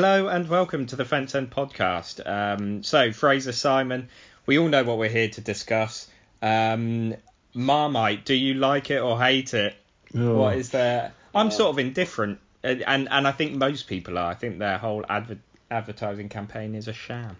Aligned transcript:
Hello 0.00 0.28
and 0.28 0.48
welcome 0.48 0.86
to 0.86 0.96
the 0.96 1.04
Fence 1.04 1.34
End 1.34 1.50
podcast. 1.50 2.26
Um, 2.26 2.82
so, 2.82 3.12
Fraser 3.12 3.52
Simon, 3.52 4.08
we 4.46 4.58
all 4.58 4.68
know 4.68 4.82
what 4.82 4.96
we're 4.96 5.10
here 5.10 5.28
to 5.28 5.42
discuss. 5.42 6.08
Um, 6.40 7.14
Marmite, 7.52 8.24
do 8.24 8.32
you 8.32 8.54
like 8.54 8.90
it 8.90 9.02
or 9.02 9.20
hate 9.20 9.52
it? 9.52 9.74
Oh. 10.16 10.38
What 10.38 10.56
is 10.56 10.70
there? 10.70 11.12
I'm 11.34 11.50
sort 11.50 11.68
of 11.68 11.78
indifferent, 11.78 12.38
and 12.62 12.80
and, 12.80 13.08
and 13.10 13.28
I 13.28 13.32
think 13.32 13.52
most 13.52 13.88
people 13.88 14.16
are. 14.16 14.30
I 14.30 14.34
think 14.34 14.58
their 14.58 14.78
whole 14.78 15.04
adver- 15.06 15.36
advertising 15.70 16.30
campaign 16.30 16.74
is 16.74 16.88
a 16.88 16.94
sham. 16.94 17.36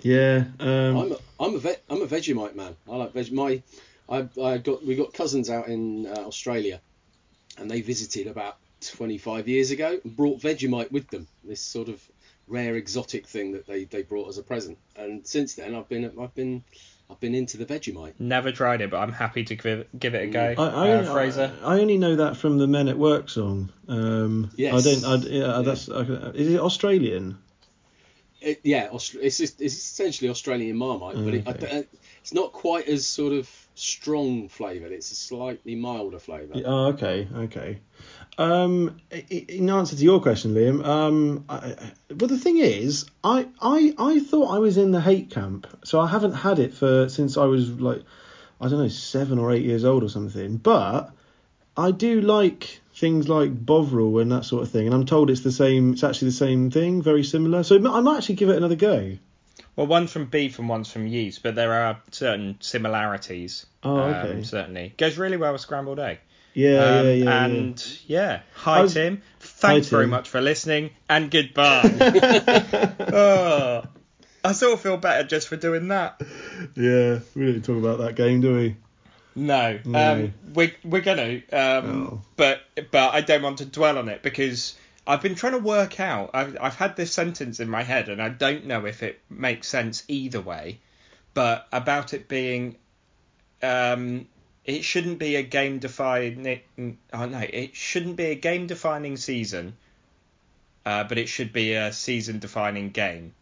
Yeah. 0.00 0.44
Um, 0.58 0.96
I'm 0.96 1.12
a, 1.12 1.16
I'm 1.38 1.54
a 1.54 1.58
ve- 1.58 1.82
I'm 1.90 2.00
a 2.00 2.06
Vegemite 2.06 2.54
man. 2.54 2.76
I 2.90 2.96
like 2.96 3.12
veg. 3.12 3.30
My 3.30 3.62
I 4.08 4.26
I 4.42 4.56
got 4.56 4.86
we 4.86 4.96
got 4.96 5.12
cousins 5.12 5.50
out 5.50 5.68
in 5.68 6.06
uh, 6.06 6.12
Australia, 6.12 6.80
and 7.58 7.70
they 7.70 7.82
visited 7.82 8.26
about 8.26 8.56
25 8.80 9.48
years 9.48 9.70
ago 9.70 9.98
and 10.02 10.16
brought 10.16 10.40
Vegemite 10.40 10.90
with 10.92 11.08
them. 11.08 11.26
This 11.44 11.60
sort 11.60 11.88
of 11.88 12.02
rare 12.48 12.76
exotic 12.76 13.26
thing 13.26 13.52
that 13.52 13.66
they, 13.66 13.84
they 13.84 14.02
brought 14.02 14.28
as 14.28 14.38
a 14.38 14.42
present. 14.42 14.78
And 14.96 15.26
since 15.26 15.54
then, 15.54 15.74
I've 15.74 15.88
been 15.88 16.04
I've 16.20 16.34
been 16.34 16.62
I've 17.10 17.20
been 17.20 17.34
into 17.34 17.56
the 17.56 17.66
Vegemite. 17.66 18.14
Never 18.18 18.50
tried 18.52 18.80
it, 18.80 18.90
but 18.90 18.98
I'm 18.98 19.12
happy 19.12 19.44
to 19.44 19.54
give, 19.54 19.86
give 19.96 20.14
it 20.14 20.22
a 20.24 20.26
go. 20.26 20.54
I, 20.58 20.88
I, 20.88 20.90
uh, 20.90 21.12
Fraser. 21.12 21.52
I, 21.62 21.76
I 21.76 21.80
only 21.80 21.98
know 21.98 22.16
that 22.16 22.36
from 22.36 22.58
the 22.58 22.66
Men 22.66 22.88
at 22.88 22.98
Work 22.98 23.28
song. 23.28 23.70
Um, 23.88 24.50
Yes. 24.56 24.86
I 24.86 24.90
don't. 24.90 25.24
I, 25.24 25.28
yeah, 25.28 25.62
that's. 25.62 25.88
I, 25.88 26.00
is 26.34 26.52
it 26.54 26.60
Australian? 26.60 27.38
It, 28.40 28.60
yeah, 28.64 28.88
Aust- 28.92 29.16
it's 29.20 29.40
it's 29.40 29.60
essentially 29.60 30.30
Australian 30.30 30.76
Marmite, 30.76 31.16
but 31.16 31.34
it, 31.34 31.48
I 31.64 31.84
it's 32.20 32.34
not 32.34 32.52
quite 32.52 32.86
as 32.86 33.06
sort 33.06 33.32
of 33.32 33.48
strong 33.76 34.48
flavoured. 34.48 34.92
It's 34.92 35.10
a 35.10 35.14
slightly 35.14 35.74
milder 35.74 36.18
flavour. 36.18 36.54
Oh, 36.64 36.86
okay, 36.88 37.28
okay. 37.34 37.78
Um, 38.38 39.00
in 39.30 39.70
answer 39.70 39.96
to 39.96 40.02
your 40.02 40.20
question, 40.20 40.54
Liam, 40.54 40.84
um, 40.84 41.44
I, 41.48 41.54
I- 41.56 41.92
well, 42.14 42.28
the 42.28 42.38
thing 42.38 42.58
is, 42.58 43.06
I, 43.24 43.46
I, 43.60 43.94
I 43.98 44.20
thought 44.20 44.54
I 44.54 44.58
was 44.58 44.76
in 44.76 44.90
the 44.90 45.00
hate 45.00 45.30
camp, 45.30 45.66
so 45.84 46.00
I 46.00 46.06
haven't 46.06 46.34
had 46.34 46.58
it 46.58 46.74
for 46.74 47.08
since 47.08 47.36
I 47.36 47.44
was 47.44 47.70
like, 47.70 48.02
I 48.60 48.68
don't 48.68 48.78
know, 48.80 48.88
seven 48.88 49.38
or 49.38 49.52
eight 49.52 49.64
years 49.64 49.84
old 49.84 50.02
or 50.04 50.08
something. 50.08 50.56
But 50.58 51.10
I 51.76 51.90
do 51.90 52.20
like 52.20 52.80
things 52.94 53.28
like 53.28 53.52
Bovril 53.54 54.18
and 54.18 54.32
that 54.32 54.44
sort 54.44 54.62
of 54.62 54.70
thing, 54.70 54.86
and 54.86 54.94
I'm 54.94 55.06
told 55.06 55.30
it's 55.30 55.40
the 55.42 55.52
same. 55.52 55.92
It's 55.94 56.04
actually 56.04 56.28
the 56.28 56.36
same 56.36 56.70
thing, 56.70 57.02
very 57.02 57.24
similar. 57.24 57.62
So 57.62 57.76
I 57.76 58.00
might 58.00 58.18
actually 58.18 58.36
give 58.36 58.48
it 58.50 58.56
another 58.56 58.76
go. 58.76 59.16
Well, 59.76 59.86
one's 59.86 60.10
from 60.12 60.26
beef 60.26 60.58
and 60.58 60.68
one's 60.70 60.90
from 60.90 61.06
yeast, 61.06 61.42
but 61.42 61.54
there 61.54 61.72
are 61.72 62.00
certain 62.10 62.56
similarities. 62.60 63.66
Oh, 63.82 63.98
okay. 63.98 64.32
Um, 64.32 64.44
certainly 64.44 64.94
goes 64.96 65.18
really 65.18 65.36
well 65.36 65.52
with 65.52 65.60
scrambled 65.60 65.98
egg. 65.98 66.18
Yeah, 66.56 66.78
Um, 66.78 67.06
yeah, 67.06 67.12
yeah, 67.12 67.12
yeah. 67.24 67.44
and 67.44 67.98
yeah, 68.06 68.40
hi 68.54 68.80
was- 68.80 68.94
Tim. 68.94 69.20
Thanks 69.40 69.88
Hi, 69.88 69.90
very 69.90 70.04
Tim. 70.04 70.10
much 70.10 70.28
for 70.30 70.40
listening, 70.40 70.90
and 71.08 71.30
goodbye. 71.30 71.82
oh, 73.12 73.82
I 74.42 74.52
sort 74.52 74.72
of 74.72 74.80
feel 74.80 74.96
better 74.96 75.26
just 75.26 75.48
for 75.48 75.56
doing 75.56 75.88
that. 75.88 76.20
Yeah, 76.74 77.18
we 77.34 77.46
didn't 77.46 77.62
talk 77.66 77.76
about 77.76 77.98
that 77.98 78.14
game, 78.16 78.40
do 78.40 78.54
we? 78.56 78.76
No, 79.34 79.78
No. 79.84 80.12
um, 80.12 80.34
we're 80.54 80.72
we're 80.82 81.02
gonna, 81.02 81.42
um, 81.52 82.06
Oh. 82.06 82.22
but 82.36 82.60
but 82.90 83.12
I 83.14 83.20
don't 83.20 83.42
want 83.42 83.58
to 83.58 83.66
dwell 83.66 83.98
on 83.98 84.08
it 84.08 84.22
because 84.22 84.74
I've 85.06 85.20
been 85.20 85.34
trying 85.34 85.52
to 85.52 85.58
work 85.58 86.00
out. 86.00 86.30
I've 86.32 86.56
I've 86.58 86.76
had 86.76 86.96
this 86.96 87.12
sentence 87.12 87.60
in 87.60 87.68
my 87.68 87.82
head, 87.82 88.08
and 88.08 88.22
I 88.22 88.30
don't 88.30 88.64
know 88.64 88.86
if 88.86 89.02
it 89.02 89.20
makes 89.28 89.68
sense 89.68 90.04
either 90.08 90.40
way. 90.40 90.78
But 91.34 91.66
about 91.70 92.14
it 92.14 92.28
being, 92.28 92.76
um, 93.62 94.26
it 94.66 94.84
shouldn't 94.84 95.18
be 95.18 95.36
a 95.36 95.42
game 95.42 95.78
defining. 95.78 96.98
Oh 97.12 97.26
no, 97.26 97.38
it 97.38 97.74
shouldn't 97.74 98.16
be 98.16 98.26
a 98.26 98.34
game 98.34 98.66
defining 98.66 99.16
season. 99.16 99.76
Uh, 100.84 101.02
but 101.04 101.18
it 101.18 101.28
should 101.28 101.52
be 101.52 101.72
a 101.72 101.92
season 101.92 102.38
defining 102.38 102.90
game. 102.90 103.34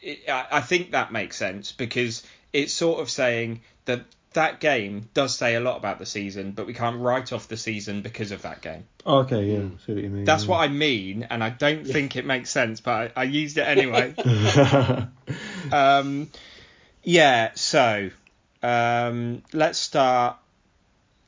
It, 0.00 0.20
I, 0.28 0.46
I 0.52 0.60
think 0.60 0.92
that 0.92 1.12
makes 1.12 1.36
sense 1.36 1.72
because 1.72 2.22
it's 2.52 2.72
sort 2.72 3.00
of 3.00 3.10
saying 3.10 3.60
that 3.84 4.04
that 4.32 4.60
game 4.60 5.08
does 5.12 5.36
say 5.36 5.54
a 5.54 5.60
lot 5.60 5.76
about 5.76 5.98
the 5.98 6.06
season, 6.06 6.52
but 6.52 6.66
we 6.66 6.72
can't 6.72 6.98
write 6.98 7.32
off 7.32 7.48
the 7.48 7.56
season 7.56 8.00
because 8.00 8.30
of 8.30 8.42
that 8.42 8.62
game. 8.62 8.84
Okay, 9.06 9.44
yeah, 9.44 9.68
see 9.84 9.94
what 9.94 10.02
you 10.02 10.10
mean. 10.10 10.24
That's 10.24 10.46
what 10.46 10.58
I 10.58 10.68
mean, 10.68 11.26
and 11.28 11.44
I 11.44 11.50
don't 11.50 11.86
think 11.86 12.16
it 12.16 12.24
makes 12.24 12.50
sense, 12.50 12.80
but 12.80 13.12
I, 13.16 13.22
I 13.22 13.24
used 13.24 13.58
it 13.58 13.62
anyway. 13.66 14.14
Um, 15.72 16.30
yeah, 17.02 17.50
so 17.54 18.10
um, 18.66 19.42
let's 19.52 19.78
start. 19.78 20.36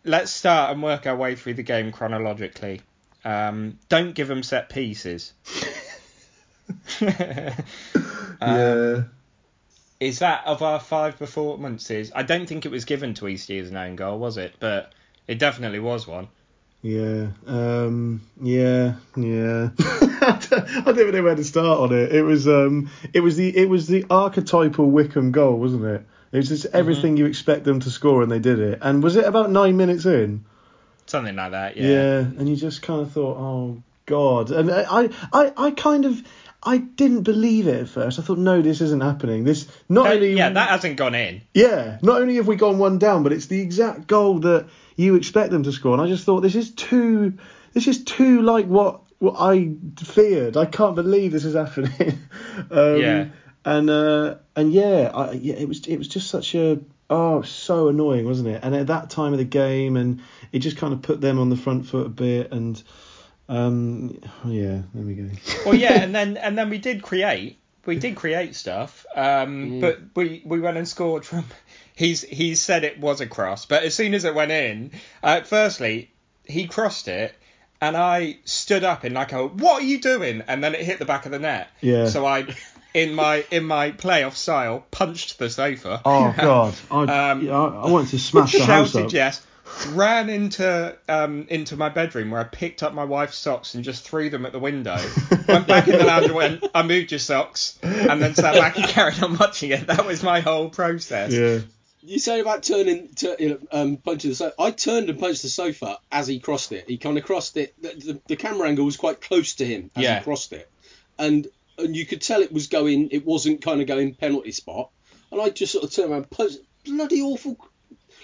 Let's 0.04 0.30
start 0.30 0.72
and 0.72 0.82
work 0.82 1.06
our 1.06 1.16
way 1.16 1.36
through 1.36 1.54
the 1.54 1.62
game 1.62 1.92
chronologically. 1.92 2.80
Um, 3.24 3.78
don't 3.88 4.14
give 4.14 4.28
them 4.28 4.42
set 4.42 4.70
pieces. 4.70 5.32
yeah. 7.00 9.02
Is 10.00 10.20
that 10.20 10.46
of 10.46 10.62
our 10.62 10.80
five 10.80 11.18
performances? 11.18 12.12
I 12.14 12.22
don't 12.22 12.46
think 12.46 12.66
it 12.66 12.70
was 12.70 12.84
given 12.84 13.14
to 13.14 13.28
Eastie 13.28 13.58
as 13.58 13.70
an 13.70 13.76
own 13.76 13.96
goal, 13.96 14.18
was 14.18 14.36
it? 14.36 14.54
But 14.60 14.92
it 15.26 15.38
definitely 15.38 15.80
was 15.80 16.06
one. 16.06 16.28
Yeah, 16.82 17.28
um, 17.46 18.20
yeah, 18.40 18.94
yeah. 19.16 19.70
I 19.78 20.82
don't 20.86 20.98
even 20.98 21.14
know 21.14 21.22
where 21.24 21.34
to 21.34 21.42
start 21.42 21.80
on 21.80 21.92
it. 21.92 22.14
It 22.14 22.22
was, 22.22 22.46
um, 22.46 22.90
it 23.12 23.20
was 23.20 23.36
the, 23.36 23.56
it 23.56 23.68
was 23.68 23.88
the 23.88 24.04
archetypal 24.08 24.88
Wycombe 24.88 25.32
goal, 25.32 25.58
wasn't 25.58 25.84
it? 25.84 26.02
It 26.32 26.36
was 26.36 26.48
just 26.48 26.66
everything 26.74 27.16
you 27.16 27.26
expect 27.26 27.64
them 27.64 27.80
to 27.80 27.90
score, 27.90 28.22
and 28.22 28.30
they 28.30 28.38
did 28.38 28.58
it. 28.58 28.78
And 28.82 29.02
was 29.02 29.16
it 29.16 29.24
about 29.24 29.50
nine 29.50 29.76
minutes 29.76 30.04
in? 30.04 30.44
Something 31.06 31.36
like 31.36 31.52
that, 31.52 31.76
Yeah. 31.76 31.86
yeah. 31.88 32.18
and 32.18 32.48
you 32.48 32.54
just 32.56 32.82
kind 32.82 33.00
of 33.00 33.12
thought, 33.12 33.36
oh 33.38 33.82
god. 34.04 34.50
And 34.50 34.70
I, 34.70 35.08
I, 35.32 35.52
I 35.56 35.70
kind 35.70 36.04
of, 36.04 36.22
I 36.62 36.78
didn't 36.78 37.22
believe 37.22 37.66
it 37.66 37.80
at 37.80 37.88
first. 37.88 38.18
I 38.18 38.22
thought, 38.22 38.38
no, 38.38 38.60
this 38.60 38.80
isn't 38.82 39.02
happening. 39.02 39.44
This 39.44 39.66
not 39.88 40.06
Uh, 40.06 40.10
only, 40.14 40.34
yeah, 40.34 40.50
that 40.50 40.68
hasn't 40.68 40.96
gone 40.96 41.14
in. 41.14 41.40
Yeah, 41.54 41.98
not 42.02 42.20
only 42.20 42.36
have 42.36 42.46
we 42.46 42.56
gone 42.56 42.78
one 42.78 42.98
down, 42.98 43.22
but 43.22 43.32
it's 43.32 43.46
the 43.46 43.60
exact 43.60 44.06
goal 44.06 44.40
that 44.40 44.66
you 44.96 45.14
expect 45.14 45.50
them 45.50 45.62
to 45.62 45.72
score. 45.72 45.94
And 45.94 46.02
I 46.02 46.08
just 46.08 46.24
thought 46.24 46.40
this 46.40 46.56
is 46.56 46.72
too, 46.72 47.34
this 47.72 47.86
is 47.88 48.04
too 48.04 48.42
like 48.42 48.66
what 48.66 49.00
what 49.20 49.34
I 49.38 49.70
feared. 50.00 50.56
I 50.56 50.66
can't 50.66 50.94
believe 50.94 51.32
this 51.32 51.44
is 51.44 51.54
happening. 51.54 52.18
um, 52.70 53.00
Yeah. 53.00 53.24
And 53.64 53.90
uh, 53.90 54.36
and 54.56 54.72
yeah, 54.72 55.10
I, 55.12 55.32
yeah, 55.32 55.54
it 55.54 55.68
was 55.68 55.86
it 55.86 55.96
was 55.96 56.08
just 56.08 56.30
such 56.30 56.54
a 56.54 56.80
oh 57.10 57.42
so 57.42 57.88
annoying, 57.88 58.26
wasn't 58.26 58.48
it? 58.48 58.60
And 58.62 58.74
at 58.74 58.86
that 58.88 59.10
time 59.10 59.32
of 59.32 59.38
the 59.38 59.44
game, 59.44 59.96
and 59.96 60.20
it 60.52 60.60
just 60.60 60.76
kind 60.76 60.92
of 60.92 61.02
put 61.02 61.20
them 61.20 61.38
on 61.38 61.50
the 61.50 61.56
front 61.56 61.86
foot 61.86 62.06
a 62.06 62.10
bit. 62.10 62.52
And 62.52 62.82
um, 63.48 64.20
yeah, 64.44 64.82
there 64.94 65.04
we 65.04 65.14
go. 65.14 65.28
Well, 65.64 65.74
yeah, 65.74 65.94
and 66.02 66.14
then 66.14 66.36
and 66.36 66.56
then 66.56 66.70
we 66.70 66.78
did 66.78 67.02
create. 67.02 67.58
We 67.86 67.96
did 67.96 68.16
create 68.16 68.54
stuff, 68.54 69.06
um, 69.16 69.80
but 69.80 69.98
we, 70.14 70.42
we 70.44 70.60
went 70.60 70.76
and 70.76 70.86
scored 70.86 71.24
from. 71.24 71.46
He's 71.96 72.20
he's 72.20 72.60
said 72.60 72.84
it 72.84 73.00
was 73.00 73.22
a 73.22 73.26
cross, 73.26 73.64
but 73.64 73.82
as 73.82 73.94
soon 73.94 74.12
as 74.12 74.24
it 74.24 74.34
went 74.34 74.50
in, 74.50 74.90
uh, 75.22 75.40
firstly 75.40 76.10
he 76.48 76.66
crossed 76.66 77.08
it, 77.08 77.34
and 77.80 77.96
I 77.96 78.38
stood 78.44 78.82
up 78.82 79.04
in 79.04 79.14
like 79.14 79.32
a 79.32 79.46
what 79.46 79.82
are 79.82 79.86
you 79.86 80.00
doing? 80.00 80.42
And 80.48 80.64
then 80.64 80.74
it 80.74 80.80
hit 80.80 80.98
the 80.98 81.04
back 81.04 81.26
of 81.26 81.32
the 81.32 81.38
net. 81.38 81.68
Yeah. 81.80 82.06
So 82.06 82.26
I, 82.26 82.42
in 83.02 83.14
my 83.14 83.44
in 83.50 83.64
my 83.64 83.92
playoff 83.92 84.34
style, 84.34 84.86
punched 84.90 85.38
the 85.38 85.50
sofa. 85.50 86.00
Oh 86.04 86.34
God, 86.38 86.74
I, 86.90 87.30
Um, 87.30 87.42
yeah, 87.44 87.52
I, 87.58 87.86
I 87.86 87.90
wanted 87.90 88.10
to 88.10 88.18
smash 88.18 88.52
the 88.52 88.64
house 88.64 88.92
shouted 88.92 89.06
up. 89.06 89.12
yes, 89.12 89.46
ran 89.90 90.28
into 90.30 90.96
um 91.08 91.46
into 91.48 91.76
my 91.76 91.88
bedroom 91.88 92.30
where 92.30 92.40
I 92.40 92.44
picked 92.44 92.82
up 92.82 92.94
my 92.94 93.04
wife's 93.04 93.36
socks 93.36 93.74
and 93.74 93.84
just 93.84 94.02
threw 94.08 94.30
them 94.30 94.46
at 94.46 94.52
the 94.52 94.58
window. 94.58 94.96
went 95.48 95.66
back 95.66 95.88
in 95.88 95.98
the 95.98 96.04
lounge 96.04 96.26
and 96.26 96.34
went, 96.34 96.64
I 96.74 96.82
moved 96.82 97.10
your 97.12 97.18
socks, 97.20 97.78
and 97.82 98.20
then 98.22 98.34
sat 98.34 98.54
back 98.54 98.76
and 98.76 98.86
carried 98.88 99.22
on 99.22 99.36
watching 99.38 99.70
it. 99.70 99.86
That 99.86 100.06
was 100.06 100.22
my 100.22 100.40
whole 100.40 100.70
process. 100.70 101.32
Yeah. 101.32 101.60
You 102.00 102.18
say 102.20 102.40
about 102.40 102.62
turning, 102.62 103.08
to, 103.16 103.36
you 103.38 103.48
know, 103.50 103.58
um, 103.70 103.96
punching 103.98 104.30
the 104.30 104.34
sofa. 104.36 104.54
I 104.58 104.70
turned 104.70 105.10
and 105.10 105.18
punched 105.18 105.42
the 105.42 105.48
sofa 105.48 105.98
as 106.10 106.26
he 106.26 106.38
crossed 106.38 106.72
it. 106.72 106.84
He 106.88 106.96
kind 106.96 107.18
of 107.18 107.24
crossed 107.24 107.56
it. 107.58 107.74
The, 107.82 107.88
the, 107.88 108.20
the 108.28 108.36
camera 108.36 108.66
angle 108.68 108.86
was 108.86 108.96
quite 108.96 109.20
close 109.20 109.56
to 109.56 109.66
him 109.66 109.90
as 109.94 110.04
Yeah. 110.04 110.18
he 110.18 110.24
crossed 110.24 110.52
it, 110.54 110.70
and 111.18 111.46
and 111.78 111.96
you 111.96 112.06
could 112.06 112.20
tell 112.22 112.40
it 112.42 112.52
was 112.52 112.66
going. 112.66 113.08
It 113.10 113.24
wasn't 113.24 113.62
kind 113.62 113.80
of 113.80 113.86
going 113.86 114.14
penalty 114.14 114.52
spot. 114.52 114.90
And 115.30 115.40
I 115.40 115.50
just 115.50 115.72
sort 115.72 115.84
of 115.84 115.92
turned 115.92 116.10
around, 116.10 116.22
and 116.22 116.30
punched 116.30 116.58
bloody 116.84 117.20
awful 117.20 117.56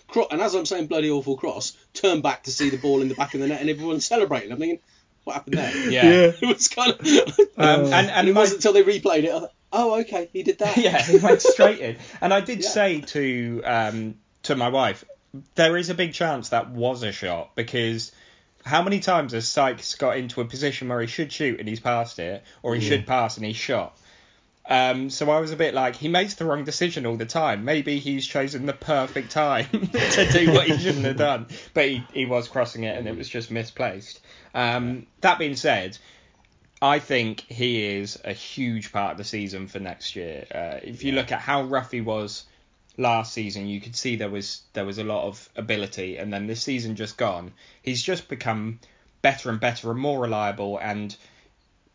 cross. 0.09 0.29
And 0.31 0.41
as 0.41 0.55
I'm 0.55 0.67
saying 0.67 0.87
bloody 0.87 1.11
awful 1.11 1.37
cross, 1.37 1.77
turned 1.93 2.23
back 2.23 2.45
to 2.45 2.51
see 2.51 2.71
the 2.71 2.79
ball 2.79 3.03
in 3.03 3.09
the 3.09 3.15
back 3.15 3.35
of 3.35 3.41
the 3.41 3.47
net 3.47 3.61
and 3.61 3.71
everyone 3.71 4.01
celebrating. 4.01 4.53
I'm 4.53 4.59
thinking, 4.59 4.81
what 5.25 5.35
happened 5.35 5.59
there? 5.59 5.91
Yeah. 5.91 6.11
Yeah. 6.11 6.33
It 6.43 6.47
was 6.47 6.69
kind 6.69 6.93
of. 6.93 7.07
Um, 7.57 7.85
and 7.85 7.95
and 7.95 8.11
and 8.11 8.29
it 8.29 8.33
my, 8.35 8.41
wasn't 8.41 8.65
until 8.65 8.73
they 8.73 8.83
replayed 8.83 9.23
it. 9.25 9.31
I 9.31 9.39
thought, 9.39 9.53
oh, 9.73 10.01
okay, 10.01 10.29
he 10.33 10.43
did 10.43 10.59
that. 10.59 10.77
yeah, 10.77 11.01
he 11.01 11.19
went 11.19 11.41
straight 11.41 11.79
in. 11.79 11.97
And 12.21 12.35
I 12.35 12.41
did 12.41 12.59
Yeah. 12.65 12.69
say 12.69 13.01
to 13.03 13.63
um 13.65 14.17
to 14.43 14.57
my 14.57 14.71
wife, 14.71 15.05
there 15.55 15.77
is 15.77 15.89
a 15.89 15.95
big 15.95 16.15
chance 16.15 16.49
that 16.49 16.71
was 16.71 17.05
a 17.05 17.13
shot 17.13 17.55
because 17.55 18.11
how 18.65 18.83
many 18.83 19.01
times 19.01 19.33
has 19.33 19.47
Sykes 19.47 19.95
got 19.95 20.17
into 20.17 20.41
a 20.41 20.45
position 20.45 20.89
where 20.89 21.01
he 21.01 21.07
should 21.07 21.33
shoot 21.33 21.61
and 21.61 21.69
he's 21.69 21.81
passed 21.81 22.19
it, 22.19 22.43
or 22.63 22.75
he 22.75 22.81
should 22.81 23.07
pass 23.07 23.37
and 23.37 23.45
he's 23.45 23.57
shot? 23.57 23.97
Um, 24.67 25.11
so 25.11 25.31
I 25.31 25.41
was 25.41 25.51
a 25.51 25.57
bit 25.57 25.75
like, 25.75 25.97
he 25.97 26.09
makes 26.09 26.35
the 26.35 26.47
wrong 26.47 26.65
decision 26.65 27.05
all 27.05 27.17
the 27.17 27.27
time. 27.27 27.65
Maybe 27.67 27.99
he's 27.99 28.27
chosen 28.27 28.65
the 28.65 28.73
perfect 28.73 29.31
time 29.31 29.67
to 29.71 30.29
do 30.33 30.53
what 30.53 30.67
he 30.67 30.79
shouldn't 30.79 31.05
have 31.05 31.19
done. 31.19 31.47
But 31.75 31.89
he, 31.89 32.05
he 32.15 32.27
was 32.27 32.49
crossing 32.49 32.85
it 32.85 32.97
and 32.97 33.07
it 33.07 33.17
was 33.17 33.29
just 33.29 33.51
misplaced. 33.51 34.21
Um, 34.55 35.07
that 35.21 35.39
being 35.39 35.57
said, 35.57 35.99
I 36.81 36.99
think 36.99 37.41
he 37.41 37.85
is 37.85 38.19
a 38.25 38.33
huge 38.33 38.93
part 38.93 39.13
of 39.13 39.19
the 39.19 39.25
season 39.25 39.69
for 39.69 39.81
next 39.81 40.17
year. 40.17 40.47
Uh, 40.55 40.81
if 40.83 41.05
you 41.05 41.13
look 41.13 41.33
at 41.33 41.41
how 41.41 41.65
rough 41.65 41.91
he 41.91 42.01
was 42.01 42.45
last 42.97 43.33
season, 43.33 43.67
you 43.67 43.81
could 43.81 43.97
see 43.97 44.17
there 44.17 44.31
was 44.31 44.63
there 44.73 44.85
was 44.85 44.99
a 44.99 45.05
lot 45.05 45.27
of 45.27 45.49
ability, 45.57 46.17
and 46.17 46.33
then 46.33 46.47
this 46.47 46.63
season 46.63 46.97
just 46.97 47.17
gone, 47.17 47.53
he's 47.83 48.03
just 48.03 48.29
become 48.29 48.81
better 49.23 49.51
and 49.51 49.61
better 49.61 49.91
and 49.91 50.01
more 50.01 50.21
reliable. 50.21 50.79
And 50.79 51.17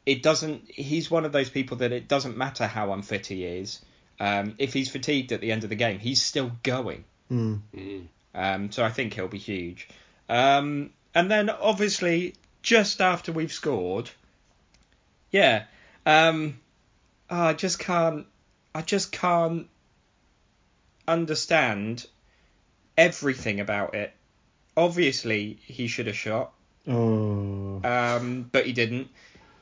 it 0.05 0.23
doesn't. 0.23 0.69
He's 0.69 1.09
one 1.11 1.25
of 1.25 1.31
those 1.31 1.49
people 1.49 1.77
that 1.77 1.91
it 1.91 2.07
doesn't 2.07 2.37
matter 2.37 2.67
how 2.67 2.91
unfit 2.93 3.27
he 3.27 3.45
is. 3.45 3.79
Um, 4.19 4.55
if 4.57 4.73
he's 4.73 4.89
fatigued 4.89 5.31
at 5.31 5.39
the 5.39 5.51
end 5.51 5.63
of 5.63 5.69
the 5.69 5.75
game, 5.75 5.99
he's 5.99 6.21
still 6.21 6.51
going. 6.63 7.05
Mm. 7.31 7.61
Mm. 7.73 8.07
Um, 8.35 8.71
so 8.71 8.83
I 8.83 8.89
think 8.89 9.13
he'll 9.13 9.27
be 9.27 9.37
huge. 9.37 9.87
Um, 10.27 10.91
and 11.15 11.31
then 11.31 11.49
obviously 11.49 12.35
just 12.61 13.01
after 13.01 13.31
we've 13.31 13.53
scored, 13.53 14.09
yeah, 15.31 15.63
um, 16.05 16.59
oh, 17.29 17.41
I 17.41 17.53
just 17.53 17.79
can't. 17.79 18.25
I 18.75 18.81
just 18.81 19.11
can't 19.11 19.67
understand 21.09 22.05
everything 22.97 23.59
about 23.59 23.95
it. 23.95 24.13
Obviously, 24.77 25.57
he 25.63 25.87
should 25.87 26.07
have 26.07 26.15
shot, 26.15 26.53
Oh. 26.87 27.81
um, 27.83 28.49
but 28.51 28.65
he 28.65 28.73
didn't. 28.73 29.09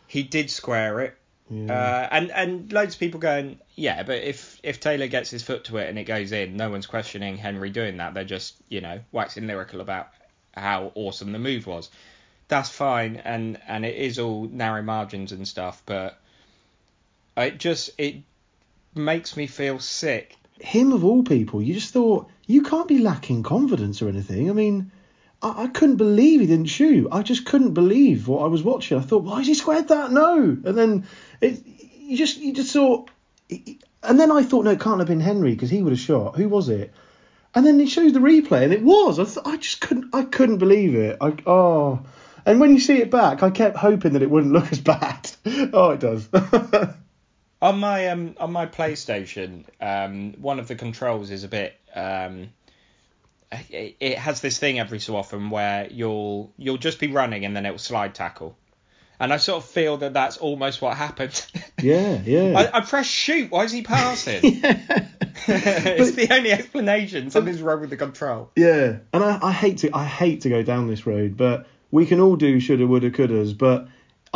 He 0.08 0.24
did 0.24 0.50
square 0.50 1.02
it. 1.02 1.18
Yeah. 1.50 1.74
Uh, 1.74 2.08
and 2.12 2.32
and 2.32 2.74
loads 2.74 2.96
of 2.96 3.00
people 3.00 3.20
going, 3.20 3.60
yeah, 3.76 4.04
but 4.04 4.22
if 4.22 4.60
if 4.64 4.80
Taylor 4.80 5.08
gets 5.08 5.30
his 5.30 5.44
foot 5.44 5.64
to 5.66 5.78
it 5.78 5.90
and 5.90 5.98
it 5.98 6.04
goes 6.04 6.32
in, 6.34 6.58
no 6.58 6.70
one's 6.70 6.86
questioning 6.88 7.38
Henry 7.38 7.70
doing 7.70 7.98
that. 7.98 8.14
They're 8.14 8.26
just 8.26 8.56
you 8.70 8.82
know 8.82 9.00
waxing 9.12 9.48
lyrical 9.48 9.80
about 9.82 10.10
how 10.54 10.92
awesome 10.96 11.32
the 11.32 11.40
move 11.40 11.66
was. 11.66 11.90
That's 12.50 12.70
fine, 12.70 13.16
and 13.18 13.60
and 13.68 13.86
it 13.86 13.96
is 13.96 14.20
all 14.20 14.48
narrow 14.52 14.82
margins 14.82 15.32
and 15.32 15.48
stuff, 15.48 15.82
but 15.86 16.20
it 17.38 17.58
just 17.60 17.92
it 17.98 18.18
makes 18.94 19.38
me 19.38 19.48
feel 19.48 19.80
sick. 19.80 20.36
Him 20.60 20.92
of 20.92 21.04
all 21.04 21.24
people, 21.24 21.62
you 21.62 21.74
just 21.74 21.94
thought 21.94 22.30
you 22.46 22.64
can't 22.64 22.88
be 22.88 23.00
lacking 23.00 23.44
confidence 23.44 24.02
or 24.02 24.10
anything. 24.10 24.50
I 24.50 24.54
mean, 24.54 24.92
I, 25.42 25.64
I 25.64 25.68
couldn't 25.68 25.98
believe 25.98 26.42
he 26.42 26.48
didn't 26.48 26.68
shoot. 26.68 27.08
I 27.12 27.22
just 27.22 27.46
couldn't 27.46 27.74
believe 27.74 28.28
what 28.28 28.44
I 28.44 28.48
was 28.48 28.64
watching. 28.64 28.98
I 28.98 29.02
thought, 29.02 29.24
why 29.24 29.40
has 29.40 29.48
he 29.48 29.54
squared 29.54 29.90
that? 29.90 30.12
No, 30.12 30.38
and 30.38 30.78
then 30.78 31.08
it, 31.42 31.62
you 31.66 32.18
just 32.18 32.38
you 32.38 32.54
just 32.54 32.74
thought, 32.74 33.10
and 33.50 34.20
then 34.20 34.32
I 34.32 34.44
thought, 34.44 34.66
no, 34.66 34.72
it 34.72 34.80
can't 34.80 35.00
have 35.00 35.08
been 35.08 35.20
Henry 35.20 35.54
because 35.54 35.70
he 35.70 35.82
would 35.82 35.94
have 35.94 36.00
shot. 36.00 36.36
Who 36.38 36.50
was 36.50 36.70
it? 36.70 36.94
And 37.56 37.66
then 37.66 37.80
he 37.80 37.88
shows 37.88 38.14
the 38.14 38.20
replay, 38.20 38.64
and 38.64 38.74
it 38.74 38.84
was. 38.84 39.20
I, 39.20 39.24
th- 39.24 39.46
I 39.46 39.58
just 39.58 39.82
couldn't. 39.82 40.14
I 40.14 40.24
couldn't 40.24 40.58
believe 40.58 40.96
it. 40.96 41.18
I 41.22 41.34
oh. 41.46 42.06
And 42.46 42.62
when 42.62 42.72
you 42.72 42.80
see 42.80 43.02
it 43.02 43.12
back, 43.12 43.44
I 43.44 43.50
kept 43.50 43.76
hoping 43.76 44.14
that 44.14 44.22
it 44.22 44.30
wouldn't 44.30 44.54
look 44.54 44.72
as 44.72 44.80
bad. 44.80 45.30
oh, 45.74 45.92
it 45.92 46.00
does. 46.00 46.30
On 47.62 47.80
my 47.80 48.10
um 48.10 48.36
on 48.40 48.52
my 48.52 48.66
PlayStation, 48.66 49.66
um 49.82 50.34
one 50.42 50.60
of 50.60 50.68
the 50.68 50.76
controls 50.76 51.32
is 51.32 51.44
a 51.44 51.48
bit 51.48 51.80
um 51.96 52.50
it, 53.52 53.96
it 54.00 54.18
has 54.18 54.42
this 54.42 54.58
thing 54.58 54.80
every 54.80 55.00
so 55.00 55.16
often 55.16 55.50
where 55.50 55.88
you'll 55.90 56.54
you'll 56.58 56.78
just 56.78 57.00
be 57.00 57.08
running 57.08 57.46
and 57.46 57.56
then 57.56 57.66
it 57.66 57.72
will 57.72 57.78
slide 57.78 58.14
tackle. 58.14 58.58
And 59.20 59.34
I 59.34 59.38
sort 59.38 59.64
of 59.64 59.70
feel 59.70 59.98
that 59.98 60.14
that's 60.14 60.38
almost 60.38 60.80
what 60.80 60.96
happened. 60.96 61.44
yeah, 61.82 62.22
yeah. 62.24 62.54
I, 62.56 62.78
I 62.78 62.82
press 62.82 63.08
shoot. 63.08 63.50
Why 63.50 63.64
is 63.64 63.72
he 63.72 63.82
passing? 63.82 64.42
it's 65.48 66.12
the 66.12 66.28
only 66.32 66.52
explanation. 66.52 67.32
Something's 67.32 67.62
wrong 67.62 67.82
with 67.82 67.90
the 67.90 67.98
control. 67.98 68.52
Yeah, 68.56 68.98
and 69.14 69.24
I, 69.24 69.40
I 69.42 69.52
hate 69.52 69.80
to 69.80 69.90
I 69.94 70.06
hate 70.06 70.42
to 70.42 70.50
go 70.50 70.62
down 70.62 70.88
this 70.88 71.08
road, 71.08 71.38
but 71.38 71.68
we 71.90 72.06
can 72.06 72.20
all 72.20 72.36
do 72.36 72.60
shoulda, 72.60 72.86
woulda, 72.86 73.10
couldas. 73.12 73.58
But 73.58 73.88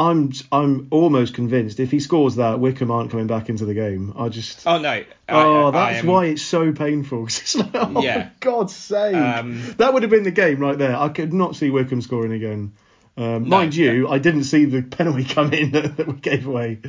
I'm 0.10 0.32
I'm 0.52 0.88
almost 0.90 1.34
convinced 1.34 1.80
if 1.80 1.92
he 1.92 2.00
scores 2.00 2.36
that, 2.38 2.60
Wycombe 2.60 2.92
aren't 2.92 3.12
coming 3.12 3.28
back 3.28 3.50
into 3.50 3.66
the 3.66 3.74
game. 3.74 4.14
I 4.18 4.30
just 4.30 4.66
Oh 4.66 4.78
no. 4.80 4.90
I- 4.90 5.06
oh, 5.30 5.68
I 5.68 5.72
that's 5.72 6.00
am- 6.00 6.08
why 6.08 6.26
it's 6.26 6.42
so 6.42 6.72
painful. 6.72 7.24
'Cause 7.26 7.40
it's 7.40 7.56
like, 7.56 7.70
oh 7.76 8.02
Yeah. 8.02 8.30
for 8.30 8.32
God's 8.40 8.76
sake, 8.76 9.16
Um, 9.16 9.62
that 9.78 9.94
would 9.94 10.04
have 10.04 10.10
been 10.10 10.24
the 10.24 10.32
game 10.32 10.60
right 10.60 10.78
there. 10.78 10.96
I 10.98 11.10
could 11.10 11.34
not 11.34 11.56
see 11.56 11.70
Wycombe 11.70 12.02
scoring 12.02 12.32
again. 12.34 12.74
Um, 13.18 13.50
mind 13.50 13.76
you, 13.76 14.08
I 14.08 14.20
didn't 14.20 14.46
see 14.46 14.64
the 14.66 14.82
penalty 14.82 15.26
come 15.26 15.52
in 15.54 15.72
that, 15.72 15.98
that 15.98 16.08
we 16.08 16.14
gave 16.14 16.48
away. 16.48 16.80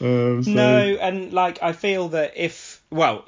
Um, 0.00 0.42
so, 0.42 0.50
No, 0.50 0.78
and 1.00 1.32
like 1.34 1.62
I 1.62 1.72
feel 1.72 2.08
that 2.08 2.32
if 2.36 2.82
well, 2.90 3.24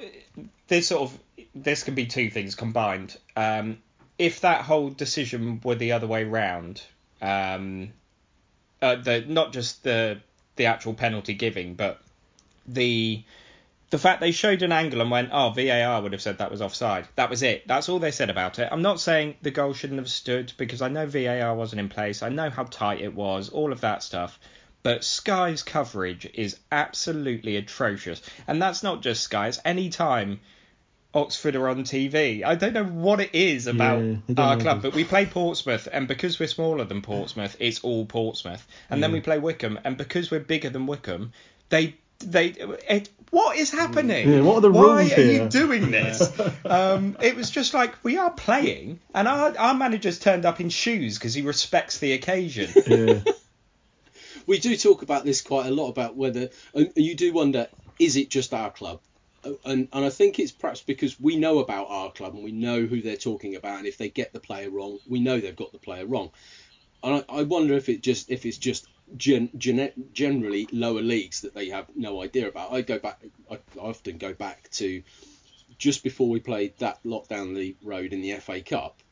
this 0.69 0.88
sort 0.88 1.02
of 1.02 1.19
this 1.55 1.82
can 1.82 1.94
be 1.94 2.06
two 2.06 2.31
things 2.31 2.55
combined. 2.55 3.17
Um, 3.37 3.79
if 4.19 4.41
that 4.41 4.62
whole 4.62 4.88
decision 4.91 5.61
were 5.62 5.75
the 5.76 5.93
other 5.93 6.06
way 6.06 6.25
round, 6.25 6.82
um, 7.20 7.91
uh, 8.83 8.97
the 8.97 9.25
not 9.27 9.53
just 9.53 9.83
the 9.85 10.21
the 10.57 10.67
actual 10.67 10.95
penalty 10.95 11.35
giving, 11.35 11.75
but 11.75 12.01
the 12.67 13.23
the 13.91 13.99
fact 13.99 14.21
they 14.21 14.33
showed 14.33 14.63
an 14.63 14.73
angle 14.73 15.01
and 15.01 15.11
went, 15.11 15.31
oh, 15.33 15.51
VAR 15.51 16.03
would 16.03 16.13
have 16.13 16.21
said 16.21 16.39
that 16.39 16.51
was 16.51 16.61
offside. 16.61 17.09
That 17.17 17.31
was 17.31 17.43
it. 17.43 17.67
That's 17.67 17.89
all 17.89 17.99
they 17.99 18.11
said 18.11 18.29
about 18.29 18.59
it. 18.59 18.69
I'm 18.71 18.83
not 18.83 19.01
saying 19.01 19.37
the 19.41 19.51
goal 19.51 19.73
shouldn't 19.73 19.99
have 19.99 20.11
stood 20.11 20.53
because 20.59 20.83
I 20.83 20.89
know 20.89 21.07
VAR 21.07 21.55
wasn't 21.55 21.81
in 21.81 21.89
place. 21.89 22.23
I 22.23 22.29
know 22.29 22.51
how 22.51 22.65
tight 22.65 23.01
it 23.01 23.15
was, 23.15 23.49
all 23.49 23.73
of 23.73 23.81
that 23.81 24.03
stuff. 24.03 24.39
But 24.83 25.05
Sky's 25.05 25.63
coverage 25.63 26.29
is 26.35 26.59
absolutely 26.71 27.57
atrocious. 27.57 28.21
And 28.47 28.61
that's 28.61 28.83
not 28.83 29.01
just 29.01 29.23
Sky, 29.23 29.49
it's 29.49 29.61
any 29.65 29.89
time 29.89 30.41
Oxford 31.14 31.56
are 31.56 31.69
on 31.69 31.84
TV. 31.84 32.44
I 32.44 32.55
don't 32.55 32.75
know 32.75 32.84
what 32.84 33.20
it 33.20 33.34
is 33.34 33.66
about 33.66 34.02
Yeah, 34.02 34.16
our 34.37 34.56
club, 34.58 34.78
us. 34.78 34.82
but 34.82 34.94
we 34.94 35.05
play 35.05 35.25
Portsmouth, 35.26 35.88
and 35.90 36.06
because 36.06 36.38
we're 36.38 36.46
smaller 36.49 36.84
than 36.84 37.00
Portsmouth, 37.02 37.56
it's 37.60 37.81
all 37.81 38.05
Portsmouth. 38.05 38.66
And 38.90 39.02
then 39.02 39.12
we 39.12 39.20
play 39.20 39.38
Wycombe, 39.38 39.78
and 39.84 39.96
because 39.96 40.31
we're 40.31 40.40
bigger 40.40 40.69
than 40.70 40.86
Wycombe, 40.86 41.32
they 41.70 41.96
they 42.20 42.48
it, 42.88 43.08
what 43.31 43.56
is 43.56 43.70
happening? 43.70 44.29
Yeah, 44.29 44.41
what 44.41 44.56
are 44.56 44.60
the 44.60 44.70
Why 44.70 45.00
rules 45.00 45.12
are 45.12 45.22
here? 45.22 45.44
you 45.44 45.48
doing 45.48 45.91
this? 45.98 46.31
um, 46.67 47.17
it 47.22 47.36
was 47.36 47.48
just 47.50 47.72
like 47.74 47.94
we 48.05 48.19
are 48.19 48.31
playing, 48.31 49.00
and 49.15 49.27
our 49.29 49.56
our 49.56 49.74
manager's 49.74 50.19
turned 50.19 50.44
up 50.44 50.60
in 50.60 50.69
shoes 50.69 51.17
because 51.19 51.32
he 51.32 51.43
respects 51.43 51.98
the 51.98 52.12
occasion. 52.12 52.70
yeah. 52.86 53.20
we 54.46 54.58
do 54.58 54.77
talk 54.77 55.03
about 55.03 55.24
this 55.24 55.41
quite 55.43 55.67
a 55.67 55.70
lot 55.70 55.88
about 55.88 56.17
whether 56.17 56.50
and 56.74 56.93
you 56.96 57.15
do 57.15 57.32
wonder 57.32 57.69
is 57.98 58.17
it 58.17 58.31
just 58.31 58.55
our 58.55 58.70
club 58.70 59.00
and 59.64 59.88
and 59.93 60.05
I 60.05 60.10
think 60.10 60.38
it's 60.38 60.52
perhaps 60.52 60.82
because 60.82 61.19
we 61.20 61.36
know 61.36 61.58
about 61.58 61.88
our 61.88 62.10
club 62.12 62.34
and 62.34 62.44
we 62.44 62.52
know 62.52 62.84
who 62.86 63.00
they're 63.00 63.17
talking 63.17 63.56
about 63.56 63.78
and 63.78 63.86
if 63.86 63.98
they 63.98 64.08
get 64.08 64.32
the 64.32 64.40
player 64.40 64.70
wrong 64.70 64.98
we 65.06 65.20
know 65.20 65.40
they've 65.40 65.55
got 65.56 65.72
the 65.72 65.78
player 65.78 66.06
wrong. 66.06 66.31
And 67.02 67.24
I, 67.28 67.38
I 67.38 67.43
wonder 67.44 67.74
if 67.74 67.88
it 67.88 68.02
just 68.02 68.31
if 68.31 68.44
it's 68.44 68.58
just 68.58 68.86
gen, 69.17 69.50
gen, 69.56 69.93
generally 70.12 70.69
lower 70.72 71.02
leagues 71.02 71.43
that 71.43 71.55
they 71.55 71.69
have 71.69 71.86
no 71.94 72.22
idea 72.22 72.48
about. 72.48 72.72
I 72.72 72.82
go 72.82 72.98
back 72.98 73.22
I, 73.50 73.58
often 73.78 74.19
go 74.19 74.34
back 74.34 74.69
to 74.72 75.02
just 75.78 76.02
before 76.02 76.28
we 76.28 76.40
played 76.40 76.76
that 76.78 76.98
lot 77.05 77.28
down 77.28 77.55
the 77.55 77.76
road 77.82 78.12
in 78.12 78.20
the 78.20 78.34
FA 78.34 78.60
Cup 78.60 79.02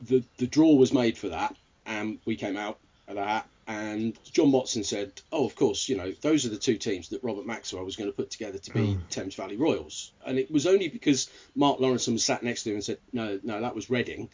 the 0.00 0.24
the 0.38 0.46
draw 0.46 0.74
was 0.74 0.92
made 0.92 1.16
for 1.18 1.28
that 1.28 1.56
and 1.86 2.18
we 2.24 2.36
came 2.36 2.56
out 2.56 2.78
that 3.14 3.48
and 3.66 4.18
John 4.24 4.50
Watson 4.50 4.82
said, 4.82 5.12
"Oh, 5.30 5.46
of 5.46 5.54
course, 5.54 5.88
you 5.88 5.96
know 5.96 6.12
those 6.20 6.44
are 6.44 6.48
the 6.48 6.56
two 6.56 6.76
teams 6.76 7.10
that 7.10 7.22
Robert 7.22 7.46
Maxwell 7.46 7.84
was 7.84 7.96
going 7.96 8.10
to 8.10 8.16
put 8.16 8.30
together 8.30 8.58
to 8.58 8.70
be 8.72 8.94
hmm. 8.94 9.00
Thames 9.08 9.34
Valley 9.34 9.56
Royals." 9.56 10.12
And 10.26 10.38
it 10.38 10.50
was 10.50 10.66
only 10.66 10.88
because 10.88 11.30
Mark 11.54 11.78
Lawrence 11.78 12.08
was 12.08 12.24
sat 12.24 12.42
next 12.42 12.64
to 12.64 12.70
him 12.70 12.76
and 12.76 12.84
said, 12.84 12.98
"No, 13.12 13.38
no, 13.42 13.60
that 13.60 13.74
was 13.74 13.88
Reading," 13.88 14.30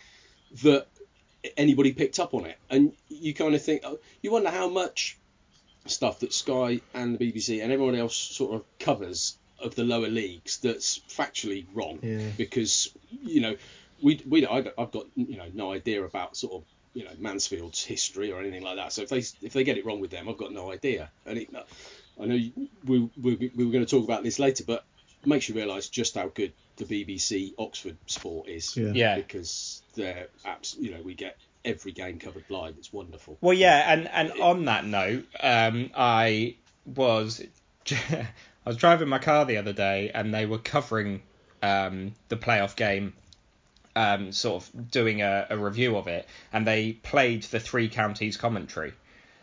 that 0.62 0.86
anybody 1.56 1.92
picked 1.92 2.18
up 2.18 2.34
on 2.34 2.46
it. 2.46 2.58
And 2.70 2.92
you 3.08 3.34
kind 3.34 3.54
of 3.54 3.62
think, 3.62 3.82
oh, 3.84 3.98
you 4.22 4.32
wonder 4.32 4.50
how 4.50 4.68
much 4.68 5.18
stuff 5.86 6.20
that 6.20 6.32
Sky 6.32 6.80
and 6.94 7.16
the 7.16 7.32
BBC 7.32 7.62
and 7.62 7.72
everyone 7.72 7.94
else 7.94 8.16
sort 8.16 8.54
of 8.54 8.64
covers 8.78 9.36
of 9.58 9.74
the 9.74 9.84
lower 9.84 10.08
leagues 10.08 10.58
that's 10.58 11.00
factually 11.08 11.66
wrong 11.74 11.98
Yeah. 12.02 12.30
because 12.36 12.90
you 13.10 13.40
know 13.40 13.56
we 14.00 14.22
we 14.28 14.46
I've 14.46 14.92
got 14.92 15.06
you 15.16 15.36
know 15.36 15.50
no 15.52 15.72
idea 15.72 16.04
about 16.04 16.36
sort 16.36 16.52
of 16.54 16.64
you 16.94 17.04
know 17.04 17.10
Mansfield's 17.18 17.82
history 17.84 18.32
or 18.32 18.40
anything 18.40 18.62
like 18.62 18.76
that. 18.76 18.92
So 18.92 19.02
if 19.02 19.08
they 19.08 19.18
if 19.18 19.52
they 19.52 19.64
get 19.64 19.76
it 19.78 19.84
wrong 19.86 20.00
with 20.00 20.10
them, 20.10 20.28
I've 20.28 20.38
got 20.38 20.52
no 20.52 20.70
idea. 20.72 21.10
And 21.26 21.38
it, 21.38 21.48
I 22.20 22.24
know 22.26 22.34
you- 22.34 22.68
we, 22.84 23.10
we 23.20 23.52
we 23.56 23.64
were 23.64 23.72
going 23.72 23.84
to 23.84 23.90
talk 23.90 24.04
about 24.04 24.22
this 24.22 24.38
later, 24.38 24.64
but 24.66 24.84
it 25.22 25.26
makes 25.26 25.48
you 25.48 25.54
realise 25.54 25.88
just 25.88 26.14
how 26.14 26.28
good 26.28 26.52
the 26.76 26.84
BBC 26.84 27.54
Oxford 27.58 27.96
sport 28.06 28.48
is. 28.48 28.76
Yeah. 28.76 28.92
Yeah. 28.94 29.16
Because 29.16 29.82
they're 29.94 30.28
abs- 30.44 30.76
you 30.78 30.90
know 30.92 31.02
we 31.02 31.14
get 31.14 31.36
every 31.64 31.92
game 31.92 32.18
covered 32.18 32.44
live. 32.48 32.74
It's 32.78 32.92
wonderful. 32.92 33.36
Well, 33.40 33.54
yeah, 33.54 33.92
and 33.92 34.08
and 34.08 34.32
on 34.40 34.64
that 34.66 34.84
note, 34.84 35.26
um, 35.40 35.90
I 35.96 36.56
was 36.86 37.42
I 37.90 38.26
was 38.64 38.76
driving 38.76 39.08
my 39.08 39.18
car 39.18 39.44
the 39.44 39.56
other 39.56 39.72
day, 39.72 40.10
and 40.14 40.32
they 40.32 40.46
were 40.46 40.58
covering 40.58 41.22
um, 41.62 42.12
the 42.28 42.36
playoff 42.36 42.76
game, 42.76 43.12
um, 43.98 44.30
sort 44.30 44.62
of 44.62 44.90
doing 44.92 45.22
a, 45.22 45.48
a 45.50 45.58
review 45.58 45.96
of 45.96 46.06
it, 46.06 46.28
and 46.52 46.64
they 46.64 46.92
played 46.92 47.42
the 47.42 47.58
three 47.58 47.88
counties 47.88 48.36
commentary, 48.36 48.92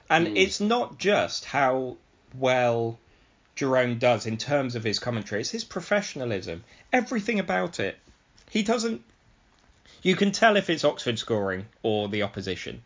and 0.10 0.38
it's 0.38 0.62
not 0.62 0.98
just 0.98 1.44
how 1.44 1.98
well 2.34 2.98
Jerome 3.56 3.98
does 3.98 4.26
in 4.26 4.38
terms 4.38 4.76
of 4.76 4.86
his 4.86 4.98
commentary; 4.98 5.42
it's 5.42 5.50
his 5.50 5.66
professionalism, 5.66 6.64
everything 6.94 7.38
about 7.38 7.82
it. 7.82 7.98
He 8.50 8.64
doesn't. 8.64 9.02
You 10.02 10.16
can 10.16 10.32
tell 10.32 10.56
if 10.56 10.70
it's 10.70 10.86
Oxford 10.86 11.20
scoring 11.20 11.66
or 11.84 12.08
the 12.08 12.24
opposition, 12.24 12.82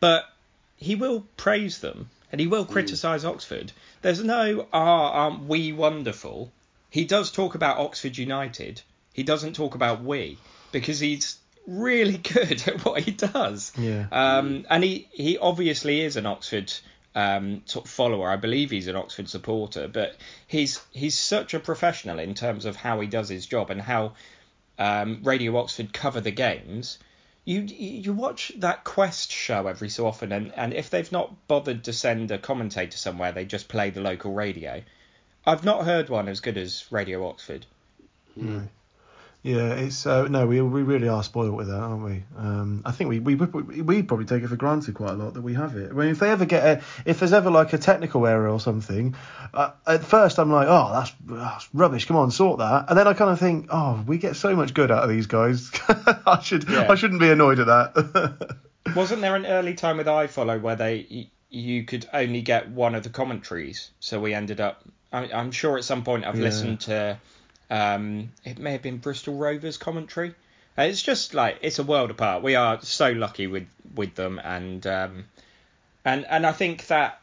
but 0.00 0.30
he 0.76 0.96
will 0.96 1.26
praise 1.38 1.78
them 1.78 2.10
and 2.30 2.42
he 2.42 2.46
will 2.46 2.64
Hmm. 2.64 2.72
criticise 2.72 3.24
Oxford. 3.24 3.72
There's 4.02 4.22
no 4.22 4.68
ah 4.70 5.12
aren't 5.12 5.44
we 5.44 5.72
wonderful. 5.72 6.52
He 6.90 7.06
does 7.06 7.32
talk 7.32 7.54
about 7.54 7.78
Oxford 7.78 8.18
United. 8.18 8.82
He 9.14 9.22
doesn't 9.22 9.54
talk 9.54 9.74
about 9.74 10.04
we 10.04 10.36
because 10.72 11.00
he's 11.00 11.38
really 11.66 12.18
good 12.34 12.66
at 12.68 12.84
what 12.84 13.02
he 13.02 13.12
does. 13.12 13.72
Yeah. 13.76 14.06
Um, 14.10 14.66
and 14.68 14.84
he, 14.84 15.08
he 15.12 15.38
obviously 15.38 16.00
is 16.00 16.16
an 16.16 16.26
Oxford 16.26 16.72
um, 17.14 17.62
sort 17.64 17.86
of 17.86 17.90
follower. 17.90 18.28
I 18.28 18.36
believe 18.36 18.70
he's 18.70 18.88
an 18.88 18.96
Oxford 18.96 19.28
supporter, 19.28 19.88
but 19.88 20.16
he's 20.46 20.80
he's 20.92 21.18
such 21.18 21.54
a 21.54 21.60
professional 21.60 22.18
in 22.18 22.34
terms 22.34 22.64
of 22.64 22.76
how 22.76 23.00
he 23.00 23.06
does 23.06 23.28
his 23.28 23.46
job 23.46 23.70
and 23.70 23.80
how 23.80 24.12
um, 24.78 25.20
Radio 25.22 25.56
Oxford 25.56 25.92
cover 25.92 26.20
the 26.20 26.30
games. 26.30 26.98
You 27.44 27.62
you 27.62 28.12
watch 28.12 28.52
that 28.58 28.84
Quest 28.84 29.32
show 29.32 29.66
every 29.66 29.88
so 29.88 30.06
often, 30.06 30.30
and, 30.30 30.52
and 30.54 30.72
if 30.72 30.90
they've 30.90 31.10
not 31.10 31.48
bothered 31.48 31.84
to 31.84 31.92
send 31.92 32.30
a 32.30 32.38
commentator 32.38 32.96
somewhere, 32.96 33.32
they 33.32 33.44
just 33.44 33.68
play 33.68 33.90
the 33.90 34.00
local 34.00 34.32
radio. 34.32 34.82
I've 35.46 35.64
not 35.64 35.84
heard 35.84 36.10
one 36.10 36.28
as 36.28 36.40
good 36.40 36.58
as 36.58 36.84
Radio 36.92 37.26
Oxford. 37.26 37.66
Yeah, 39.42 39.72
it's 39.72 40.04
uh, 40.04 40.28
no, 40.28 40.46
we 40.46 40.60
we 40.60 40.82
really 40.82 41.08
are 41.08 41.22
spoiled 41.22 41.54
with 41.54 41.68
that, 41.68 41.78
aren't 41.80 42.04
we? 42.04 42.24
Um, 42.36 42.82
I 42.84 42.92
think 42.92 43.08
we 43.08 43.20
we 43.20 43.34
we 43.36 43.80
we 43.80 44.02
probably 44.02 44.26
take 44.26 44.42
it 44.42 44.48
for 44.48 44.56
granted 44.56 44.94
quite 44.94 45.12
a 45.12 45.14
lot 45.14 45.32
that 45.32 45.40
we 45.40 45.54
have 45.54 45.76
it. 45.76 45.90
I 45.90 45.94
mean, 45.94 46.08
if 46.08 46.18
they 46.18 46.30
ever 46.30 46.44
get 46.44 46.62
a, 46.62 46.82
if 47.06 47.20
there's 47.20 47.32
ever 47.32 47.50
like 47.50 47.72
a 47.72 47.78
technical 47.78 48.26
error 48.26 48.50
or 48.50 48.60
something, 48.60 49.14
uh, 49.54 49.70
at 49.86 50.04
first 50.04 50.38
I'm 50.38 50.52
like, 50.52 50.66
oh, 50.68 50.90
that's, 50.92 51.12
that's 51.24 51.68
rubbish. 51.74 52.04
Come 52.04 52.18
on, 52.18 52.30
sort 52.30 52.58
that. 52.58 52.84
And 52.90 52.98
then 52.98 53.08
I 53.08 53.14
kind 53.14 53.30
of 53.30 53.38
think, 53.38 53.68
oh, 53.70 54.04
we 54.06 54.18
get 54.18 54.36
so 54.36 54.54
much 54.54 54.74
good 54.74 54.90
out 54.90 55.04
of 55.04 55.08
these 55.08 55.26
guys. 55.26 55.70
I 55.88 56.40
should 56.42 56.68
Yeah. 56.68 56.88
I 56.90 56.94
shouldn't 56.94 57.20
be 57.20 57.30
annoyed 57.30 57.60
at 57.60 57.66
that. 57.66 58.58
Wasn't 58.94 59.22
there 59.22 59.36
an 59.36 59.46
early 59.46 59.72
time 59.72 59.96
with 59.96 60.06
iFollow 60.06 60.60
where 60.60 60.76
they 60.76 61.30
you 61.48 61.84
could 61.84 62.06
only 62.12 62.42
get 62.42 62.68
one 62.68 62.94
of 62.94 63.04
the 63.04 63.10
commentaries? 63.10 63.90
So 64.00 64.20
we 64.20 64.34
ended 64.34 64.60
up. 64.60 64.82
I, 65.10 65.32
I'm 65.32 65.50
sure 65.50 65.78
at 65.78 65.84
some 65.84 66.04
point 66.04 66.26
I've 66.26 66.36
Yeah. 66.36 66.42
listened 66.44 66.80
to. 66.80 67.18
Um, 67.70 68.32
it 68.44 68.58
may 68.58 68.72
have 68.72 68.82
been 68.82 68.98
Bristol 68.98 69.36
Rovers 69.36 69.76
commentary. 69.76 70.34
Uh, 70.76 70.82
It's 70.82 71.02
just 71.02 71.34
like 71.34 71.58
it's 71.62 71.78
a 71.78 71.84
world 71.84 72.10
apart. 72.10 72.42
We 72.42 72.54
are 72.56 72.80
so 72.82 73.10
lucky 73.12 73.46
with 73.46 73.68
with 73.94 74.14
them, 74.14 74.40
and 74.42 74.86
um, 74.86 75.24
and 76.04 76.26
and 76.26 76.46
I 76.46 76.52
think 76.52 76.86
that 76.88 77.20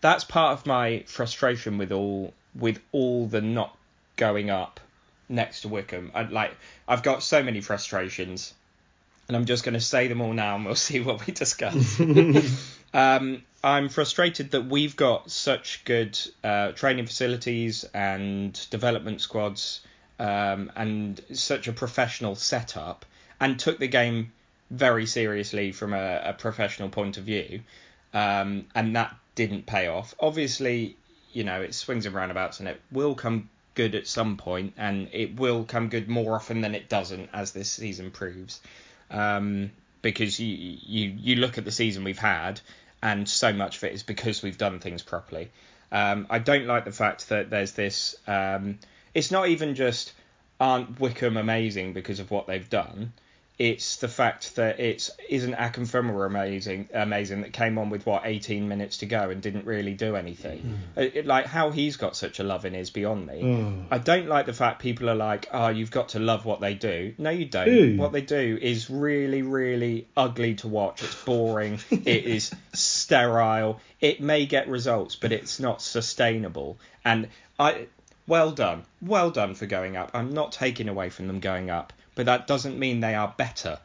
that's 0.00 0.24
part 0.24 0.58
of 0.58 0.66
my 0.66 1.04
frustration 1.06 1.78
with 1.78 1.92
all 1.92 2.32
with 2.54 2.80
all 2.92 3.26
the 3.26 3.40
not 3.40 3.76
going 4.16 4.50
up 4.50 4.80
next 5.28 5.62
to 5.62 5.68
Wycombe. 5.68 6.12
I, 6.14 6.22
like 6.22 6.54
I've 6.86 7.02
got 7.02 7.22
so 7.22 7.42
many 7.42 7.60
frustrations 7.60 8.54
and 9.28 9.36
I'm 9.36 9.44
just 9.44 9.64
going 9.64 9.74
to 9.74 9.80
say 9.80 10.08
them 10.08 10.20
all 10.20 10.32
now, 10.32 10.56
and 10.56 10.64
we'll 10.64 10.74
see 10.76 11.00
what 11.00 11.26
we 11.26 11.32
discuss. 11.32 12.00
um, 12.96 13.42
I'm 13.62 13.90
frustrated 13.90 14.52
that 14.52 14.66
we've 14.66 14.96
got 14.96 15.30
such 15.30 15.84
good 15.84 16.18
uh, 16.42 16.72
training 16.72 17.04
facilities 17.04 17.84
and 17.92 18.58
development 18.70 19.20
squads, 19.20 19.80
um, 20.18 20.72
and 20.74 21.20
such 21.34 21.68
a 21.68 21.72
professional 21.72 22.36
setup, 22.36 23.04
and 23.38 23.58
took 23.58 23.78
the 23.78 23.86
game 23.86 24.32
very 24.70 25.04
seriously 25.04 25.72
from 25.72 25.92
a, 25.92 26.22
a 26.24 26.32
professional 26.32 26.88
point 26.88 27.18
of 27.18 27.24
view, 27.24 27.60
um, 28.14 28.64
and 28.74 28.96
that 28.96 29.14
didn't 29.34 29.66
pay 29.66 29.88
off. 29.88 30.14
Obviously, 30.18 30.96
you 31.34 31.44
know 31.44 31.60
it 31.60 31.74
swings 31.74 32.06
and 32.06 32.14
roundabouts, 32.14 32.60
and 32.60 32.68
it 32.68 32.80
will 32.90 33.14
come 33.14 33.50
good 33.74 33.94
at 33.94 34.06
some 34.06 34.38
point, 34.38 34.72
and 34.78 35.10
it 35.12 35.38
will 35.38 35.64
come 35.64 35.90
good 35.90 36.08
more 36.08 36.34
often 36.34 36.62
than 36.62 36.74
it 36.74 36.88
doesn't 36.88 37.28
as 37.34 37.52
this 37.52 37.70
season 37.70 38.10
proves 38.10 38.60
um, 39.10 39.70
because 40.00 40.40
you, 40.40 40.78
you 40.86 41.14
you 41.18 41.36
look 41.36 41.58
at 41.58 41.64
the 41.64 41.72
season 41.72 42.04
we've 42.04 42.18
had, 42.18 42.60
and 43.02 43.28
so 43.28 43.52
much 43.52 43.78
of 43.78 43.84
it 43.84 43.92
is 43.92 44.02
because 44.02 44.42
we've 44.42 44.58
done 44.58 44.78
things 44.78 45.02
properly. 45.02 45.50
Um, 45.92 46.26
I 46.30 46.38
don't 46.38 46.66
like 46.66 46.84
the 46.84 46.92
fact 46.92 47.28
that 47.28 47.50
there's 47.50 47.72
this. 47.72 48.16
Um, 48.26 48.78
it's 49.14 49.30
not 49.30 49.48
even 49.48 49.74
just 49.74 50.12
aren't 50.58 50.98
Wycombe 51.00 51.36
amazing 51.36 51.92
because 51.92 52.20
of 52.20 52.30
what 52.30 52.46
they've 52.46 52.68
done. 52.68 53.12
It's 53.58 53.96
the 53.96 54.08
fact 54.08 54.56
that 54.56 54.78
it's 54.80 55.10
isn't 55.30 55.54
Akinfenwa 55.54 56.26
amazing 56.26 56.90
amazing 56.92 57.40
that 57.40 57.54
came 57.54 57.78
on 57.78 57.88
with 57.88 58.04
what 58.04 58.22
18 58.26 58.68
minutes 58.68 58.98
to 58.98 59.06
go 59.06 59.30
and 59.30 59.40
didn't 59.40 59.64
really 59.64 59.94
do 59.94 60.14
anything. 60.14 60.78
It- 60.94 61.16
it- 61.16 61.26
like 61.26 61.46
how 61.46 61.70
he's 61.70 61.96
got 61.96 62.16
such 62.16 62.38
a 62.38 62.42
love 62.44 62.66
in 62.66 62.74
is 62.74 62.90
beyond 62.90 63.26
me. 63.26 63.42
Oh. 63.42 63.86
I 63.90 63.96
don't 63.98 64.26
like 64.28 64.44
the 64.44 64.52
fact 64.52 64.82
people 64.82 65.08
are 65.08 65.14
like, 65.14 65.48
oh, 65.52 65.68
you've 65.68 65.90
got 65.90 66.10
to 66.10 66.18
love 66.18 66.44
what 66.44 66.60
they 66.60 66.74
do. 66.74 67.14
No, 67.16 67.30
you 67.30 67.46
don't. 67.46 67.96
What 67.96 68.12
they 68.12 68.20
do 68.20 68.58
is 68.60 68.90
really, 68.90 69.40
really 69.40 70.06
ugly 70.16 70.56
to 70.56 70.68
watch. 70.68 71.02
It's 71.02 71.24
boring. 71.24 71.78
it 71.90 72.24
is 72.26 72.52
sterile. 72.74 73.80
It 74.00 74.20
may 74.20 74.46
get 74.46 74.68
results, 74.68 75.16
but 75.16 75.32
it's 75.32 75.58
not 75.60 75.80
sustainable. 75.82 76.78
And 77.04 77.28
I, 77.58 77.86
well 78.26 78.50
done, 78.50 78.84
well 79.00 79.30
done 79.30 79.54
for 79.54 79.66
going 79.66 79.96
up. 79.96 80.10
I'm 80.14 80.32
not 80.34 80.52
taking 80.52 80.88
away 80.88 81.08
from 81.10 81.26
them 81.26 81.40
going 81.40 81.70
up, 81.70 81.92
but 82.16 82.26
that 82.26 82.48
doesn't 82.48 82.76
mean 82.76 82.98
they 82.98 83.14
are 83.14 83.32
better. 83.36 83.78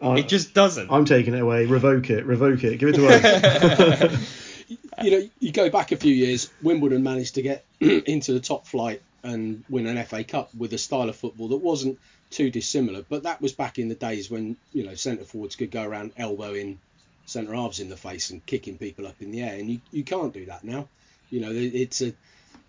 I, 0.00 0.18
It 0.18 0.28
just 0.28 0.54
doesn't. 0.54 0.90
I'm 0.90 1.04
taking 1.04 1.34
it 1.34 1.40
away. 1.40 1.66
Revoke 1.66 2.08
it. 2.08 2.24
Revoke 2.24 2.64
it. 2.64 2.78
Give 2.78 2.88
it 2.88 2.94
to 2.94 3.08
us. 3.08 4.28
you 5.02 5.10
know, 5.10 5.28
you 5.40 5.52
go 5.52 5.68
back 5.68 5.92
a 5.92 5.96
few 5.96 6.14
years, 6.14 6.50
Wimbledon 6.62 7.02
managed 7.02 7.34
to 7.34 7.42
get 7.42 7.64
into 7.80 8.32
the 8.32 8.40
top 8.40 8.66
flight 8.66 9.02
and 9.22 9.64
win 9.68 9.86
an 9.86 10.02
FA 10.04 10.22
Cup 10.24 10.54
with 10.54 10.72
a 10.72 10.78
style 10.78 11.08
of 11.08 11.16
football 11.16 11.48
that 11.48 11.56
wasn't 11.56 11.98
too 12.30 12.50
dissimilar. 12.50 13.04
But 13.08 13.24
that 13.24 13.42
was 13.42 13.52
back 13.52 13.78
in 13.78 13.88
the 13.88 13.96
days 13.96 14.30
when 14.30 14.56
you 14.72 14.86
know 14.86 14.94
centre 14.94 15.24
forwards 15.24 15.56
could 15.56 15.72
go 15.72 15.82
around 15.82 16.12
elbowing 16.16 16.78
centre 17.26 17.54
halves 17.54 17.80
in 17.80 17.88
the 17.88 17.96
face 17.96 18.30
and 18.30 18.44
kicking 18.46 18.78
people 18.78 19.06
up 19.06 19.20
in 19.20 19.32
the 19.32 19.42
air, 19.42 19.58
and 19.58 19.68
you, 19.68 19.80
you 19.90 20.04
can't 20.04 20.32
do 20.32 20.46
that 20.46 20.62
now. 20.62 20.88
You 21.30 21.40
know, 21.40 21.50
it's 21.52 22.00
a 22.02 22.14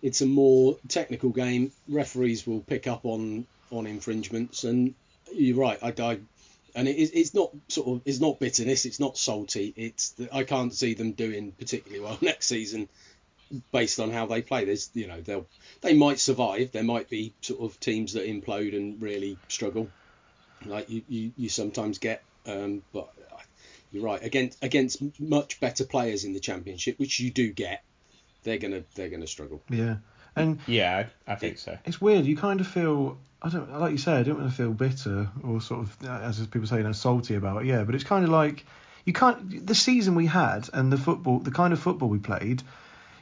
it's 0.02 0.20
a 0.20 0.26
more 0.26 0.78
technical 0.88 1.30
game. 1.30 1.70
Referees 1.88 2.46
will 2.46 2.60
pick 2.60 2.86
up 2.86 3.04
on 3.04 3.46
on 3.70 3.86
infringements, 3.86 4.64
and 4.64 4.94
you're 5.32 5.56
right. 5.56 5.78
I, 5.82 5.94
I 6.02 6.18
and 6.74 6.88
it 6.88 6.96
is, 6.96 7.10
it's 7.12 7.34
not 7.34 7.50
sort 7.68 7.88
of 7.88 8.02
it's 8.04 8.20
not 8.20 8.38
bitterness 8.38 8.84
it's 8.84 9.00
not 9.00 9.16
salty 9.16 9.72
it's 9.76 10.10
that 10.10 10.32
i 10.32 10.44
can't 10.44 10.74
see 10.74 10.94
them 10.94 11.12
doing 11.12 11.52
particularly 11.52 12.02
well 12.02 12.18
next 12.22 12.46
season 12.46 12.88
based 13.72 13.98
on 13.98 14.10
how 14.10 14.26
they 14.26 14.42
play 14.42 14.64
there's 14.64 14.90
you 14.94 15.06
know 15.06 15.20
they'll 15.20 15.46
they 15.80 15.94
might 15.94 16.20
survive 16.20 16.70
there 16.72 16.84
might 16.84 17.08
be 17.08 17.32
sort 17.40 17.60
of 17.60 17.78
teams 17.80 18.12
that 18.12 18.26
implode 18.26 18.76
and 18.76 19.02
really 19.02 19.36
struggle 19.48 19.88
like 20.64 20.88
you 20.88 21.02
you, 21.08 21.32
you 21.36 21.48
sometimes 21.48 21.98
get 21.98 22.22
um 22.46 22.82
but 22.92 23.10
you're 23.90 24.04
right 24.04 24.22
against 24.22 24.62
against 24.62 25.02
much 25.20 25.58
better 25.58 25.84
players 25.84 26.24
in 26.24 26.32
the 26.32 26.40
championship 26.40 26.98
which 26.98 27.18
you 27.18 27.30
do 27.30 27.50
get 27.50 27.82
they're 28.44 28.58
gonna 28.58 28.84
they're 28.94 29.08
gonna 29.10 29.26
struggle 29.26 29.60
yeah. 29.68 29.96
And 30.36 30.60
yeah, 30.68 31.06
I 31.26 31.34
think 31.34 31.58
so. 31.58 31.76
it's 31.84 32.00
weird. 32.00 32.24
You 32.24 32.36
kind 32.36 32.60
of 32.60 32.66
feel 32.68 33.18
I 33.42 33.48
don't 33.48 33.78
like 33.78 33.92
you 33.92 33.98
say 33.98 34.12
I 34.12 34.22
don't 34.22 34.38
want 34.38 34.50
to 34.50 34.56
feel 34.56 34.72
bitter 34.72 35.28
or 35.42 35.60
sort 35.60 35.80
of 35.80 36.06
as 36.06 36.44
people 36.46 36.66
say 36.66 36.78
you 36.78 36.82
know 36.82 36.92
salty 36.92 37.34
about 37.34 37.62
it. 37.62 37.66
Yeah, 37.66 37.84
but 37.84 37.94
it's 37.94 38.04
kind 38.04 38.24
of 38.24 38.30
like 38.30 38.66
you 39.04 39.12
can't 39.12 39.66
the 39.66 39.74
season 39.74 40.14
we 40.14 40.26
had 40.26 40.68
and 40.72 40.92
the 40.92 40.98
football 40.98 41.38
the 41.38 41.50
kind 41.50 41.72
of 41.72 41.80
football 41.80 42.08
we 42.08 42.18
played. 42.18 42.62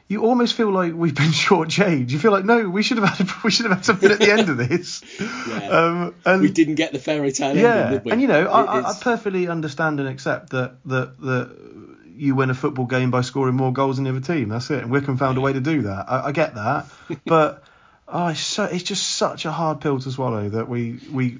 You 0.07 0.23
almost 0.23 0.55
feel 0.55 0.71
like 0.71 0.93
we've 0.93 1.15
been 1.15 1.25
shortchanged. 1.31 2.09
You 2.09 2.19
feel 2.19 2.31
like 2.31 2.43
no, 2.43 2.67
we 2.67 2.83
should 2.83 2.97
have 2.97 3.17
had 3.17 3.29
we 3.43 3.51
should 3.51 3.65
have 3.65 3.77
had 3.77 3.85
something 3.85 4.11
at 4.11 4.19
the 4.19 4.31
end 4.31 4.49
of 4.49 4.57
this. 4.57 5.03
Yeah. 5.49 5.69
Um, 5.69 6.15
and 6.25 6.41
we 6.41 6.51
didn't 6.51 6.75
get 6.75 6.91
the 6.91 6.99
fairy 6.99 7.31
tale 7.31 7.49
ending 7.49 7.63
yeah, 7.63 7.89
did 7.91 8.05
we 8.05 8.11
and 8.11 8.21
you 8.21 8.27
know 8.27 8.47
I, 8.47 8.61
I, 8.61 8.89
I 8.89 8.93
perfectly 8.99 9.47
understand 9.47 9.99
and 9.99 10.09
accept 10.09 10.51
that 10.51 10.75
that 10.85 11.19
that 11.21 11.55
you 12.15 12.35
win 12.35 12.49
a 12.49 12.53
football 12.53 12.85
game 12.85 13.09
by 13.09 13.21
scoring 13.21 13.55
more 13.55 13.71
goals 13.71 13.95
than 13.95 14.03
the 14.03 14.11
other 14.11 14.19
team. 14.19 14.49
That's 14.49 14.69
it. 14.69 14.83
And 14.83 14.91
Wycombe 14.91 15.17
found 15.17 15.37
a 15.37 15.41
way 15.41 15.53
to 15.53 15.61
do 15.61 15.83
that. 15.83 16.05
I, 16.09 16.27
I 16.27 16.31
get 16.33 16.55
that, 16.55 16.87
but 17.25 17.63
oh, 18.11 18.27
it's, 18.27 18.39
so, 18.39 18.65
it's 18.65 18.83
just 18.83 19.07
such 19.07 19.45
a 19.45 19.51
hard 19.51 19.81
pill 19.81 19.99
to 19.99 20.11
swallow 20.11 20.49
that 20.49 20.67
we 20.69 20.99
we 21.11 21.37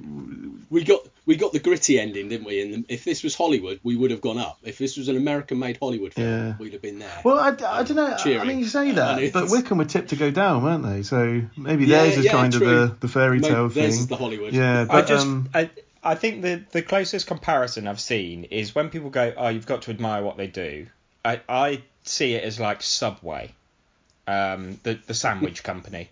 we 0.69 0.83
got 0.83 1.01
we 1.25 1.35
got 1.35 1.51
the 1.53 1.59
gritty 1.59 1.99
ending, 1.99 2.29
didn't 2.29 2.45
we? 2.47 2.61
And 2.61 2.85
if 2.89 3.03
this 3.03 3.23
was 3.23 3.35
Hollywood, 3.35 3.79
we 3.83 3.95
would 3.95 4.11
have 4.11 4.21
gone 4.21 4.37
up. 4.37 4.57
If 4.63 4.77
this 4.77 4.97
was 4.97 5.09
an 5.09 5.17
American-made 5.17 5.77
Hollywood 5.79 6.13
film, 6.13 6.27
Yeah. 6.27 6.53
we'd 6.57 6.73
have 6.73 6.81
been 6.81 6.99
there. 6.99 7.21
Well, 7.23 7.37
I, 7.37 7.49
I 7.49 7.83
don't 7.83 7.95
know. 7.95 8.13
I 8.13 8.17
cheering. 8.17 8.47
mean, 8.47 8.59
you 8.59 8.65
say 8.65 8.91
that, 8.91 9.31
but 9.33 9.49
Wycombe 9.49 9.77
were 9.77 9.85
tipped 9.85 10.09
to 10.09 10.15
go 10.15 10.31
down, 10.31 10.63
weren't 10.63 10.83
they? 10.83 11.03
So 11.03 11.41
maybe 11.55 11.85
Yeah, 11.85 12.03
theirs 12.03 12.17
is 12.17 12.25
yeah, 12.25 12.31
kind 12.31 12.53
true. 12.53 12.67
of 12.67 12.89
the, 12.91 12.95
the 13.01 13.07
fairy 13.07 13.39
Maybe 13.39 13.53
tale 13.53 13.69
theirs 13.69 13.93
thing. 13.93 13.99
is 14.01 14.07
the 14.07 14.15
Hollywood. 14.17 14.53
Yeah, 14.53 14.85
but 14.85 14.95
I 14.95 15.01
just 15.07 15.25
um, 15.27 15.49
I, 15.53 15.69
I 16.03 16.15
think 16.15 16.41
the 16.41 16.63
the 16.71 16.81
closest 16.81 17.27
comparison 17.27 17.87
I've 17.87 17.99
seen 17.99 18.45
is 18.45 18.73
when 18.73 18.89
people 18.89 19.09
go, 19.09 19.33
"Oh, 19.37 19.49
you've 19.49 19.67
got 19.67 19.83
to 19.83 19.91
admire 19.91 20.23
what 20.23 20.37
they 20.37 20.47
do." 20.47 20.87
I 21.25 21.41
I 21.49 21.83
see 22.03 22.33
it 22.33 22.43
as 22.43 22.59
like 22.59 22.81
Subway, 22.81 23.51
um, 24.27 24.79
the 24.83 24.97
the 25.05 25.13
sandwich 25.13 25.63
company. 25.63 26.09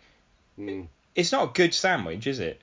Mm. 0.59 0.87
It's 1.15 1.31
not 1.31 1.49
a 1.49 1.53
good 1.53 1.73
sandwich, 1.73 2.27
is 2.27 2.39
it? 2.39 2.61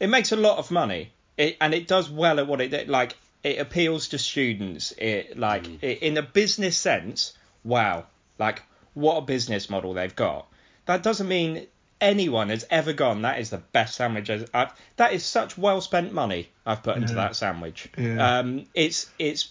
It 0.00 0.08
makes 0.08 0.32
a 0.32 0.36
lot 0.36 0.58
of 0.58 0.70
money, 0.70 1.10
it, 1.36 1.56
and 1.60 1.74
it 1.74 1.86
does 1.88 2.08
well 2.10 2.38
at 2.38 2.46
what 2.46 2.60
it 2.60 2.88
like. 2.88 3.16
It 3.44 3.58
appeals 3.58 4.08
to 4.08 4.18
students. 4.18 4.92
It 4.98 5.38
like 5.38 5.82
it, 5.82 6.02
in 6.02 6.16
a 6.16 6.22
business 6.22 6.76
sense. 6.76 7.32
Wow, 7.64 8.06
like 8.38 8.62
what 8.94 9.16
a 9.16 9.20
business 9.22 9.68
model 9.70 9.94
they've 9.94 10.14
got. 10.14 10.46
That 10.86 11.02
doesn't 11.02 11.28
mean 11.28 11.66
anyone 12.00 12.48
has 12.48 12.64
ever 12.70 12.92
gone. 12.92 13.22
That 13.22 13.38
is 13.40 13.50
the 13.50 13.58
best 13.58 13.94
sandwich. 13.96 14.30
I've, 14.30 14.48
I've- 14.54 14.72
that 14.96 15.12
is 15.12 15.24
such 15.24 15.56
well 15.58 15.80
spent 15.80 16.12
money 16.12 16.48
I've 16.66 16.82
put 16.82 16.96
into 16.96 17.10
Yeah. 17.14 17.16
that 17.22 17.36
sandwich. 17.36 17.88
Yeah. 17.96 18.38
Um, 18.38 18.66
it's 18.74 19.08
it's 19.18 19.50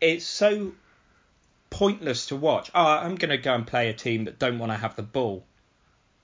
it's 0.00 0.24
so 0.24 0.72
pointless 1.70 2.26
to 2.26 2.36
watch. 2.36 2.70
Oh, 2.74 2.84
I'm 2.84 3.14
going 3.16 3.30
to 3.30 3.38
go 3.38 3.54
and 3.54 3.66
play 3.66 3.88
a 3.88 3.92
team 3.94 4.24
that 4.24 4.38
don't 4.38 4.58
want 4.58 4.72
to 4.72 4.76
have 4.78 4.96
the 4.96 5.02
ball. 5.02 5.44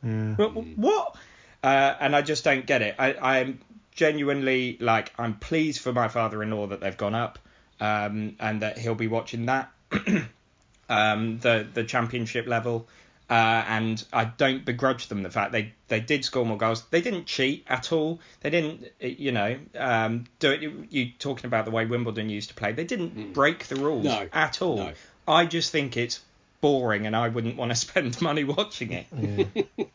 Yeah. 0.05 0.35
But 0.37 0.51
what? 0.55 1.17
Uh, 1.63 1.95
and 2.01 2.15
I 2.15 2.23
just 2.23 2.45
don't 2.45 2.67
get 2.67 2.83
it. 2.83 2.95
I, 2.99 3.15
I'm 3.41 3.61
genuinely 3.93 4.77
like 4.81 5.13
I'm 5.19 5.35
pleased 5.37 5.81
for 5.81 5.93
my 5.93 6.09
father-in-law 6.09 6.67
that 6.69 6.81
they've 6.81 6.97
gone 6.97 7.15
up, 7.15 7.39
um, 7.81 8.37
and 8.39 8.63
that 8.63 8.77
he'll 8.79 8.95
be 8.95 9.07
watching 9.09 9.47
that, 9.47 9.71
um, 10.89 11.39
the 11.39 11.67
the 11.73 11.85
championship 11.85 12.47
level. 12.47 12.87
Uh, 13.31 13.65
and 13.69 14.05
I 14.13 14.27
don't 14.27 14.67
begrudge 14.67 15.07
them 15.09 15.23
the 15.23 15.31
fact 15.31 15.51
they, 15.51 15.73
they 15.89 15.99
did 15.99 16.27
score 16.27 16.45
more 16.45 16.59
goals. 16.59 16.83
They 16.91 17.01
didn't 17.01 17.25
cheat 17.25 17.65
at 17.67 17.91
all. 17.91 18.21
They 18.43 18.51
didn't, 18.51 18.85
you 19.01 19.33
know, 19.33 19.57
um, 19.79 20.27
do 20.41 20.51
it. 20.51 20.61
You 20.91 21.11
talking 21.19 21.47
about 21.47 21.65
the 21.65 21.71
way 21.71 21.87
Wimbledon 21.87 22.29
used 22.29 22.51
to 22.51 22.55
play? 22.55 22.73
They 22.73 22.85
didn't 22.85 23.33
break 23.33 23.67
the 23.69 23.77
rules 23.77 24.05
No, 24.05 24.29
at 24.31 24.61
all. 24.61 24.77
no. 24.77 24.93
I 25.27 25.47
just 25.47 25.73
think 25.73 25.97
it's 25.97 26.21
boring, 26.65 27.07
and 27.07 27.15
I 27.15 27.29
wouldn't 27.29 27.57
want 27.57 27.71
to 27.73 27.77
spend 27.87 28.23
money 28.23 28.43
watching 28.45 28.93
it. 28.93 29.07
Yeah. 29.15 29.85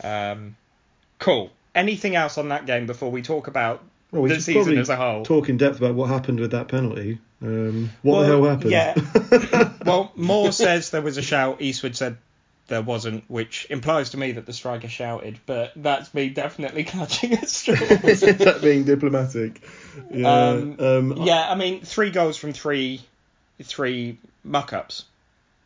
Um, 0.00 0.54
cool. 1.18 1.50
Anything 1.74 2.14
else 2.14 2.38
on 2.38 2.50
that 2.50 2.66
game 2.66 2.86
before 2.86 3.10
we 3.10 3.20
talk 3.20 3.48
about 3.48 3.82
Well, 4.12 4.22
we 4.22 4.28
the 4.28 4.40
season 4.40 4.78
as 4.78 4.88
a 4.90 4.94
whole? 4.96 5.24
Talk 5.24 5.48
in 5.48 5.56
depth 5.56 5.78
about 5.78 5.96
what 5.96 6.08
happened 6.08 6.38
with 6.38 6.52
that 6.52 6.68
penalty. 6.68 7.18
Um, 7.42 7.90
what 8.02 8.12
Well, 8.12 8.20
the 8.20 8.26
hell 8.28 8.44
happened? 8.44 8.70
yeah. 8.70 9.72
well, 9.84 10.12
Moore 10.14 10.52
says 10.52 10.90
there 10.90 11.02
was 11.02 11.16
a 11.18 11.22
shout. 11.22 11.60
Eastwood 11.60 11.96
said 11.96 12.16
there 12.68 12.80
wasn't, 12.80 13.24
which 13.28 13.66
implies 13.70 14.10
to 14.10 14.18
me 14.18 14.30
that 14.32 14.46
the 14.46 14.52
striker 14.52 14.86
shouted, 14.88 15.40
but 15.46 15.72
that's 15.74 16.14
me 16.14 16.28
definitely 16.28 16.84
clutching 16.84 17.32
at 17.32 17.48
straws. 17.48 17.80
Is 17.80 18.20
that 18.20 18.60
being 18.62 18.84
diplomatic. 18.84 19.60
Yeah. 20.12 20.50
Um, 20.50 20.76
Um, 20.78 21.16
yeah, 21.24 21.50
I 21.50 21.56
mean, 21.56 21.80
three 21.80 22.10
goals 22.10 22.36
from 22.36 22.52
three, 22.52 23.00
three 23.64 24.18
muck-ups. 24.44 25.04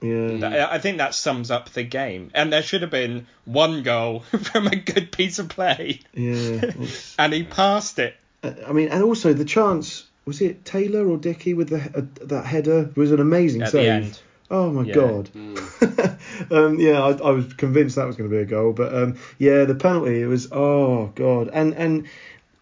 Yeah. 0.02 0.66
I 0.68 0.74
I 0.74 0.78
think 0.78 0.98
that 0.98 1.14
sums 1.14 1.50
up 1.50 1.70
the 1.70 1.82
game. 1.84 2.30
And 2.34 2.52
there 2.52 2.62
should 2.62 2.82
have 2.82 2.90
been 2.90 3.26
one 3.44 3.82
goal 3.82 4.20
from 4.42 4.66
a 4.66 4.76
good 4.76 5.12
piece 5.12 5.38
of 5.38 5.48
play, 5.48 6.00
Yeah. 6.12 6.72
And 7.18 7.32
he 7.32 7.44
passed 7.44 7.98
it. 7.98 8.16
I 8.44 8.72
mean, 8.72 8.88
and 8.88 9.02
also 9.02 9.32
the 9.32 9.44
chance. 9.44 10.04
Was 10.24 10.40
it 10.40 10.64
Taylor 10.64 11.08
or 11.08 11.16
Dickie 11.16 11.54
with 11.54 11.68
the 11.70 11.78
uh, 11.80 12.26
that 12.26 12.44
header? 12.44 12.90
It 12.90 12.96
was 12.96 13.10
an 13.12 13.20
amazing 13.20 13.62
At 13.62 13.70
save. 13.72 13.82
the 13.84 13.88
end. 13.90 14.20
Oh 14.50 14.70
my 14.70 14.82
Yeah. 14.84 14.94
god. 14.94 15.30
um, 16.50 16.78
yeah, 16.78 17.00
I, 17.02 17.10
I 17.12 17.30
was 17.30 17.52
convinced 17.54 17.96
that 17.96 18.06
was 18.06 18.16
going 18.16 18.28
to 18.30 18.36
be 18.36 18.42
a 18.42 18.44
goal, 18.44 18.72
but 18.72 18.94
um, 18.94 19.16
yeah, 19.38 19.64
the 19.64 19.74
penalty. 19.74 20.20
It 20.20 20.26
was 20.26 20.48
oh 20.52 21.06
god, 21.14 21.48
and 21.52 21.74
and 21.74 22.06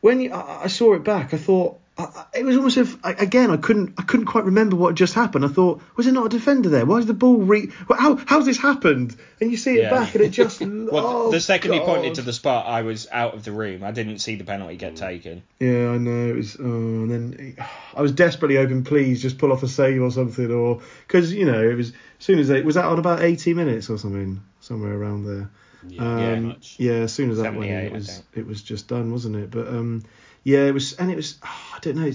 when 0.01 0.21
you, 0.21 0.33
I, 0.33 0.65
I 0.65 0.67
saw 0.69 0.95
it 0.95 1.05
back, 1.05 1.35
I 1.35 1.37
thought 1.37 1.80
I, 2.01 2.39
it 2.39 2.45
was 2.45 2.57
almost 2.57 2.77
if 2.77 2.97
I- 3.05 3.13
again 3.13 3.51
I 3.51 3.57
couldn't 3.57 3.95
I 3.99 4.03
couldn't 4.03 4.27
quite 4.27 4.45
remember 4.45 4.77
what 4.77 4.89
had 4.91 4.97
just 4.97 5.15
happened. 5.15 5.45
I 5.45 5.49
thought 5.49 5.83
was 5.97 6.07
it 6.07 6.13
not 6.13 6.27
a 6.27 6.29
defender 6.29 6.69
there? 6.69 6.85
Why 6.87 6.99
is 6.99 7.07
the 7.07 7.15
ball 7.15 7.37
re? 7.39 7.71
well, 7.89 7.99
How 7.99 8.17
how's 8.27 8.47
this 8.47 8.59
happened? 8.59 9.17
And 9.41 9.51
you 9.51 9.57
see 9.57 9.73
it 9.79 9.83
Yeah. 9.83 9.91
back, 9.91 10.15
and 10.15 10.25
it 10.25 10.31
just 10.31 10.61
Well, 10.91 11.07
oh, 11.07 11.31
the 11.31 11.41
second 11.41 11.73
he 11.73 11.81
pointed 11.81 12.15
to 12.17 12.23
the 12.23 12.33
spot, 12.33 12.67
I 12.67 12.83
was 12.83 13.07
out 13.11 13.35
of 13.35 13.45
the 13.45 13.53
room. 13.53 13.83
I 13.85 13.91
didn't 13.91 14.19
see 14.19 14.37
the 14.37 14.45
penalty 14.45 14.77
get 14.77 14.97
taken. 14.97 15.43
Yeah, 15.59 15.91
I 15.91 15.99
know. 15.99 16.29
It 16.29 16.37
was, 16.37 16.57
oh, 16.59 16.63
and 16.65 17.11
then 17.11 17.57
I 17.97 18.03
was 18.03 18.13
desperately 18.13 18.57
hoping, 18.57 18.85
please 18.85 19.21
just 19.23 19.39
pull 19.39 19.53
off 19.53 19.63
a 19.63 19.69
save 19.69 20.03
or 20.03 20.11
something, 20.11 20.51
or 20.51 20.81
because 21.07 21.33
you 21.33 21.47
know 21.47 21.63
it 21.63 21.75
was 21.75 21.91
as 21.91 21.95
soon 22.25 22.39
as 22.39 22.49
they 22.49 22.63
was 22.63 22.75
that 22.75 22.85
on 22.85 22.99
about 22.99 23.23
eighty 23.23 23.55
minutes 23.55 23.89
or 23.91 23.99
something, 23.99 24.41
somewhere 24.61 24.95
around 24.95 25.25
there. 25.25 25.51
Yeah, 25.89 26.03
Um, 26.03 26.43
much. 26.49 26.77
yeah, 26.79 26.93
as 26.93 27.13
soon 27.15 27.31
as 27.31 27.39
that 27.39 27.55
went 27.55 27.71
in, 27.71 27.79
it 27.79 27.93
was 27.93 28.23
it 28.35 28.47
was 28.47 28.61
just 28.63 28.87
done, 28.89 29.11
wasn't 29.13 29.37
it? 29.37 29.51
But 29.51 29.69
um, 29.69 30.05
yeah, 30.45 30.67
it 30.67 30.75
was, 30.75 30.95
and 30.95 31.11
it 31.11 31.17
was. 31.17 31.39
oh, 31.45 31.73
I 31.75 31.79
don't 31.81 31.97
know. 31.97 32.11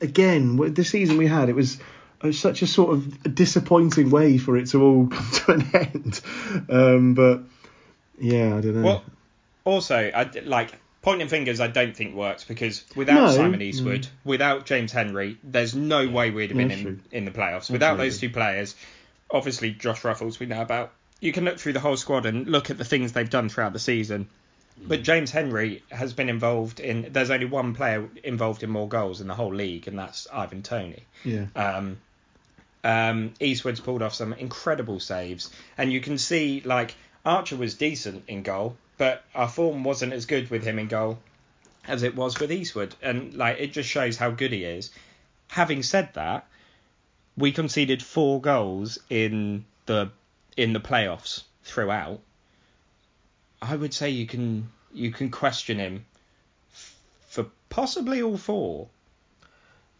Again, 0.00 0.74
the 0.74 0.84
season 0.84 1.16
we 1.16 1.26
had, 1.26 1.48
it 1.48 1.54
was. 1.54 1.78
It 2.22 2.28
was 2.28 2.40
such 2.40 2.62
a 2.62 2.66
sort 2.66 2.94
of 2.94 3.34
disappointing 3.34 4.08
way 4.08 4.38
for 4.38 4.56
it 4.56 4.68
to 4.68 4.82
all 4.82 5.06
come 5.10 5.30
to 5.32 5.52
an 5.52 5.74
end. 5.74 6.20
Um, 6.70 7.14
but 7.14 7.42
yeah, 8.18 8.56
I 8.56 8.60
don't 8.62 8.74
know. 8.74 8.82
Well, 8.82 9.04
also, 9.64 9.96
I 9.96 10.30
like 10.44 10.72
pointing 11.02 11.28
fingers. 11.28 11.60
I 11.60 11.66
don't 11.66 11.94
think 11.94 12.14
works 12.14 12.42
because 12.44 12.84
without 12.96 13.14
No, 13.14 13.30
Simon 13.30 13.58
no. 13.60 13.66
Eastwood, 13.66 14.08
without 14.24 14.64
James 14.64 14.92
Henry, 14.92 15.36
there's 15.44 15.74
no 15.74 16.08
way 16.08 16.30
we'd 16.30 16.50
have 16.50 16.56
been 16.56 16.68
That's 16.68 16.80
in, 16.80 16.86
true. 16.86 16.98
in 17.12 17.24
the 17.26 17.30
playoffs. 17.30 17.70
Without 17.70 17.92
Absolutely. 17.92 18.06
those 18.08 18.18
two 18.18 18.30
players, 18.30 18.74
obviously 19.30 19.70
Josh 19.72 20.00
Ruffels, 20.02 20.38
we 20.38 20.46
know 20.46 20.62
about. 20.62 20.92
You 21.20 21.32
can 21.32 21.44
look 21.44 21.58
through 21.58 21.74
the 21.74 21.80
whole 21.80 21.96
squad 21.96 22.26
and 22.26 22.46
look 22.48 22.70
at 22.70 22.78
the 22.78 22.84
things 22.84 23.12
they've 23.12 23.28
done 23.28 23.48
throughout 23.50 23.72
the 23.72 23.78
season. 23.78 24.28
But 24.78 25.02
James 25.02 25.30
Henry 25.30 25.82
has 25.90 26.12
been 26.12 26.28
involved 26.28 26.80
in. 26.80 27.08
There's 27.12 27.30
only 27.30 27.46
one 27.46 27.74
player 27.74 28.08
involved 28.22 28.62
in 28.62 28.70
more 28.70 28.88
goals 28.88 29.20
in 29.20 29.26
the 29.26 29.34
whole 29.34 29.54
league, 29.54 29.88
and 29.88 29.98
that's 29.98 30.26
Ivan 30.32 30.62
Toney. 30.62 31.02
yeah, 31.24 31.46
Um, 31.56 31.98
um, 32.84 33.34
Eastwood's 33.40 33.80
pulled 33.80 34.02
off 34.02 34.14
some 34.14 34.32
incredible 34.34 35.00
saves, 35.00 35.50
and 35.76 35.92
you 35.92 36.00
can 36.00 36.18
see 36.18 36.62
like 36.64 36.94
Archer 37.24 37.56
was 37.56 37.74
decent 37.74 38.24
in 38.28 38.42
goal, 38.42 38.76
but 38.98 39.24
our 39.34 39.48
form 39.48 39.82
wasn't 39.82 40.12
as 40.12 40.26
good 40.26 40.50
with 40.50 40.62
him 40.62 40.78
in 40.78 40.86
goal 40.88 41.18
as 41.88 42.02
it 42.02 42.14
was 42.14 42.38
with 42.38 42.52
Eastwood, 42.52 42.94
and 43.02 43.34
like 43.34 43.58
it 43.58 43.72
just 43.72 43.88
shows 43.88 44.16
how 44.16 44.30
good 44.30 44.52
he 44.52 44.64
is. 44.64 44.90
Having 45.48 45.84
said 45.84 46.10
that, 46.14 46.46
we 47.36 47.50
conceded 47.52 48.02
four 48.02 48.40
goals 48.40 48.98
in 49.10 49.64
the 49.86 50.10
in 50.56 50.72
the 50.72 50.80
playoffs 50.80 51.42
throughout. 51.64 52.20
I 53.68 53.76
would 53.76 53.94
say 53.94 54.10
you 54.10 54.26
can 54.26 54.68
you 54.92 55.10
can 55.10 55.30
question 55.30 55.78
him 55.78 56.04
f- 56.72 56.96
for 57.28 57.46
possibly 57.68 58.22
all 58.22 58.36
four. 58.36 58.88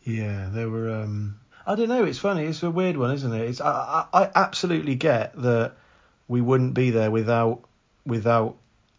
Yeah, 0.04 0.48
there 0.52 0.70
were. 0.70 0.90
Um, 0.90 1.40
I 1.66 1.74
don't 1.74 1.88
know. 1.88 2.04
It's 2.04 2.18
funny. 2.18 2.44
It's 2.44 2.62
a 2.62 2.70
weird 2.70 2.96
one, 2.96 3.12
isn't 3.12 3.32
it? 3.32 3.42
It's. 3.42 3.60
I, 3.60 4.06
I, 4.12 4.22
I 4.22 4.30
absolutely 4.34 4.94
get 4.94 5.34
that 5.42 5.72
we 6.28 6.40
wouldn't 6.40 6.74
be 6.74 6.90
there 6.90 7.10
without 7.10 7.64
without 8.04 8.56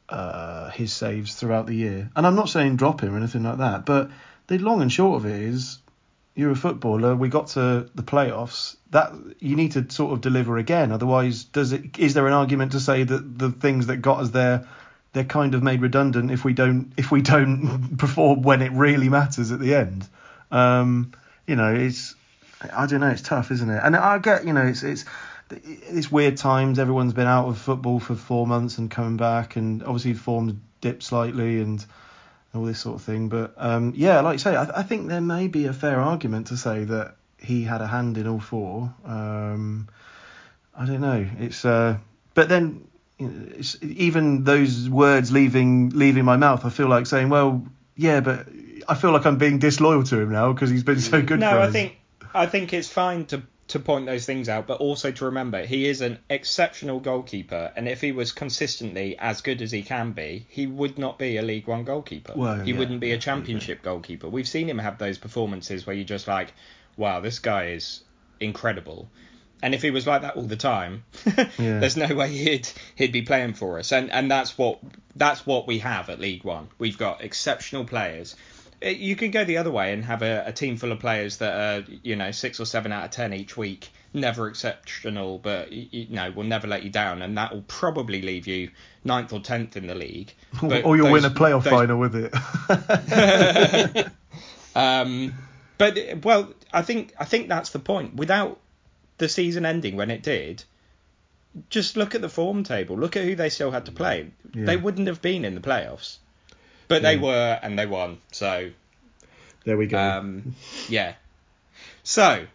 uh, 0.10 0.70
his 0.72 0.92
saves 0.92 1.36
throughout 1.36 1.66
the 1.66 1.76
year. 1.76 2.10
And 2.16 2.28
I'm 2.28 2.36
not 2.36 2.50
saying 2.50 2.76
drop 2.76 3.02
him 3.02 3.14
or 3.14 3.18
anything 3.18 3.44
like 3.44 3.60
that. 3.60 3.86
But 3.86 4.12
the 4.48 4.58
long 4.58 4.82
and 4.82 4.92
short 4.92 5.22
of 5.22 5.26
it 5.26 5.42
is, 5.42 5.80
you're 6.38 6.52
a 6.52 6.56
footballer. 6.56 7.16
We 7.16 7.30
got 7.30 7.48
to 7.50 7.90
the 7.96 8.04
playoffs. 8.04 8.78
That 8.92 9.12
you 9.40 9.56
need 9.56 9.72
to 9.74 9.90
sort 9.90 10.14
of 10.14 10.22
deliver 10.22 10.58
again. 10.58 10.92
Otherwise, 10.92 11.44
does 11.46 11.74
it? 11.74 11.98
Is 11.98 12.14
there 12.14 12.28
an 12.28 12.34
argument 12.34 12.74
to 12.74 12.80
say 12.80 13.04
that 13.04 13.40
the 13.40 13.50
things 13.50 13.88
that 13.88 13.98
got 13.98 14.20
us 14.20 14.30
there? 14.30 14.68
They're 15.14 15.24
kind 15.24 15.56
of 15.56 15.64
made 15.64 15.82
redundant 15.82 16.30
if 16.30 16.46
we 16.46 16.54
don't 16.54 16.94
if 16.96 17.12
we 17.12 17.24
don't 17.24 17.98
perform 17.98 18.44
when 18.44 18.62
it 18.62 18.72
really 18.72 19.10
matters 19.10 19.52
at 19.52 19.60
the 19.60 19.74
end. 19.74 20.08
Um, 20.52 21.14
you 21.48 21.56
know, 21.56 21.74
it's 21.74 22.14
I 22.72 22.86
don't 22.86 23.00
know, 23.00 23.10
it's 23.10 23.24
tough, 23.24 23.50
isn't 23.50 23.70
it? 23.70 23.82
And 23.84 23.96
I 23.96 24.20
get, 24.20 24.46
you 24.46 24.54
know, 24.54 24.66
it's 24.66 24.84
it's 24.84 25.06
it's 25.50 26.12
weird 26.12 26.38
times. 26.38 26.78
Everyone's 26.78 27.14
been 27.14 27.28
out 27.28 27.48
of 27.48 27.58
football 27.58 28.00
for 28.00 28.14
four 28.14 28.46
months 28.46 28.78
and 28.78 28.92
coming 28.92 29.18
back, 29.18 29.56
and 29.56 29.82
obviously 29.82 30.14
forms 30.14 30.54
dipped 30.82 31.02
slightly 31.02 31.62
and 31.62 31.84
all 32.58 32.66
this 32.66 32.80
sort 32.80 32.96
of 32.96 33.02
thing. 33.04 33.30
But 33.30 33.54
um, 33.58 33.94
yeah, 33.96 34.22
like 34.22 34.34
you 34.34 34.40
say, 34.40 34.56
I, 34.56 34.80
I 34.80 34.84
think 34.84 35.08
there 35.08 35.22
may 35.22 35.48
be 35.48 35.66
a 35.66 35.74
fair 35.74 36.00
argument 36.00 36.48
to 36.48 36.58
say 36.58 36.84
that 36.86 37.16
he 37.40 37.64
had 37.64 37.82
a 37.82 37.88
hand 37.88 38.18
in 38.18 38.28
all 38.28 38.40
four. 38.40 38.94
Um, 39.06 39.90
I 40.76 40.86
don't 40.86 41.02
know. 41.02 41.26
It's 41.40 41.64
uh, 41.66 41.98
but 42.34 42.50
then 42.50 42.88
you 43.18 43.28
know, 43.28 43.48
it's, 43.58 43.78
even 43.82 44.44
those 44.44 44.90
words 44.90 45.32
leaving 45.32 45.90
leaving 45.90 46.26
my 46.26 46.38
mouth, 46.38 46.66
I 46.66 46.70
feel 46.70 46.88
like 46.88 47.06
saying, 47.08 47.30
well, 47.30 47.66
yeah, 47.96 48.20
but 48.20 48.48
I 48.88 48.96
feel 48.96 49.12
like 49.12 49.26
I'm 49.26 49.38
being 49.38 49.60
disloyal 49.60 50.04
to 50.04 50.20
him 50.20 50.32
now 50.32 50.54
because 50.54 50.70
he's 50.70 50.84
been 50.84 51.00
so 51.00 51.22
good. 51.22 51.40
no, 51.40 51.60
I 51.60 51.72
think 51.72 51.98
I 52.34 52.46
think 52.46 52.74
it's 52.74 52.90
fine 52.90 53.26
to 53.28 53.42
to 53.68 53.80
point 53.80 54.06
those 54.06 54.26
things 54.26 54.48
out, 54.48 54.66
but 54.66 54.80
also 54.80 55.12
to 55.12 55.26
remember 55.26 55.66
he 55.66 55.88
is 55.88 56.02
an 56.02 56.20
exceptional 56.30 57.00
goalkeeper, 57.00 57.72
and 57.76 57.88
if 57.88 58.00
he 58.02 58.12
was 58.12 58.32
consistently 58.32 59.18
as 59.20 59.42
good 59.42 59.62
as 59.62 59.72
he 59.72 59.82
can 59.84 60.12
be, 60.14 60.46
he 60.50 60.68
would 60.68 60.98
not 60.98 61.20
be 61.20 61.38
a 61.38 61.42
League 61.42 61.68
One 61.68 61.84
goalkeeper. 61.84 62.34
Well, 62.36 62.60
he 62.62 62.72
yeah, 62.72 62.80
wouldn't 62.80 63.02
be 63.02 63.12
a 63.12 63.16
yeah, 63.16 63.20
Championship 63.20 63.82
goalkeeper. 63.84 64.30
We've 64.30 64.48
seen 64.48 64.70
him 64.70 64.80
have 64.80 64.98
those 64.98 65.18
performances 65.18 65.86
where 65.86 65.96
you're 65.96 66.06
just 66.06 66.28
like, 66.28 66.54
wow, 66.96 67.20
this 67.20 67.40
guy 67.40 67.68
is 67.72 68.04
incredible. 68.40 69.10
And 69.62 69.74
if 69.74 69.82
he 69.82 69.90
was 69.90 70.06
like 70.06 70.22
that 70.22 70.36
all 70.36 70.44
the 70.44 70.56
time, 70.56 71.04
Yeah. 71.26 71.80
there's 71.80 71.98
no 71.98 72.14
way 72.14 72.30
he'd 72.30 72.70
he'd 72.96 73.12
be 73.12 73.24
playing 73.24 73.54
for 73.54 73.80
us. 73.80 73.92
And 73.92 74.12
and 74.12 74.30
that's 74.30 74.58
what 74.58 74.80
that's 75.16 75.46
what 75.46 75.68
we 75.68 75.80
have 75.80 76.10
at 76.10 76.20
League 76.20 76.44
One. 76.44 76.70
We've 76.78 76.98
got 76.98 77.24
exceptional 77.24 77.84
players. 77.84 78.36
Uh, 78.84 78.90
You 78.90 79.16
can 79.16 79.32
go 79.32 79.44
the 79.44 79.58
other 79.58 79.72
way 79.72 79.94
and 79.94 80.04
have 80.06 80.22
a, 80.22 80.44
a 80.48 80.52
team 80.52 80.78
full 80.78 80.92
of 80.92 81.00
players 81.00 81.38
that 81.38 81.54
are 81.54 81.86
you 82.04 82.16
know 82.16 82.32
six 82.32 82.60
or 82.60 82.66
seven 82.66 82.92
out 82.92 83.06
of 83.06 83.12
ten 83.12 83.34
each 83.34 83.58
week, 83.58 83.90
never 84.14 84.48
exceptional, 84.48 85.40
but 85.40 85.72
you 85.72 86.08
know 86.10 86.32
will 86.32 86.44
never 86.44 86.68
let 86.68 86.84
you 86.84 86.90
down, 86.90 87.22
and 87.22 87.38
that 87.38 87.54
will 87.54 87.64
probably 87.68 88.22
leave 88.22 88.46
you 88.48 88.70
ninth 89.04 89.34
or 89.34 89.40
tenth 89.40 89.78
in 89.78 89.88
the 89.88 89.96
league. 89.96 90.34
But 90.62 90.86
or 90.86 90.96
you'll 90.98 91.12
win 91.12 91.26
a 91.26 91.30
playoff 91.30 91.64
those- 91.64 91.74
final 91.74 91.98
with 92.00 92.16
it. 92.16 94.08
Um, 94.76 95.34
but 95.80 95.98
well, 96.24 96.54
I 96.72 96.84
think 96.84 97.14
I 97.20 97.26
think 97.26 97.48
that's 97.50 97.72
the 97.72 97.80
point. 97.80 98.16
Without 98.16 98.60
the 99.18 99.28
season 99.28 99.66
ending 99.66 99.96
when 99.96 100.12
it 100.12 100.22
did, 100.22 100.64
just 101.72 101.98
look 101.98 102.14
at 102.14 102.22
the 102.22 102.30
form 102.30 102.64
table. 102.64 102.96
Look 102.96 103.18
at 103.18 103.24
who 103.24 103.34
they 103.36 103.50
still 103.50 103.72
had 103.72 103.86
to 103.86 103.92
play. 103.92 104.30
Yeah. 104.54 104.66
They 104.66 104.78
wouldn't 104.78 105.08
have 105.08 105.20
been 105.20 105.46
in 105.46 105.56
the 105.56 105.62
playoffs, 105.62 106.18
but 106.88 107.02
they 107.02 107.16
Yeah. 107.16 107.22
were 107.22 107.60
and 107.62 107.78
they 107.78 107.86
won. 107.86 108.20
So 108.32 108.72
there 109.66 109.78
we 109.78 109.88
go. 109.88 109.98
um, 110.00 110.56
yeah. 110.90 111.14
So 112.04 112.46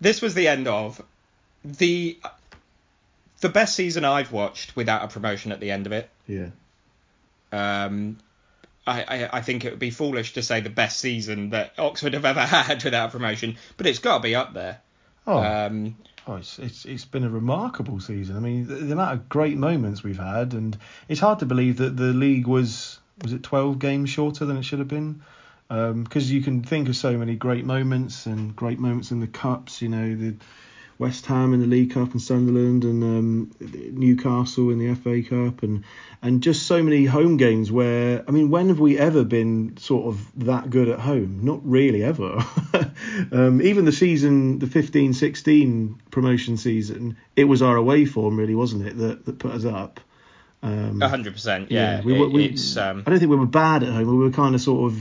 this 0.00 0.20
was 0.20 0.34
the 0.34 0.48
end 0.48 0.68
of 0.68 1.00
the 1.64 2.18
the 3.40 3.48
best 3.48 3.74
season 3.74 4.04
I've 4.04 4.30
watched 4.32 4.76
without 4.76 5.02
a 5.04 5.08
promotion 5.08 5.50
at 5.52 5.60
the 5.60 5.70
end 5.70 5.86
of 5.86 5.92
it. 5.92 6.08
Yeah. 6.28 6.48
Um, 7.52 8.18
I, 8.86 9.02
I, 9.02 9.38
I 9.38 9.40
think 9.42 9.64
it 9.64 9.70
would 9.70 9.78
be 9.78 9.90
foolish 9.90 10.34
to 10.34 10.42
say 10.42 10.60
the 10.60 10.70
best 10.70 10.98
season 10.98 11.50
that 11.50 11.72
Oxford 11.78 12.14
have 12.14 12.24
ever 12.24 12.40
had 12.44 12.82
without 12.82 13.08
a 13.08 13.12
promotion, 13.12 13.56
but 13.76 13.86
it's 13.86 13.98
got 13.98 14.18
to 14.18 14.22
be 14.22 14.34
up 14.34 14.54
there. 14.54 14.80
Oh, 15.26 15.38
Um, 15.38 15.96
oh 16.26 16.36
it's, 16.36 16.58
it's 16.58 16.84
it's 16.84 17.04
been 17.04 17.24
a 17.24 17.28
remarkable 17.30 18.00
season. 18.00 18.36
I 18.36 18.40
mean, 18.40 18.66
the, 18.66 18.74
the 18.76 18.92
amount 18.92 19.12
of 19.12 19.28
great 19.28 19.56
moments 19.56 20.02
we've 20.02 20.18
had, 20.18 20.52
and 20.54 20.76
it's 21.08 21.20
hard 21.20 21.38
to 21.40 21.46
believe 21.46 21.76
that 21.78 21.96
the 21.96 22.12
league 22.12 22.46
was 22.46 22.98
was 23.22 23.32
it 23.32 23.42
12 23.42 23.78
games 23.78 24.10
shorter 24.10 24.44
than 24.44 24.56
it 24.56 24.64
should 24.64 24.78
have 24.78 24.88
been. 24.88 25.22
Because 25.68 26.30
you 26.30 26.42
can 26.42 26.62
think 26.62 26.88
of 26.88 26.96
so 26.96 27.16
many 27.16 27.34
great 27.34 27.64
moments 27.64 28.26
and 28.26 28.54
great 28.54 28.78
moments 28.78 29.10
in 29.10 29.20
the 29.20 29.26
cups. 29.26 29.80
You 29.80 29.88
know, 29.88 30.14
the 30.14 30.34
West 31.02 31.26
Ham 31.26 31.52
in 31.52 31.60
the 31.60 31.66
League 31.66 31.92
Cup 31.92 32.12
and 32.12 32.22
Sunderland 32.22 32.84
and 32.84 33.02
um, 33.02 33.50
Newcastle 33.60 34.70
in 34.70 34.78
the 34.78 34.94
FA 34.94 35.20
Cup 35.22 35.64
and 35.64 35.82
and 36.22 36.42
just 36.42 36.66
so 36.66 36.80
many 36.80 37.06
home 37.06 37.36
games 37.36 37.72
where 37.72 38.24
I 38.28 38.30
mean 38.30 38.50
when 38.50 38.68
have 38.68 38.78
we 38.78 38.96
ever 38.98 39.24
been 39.24 39.76
sort 39.78 40.06
of 40.06 40.44
that 40.44 40.70
good 40.70 40.88
at 40.88 41.00
home 41.00 41.40
not 41.42 41.60
really 41.64 42.04
ever 42.04 42.38
um, 43.32 43.60
even 43.62 43.84
the 43.84 43.90
season 43.90 44.60
the 44.60 44.66
15-16 44.66 45.98
promotion 46.12 46.56
season 46.56 47.16
it 47.34 47.44
was 47.44 47.62
our 47.62 47.76
away 47.76 48.04
form 48.04 48.36
really 48.36 48.54
wasn't 48.54 48.86
it 48.86 48.96
that, 48.98 49.24
that 49.24 49.40
put 49.40 49.50
us 49.50 49.64
up 49.64 49.98
um, 50.62 51.02
A 51.02 51.08
hundred 51.08 51.32
percent, 51.32 51.70
yeah. 51.70 52.00
we, 52.02 52.12
were- 52.18 52.26
It- 52.26 52.32
we, 52.32 52.44
it's 52.46 52.76
um, 52.76 53.02
I 53.06 53.10
don't 53.10 53.18
think 53.18 53.30
we 53.30 53.36
were 53.36 53.46
bad 53.46 53.82
at 53.82 53.88
home 53.90 54.06
we 54.08 54.16
were 54.16 54.30
kind 54.30 54.54
of 54.54 54.60
sort 54.60 54.92
of 54.92 54.98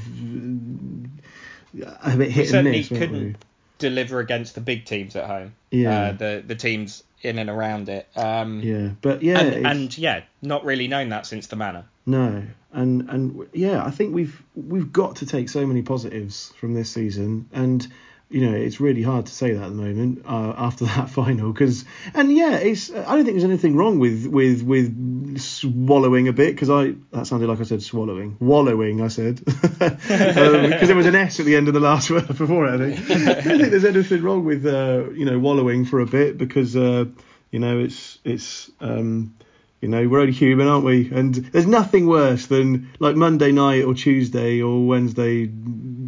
a 2.04 2.17
bit 2.17 2.32
hit 2.32 2.41
and 2.45 2.50
certainly 2.50 2.71
miss 2.80 2.91
weren't 2.91 3.02
we? 3.02 3.08
couldn't 3.08 3.45
deliver 3.80 4.19
against 4.19 4.56
the 4.56 4.62
big 4.62 4.86
teams 4.86 5.15
at 5.15 5.26
home. 5.26 5.54
Yeah. 5.71 6.02
Uh, 6.02 6.12
the 6.13 6.43
the 6.45 6.56
teams 6.56 7.04
in 7.21 7.38
and 7.39 7.50
around 7.50 7.89
it. 7.89 8.08
Um, 8.15 8.60
yeah 8.62 8.89
but 9.02 9.21
yeah 9.24 9.39
and, 9.39 9.65
and 9.67 9.97
yeah, 9.97 10.21
not 10.41 10.65
really 10.65 10.88
known 10.88 11.10
that 11.10 11.26
since 11.26 11.47
the 11.47 11.56
manor. 11.56 11.86
No, 12.06 12.43
and 12.74 13.10
and 13.10 13.47
yeah, 13.54 13.86
I 13.86 13.91
think 13.91 14.13
we've 14.15 14.41
we've 14.56 14.91
got 14.91 15.17
to 15.17 15.26
take 15.26 15.50
so 15.50 15.65
many 15.67 15.82
positives 15.84 16.52
from 16.60 16.74
this 16.74 16.89
season, 16.89 17.47
and 17.54 17.88
you 18.32 18.50
know 18.50 18.56
it's 18.56 18.80
really 18.80 19.02
hard 19.02 19.26
to 19.26 19.32
say 19.32 19.54
that 19.54 19.63
at 19.63 19.70
the 19.70 19.76
moment 19.76 20.24
uh, 20.26 20.54
after 20.58 20.86
that 20.96 21.10
final 21.10 21.52
because 21.52 21.86
and 22.13 22.36
yeah, 22.36 22.56
it's 22.56 22.89
I 22.89 23.15
don't 23.15 23.26
think 23.26 23.36
there's 23.36 23.44
anything 23.44 23.76
wrong 23.76 24.00
with 24.00 24.26
with 24.26 24.63
with 24.63 25.39
swallowing 25.39 26.28
a 26.28 26.34
bit 26.34 26.56
because 26.56 26.70
I 26.70 26.96
that 27.12 27.28
sounded 27.28 27.48
like 27.48 27.60
I 27.60 27.63
said 27.63 27.84
swallowing 27.84 28.38
wallowing 28.39 29.02
I 29.02 29.10
said 29.10 29.44
because 29.46 30.88
there 30.88 30.96
was 30.96 31.06
an 31.06 31.15
s 31.15 31.39
at 31.39 31.46
the 31.46 31.56
end 31.56 31.67
of 31.67 31.74
the 31.74 31.80
last 31.80 32.10
word 32.12 32.28
before 32.28 32.67
it. 32.67 32.82
I 32.82 32.96
think 32.96 33.28
I 33.28 33.34
don't 33.41 33.60
think 33.60 33.72
there's 33.72 33.86
anything 33.86 34.24
wrong 34.24 34.46
with 34.46 34.65
uh, 34.65 35.10
you 35.13 35.26
know 35.26 35.38
wallowing 35.38 35.86
for 35.86 36.00
a 36.00 36.06
bit 36.06 36.38
because 36.38 36.76
uh, 36.76 37.06
you 37.52 37.60
know 37.60 37.80
it's 37.80 38.20
it's 38.24 38.72
um, 38.80 39.36
you 39.82 39.88
know, 39.89 40.08
we're 40.08 40.20
only 40.20 40.32
human, 40.32 40.67
aren't 40.67 40.86
we? 40.86 41.12
And 41.12 41.34
there's 41.34 41.65
nothing 41.67 42.06
worse 42.08 42.46
than 42.46 42.89
like 43.00 43.15
Monday 43.15 43.52
night 43.52 43.84
or 43.84 43.94
Tuesday 43.96 44.62
or 44.62 44.86
Wednesday 44.86 45.50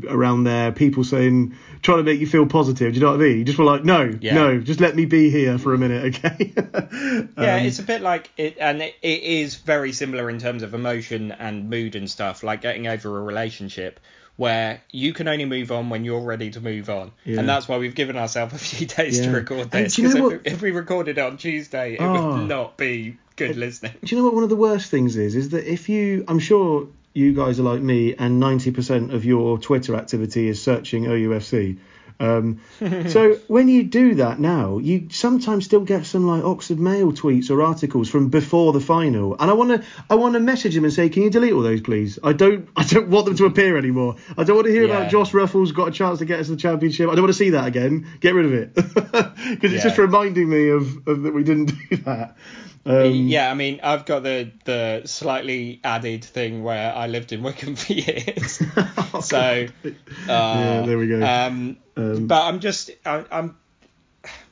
around 0.07 0.43
there, 0.43 0.71
people 0.71 1.03
saying, 1.03 1.55
trying 1.81 1.97
to 1.97 2.03
make 2.03 2.19
you 2.19 2.27
feel 2.27 2.45
positive. 2.45 2.93
Do 2.93 2.99
you 2.99 3.05
know 3.05 3.11
what 3.13 3.21
I 3.21 3.23
mean? 3.23 3.37
You 3.39 3.43
just 3.45 3.57
were 3.57 3.65
like, 3.65 3.83
no, 3.83 4.15
Yeah. 4.21 4.35
no, 4.35 4.59
just 4.59 4.79
let 4.79 4.95
me 4.95 5.05
be 5.05 5.29
here 5.29 5.57
for 5.57 5.73
a 5.73 5.77
minute, 5.77 6.15
okay? 6.15 6.53
Yeah, 7.37 7.55
Um, 7.55 7.65
it's 7.65 7.79
a 7.79 7.83
bit 7.83 8.01
like 8.01 8.29
it, 8.37 8.57
and 8.59 8.81
it, 8.81 8.95
it 9.01 9.23
is 9.23 9.55
very 9.55 9.91
similar 9.91 10.29
in 10.29 10.39
terms 10.39 10.61
of 10.63 10.73
emotion 10.73 11.31
and 11.31 11.69
mood 11.69 11.95
and 11.95 12.09
stuff, 12.09 12.43
like 12.43 12.61
getting 12.61 12.87
over 12.87 13.17
a 13.17 13.21
relationship 13.23 13.99
where 14.35 14.81
you 14.91 15.13
can 15.13 15.27
only 15.27 15.45
move 15.45 15.71
on 15.71 15.89
when 15.89 16.03
you're 16.03 16.21
ready 16.21 16.49
to 16.51 16.59
move 16.61 16.89
on, 16.89 17.11
Yeah. 17.23 17.39
and 17.39 17.47
that's 17.49 17.67
why 17.67 17.77
we've 17.77 17.93
given 17.95 18.17
ourselves 18.17 18.53
a 18.53 18.57
few 18.57 18.85
days 18.97 19.21
to 19.21 19.29
record 19.31 19.71
this. 19.71 19.97
you 19.97 20.13
know 20.13 20.29
if, 20.31 20.41
if 20.45 20.61
we 20.61 20.71
recorded 20.71 21.17
it 21.17 21.21
on 21.21 21.37
Tuesday, 21.37 21.93
it 21.93 22.01
Oh. 22.01 22.37
would 22.37 22.47
not 22.47 22.77
be 22.77 23.17
good 23.35 23.55
listening. 23.57 23.93
Do 24.03 24.15
you 24.15 24.21
know 24.21 24.25
what 24.25 24.33
one 24.35 24.43
of 24.43 24.49
the 24.49 24.55
worst 24.55 24.89
things 24.91 25.15
is? 25.17 25.35
Is 25.35 25.49
that 25.49 25.65
if 25.71 25.89
you, 25.89 26.25
I'm 26.27 26.39
sure 26.39 26.87
you 27.13 27.33
guys 27.33 27.59
are 27.59 27.63
like 27.63 27.81
me, 27.81 28.15
and 28.15 28.41
90% 28.41 29.13
of 29.13 29.23
your 29.25 29.57
Twitter 29.59 29.95
activity 29.95 30.47
is 30.47 30.61
searching 30.61 31.03
OUFC. 31.05 31.77
Um, 32.19 32.59
so 33.07 33.35
when 33.47 33.67
you 33.67 33.83
do 33.83 34.15
that 34.15 34.39
now, 34.39 34.77
you 34.77 35.09
sometimes 35.11 35.65
still 35.65 35.81
get 35.81 36.05
some 36.05 36.25
like 36.27 36.43
Oxford 36.43 36.79
Mail 36.79 37.11
tweets 37.11 37.49
or 37.49 37.61
articles 37.61 38.07
from 38.09 38.29
before 38.29 38.71
the 38.73 38.79
final, 38.79 39.35
and 39.39 39.49
I 39.49 39.53
want 39.53 39.69
to, 39.81 39.87
I 40.09 40.15
want 40.15 40.33
to 40.33 40.39
message 40.39 40.75
him 40.75 40.85
and 40.85 40.93
say, 40.93 41.09
can 41.09 41.23
you 41.23 41.29
delete 41.29 41.53
all 41.53 41.61
those, 41.61 41.81
please? 41.81 42.17
I 42.23 42.33
don't, 42.33 42.67
I 42.75 42.83
don't 42.83 43.09
want 43.09 43.25
them 43.25 43.35
to 43.37 43.45
appear 43.45 43.77
anymore. 43.77 44.15
I 44.37 44.43
don't 44.43 44.55
want 44.55 44.67
to 44.67 44.71
hear 44.73 44.87
Yeah. 44.87 44.99
about 44.99 45.11
Josh 45.11 45.31
Ruffels 45.31 45.73
got 45.73 45.89
a 45.89 45.91
chance 45.91 46.19
to 46.19 46.25
get 46.25 46.39
us 46.39 46.47
the 46.47 46.55
championship. 46.55 47.09
I 47.09 47.13
don't 47.15 47.23
want 47.23 47.33
to 47.33 47.37
see 47.37 47.49
that 47.51 47.67
again. 47.67 48.07
Get 48.21 48.33
rid 48.35 48.45
of 48.45 48.53
it 48.53 48.75
because 48.75 49.73
it's 49.73 49.83
Yeah. 49.83 49.83
just 49.83 49.97
reminding 49.97 50.47
me 50.49 50.69
of, 50.69 51.07
of 51.07 51.23
that 51.23 51.33
we 51.33 51.43
didn't 51.43 51.73
do 51.89 51.97
that. 51.97 52.37
Um, 52.85 53.13
yeah, 53.27 53.49
I 53.49 53.53
mean, 53.53 53.79
I've 53.81 54.05
got 54.05 54.23
the 54.23 54.51
the 54.65 55.03
slightly 55.05 55.79
added 55.83 56.23
thing 56.23 56.63
where 56.63 56.93
I 56.93 57.07
lived 57.07 57.31
in 57.31 57.41
Wycombe 57.41 57.75
for 57.77 57.93
years, 57.93 58.61
so 59.21 59.67
uh, 59.85 59.89
Yeah, 60.27 60.81
there 60.85 60.97
we 60.97 61.07
go. 61.07 61.25
Um, 61.25 61.77
Um, 61.95 62.27
but 62.27 62.43
I'm 62.43 62.59
just 62.59 62.91
I, 63.05 63.23
I'm 63.31 63.57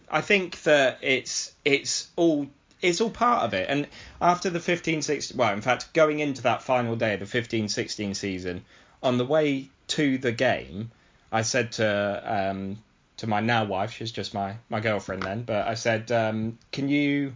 I 0.10 0.22
think 0.22 0.62
that 0.64 1.00
it's 1.02 1.54
it's 1.66 2.10
all 2.16 2.48
it's 2.82 3.02
all 3.02 3.10
part 3.10 3.44
of 3.44 3.54
it. 3.54 3.68
And 3.70 3.88
after 4.20 4.50
the 4.50 4.60
15-16, 4.60 5.36
well, 5.36 5.54
in 5.54 5.62
fact, 5.62 5.94
going 5.94 6.20
into 6.20 6.42
that 6.44 6.64
final 6.64 6.96
day 6.96 7.14
of 7.14 7.20
the 7.20 7.26
15-16 7.26 8.16
season, 8.16 8.66
on 9.04 9.18
the 9.18 9.26
way 9.26 9.70
to 9.88 10.18
the 10.18 10.32
game, 10.32 10.90
I 11.32 11.44
said 11.44 11.74
to 11.74 12.24
um, 12.26 12.80
to 13.18 13.28
my 13.28 13.40
now 13.40 13.66
wife, 13.66 13.92
she's 13.92 14.12
just 14.12 14.34
my 14.34 14.56
my 14.70 14.80
girlfriend 14.80 15.24
then, 15.24 15.44
but 15.44 15.68
I 15.68 15.76
said, 15.76 16.12
um, 16.12 16.58
can 16.72 16.90
you 16.90 17.34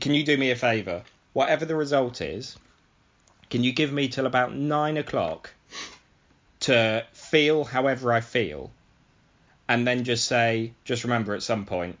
can 0.00 0.14
you 0.14 0.24
do 0.24 0.36
me 0.36 0.50
a 0.50 0.56
favour? 0.56 1.04
Whatever 1.32 1.64
the 1.64 1.76
result 1.76 2.20
is, 2.20 2.56
can 3.50 3.64
you 3.64 3.72
give 3.72 3.92
me 3.92 4.08
till 4.08 4.26
about 4.26 4.54
nine 4.54 4.96
o'clock 4.96 5.50
to 6.60 7.04
feel 7.12 7.64
however 7.64 8.12
I 8.12 8.20
feel, 8.20 8.70
and 9.68 9.86
then 9.86 10.04
just 10.04 10.26
say, 10.26 10.72
just 10.84 11.04
remember 11.04 11.34
at 11.34 11.42
some 11.42 11.66
point 11.66 11.98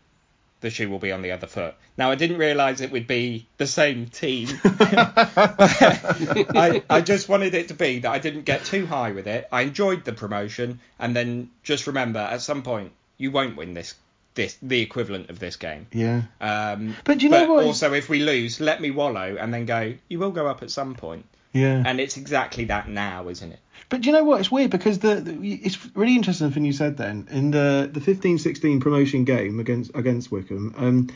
the 0.60 0.70
shoe 0.70 0.88
will 0.88 0.98
be 0.98 1.12
on 1.12 1.20
the 1.20 1.32
other 1.32 1.46
foot. 1.46 1.74
Now 1.98 2.10
I 2.10 2.14
didn't 2.14 2.38
realise 2.38 2.80
it 2.80 2.90
would 2.90 3.06
be 3.06 3.46
the 3.58 3.66
same 3.66 4.06
team. 4.06 4.48
I, 4.64 6.82
I 6.88 7.02
just 7.02 7.28
wanted 7.28 7.54
it 7.54 7.68
to 7.68 7.74
be 7.74 7.98
that 8.00 8.10
I 8.10 8.18
didn't 8.18 8.46
get 8.46 8.64
too 8.64 8.86
high 8.86 9.12
with 9.12 9.26
it. 9.26 9.46
I 9.52 9.60
enjoyed 9.62 10.04
the 10.04 10.14
promotion, 10.14 10.80
and 10.98 11.14
then 11.14 11.50
just 11.62 11.86
remember 11.86 12.20
at 12.20 12.40
some 12.40 12.62
point 12.62 12.92
you 13.18 13.30
won't 13.30 13.56
win 13.56 13.74
this 13.74 13.94
this 14.34 14.56
the 14.62 14.80
equivalent 14.80 15.30
of 15.30 15.38
this 15.38 15.56
game. 15.56 15.86
yeah. 15.92 16.22
Um, 16.40 16.96
But 17.04 17.18
do 17.18 17.24
you 17.26 17.30
know 17.30 17.52
what- 17.52 17.64
Also, 17.64 17.92
if 17.92 18.08
we 18.08 18.20
lose, 18.20 18.60
let 18.60 18.80
me 18.80 18.90
wallow, 18.90 19.36
and 19.38 19.52
then 19.54 19.64
go. 19.66 19.94
You 20.08 20.18
will 20.18 20.32
go 20.32 20.46
up 20.46 20.62
at 20.62 20.70
some 20.70 20.94
point, 20.94 21.24
Yeah. 21.52 21.82
and 21.86 22.00
it's 22.00 22.16
exactly 22.16 22.64
that 22.66 22.88
now, 22.88 23.28
isn't 23.28 23.52
it? 23.52 23.60
But 23.88 24.00
do 24.00 24.08
you 24.08 24.12
know 24.12 24.24
what? 24.24 24.40
It's 24.40 24.50
weird 24.50 24.70
because 24.70 24.98
the, 25.00 25.16
the 25.16 25.52
it's 25.54 25.78
really 25.94 26.16
interesting 26.16 26.50
thing 26.50 26.64
you 26.64 26.72
said 26.72 26.96
then 26.96 27.28
in 27.30 27.50
the 27.50 27.88
the 27.92 28.00
15-16 28.00 28.80
promotion 28.80 29.24
game 29.24 29.60
against 29.60 29.90
against 29.94 30.32
Wycombe. 30.32 30.74
Um, 30.78 31.08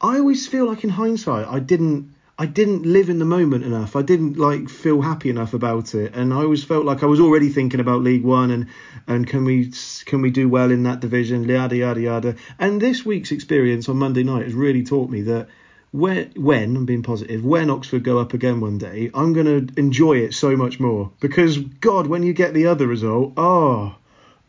I 0.00 0.18
always 0.18 0.46
feel 0.48 0.66
like 0.66 0.84
in 0.84 0.90
hindsight 0.90 1.46
I 1.46 1.58
didn't 1.60 2.13
I 2.36 2.46
didn't 2.46 2.84
live 2.84 3.10
in 3.10 3.20
the 3.20 3.24
moment 3.24 3.64
enough. 3.64 3.94
I 3.94 4.02
didn't 4.02 4.36
like 4.36 4.68
feel 4.68 5.00
happy 5.00 5.30
enough 5.30 5.54
about 5.54 5.94
it, 5.94 6.14
and 6.14 6.34
I 6.34 6.38
always 6.38 6.64
felt 6.64 6.84
like 6.84 7.04
I 7.04 7.06
was 7.06 7.20
already 7.20 7.48
thinking 7.48 7.78
about 7.78 8.02
League 8.02 8.24
One 8.24 8.50
and 8.50 8.66
and 9.06 9.26
can 9.26 9.44
we 9.44 9.72
can 10.04 10.20
we 10.20 10.30
do 10.30 10.48
well 10.48 10.72
in 10.72 10.82
that 10.82 11.00
division, 11.00 11.44
yada 11.44 11.76
yada 11.76 12.00
yada. 12.00 12.36
And 12.58 12.80
this 12.80 13.04
week's 13.04 13.30
experience 13.30 13.88
on 13.88 13.98
Monday 13.98 14.24
night 14.24 14.44
has 14.44 14.54
really 14.54 14.82
taught 14.82 15.10
me 15.10 15.22
that 15.22 15.48
when, 15.92 16.32
when 16.34 16.76
I'm 16.76 16.86
being 16.86 17.04
positive, 17.04 17.44
when 17.44 17.70
Oxford 17.70 18.02
go 18.02 18.18
up 18.18 18.34
again 18.34 18.60
one 18.60 18.78
day, 18.78 19.12
I'm 19.14 19.32
going 19.32 19.46
to 19.46 19.80
enjoy 19.80 20.14
it 20.16 20.34
so 20.34 20.56
much 20.56 20.80
more 20.80 21.12
because 21.20 21.56
God, 21.56 22.08
when 22.08 22.24
you 22.24 22.32
get 22.32 22.52
the 22.52 22.66
other 22.66 22.88
result, 22.88 23.34
oh, 23.36 23.94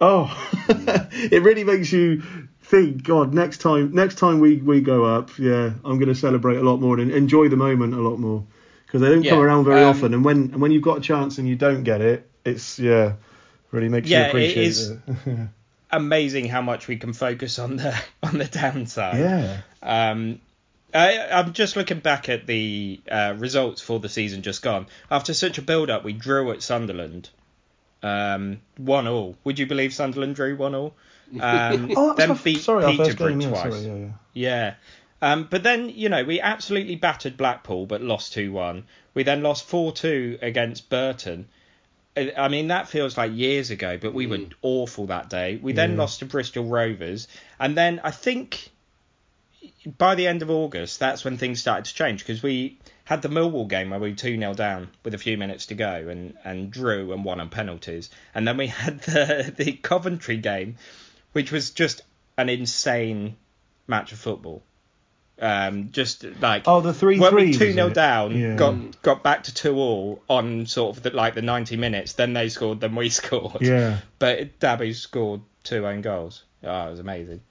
oh, 0.02 0.50
it 0.70 1.44
really 1.44 1.64
makes 1.64 1.92
you 1.92 2.24
think. 2.66 3.04
God, 3.04 3.34
next 3.34 3.60
time, 3.60 3.94
next 3.94 4.18
time 4.18 4.40
we 4.40 4.58
we 4.58 4.82
go 4.82 5.06
up, 5.06 5.38
yeah, 5.38 5.72
I'm 5.84 5.98
going 6.00 6.08
to 6.08 6.16
celebrate 6.16 6.58
a 6.58 6.64
lot 6.64 6.78
more 6.78 7.00
and 7.00 7.12
enjoy 7.12 7.50
the 7.50 7.56
moment 7.58 7.94
a 7.94 8.02
lot 8.02 8.18
more 8.18 8.44
because 8.86 9.02
they 9.02 9.10
don't 9.10 9.24
come 9.24 9.40
around 9.40 9.66
very 9.66 9.84
um, 9.84 9.90
often. 9.90 10.14
And 10.14 10.26
when 10.26 10.38
and 10.54 10.62
when 10.62 10.72
you've 10.72 10.84
got 10.84 10.98
a 11.00 11.02
chance 11.02 11.38
and 11.38 11.48
you 11.48 11.56
don't 11.56 11.84
get 11.84 12.02
it, 12.02 12.30
it's 12.44 12.80
yeah, 12.80 13.14
really 13.72 13.90
makes 13.90 14.10
Yeah, 14.10 14.24
you 14.24 14.30
appreciate 14.30 14.68
is. 14.68 14.90
it. 14.92 15.00
Amazing 15.92 16.46
how 16.46 16.62
much 16.62 16.88
we 16.88 16.98
can 16.98 17.14
focus 17.14 17.60
on 17.60 17.78
the 17.78 17.96
on 18.24 18.38
the 18.38 18.46
downside. 18.46 19.20
yeah, 19.20 19.62
Um, 19.82 20.40
I, 20.94 21.28
I'm 21.32 21.54
just 21.54 21.76
looking 21.76 22.00
back 22.00 22.30
at 22.30 22.48
the 22.48 23.00
uh, 23.10 23.36
results 23.38 23.82
for 23.82 24.00
the 24.00 24.10
season 24.10 24.42
just 24.42 24.62
gone. 24.62 24.88
After 25.12 25.34
such 25.34 25.58
a 25.58 25.62
build-up, 25.62 26.04
we 26.04 26.14
drew 26.14 26.52
at 26.52 26.64
Sunderland, 26.64 27.30
um, 28.02 28.62
one 28.78 29.08
all. 29.08 29.36
Would 29.44 29.60
you 29.60 29.68
believe 29.68 29.94
Sunderland 29.94 30.36
drew 30.36 30.56
one 30.56 30.74
all? 30.74 30.96
Um, 31.40 31.92
oh, 31.98 32.14
then 32.16 32.32
our, 32.32 32.38
beat 32.38 32.62
sorry, 32.62 32.86
Peterborough 32.86 33.30
game. 33.30 33.42
Yeah, 33.42 33.50
twice. 33.50 33.62
sorry, 33.62 33.86
yeah, 33.88 33.96
yeah. 33.96 34.12
Yeah. 34.34 34.74
Um, 35.22 35.48
but 35.50 35.64
then, 35.64 35.90
you 35.90 36.10
know, 36.10 36.24
we 36.24 36.40
absolutely 36.42 36.96
battered 36.98 37.38
Blackpool 37.38 37.86
but 37.86 38.02
lost 38.02 38.34
2 38.34 38.52
1. 38.52 38.84
We 39.14 39.24
then 39.24 39.42
lost 39.44 39.66
4 39.66 39.92
2 39.94 40.40
against 40.42 40.90
Burton. 40.90 41.48
I 42.18 42.34
I 42.38 42.48
mean, 42.50 42.68
that 42.68 42.88
feels 42.90 43.18
like 43.18 43.32
years 43.34 43.72
ago, 43.72 43.98
but 43.98 44.14
we 44.14 44.28
were 44.28 44.40
awful 44.62 45.08
that 45.08 45.30
day. 45.30 45.58
We 45.62 45.74
then 45.74 45.92
Yeah. 45.92 45.98
lost 45.98 46.20
to 46.20 46.26
Bristol 46.26 46.66
Rovers, 46.66 47.28
and 47.60 47.78
then 47.78 48.02
I 48.04 48.12
think 48.12 48.70
by 49.98 50.16
the 50.16 50.28
end 50.28 50.42
of 50.42 50.50
August, 50.50 51.00
that's 51.00 51.24
when 51.24 51.38
things 51.38 51.60
started 51.60 51.86
to 51.86 51.94
change 51.94 52.20
because 52.20 52.42
we 52.44 52.80
had 53.04 53.22
the 53.22 53.30
Millwall 53.30 53.68
game 53.68 53.90
where 53.92 54.00
we 54.00 54.10
were 54.12 54.16
2 54.16 54.38
0 54.38 54.54
down 54.54 54.90
with 55.04 55.14
a 55.14 55.18
few 55.18 55.38
minutes 55.38 55.68
to 55.68 55.76
go 55.76 56.08
and, 56.10 56.36
and 56.44 56.72
drew 56.72 57.14
and 57.14 57.24
won 57.24 57.40
on 57.40 57.50
penalties. 57.50 58.10
And 58.34 58.48
then 58.48 58.58
we 58.58 58.68
had 58.84 59.00
the, 59.02 59.54
the 59.56 59.74
Coventry 59.74 60.38
game, 60.38 60.78
which 61.36 61.52
was 61.52 61.72
just 61.72 62.02
an 62.38 62.48
insane 62.48 63.36
match 63.88 64.14
of 64.14 64.18
football. 64.20 64.64
Um, 65.38 65.90
just 65.92 66.24
like 66.40 66.64
Oh, 66.66 66.80
the 66.80 66.94
three 66.94 67.20
when 67.20 67.36
we 67.36 67.52
two 67.52 67.74
0 67.74 67.90
down, 67.90 68.38
Yeah. 68.40 68.56
got 68.56 69.02
got 69.02 69.22
back 69.22 69.44
to 69.44 69.54
two 69.54 69.76
all 69.76 70.24
on 70.30 70.66
sort 70.66 70.96
of 70.96 71.04
the, 71.04 71.10
like 71.10 71.36
the 71.36 71.42
ninety 71.42 71.76
minutes. 71.76 72.14
Then 72.14 72.32
they 72.32 72.48
scored, 72.48 72.80
then 72.80 72.96
we 72.96 73.10
scored. 73.22 73.62
Yeah. 73.62 73.98
But 74.18 74.60
Dabby 74.62 74.94
scored 74.94 75.42
two 75.64 75.86
own 75.86 76.00
goals. 76.00 76.44
Oh, 76.64 76.88
it 76.88 76.92
was 76.92 77.00
amazing. 77.02 77.42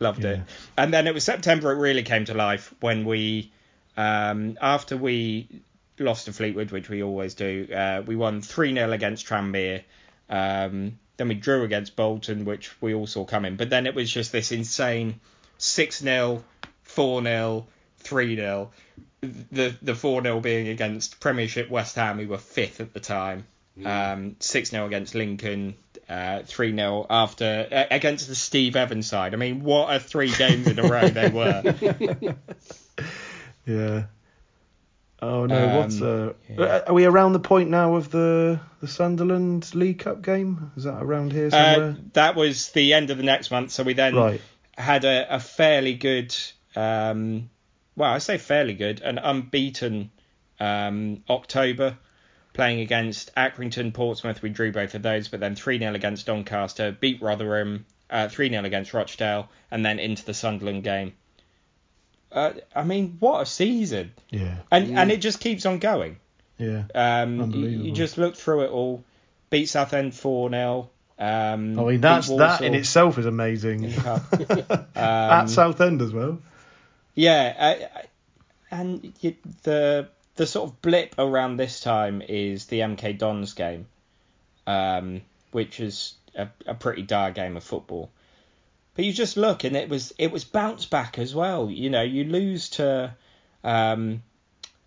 Loved 0.00 0.24
it. 0.24 0.40
And 0.78 0.94
then 0.94 1.06
it 1.06 1.12
was 1.12 1.24
September. 1.24 1.72
It 1.72 1.76
really 1.76 2.02
came 2.04 2.24
to 2.24 2.34
life 2.34 2.72
when 2.80 3.04
we, 3.04 3.52
um, 3.98 4.56
after 4.62 4.96
we 4.96 5.46
lost 5.98 6.24
to 6.24 6.32
Fleetwood, 6.32 6.70
which 6.70 6.88
we 6.88 7.02
always 7.02 7.34
do, 7.34 7.68
uh, 7.70 8.02
we 8.06 8.16
won 8.16 8.40
three 8.40 8.72
0 8.74 8.90
against 8.92 9.26
Tranmere. 9.26 9.82
Um, 10.30 10.98
then 11.16 11.28
we 11.28 11.34
drew 11.34 11.62
against 11.62 11.96
Bolton, 11.96 12.44
which 12.44 12.70
we 12.80 12.94
all 12.94 13.06
saw 13.06 13.24
coming. 13.24 13.56
But 13.56 13.70
then 13.70 13.86
it 13.86 13.94
was 13.94 14.10
just 14.10 14.32
this 14.32 14.52
insane 14.52 15.20
six 15.58 16.00
0 16.00 16.42
four 16.82 17.22
0 17.22 17.66
three 17.98 18.36
0 18.36 18.70
The 19.20 19.74
the 19.80 19.94
four 19.94 20.22
0 20.22 20.40
being 20.40 20.68
against 20.68 21.20
Premiership 21.20 21.70
West 21.70 21.96
Ham, 21.96 22.18
who 22.18 22.28
were 22.28 22.38
fifth 22.38 22.80
at 22.80 22.92
the 22.92 23.00
time. 23.00 23.46
Um, 23.84 24.36
six 24.40 24.70
0 24.70 24.86
against 24.86 25.14
Lincoln. 25.14 25.74
Uh, 26.08 26.42
three 26.42 26.74
0 26.74 27.06
after 27.08 27.66
uh, 27.72 27.84
against 27.90 28.28
the 28.28 28.34
Steve 28.34 28.76
Evans 28.76 29.06
side. 29.06 29.32
I 29.32 29.38
mean, 29.38 29.62
what 29.64 29.94
a 29.94 29.98
three 29.98 30.30
games 30.30 30.66
in 30.66 30.78
a 30.78 30.82
row 30.82 31.08
they 31.08 31.30
were. 31.30 32.34
Yeah. 33.66 34.04
Oh 35.26 35.46
no, 35.46 35.64
Um, 35.68 35.76
what's 35.76 36.00
uh, 36.02 36.32
yeah. 36.48 36.82
are 36.86 36.94
we 36.94 37.04
around 37.06 37.32
the 37.32 37.40
point 37.40 37.70
now 37.70 37.96
of 37.96 38.10
the 38.10 38.60
the 38.80 38.88
Sunderland 38.88 39.74
League 39.74 40.00
Cup 40.00 40.22
game? 40.22 40.70
Is 40.76 40.84
that 40.84 41.02
around 41.02 41.32
here 41.32 41.46
Uh, 41.46 41.50
somewhere? 41.50 41.96
that 42.12 42.36
was 42.36 42.70
the 42.72 42.92
end 42.92 43.10
of 43.10 43.16
the 43.16 43.22
next 43.24 43.50
month, 43.50 43.70
so 43.70 43.82
we 43.82 43.94
then 43.94 44.14
right. 44.14 44.40
had 44.76 45.04
a, 45.04 45.36
a 45.36 45.40
fairly 45.40 45.94
good, 45.94 46.34
um, 46.76 47.48
well, 47.96 48.10
I 48.12 48.18
say 48.18 48.36
fairly 48.38 48.74
good, 48.74 49.00
an 49.00 49.18
unbeaten 49.18 50.10
um, 50.60 51.22
October, 51.30 51.96
playing 52.52 52.80
against 52.80 53.34
Accrington, 53.34 53.94
Portsmouth. 53.94 54.42
We 54.42 54.50
drew 54.50 54.72
both 54.72 54.94
of 54.94 55.02
those, 55.02 55.28
but 55.28 55.40
then 55.40 55.54
3 55.56 55.78
0 55.78 55.94
against 55.94 56.26
Doncaster, 56.26 56.92
beat 56.92 57.22
Rotherham, 57.22 57.86
3 58.28 58.50
0 58.50 58.64
against 58.64 58.92
Rochdale, 58.92 59.48
and 59.70 59.84
then 59.84 59.98
into 59.98 60.24
the 60.24 60.34
Sunderland 60.34 60.84
game. 60.84 61.14
Uh, 62.34 62.52
I 62.74 62.82
mean, 62.82 63.16
what 63.20 63.40
a 63.42 63.46
season! 63.46 64.12
Yeah. 64.30 64.56
And 64.70 64.98
and 64.98 65.10
it 65.12 65.18
just 65.18 65.40
keeps 65.40 65.64
on 65.66 65.78
going. 65.78 66.18
Yeah. 66.58 66.84
Um, 66.94 67.36
you, 67.36 67.42
Unbelievable. 67.42 67.86
you 67.86 67.92
just 67.92 68.18
look 68.18 68.36
through 68.36 68.64
it 68.64 68.70
all. 68.70 69.04
Beat 69.50 69.66
Southend 69.66 70.14
4 70.14 70.50
0. 70.50 70.90
Um, 71.16 71.28
I 71.28 71.82
mean, 71.82 71.86
beat 71.86 72.00
that's 72.00 72.28
that 72.28 72.62
in 72.62 72.74
itself 72.74 73.18
is 73.18 73.26
amazing. 73.26 73.84
in 73.84 73.90
the 73.90 74.00
cup. 74.00 74.86
At 74.96 75.40
Um, 75.42 75.48
Southend 75.48 76.02
as 76.02 76.12
well. 76.12 76.38
Yeah, 77.14 77.54
I, 77.56 77.98
I, 78.00 78.04
and 78.80 79.12
you, 79.20 79.36
the 79.62 80.08
the 80.34 80.46
sort 80.46 80.68
of 80.70 80.82
blip 80.82 81.14
around 81.18 81.56
this 81.56 81.78
time 81.80 82.20
is 82.20 82.66
the 82.66 82.80
MK 82.80 83.16
Dons 83.18 83.52
game, 83.52 83.86
um, 84.66 85.20
which 85.52 85.78
is 85.78 86.14
a, 86.34 86.48
a 86.66 86.74
pretty 86.74 87.02
dire 87.02 87.30
game 87.30 87.56
of 87.56 87.62
football. 87.62 88.10
But 88.94 89.04
you 89.04 89.12
just 89.12 89.36
look, 89.36 89.64
and 89.64 89.76
it 89.76 89.88
was 89.88 90.12
it 90.18 90.30
was 90.30 90.44
bounce 90.44 90.86
back 90.86 91.18
as 91.18 91.34
well. 91.34 91.68
You 91.68 91.90
know, 91.90 92.02
you 92.02 92.24
lose 92.24 92.70
to, 92.70 93.14
um, 93.64 94.22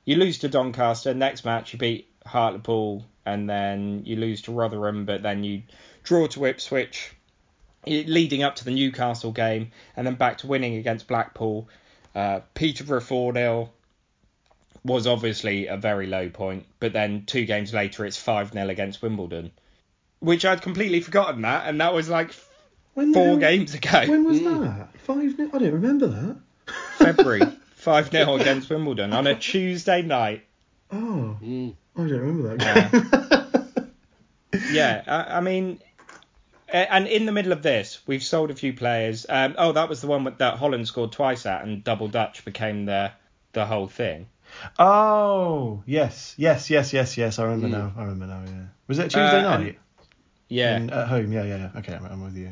you 0.05 0.15
lose 0.15 0.39
to 0.39 0.49
Doncaster. 0.49 1.13
Next 1.13 1.43
match, 1.43 1.73
you 1.73 1.79
beat 1.79 2.09
Hartlepool, 2.25 3.05
and 3.25 3.49
then 3.49 4.03
you 4.05 4.15
lose 4.15 4.43
to 4.43 4.53
Rotherham, 4.53 5.05
but 5.05 5.23
then 5.23 5.43
you 5.43 5.63
draw 6.03 6.27
to 6.27 6.45
Ipswich, 6.45 7.11
leading 7.85 8.43
up 8.43 8.55
to 8.55 8.65
the 8.65 8.71
Newcastle 8.71 9.33
game, 9.33 9.71
and 9.97 10.07
then 10.07 10.15
back 10.15 10.37
to 10.39 10.47
winning 10.47 10.75
against 10.75 11.07
Blackpool. 11.07 11.67
Uh, 12.15 12.39
Peterborough 12.53 13.01
4 13.01 13.33
0 13.33 13.69
was 14.85 15.05
obviously 15.05 15.67
a 15.67 15.75
very 15.75 16.07
low 16.07 16.29
point, 16.29 16.65
but 16.79 16.93
then 16.93 17.25
two 17.25 17.43
games 17.43 17.73
later 17.73 18.05
it's 18.05 18.15
5 18.15 18.53
0 18.53 18.69
against 18.69 19.01
Wimbledon, 19.01 19.51
which 20.19 20.45
I'd 20.45 20.61
completely 20.61 21.01
forgotten 21.01 21.41
that, 21.41 21.67
and 21.67 21.81
that 21.81 21.93
was 21.93 22.07
like 22.07 22.31
When 22.97 23.13
four 23.13 23.25
hell- 23.25 23.37
games 23.37 23.75
ago. 23.75 24.05
When 24.07 24.23
was 24.23 24.39
Mm. 24.39 24.63
that? 24.63 24.97
Five. 25.01 25.37
nil- 25.37 25.49
I 25.53 25.57
don't 25.59 25.71
remember 25.73 26.07
that. 26.07 26.37
February 26.97 27.41
5 27.75 28.09
0 28.09 28.35
against 28.37 28.69
Wimbledon 28.71 29.13
on 29.13 29.27
a 29.27 29.35
Tuesday 29.35 30.01
night. 30.01 30.45
Oh, 30.91 31.37
Mm. 31.43 31.75
I 31.95 31.99
don't 31.99 32.11
remember 32.11 32.57
that. 32.57 32.91
game. 32.91 33.91
Yeah, 34.71 35.03
I, 35.05 35.37
I 35.37 35.41
mean, 35.41 35.79
and 36.69 37.07
in 37.07 37.25
the 37.27 37.31
middle 37.31 37.51
of 37.51 37.61
this, 37.61 37.99
we've 38.07 38.23
sold 38.23 38.49
a 38.49 38.55
few 38.55 38.73
players. 38.73 39.25
Um, 39.29 39.53
oh, 39.57 39.73
that 39.73 39.87
was 39.89 40.01
the 40.01 40.07
one 40.07 40.23
that 40.39 40.57
Holland 40.57 40.87
scored 40.87 41.11
twice 41.11 41.45
at, 41.45 41.63
and 41.63 41.83
double 41.83 42.07
Dutch 42.07 42.43
became 42.45 42.85
the 42.85 43.11
the 43.53 43.65
whole 43.65 43.87
thing. 43.87 44.27
oh, 44.79 45.83
yes, 45.85 46.33
yes, 46.37 46.69
yes, 46.71 46.93
yes, 46.93 47.15
yes. 47.17 47.37
I 47.39 47.43
remember 47.43 47.67
Mm. 47.67 47.71
now. 47.71 47.91
I 47.97 48.03
remember 48.05 48.25
now. 48.27 48.41
Yeah. 48.45 48.65
Was 48.87 48.97
it 48.99 49.03
Tuesday 49.03 49.21
Uh, 49.43 49.53
and- 49.53 49.63
night? 49.65 49.79
Yeah, 50.49 50.77
In- 50.77 50.89
at 50.89 51.07
home. 51.07 51.31
Yeah, 51.31 51.43
yeah, 51.43 51.57
yeah. 51.57 51.79
Okay, 51.79 51.93
I'm, 51.93 52.05
I'm 52.05 52.23
with 52.23 52.35
you. 52.35 52.49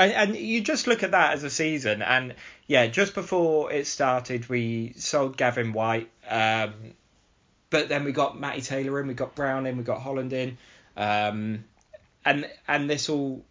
And, 0.00 0.12
and 0.12 0.36
you 0.36 0.62
just 0.62 0.86
look 0.86 1.02
at 1.02 1.10
that 1.10 1.34
as 1.34 1.44
a 1.44 1.50
season, 1.50 2.00
and 2.00 2.34
yeah, 2.66 2.86
just 2.86 3.14
before 3.14 3.70
it 3.70 3.86
started, 3.86 4.48
we 4.48 4.94
sold 4.96 5.36
Gavin 5.36 5.74
Whyte, 5.74 6.08
um, 6.26 6.72
but 7.68 7.90
then 7.90 8.04
we 8.04 8.12
got 8.12 8.40
Matty 8.40 8.62
Taylor 8.62 8.98
in, 8.98 9.08
we 9.08 9.12
got 9.12 9.34
Brown 9.34 9.66
in, 9.66 9.76
we 9.76 9.82
got 9.82 10.00
Holland 10.00 10.32
in, 10.32 10.56
um, 10.96 11.64
and 12.24 12.48
and 12.66 12.88
this 12.88 13.10
all 13.10 13.44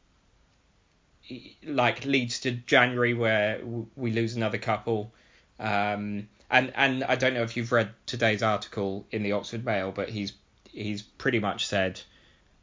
like 1.63 2.05
leads 2.05 2.39
to 2.39 2.51
January 2.51 3.13
where 3.13 3.62
we 3.95 4.12
lose 4.12 4.35
another 4.35 4.57
couple, 4.57 5.13
um, 5.59 6.27
and 6.49 6.73
and 6.73 7.03
I 7.03 7.15
don't 7.15 7.35
know 7.35 7.43
if 7.43 7.57
you've 7.57 7.71
read 7.71 7.91
today's 8.07 8.41
article 8.41 9.05
in 9.12 9.21
the 9.21 9.33
Oxford 9.33 9.63
Mail, 9.63 9.91
but 9.91 10.09
he's 10.09 10.33
he's 10.71 11.03
pretty 11.03 11.38
much 11.38 11.67
said 11.67 12.01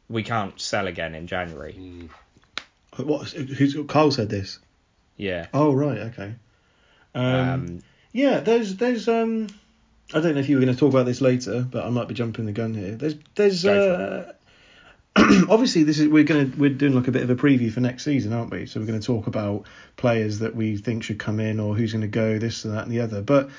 we 0.09 0.23
can't 0.23 0.59
sell 0.59 0.87
again 0.87 1.15
in 1.15 1.27
January. 1.27 1.73
Mm. 1.79 2.09
What? 2.97 3.29
Who's 3.29 3.77
Karl 3.87 4.11
said 4.11 4.29
this? 4.29 4.59
Yeah. 5.17 5.47
Oh, 5.53 5.73
right. 5.73 5.97
Okay. 5.97 6.35
Um, 7.15 7.23
Um, 7.23 7.83
yeah, 8.11 8.39
there's 8.39 8.75
there's 8.77 9.07
um 9.07 9.47
I 10.13 10.21
don't 10.21 10.35
know 10.35 10.39
if 10.39 10.49
you 10.49 10.57
were 10.57 10.63
going 10.63 10.73
to 10.73 10.79
talk 10.79 10.91
about 10.91 11.05
this 11.05 11.21
later, 11.21 11.61
but 11.69 11.85
I 11.85 11.89
might 11.89 12.07
be 12.07 12.13
jumping 12.13 12.45
the 12.45 12.53
gun 12.53 12.73
here. 12.73 12.95
There's 12.95 13.15
there's 13.35 13.65
uh, 13.65 14.33
obviously 15.49 15.83
this 15.83 15.99
is 15.99 16.07
we're 16.07 16.23
gonna 16.23 16.49
we're 16.57 16.69
doing 16.69 16.93
like 16.93 17.07
a 17.07 17.11
bit 17.11 17.23
of 17.23 17.29
a 17.29 17.35
preview 17.35 17.71
for 17.71 17.81
next 17.81 18.03
season, 18.03 18.31
aren't 18.33 18.51
we? 18.51 18.65
So 18.65 18.79
we're 18.79 18.85
going 18.85 18.99
to 18.99 19.05
talk 19.05 19.27
about 19.27 19.65
players 19.97 20.39
that 20.39 20.55
we 20.55 20.77
think 20.77 21.03
should 21.03 21.19
come 21.19 21.39
in 21.39 21.59
or 21.59 21.75
who's 21.75 21.91
going 21.91 22.01
to 22.03 22.07
go, 22.07 22.39
this 22.39 22.63
and 22.65 22.73
that 22.73 22.83
and 22.83 22.91
the 22.91 23.01
other. 23.01 23.21
But 23.21 23.49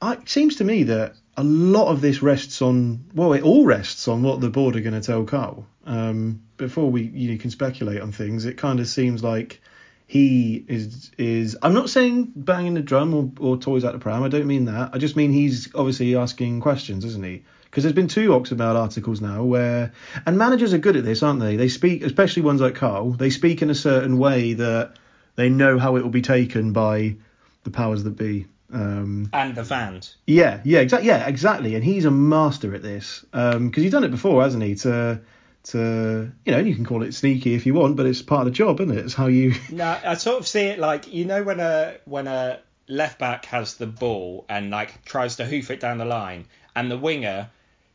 I, 0.00 0.14
it 0.14 0.28
seems 0.28 0.56
to 0.56 0.64
me 0.64 0.84
that 0.84 1.14
a 1.36 1.44
lot 1.44 1.88
of 1.88 2.00
this 2.00 2.22
rests 2.22 2.62
on 2.62 3.04
well, 3.14 3.32
it 3.32 3.42
all 3.42 3.64
rests 3.64 4.08
on 4.08 4.22
what 4.22 4.40
the 4.40 4.50
board 4.50 4.76
are 4.76 4.80
going 4.80 5.00
to 5.00 5.00
tell 5.00 5.24
Karl. 5.24 5.66
Um, 5.86 6.42
before 6.56 6.90
we 6.90 7.02
you 7.02 7.38
can 7.38 7.50
speculate 7.50 8.00
on 8.00 8.12
things, 8.12 8.44
it 8.44 8.56
kind 8.56 8.80
of 8.80 8.88
seems 8.88 9.22
like 9.22 9.60
he 10.06 10.64
is 10.68 11.10
is 11.18 11.56
I'm 11.62 11.74
not 11.74 11.90
saying 11.90 12.32
banging 12.36 12.74
the 12.74 12.82
drum 12.82 13.14
or, 13.14 13.30
or 13.40 13.56
toys 13.56 13.84
out 13.84 13.92
the 13.92 13.98
pram. 13.98 14.22
I 14.22 14.28
don't 14.28 14.46
mean 14.46 14.66
that. 14.66 14.90
I 14.92 14.98
just 14.98 15.16
mean 15.16 15.32
he's 15.32 15.74
obviously 15.74 16.16
asking 16.16 16.60
questions, 16.60 17.04
isn't 17.04 17.24
he? 17.24 17.42
Because 17.64 17.82
there's 17.82 17.94
been 17.94 18.08
two 18.08 18.28
Mail 18.30 18.76
articles 18.76 19.20
now 19.20 19.42
where 19.42 19.92
and 20.26 20.38
managers 20.38 20.72
are 20.72 20.78
good 20.78 20.96
at 20.96 21.04
this, 21.04 21.22
aren't 21.22 21.40
they? 21.40 21.56
They 21.56 21.68
speak, 21.68 22.02
especially 22.02 22.42
ones 22.42 22.60
like 22.60 22.76
Karl. 22.76 23.10
They 23.10 23.30
speak 23.30 23.62
in 23.62 23.70
a 23.70 23.74
certain 23.74 24.18
way 24.18 24.54
that 24.54 24.96
they 25.34 25.48
know 25.48 25.78
how 25.78 25.96
it 25.96 26.02
will 26.02 26.10
be 26.10 26.22
taken 26.22 26.72
by 26.72 27.16
the 27.64 27.70
powers 27.70 28.04
that 28.04 28.16
be. 28.16 28.46
Um, 28.72 29.28
and 29.32 29.54
the 29.54 29.64
fans. 29.64 30.16
yeah, 30.26 30.60
yeah, 30.64 30.80
exactly. 30.80 31.08
Yeah, 31.08 31.26
exactly. 31.26 31.74
And 31.74 31.84
he's 31.84 32.04
a 32.04 32.10
master 32.10 32.74
at 32.74 32.82
this 32.82 33.24
because 33.30 33.82
he's 33.82 33.92
done 33.92 34.04
it 34.04 34.10
before, 34.10 34.42
hasn't 34.42 34.62
he? 34.62 34.74
To 34.76 35.20
to 35.64 36.32
you 36.44 36.52
know, 36.52 36.58
you 36.58 36.74
can 36.74 36.84
call 36.84 37.02
it 37.02 37.14
sneaky 37.14 37.54
if 37.54 37.66
you 37.66 37.74
want, 37.74 37.96
but 37.96 38.06
it's 38.06 38.22
part 38.22 38.40
of 38.40 38.46
the 38.46 38.50
job, 38.50 38.80
isn't 38.80 38.96
it? 38.96 39.04
It's 39.04 39.14
how 39.14 39.26
you. 39.26 39.54
No, 39.70 39.98
I 40.04 40.14
sort 40.14 40.38
of 40.38 40.46
see 40.46 40.62
it 40.62 40.78
like 40.78 41.12
you 41.12 41.24
know 41.24 41.42
when 41.42 41.60
a 41.60 41.96
when 42.04 42.26
a 42.26 42.60
left 42.88 43.18
back 43.18 43.46
has 43.46 43.74
the 43.76 43.86
ball 43.86 44.44
and 44.48 44.70
like 44.70 45.04
tries 45.04 45.36
to 45.36 45.44
hoof 45.44 45.70
it 45.70 45.80
down 45.80 45.98
the 45.98 46.04
line, 46.04 46.46
and 46.74 46.90
the 46.90 46.98
winger 46.98 47.50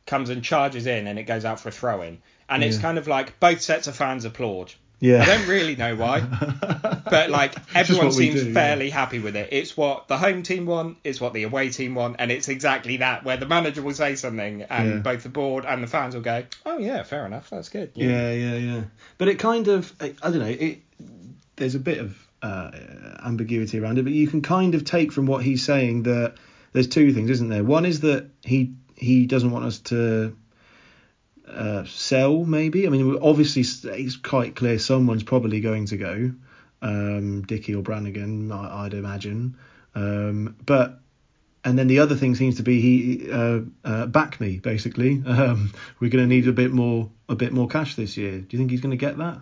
comes 0.06 0.30
and 0.30 0.44
charges 0.44 0.88
in 0.88 1.06
and 1.06 1.20
it 1.20 1.24
goes 1.24 1.46
out 1.46 1.60
for 1.60 1.70
a 1.70 1.72
throw 1.72 2.02
in, 2.02 2.20
and 2.50 2.64
it's 2.64 2.80
kind 2.80 2.98
of 2.98 3.08
like 3.08 3.40
both 3.40 3.62
sets 3.62 3.88
of 3.88 3.96
fans 3.96 4.26
applaud, 4.26 4.74
Yeah. 5.02 5.22
I 5.22 5.26
don't 5.26 5.48
really 5.48 5.76
know 5.76 5.96
why, 5.96 6.20
but 7.10 7.30
like 7.30 7.56
everyone 7.74 8.12
seems 8.12 8.42
do, 8.42 8.48
yeah. 8.48 8.54
fairly 8.54 8.90
happy 8.90 9.20
with 9.20 9.36
it. 9.36 9.50
It's 9.52 9.78
what 9.78 10.08
the 10.08 10.18
home 10.18 10.44
team 10.44 10.66
want, 10.66 10.98
it's 11.04 11.22
what 11.22 11.34
the 11.34 11.44
away 11.44 11.70
team 11.70 11.96
want, 11.96 12.18
and 12.20 12.32
it's 12.32 12.50
exactly 12.50 12.98
that 12.98 13.24
where 13.24 13.38
the 13.38 13.46
manager 13.46 13.82
will 13.82 13.94
say 13.94 14.16
something 14.16 14.64
and 14.64 14.90
Yeah. 14.90 14.98
both 14.98 15.24
the 15.24 15.30
board 15.30 15.66
and 15.66 15.82
the 15.82 15.88
fans 15.88 16.16
will 16.16 16.22
go, 16.22 16.44
"Oh 16.66 16.78
yeah, 16.80 17.04
fair 17.04 17.26
enough, 17.26 17.50
that's 17.50 17.70
good." 17.70 17.92
Yeah, 17.96 18.32
yeah, 18.32 18.56
yeah. 18.56 18.82
But 19.18 19.30
it 19.30 19.40
kind 19.40 19.68
of, 19.70 19.94
I, 20.02 20.14
I 20.22 20.30
don't 20.32 20.40
know, 20.40 20.46
it. 20.48 20.80
There's 21.56 21.76
a 21.76 21.80
bit 21.80 21.98
of 22.00 22.18
uh, 22.42 22.72
ambiguity 23.26 23.80
around 23.80 23.98
it, 24.00 24.04
but 24.04 24.14
you 24.14 24.28
can 24.28 24.42
kind 24.42 24.76
of 24.76 24.86
take 24.86 25.12
from 25.12 25.26
what 25.26 25.44
he's 25.44 25.64
saying 25.64 26.04
that 26.04 26.36
there's 26.74 26.88
two 26.88 27.14
things, 27.14 27.30
isn't 27.30 27.50
there? 27.50 27.64
One 27.64 27.86
is 27.86 28.02
that 28.02 28.30
he 28.44 28.74
he 28.96 29.26
doesn't 29.28 29.52
want 29.52 29.66
us 29.66 29.80
to 29.80 30.36
uh, 31.50 31.86
sell, 31.86 32.44
maybe. 32.46 32.86
I 32.88 32.90
mean, 32.90 33.18
obviously 33.22 33.64
it's 33.92 34.16
quite 34.16 34.56
clear 34.56 34.80
someone's 34.80 35.24
probably 35.24 35.62
going 35.62 35.86
to 35.88 35.98
go, 35.98 36.32
um, 36.82 37.42
Dickie 37.44 37.76
or 37.76 37.82
Brannigan, 37.84 38.52
I, 38.52 38.86
I'd 38.86 38.94
imagine. 38.94 39.58
Um, 39.96 40.56
but 40.66 41.00
and 41.66 41.78
then 41.78 41.88
the 41.88 42.00
other 42.00 42.16
thing 42.16 42.36
seems 42.36 42.56
to 42.58 42.64
be 42.64 42.80
he 42.80 43.32
uh, 43.32 43.60
uh, 43.84 44.06
back 44.06 44.40
me 44.40 44.58
basically. 44.60 45.22
Um, 45.28 45.74
we're 46.00 46.10
going 46.10 46.24
to 46.24 46.28
need 46.28 46.48
a 46.48 46.54
bit 46.54 46.72
more 46.72 47.10
a 47.28 47.36
bit 47.36 47.52
more 47.52 47.68
cash 47.68 47.96
this 47.96 48.16
year. 48.18 48.40
Do 48.40 48.48
you 48.52 48.58
think 48.58 48.72
he's 48.72 48.82
going 48.82 48.92
to 48.92 48.98
get 48.98 49.18
that? 49.18 49.42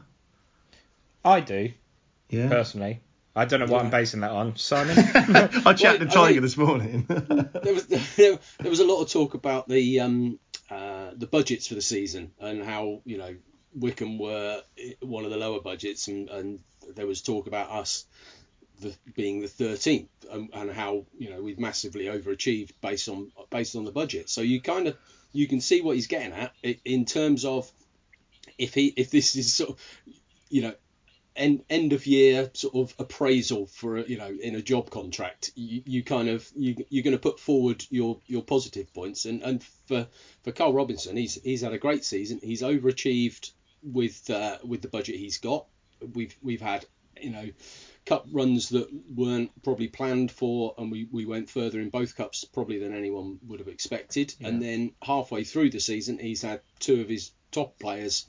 I 1.24 1.42
do 1.42 1.72
Yeah. 2.30 2.50
personally. 2.50 3.02
I 3.36 3.46
don't 3.46 3.60
know 3.60 3.68
what 3.68 3.78
Yeah. 3.80 3.84
I'm 3.84 3.92
basing 3.92 4.22
that 4.22 4.32
on, 4.32 4.56
Simon. 4.56 4.98
I 5.64 5.74
chatted 5.74 6.02
Well, 6.02 6.10
to 6.10 6.20
I 6.20 6.28
Tiger 6.28 6.42
this 6.42 6.58
morning. 6.58 7.06
there 7.08 7.74
was 7.74 7.86
there, 7.86 8.40
was 8.66 8.80
a 8.80 8.86
lot 8.86 9.02
of 9.04 9.12
talk 9.12 9.36
about 9.36 9.68
the 9.70 10.00
um, 10.00 10.40
uh, 10.70 11.12
the 11.16 11.28
budgets 11.28 11.68
for 11.68 11.76
the 11.76 11.82
season 11.82 12.32
and 12.40 12.64
how 12.64 13.02
you 13.06 13.18
know 13.18 13.36
Wycombe 13.74 14.18
were 14.18 14.62
one 15.02 15.24
of 15.24 15.32
the 15.32 15.38
lower 15.38 15.62
budgets 15.62 16.08
and, 16.08 16.30
and 16.30 16.60
there 16.96 17.08
was 17.08 17.22
talk 17.22 17.48
about 17.48 17.70
us 17.70 18.06
the, 18.82 18.96
being 19.16 19.42
the 19.42 19.48
13th 19.48 20.08
and, 20.32 20.50
and 20.54 20.72
how 20.72 21.06
you 21.18 21.30
know 21.30 21.42
we've 21.42 21.60
massively 21.60 22.06
overachieved 22.06 22.72
based 22.82 23.10
on 23.10 23.32
based 23.50 23.76
on 23.76 23.86
the 23.86 23.92
budget. 23.92 24.30
So 24.30 24.42
you 24.42 24.62
kind 24.62 24.88
of 24.88 24.98
you 25.34 25.48
can 25.48 25.62
see 25.62 25.82
what 25.82 25.96
he's 25.96 26.08
getting 26.08 26.34
at 26.34 26.54
in 26.86 27.06
terms 27.06 27.46
of 27.46 27.72
if 28.58 28.74
he 28.74 28.88
if 28.96 29.12
this 29.12 29.36
is 29.36 29.54
sort 29.54 29.72
of 29.72 29.80
you 30.50 30.62
know 30.62 30.74
end 31.38 31.64
end 31.70 31.94
of 31.94 32.06
year 32.06 32.50
sort 32.54 32.76
of 32.76 32.96
appraisal 33.00 33.68
for 33.68 33.98
a, 33.98 34.04
you 34.04 34.18
know 34.18 34.36
in 34.42 34.56
a 34.56 34.62
job 34.62 34.90
contract 34.90 35.52
you, 35.56 35.82
you 35.86 36.04
kind 36.04 36.28
of 36.28 36.50
you, 36.56 36.76
you're 36.90 37.04
going 37.04 37.16
to 37.16 37.22
put 37.22 37.40
forward 37.40 37.86
your 37.90 38.20
your 38.28 38.44
positive 38.44 38.94
points. 38.94 39.26
And 39.26 39.42
and 39.44 39.64
for 39.64 40.08
for 40.44 40.52
Karl 40.52 40.74
Robinson 40.74 41.16
he's 41.16 41.36
he's 41.42 41.62
had 41.62 41.74
a 41.74 41.78
great 41.78 42.04
season. 42.04 42.40
He's 42.42 42.62
overachieved 42.62 43.52
with 43.84 44.30
uh, 44.30 44.58
with 44.64 44.82
the 44.82 44.88
budget 44.88 45.16
he's 45.16 45.38
got. 45.38 45.66
We've 46.14 46.36
we've 46.42 46.62
had 46.62 46.86
you 47.20 47.32
know 47.32 47.50
cup 48.06 48.26
runs 48.32 48.70
that 48.70 48.88
weren't 49.14 49.52
probably 49.64 49.90
planned 49.90 50.32
for 50.32 50.74
and 50.78 50.90
we, 50.90 51.08
we 51.12 51.26
went 51.26 51.50
further 51.50 51.82
in 51.82 51.90
both 51.90 52.16
cups 52.16 52.46
probably 52.46 52.80
than 52.80 52.96
anyone 52.96 53.38
would 53.48 53.60
have 53.60 53.68
expected. 53.68 54.34
And 54.40 54.62
then 54.62 54.94
halfway 55.02 55.44
through 55.44 55.72
the 55.72 55.82
season 55.82 56.18
he's 56.18 56.42
had 56.42 56.62
two 56.80 57.02
of 57.02 57.10
his 57.10 57.32
top 57.52 57.78
players 57.80 58.26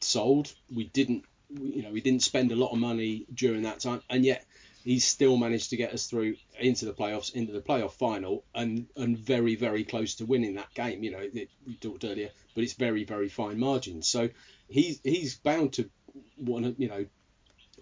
sold. 0.00 0.52
We 0.74 0.84
didn't, 0.84 1.24
you 1.60 1.82
know, 1.82 1.90
we 1.90 2.00
didn't 2.00 2.22
spend 2.22 2.52
a 2.52 2.56
lot 2.56 2.72
of 2.72 2.78
money 2.78 3.26
during 3.32 3.62
that 3.62 3.80
time, 3.80 4.02
and 4.10 4.24
yet 4.24 4.44
he's 4.84 5.04
still 5.04 5.36
managed 5.36 5.70
to 5.70 5.76
get 5.76 5.92
us 5.92 6.06
through 6.06 6.36
into 6.58 6.84
the 6.84 6.92
playoffs, 6.92 7.32
into 7.34 7.52
the 7.52 7.60
playoff 7.60 7.92
final, 7.92 8.44
and 8.54 8.86
and 8.96 9.18
very 9.18 9.54
very 9.56 9.84
close 9.84 10.16
to 10.16 10.26
winning 10.26 10.54
that 10.54 10.72
game. 10.74 11.02
You 11.02 11.12
know, 11.12 11.18
it, 11.20 11.48
we 11.66 11.74
talked 11.74 12.04
earlier, 12.04 12.30
but 12.54 12.64
it's 12.64 12.74
very 12.74 13.04
very 13.04 13.28
fine 13.28 13.58
margins. 13.58 14.08
So 14.08 14.28
he's 14.68 15.00
he's 15.02 15.36
bound 15.36 15.74
to 15.74 15.88
want 16.38 16.64
to, 16.64 16.74
you 16.82 16.88
know. 16.88 17.06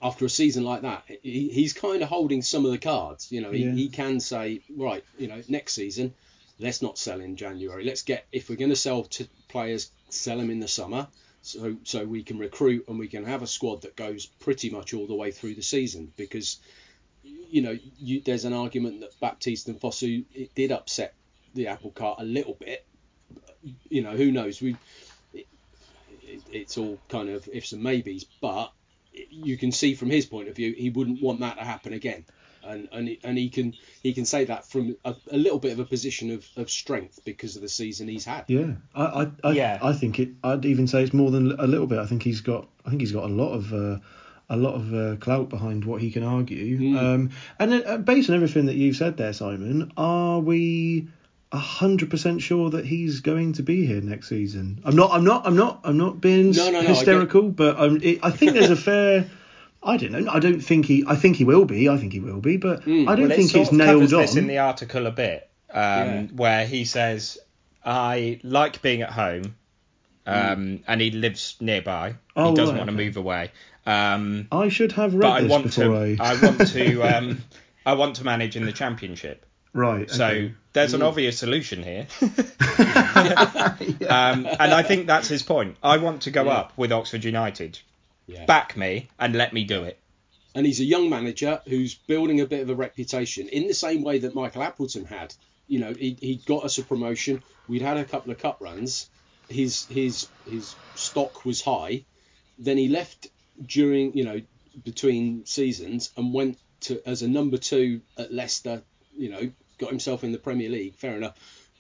After 0.00 0.24
a 0.24 0.28
season 0.28 0.64
like 0.64 0.82
that, 0.82 1.04
he, 1.22 1.48
he's 1.50 1.72
kind 1.74 2.02
of 2.02 2.08
holding 2.08 2.42
some 2.42 2.64
of 2.64 2.72
the 2.72 2.78
cards. 2.78 3.30
You 3.30 3.40
know, 3.40 3.52
he, 3.52 3.64
Yeah. 3.66 3.72
he 3.72 3.88
can 3.88 4.18
say, 4.18 4.60
right, 4.76 5.04
you 5.16 5.28
know, 5.28 5.40
next 5.48 5.74
season, 5.74 6.12
let's 6.58 6.82
not 6.82 6.98
sell 6.98 7.20
in 7.20 7.36
January. 7.36 7.84
Let's 7.84 8.02
get 8.02 8.26
if 8.32 8.48
we're 8.50 8.56
going 8.56 8.70
to 8.70 8.76
sell 8.76 9.04
to 9.04 9.28
players, 9.46 9.92
sell 10.08 10.38
them 10.38 10.50
in 10.50 10.58
the 10.58 10.66
summer, 10.66 11.06
so 11.42 11.76
so 11.82 12.04
we 12.04 12.22
can 12.22 12.38
recruit 12.38 12.84
and 12.88 12.98
we 12.98 13.08
can 13.08 13.24
have 13.24 13.42
a 13.42 13.46
squad 13.46 13.82
that 13.82 13.96
goes 13.96 14.26
pretty 14.26 14.70
much 14.70 14.94
all 14.94 15.06
the 15.06 15.14
way 15.14 15.30
through 15.32 15.54
the 15.54 15.62
season. 15.62 16.12
Because 16.16 16.58
you 17.22 17.62
know, 17.62 17.76
you, 17.98 18.20
there's 18.20 18.44
an 18.44 18.52
argument 18.52 19.00
that 19.00 19.18
Baptiste 19.20 19.68
and 19.68 19.80
Fosu 19.80 20.24
it 20.32 20.54
did 20.54 20.72
upset 20.72 21.14
the 21.54 21.68
apple 21.68 21.90
cart 21.90 22.20
a 22.20 22.24
little 22.24 22.54
bit. 22.54 22.86
You 23.88 24.02
know, 24.02 24.16
who 24.16 24.32
knows? 24.32 24.60
We 24.62 24.76
it, 25.34 25.46
it, 26.22 26.42
it's 26.50 26.78
all 26.78 26.98
kind 27.08 27.28
of 27.28 27.48
ifs 27.52 27.72
and 27.72 27.82
maybes, 27.82 28.24
but 28.40 28.72
you 29.12 29.58
can 29.58 29.72
see 29.72 29.94
from 29.94 30.10
his 30.10 30.26
point 30.26 30.48
of 30.48 30.56
view, 30.56 30.72
he 30.72 30.90
wouldn't 30.90 31.22
want 31.22 31.40
that 31.40 31.58
to 31.58 31.64
happen 31.64 31.92
again. 31.92 32.24
And, 32.64 32.88
and, 32.92 33.08
he, 33.08 33.20
and 33.24 33.36
he 33.38 33.48
can 33.48 33.74
he 34.02 34.12
can 34.12 34.24
say 34.24 34.44
that 34.44 34.66
from 34.66 34.96
a, 35.04 35.14
a 35.30 35.36
little 35.36 35.58
bit 35.58 35.72
of 35.72 35.78
a 35.80 35.84
position 35.84 36.30
of, 36.30 36.46
of 36.56 36.70
strength 36.70 37.20
because 37.24 37.56
of 37.56 37.62
the 37.62 37.68
season 37.68 38.08
he's 38.08 38.24
had. 38.24 38.44
yeah, 38.48 38.72
I 38.94 39.04
I 39.04 39.30
I, 39.44 39.52
Yeah. 39.52 39.78
I 39.82 39.92
think 39.92 40.18
it. 40.20 40.30
I'd 40.44 40.64
even 40.64 40.86
say 40.86 41.02
it's 41.02 41.12
more 41.14 41.30
than 41.30 41.52
a 41.58 41.66
little 41.66 41.86
bit. 41.86 41.98
I 41.98 42.06
think 42.06 42.22
he's 42.22 42.40
got. 42.40 42.68
I 42.86 42.90
think 42.90 43.00
he's 43.00 43.12
got 43.12 43.24
a 43.24 43.32
lot 43.32 43.52
of. 43.52 43.72
Uh, 43.72 43.98
a 44.48 44.56
lot 44.56 44.74
of 44.74 44.92
uh, 44.92 45.16
clout 45.16 45.48
behind 45.48 45.82
what 45.86 46.02
he 46.02 46.10
can 46.10 46.22
argue, 46.22 46.78
Mm. 46.78 46.98
um, 46.98 47.30
and 47.58 47.72
uh, 47.72 47.96
based 47.96 48.28
on 48.28 48.36
everything 48.36 48.66
that 48.66 48.74
you've 48.74 48.96
said 48.96 49.16
there, 49.16 49.32
Simon, 49.32 49.92
are 49.96 50.40
we 50.40 51.08
hundred 51.52 52.10
percent 52.10 52.42
sure 52.42 52.68
that 52.70 52.84
he's 52.84 53.20
going 53.20 53.54
to 53.54 53.62
be 53.62 53.86
here 53.86 54.02
next 54.02 54.28
season? 54.28 54.80
I'm 54.84 54.96
not. 54.96 55.10
I'm 55.12 55.24
not. 55.24 55.46
I'm 55.46 55.56
not. 55.56 55.80
I'm 55.84 55.96
not 55.96 56.20
being 56.20 56.50
No, 56.50 56.70
no, 56.70 56.82
no, 56.82 56.88
hysterical, 56.88 57.48
but 57.50 57.78
um, 57.80 58.00
it, 58.02 58.18
I 58.22 58.30
think 58.30 58.52
there's 58.52 58.68
a 58.70 58.76
fair. 58.90 59.30
I 59.84 59.96
don't 59.96 60.12
know. 60.12 60.30
I 60.30 60.38
don't 60.38 60.60
think 60.60 60.86
he. 60.86 61.04
I 61.06 61.16
think 61.16 61.36
he 61.36 61.44
will 61.44 61.64
be. 61.64 61.88
I 61.88 61.96
think 61.96 62.12
he 62.12 62.20
will 62.20 62.40
be, 62.40 62.56
but 62.56 62.84
Mm. 62.84 63.08
I 63.08 63.16
don't 63.16 63.28
well, 63.28 63.36
think 63.36 63.48
it 63.50 63.52
sort 63.52 63.62
it's 63.62 63.72
of 63.72 63.78
nailed 63.78 63.90
covers 64.02 64.12
on. 64.12 64.20
this 64.22 64.36
in 64.36 64.46
the 64.46 64.58
article 64.58 65.06
a 65.06 65.10
bit, 65.10 65.48
um, 65.70 65.80
Yeah. 65.80 66.22
where 66.36 66.66
he 66.66 66.84
says, 66.84 67.38
"I 67.84 68.38
like 68.44 68.80
being 68.82 69.02
at 69.02 69.10
home, 69.10 69.56
um, 70.26 70.80
and 70.86 71.00
he 71.00 71.10
lives 71.10 71.56
nearby. 71.60 72.14
Oh, 72.36 72.50
he 72.50 72.54
doesn't 72.54 72.76
right, 72.76 72.80
want 72.80 72.90
to 72.90 72.94
okay. 72.96 73.04
move 73.06 73.16
away, 73.16 73.50
um, 73.84 74.46
I 74.52 74.68
should 74.68 74.92
have 74.92 75.14
read 75.14 75.22
but 75.22 75.30
I 75.32 75.40
this 75.42 75.50
want 75.50 75.64
before 75.64 75.84
to. 75.84 75.96
I. 75.96 76.16
I 76.20 76.40
want 76.40 76.66
to. 76.68 77.02
Um, 77.16 77.42
I 77.84 77.94
want 77.94 78.16
to 78.16 78.24
manage 78.24 78.54
in 78.54 78.64
the 78.64 78.72
championship. 78.72 79.44
right. 79.72 80.08
So 80.08 80.24
okay. 80.26 80.54
there's 80.74 80.94
an 80.94 81.00
Mm. 81.00 81.06
obvious 81.08 81.38
solution 81.38 81.82
here, 81.82 82.06
um, 84.08 84.46
and 84.46 84.72
I 84.72 84.82
think 84.82 85.06
that's 85.08 85.26
his 85.28 85.42
point. 85.42 85.76
I 85.82 85.96
want 85.98 86.22
to 86.22 86.30
go 86.30 86.44
Yeah. 86.44 86.52
up 86.52 86.72
with 86.76 86.92
Oxford 86.92 87.24
United. 87.24 87.80
Yeah. 88.26 88.44
Back 88.46 88.76
me 88.76 89.08
and 89.18 89.34
let 89.34 89.52
me 89.52 89.64
do 89.64 89.84
it. 89.84 89.98
and 90.54 90.66
he's 90.66 90.80
a 90.80 90.84
young 90.84 91.08
manager 91.08 91.60
who's 91.66 91.94
building 91.94 92.40
a 92.40 92.46
bit 92.46 92.60
of 92.62 92.70
a 92.70 92.74
reputation 92.74 93.48
in 93.48 93.66
the 93.68 93.74
same 93.74 94.02
way 94.02 94.18
that 94.18 94.34
Michael 94.34 94.62
Appleton 94.62 95.04
had. 95.06 95.34
You 95.66 95.78
know, 95.80 95.94
he 95.94 96.16
he 96.20 96.36
got 96.36 96.64
us 96.64 96.78
a 96.78 96.82
promotion. 96.82 97.42
We'd 97.68 97.82
had 97.82 97.96
a 97.96 98.04
couple 98.04 98.32
of 98.32 98.38
cup 98.38 98.58
runs. 98.60 99.08
His 99.48 99.86
his 99.86 100.28
his 100.48 100.74
stock 100.94 101.44
was 101.44 101.60
high. 101.62 102.04
Then 102.58 102.76
he 102.78 102.88
left 102.88 103.28
during 103.64 104.16
you 104.16 104.24
know 104.24 104.40
between 104.84 105.44
seasons 105.46 106.10
and 106.16 106.32
went 106.34 106.58
to 106.82 107.00
as 107.06 107.22
a 107.22 107.28
number 107.28 107.56
two 107.58 108.00
at 108.18 108.32
Leicester. 108.32 108.82
You 109.16 109.30
know, 109.30 109.50
got 109.78 109.90
himself 109.90 110.24
in 110.24 110.32
the 110.32 110.38
Premier 110.38 110.68
League. 110.68 110.94
Fair 110.96 111.16
enough. 111.16 111.34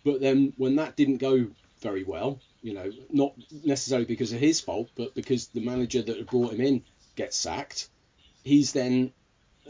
But 0.04 0.20
then 0.20 0.52
when 0.56 0.76
that 0.76 0.96
didn't 0.96 1.18
go 1.18 1.46
very 1.80 2.04
well, 2.04 2.40
you 2.62 2.74
know, 2.74 2.90
not 3.10 3.34
necessarily 3.64 4.06
because 4.06 4.32
of 4.32 4.40
his 4.40 4.60
fault, 4.60 4.90
but 4.96 5.14
because 5.14 5.48
the 5.48 5.60
manager 5.60 6.00
that 6.02 6.16
had 6.16 6.26
brought 6.26 6.52
him 6.52 6.60
in 6.60 6.82
gets 7.16 7.36
sacked 7.36 7.88
he's 8.42 8.72
then 8.72 9.12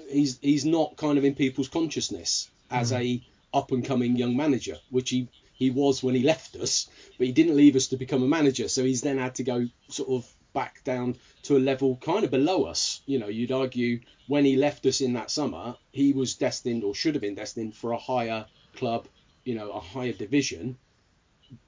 he's 0.08 0.38
he's 0.38 0.64
not 0.64 0.96
kind 0.96 1.18
of 1.18 1.24
in 1.24 1.34
people's 1.34 1.68
consciousness 1.68 2.50
as 2.70 2.90
hmm. 2.90 2.96
a 2.96 3.26
up 3.54 3.70
and 3.70 3.84
coming 3.84 4.16
young 4.16 4.36
manager, 4.36 4.76
which 4.90 5.10
he 5.10 5.28
he 5.52 5.70
was 5.70 6.02
when 6.02 6.14
he 6.14 6.22
left 6.22 6.56
us, 6.56 6.88
but 7.18 7.26
he 7.26 7.32
didn't 7.32 7.56
leave 7.56 7.76
us 7.76 7.88
to 7.88 7.96
become 7.96 8.22
a 8.22 8.28
manager, 8.28 8.68
so 8.68 8.82
he's 8.84 9.02
then 9.02 9.18
had 9.18 9.34
to 9.36 9.44
go 9.44 9.68
sort 9.88 10.08
of 10.08 10.32
back 10.54 10.82
down 10.84 11.16
to 11.42 11.56
a 11.56 11.60
level 11.60 11.96
kind 11.96 12.24
of 12.24 12.30
below 12.30 12.64
us. 12.64 13.00
You 13.06 13.18
know, 13.18 13.28
you'd 13.28 13.52
argue 13.52 14.00
when 14.26 14.44
he 14.44 14.56
left 14.56 14.86
us 14.86 15.00
in 15.00 15.12
that 15.12 15.30
summer, 15.30 15.76
he 15.92 16.12
was 16.12 16.34
destined 16.34 16.82
or 16.82 16.94
should 16.94 17.14
have 17.14 17.22
been 17.22 17.34
destined 17.34 17.76
for 17.76 17.92
a 17.92 17.98
higher 17.98 18.46
club, 18.74 19.06
you 19.44 19.54
know, 19.54 19.70
a 19.70 19.80
higher 19.80 20.12
division. 20.12 20.76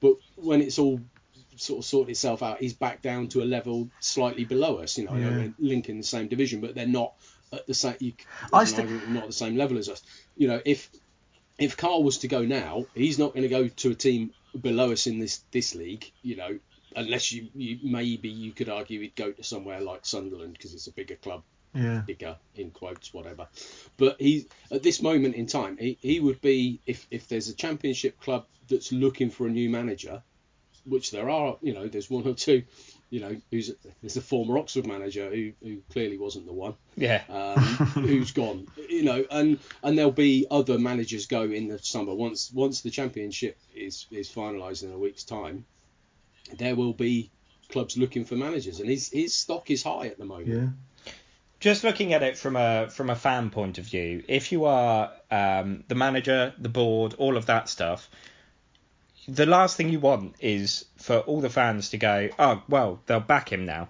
But 0.00 0.16
when 0.36 0.62
it's 0.62 0.78
all 0.78 1.00
sort 1.56 1.78
of 1.80 1.84
sorted 1.84 2.10
itself 2.10 2.42
out, 2.42 2.60
he's 2.60 2.74
back 2.74 3.02
down 3.02 3.28
to 3.28 3.42
a 3.42 3.44
level 3.44 3.88
slightly 4.00 4.44
below 4.44 4.78
us. 4.78 4.98
You 4.98 5.04
know, 5.04 5.12
I 5.12 5.18
know 5.18 5.38
Yeah. 5.38 5.48
linking 5.58 5.98
the 5.98 6.04
same 6.04 6.28
division, 6.28 6.60
but 6.60 6.74
they're 6.74 6.86
not 6.86 7.14
at 7.52 7.66
the 7.66 7.74
same. 7.74 7.96
You, 8.00 8.12
I 8.52 8.64
sti- 8.64 8.82
argument 8.82 9.10
not 9.10 9.22
at 9.24 9.28
the 9.28 9.32
same 9.34 9.56
level 9.56 9.78
as 9.78 9.88
us. 9.88 10.02
You 10.36 10.48
know, 10.48 10.60
if 10.64 10.90
if 11.58 11.76
Karl 11.76 12.02
was 12.02 12.18
to 12.18 12.28
go 12.28 12.44
now, 12.44 12.86
he's 12.94 13.18
not 13.18 13.32
going 13.32 13.42
to 13.42 13.48
go 13.48 13.68
to 13.68 13.90
a 13.90 13.94
team 13.94 14.32
below 14.60 14.92
us 14.92 15.06
in 15.06 15.18
this 15.18 15.38
this 15.50 15.74
league. 15.74 16.10
You 16.22 16.36
know, 16.36 16.58
unless 16.96 17.32
you, 17.32 17.48
you 17.54 17.78
maybe 17.82 18.28
you 18.28 18.52
could 18.52 18.68
argue 18.68 19.00
he'd 19.00 19.16
go 19.16 19.32
to 19.32 19.42
somewhere 19.42 19.80
like 19.80 20.06
Sunderland 20.06 20.52
because 20.54 20.74
it's 20.74 20.86
a 20.86 20.92
bigger 20.92 21.16
club 21.16 21.42
yeah. 21.74 22.02
bigger 22.06 22.36
in 22.54 22.70
quotes 22.70 23.12
whatever 23.12 23.48
but 23.96 24.20
he 24.20 24.46
at 24.70 24.82
this 24.82 25.02
moment 25.02 25.34
in 25.34 25.46
time 25.46 25.76
he, 25.76 25.98
he 26.00 26.20
would 26.20 26.40
be 26.40 26.80
if 26.86 27.06
if 27.10 27.26
there's 27.28 27.48
a 27.48 27.54
championship 27.54 28.20
club 28.20 28.46
that's 28.68 28.92
looking 28.92 29.30
for 29.30 29.46
a 29.46 29.50
new 29.50 29.68
manager 29.68 30.22
which 30.86 31.10
there 31.10 31.30
are 31.30 31.56
you 31.62 31.74
know 31.74 31.86
there's 31.88 32.10
one 32.10 32.26
or 32.26 32.34
two 32.34 32.62
you 33.14 33.20
know, 33.20 33.36
who's 33.52 33.70
there's 34.02 34.16
a 34.16 34.20
former 34.20 34.58
Oxford 34.58 34.88
manager 34.88 35.30
who, 35.30 35.52
who 35.62 35.80
clearly 35.92 36.18
wasn't 36.18 36.46
the 36.46 36.52
one. 36.52 36.74
Yeah. 36.96 37.22
Um, 37.28 37.62
who's 37.62 38.32
gone, 38.32 38.66
you 38.88 39.04
know, 39.04 39.24
and 39.30 39.60
and 39.84 39.96
there'll 39.96 40.10
be 40.10 40.46
other 40.50 40.80
managers 40.80 41.26
go 41.26 41.42
in 41.42 41.68
the 41.68 41.78
summer 41.78 42.12
once 42.12 42.50
once 42.52 42.80
the 42.80 42.90
championship 42.90 43.56
is 43.72 44.06
is 44.10 44.28
finalised 44.28 44.82
in 44.82 44.90
a 44.90 44.98
week's 44.98 45.22
time. 45.22 45.64
There 46.58 46.74
will 46.74 46.92
be 46.92 47.30
clubs 47.68 47.96
looking 47.96 48.24
for 48.24 48.34
managers, 48.34 48.80
and 48.80 48.90
his 48.90 49.10
his 49.10 49.36
stock 49.36 49.70
is 49.70 49.84
high 49.84 50.08
at 50.08 50.18
the 50.18 50.24
moment. 50.24 50.48
Yeah. 50.48 51.12
just 51.60 51.84
looking 51.84 52.14
at 52.14 52.24
it 52.24 52.36
from 52.36 52.56
a 52.56 52.90
from 52.90 53.10
a 53.10 53.16
fan 53.16 53.50
point 53.50 53.78
of 53.78 53.84
view, 53.84 54.24
if 54.26 54.50
you 54.50 54.64
are 54.64 55.12
um, 55.30 55.84
the 55.86 55.94
manager, 55.94 56.52
the 56.58 56.68
board, 56.68 57.14
all 57.18 57.36
of 57.36 57.46
that 57.46 57.68
stuff, 57.68 58.10
the 59.28 59.46
last 59.46 59.76
thing 59.76 59.88
you 59.88 60.00
want 60.00 60.34
is 60.40 60.84
for 60.96 61.18
all 61.20 61.40
the 61.40 61.50
fans 61.50 61.90
to 61.90 61.98
go, 61.98 62.28
oh 62.38 62.62
well, 62.68 63.00
they'll 63.06 63.20
back 63.20 63.50
him 63.52 63.64
now, 63.66 63.88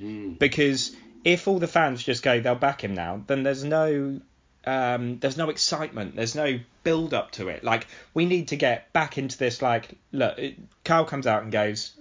Mm. 0.00 0.38
because 0.38 0.96
if 1.24 1.46
all 1.46 1.58
the 1.58 1.68
fans 1.68 2.02
just 2.02 2.22
go, 2.22 2.40
they'll 2.40 2.54
back 2.54 2.82
him 2.82 2.94
now, 2.94 3.22
then 3.26 3.42
there's 3.42 3.62
no 3.64 4.20
um, 4.64 5.18
there's 5.18 5.36
no 5.36 5.50
excitement, 5.50 6.14
there's 6.16 6.34
no 6.34 6.58
build 6.84 7.12
up 7.14 7.32
to 7.32 7.48
it. 7.48 7.62
Like 7.64 7.86
we 8.14 8.24
need 8.26 8.48
to 8.48 8.56
get 8.56 8.92
back 8.92 9.18
into 9.18 9.36
this. 9.38 9.60
Like 9.62 9.96
look, 10.12 10.38
it- 10.38 10.58
Karl 10.84 11.04
comes 11.04 11.26
out 11.26 11.42
and 11.42 11.52
goes, 11.52 11.92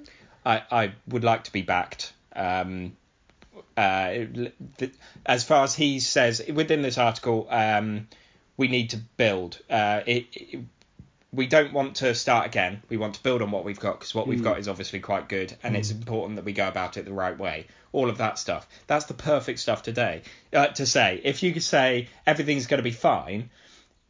I 0.45 0.63
I 0.71 0.93
would 1.07 1.23
like 1.23 1.43
to 1.45 1.51
be 1.51 1.61
backed. 1.63 2.13
Um, 2.35 2.95
uh, 3.77 4.11
th- 4.77 4.93
as 5.25 5.43
far 5.43 5.63
as 5.63 5.75
he 5.75 5.99
says 5.99 6.41
within 6.53 6.81
this 6.81 6.97
article, 6.97 7.47
um, 7.49 8.07
we 8.57 8.67
need 8.67 8.91
to 8.91 8.97
build. 9.17 9.59
Uh, 9.69 10.01
it, 10.05 10.25
it, 10.33 10.59
we 11.33 11.47
don't 11.47 11.71
want 11.71 11.97
to 11.97 12.13
start 12.13 12.45
again. 12.45 12.83
We 12.89 12.97
want 12.97 13.15
to 13.15 13.23
build 13.23 13.41
on 13.41 13.51
what 13.51 13.63
we've 13.63 13.79
got 13.79 13.99
because 13.99 14.13
what 14.13 14.27
we've 14.27 14.43
got 14.43 14.59
is 14.59 14.67
obviously 14.67 14.99
quite 14.99 15.29
good, 15.29 15.55
and 15.63 15.77
it's 15.77 15.91
important 15.91 16.35
that 16.35 16.45
we 16.45 16.51
go 16.51 16.67
about 16.67 16.97
it 16.97 17.05
the 17.05 17.13
right 17.13 17.37
way. 17.37 17.67
All 17.93 18.09
of 18.09 18.17
that 18.17 18.37
stuff. 18.37 18.67
That's 18.87 19.05
the 19.05 19.13
perfect 19.13 19.59
stuff 19.59 19.81
today 19.81 20.23
uh, 20.53 20.67
to 20.67 20.85
say. 20.85 21.21
If 21.23 21.41
you 21.41 21.53
could 21.53 21.63
say 21.63 22.09
everything's 22.27 22.67
going 22.67 22.79
to 22.79 22.83
be 22.83 22.91
fine, 22.91 23.49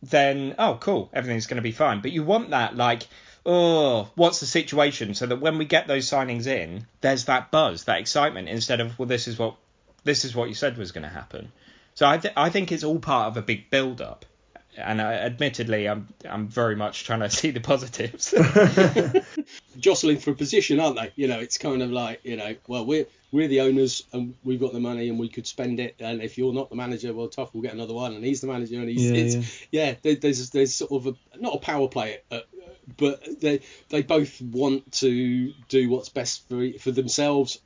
then 0.02 0.56
oh 0.58 0.78
cool, 0.80 1.10
everything's 1.14 1.46
going 1.46 1.58
to 1.58 1.62
be 1.62 1.72
fine. 1.72 2.02
But 2.02 2.12
you 2.12 2.24
want 2.24 2.50
that 2.52 2.76
like 2.76 3.08
oh 3.46 4.10
what's 4.16 4.40
the 4.40 4.46
situation 4.46 5.16
so 5.16 5.26
that 5.26 5.42
when 5.42 5.58
we 5.58 5.66
get 5.66 5.88
those 5.88 6.10
signings 6.10 6.48
in, 6.48 6.88
there's 7.02 7.26
that 7.26 7.52
buzz, 7.52 7.84
that 7.84 8.00
excitement 8.00 8.50
instead 8.50 8.80
of 8.80 8.98
well 8.98 9.08
this 9.08 9.28
is 9.28 9.38
what 9.38 9.58
this 10.04 10.26
is 10.26 10.36
what 10.36 10.50
you 10.50 10.56
said 10.56 10.76
was 10.78 10.92
going 10.92 11.04
to 11.04 11.10
happen. 11.10 11.52
So 11.94 12.08
I 12.08 12.18
th- 12.18 12.34
I 12.36 12.50
think 12.50 12.72
it's 12.72 12.84
all 12.84 13.00
part 13.00 13.28
of 13.28 13.38
a 13.38 13.44
big 13.44 13.70
build 13.70 14.02
up. 14.02 14.26
And 14.78 15.02
I, 15.02 15.14
admittedly, 15.14 15.88
I'm 15.88 16.08
I'm 16.28 16.48
very 16.48 16.76
much 16.76 17.04
trying 17.04 17.20
to 17.20 17.30
see 17.42 17.52
the 17.52 17.60
positives. 17.60 18.34
jostling 19.80 20.18
for 20.18 20.34
position, 20.34 20.80
aren't 20.80 20.98
they? 20.98 21.12
You 21.16 21.28
know, 21.28 21.40
it's 21.40 21.58
kind 21.58 21.82
of 21.82 21.92
like, 21.92 22.22
you 22.24 22.38
know, 22.38 22.56
well, 22.68 22.86
we're 22.86 23.06
we're 23.32 23.48
the 23.48 23.62
owners 23.62 24.04
and 24.12 24.36
we've 24.44 24.60
got 24.60 24.74
the 24.74 24.80
money 24.80 25.10
and 25.10 25.18
we 25.18 25.30
could 25.30 25.48
spend 25.48 25.80
it. 25.80 25.96
And 26.00 26.22
if 26.22 26.38
you're 26.38 26.54
not 26.54 26.70
the 26.70 26.76
manager, 26.76 27.14
well, 27.14 27.28
tough, 27.30 27.54
we'll 27.54 27.64
get 27.64 27.74
another 27.74 27.94
one. 27.94 28.14
And 28.14 28.24
he's 28.24 28.42
the 28.42 28.48
manager, 28.48 28.80
and 28.80 28.90
he's 28.90 29.10
Yeah, 29.10 29.18
it's, 29.18 29.66
yeah. 29.72 29.96
there, 30.02 30.16
there's 30.16 30.50
there's 30.52 30.76
sort 30.76 30.92
of 30.92 31.08
a 31.08 31.40
not 31.40 31.56
a 31.56 31.60
power 31.60 31.88
play, 31.88 32.20
uh, 32.32 32.40
but 32.98 33.42
they 33.42 33.62
they 33.90 34.02
both 34.02 34.42
want 34.42 34.92
to 34.94 35.54
do 35.70 35.90
what's 35.90 36.10
best 36.10 36.48
for 36.48 36.72
for 36.80 36.92
themselves. 36.92 37.60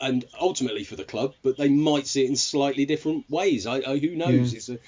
And 0.00 0.24
ultimately 0.40 0.84
for 0.84 0.94
the 0.94 1.02
club, 1.02 1.34
but 1.42 1.56
they 1.56 1.68
might 1.68 2.06
see 2.06 2.22
it 2.22 2.28
in 2.28 2.36
slightly 2.36 2.86
different 2.86 3.28
ways. 3.28 3.66
I, 3.66 3.78
I 3.78 3.98
who 3.98 4.14
knows? 4.14 4.52
Yeah. 4.52 4.56
It's 4.56 4.68
a, 4.68 4.78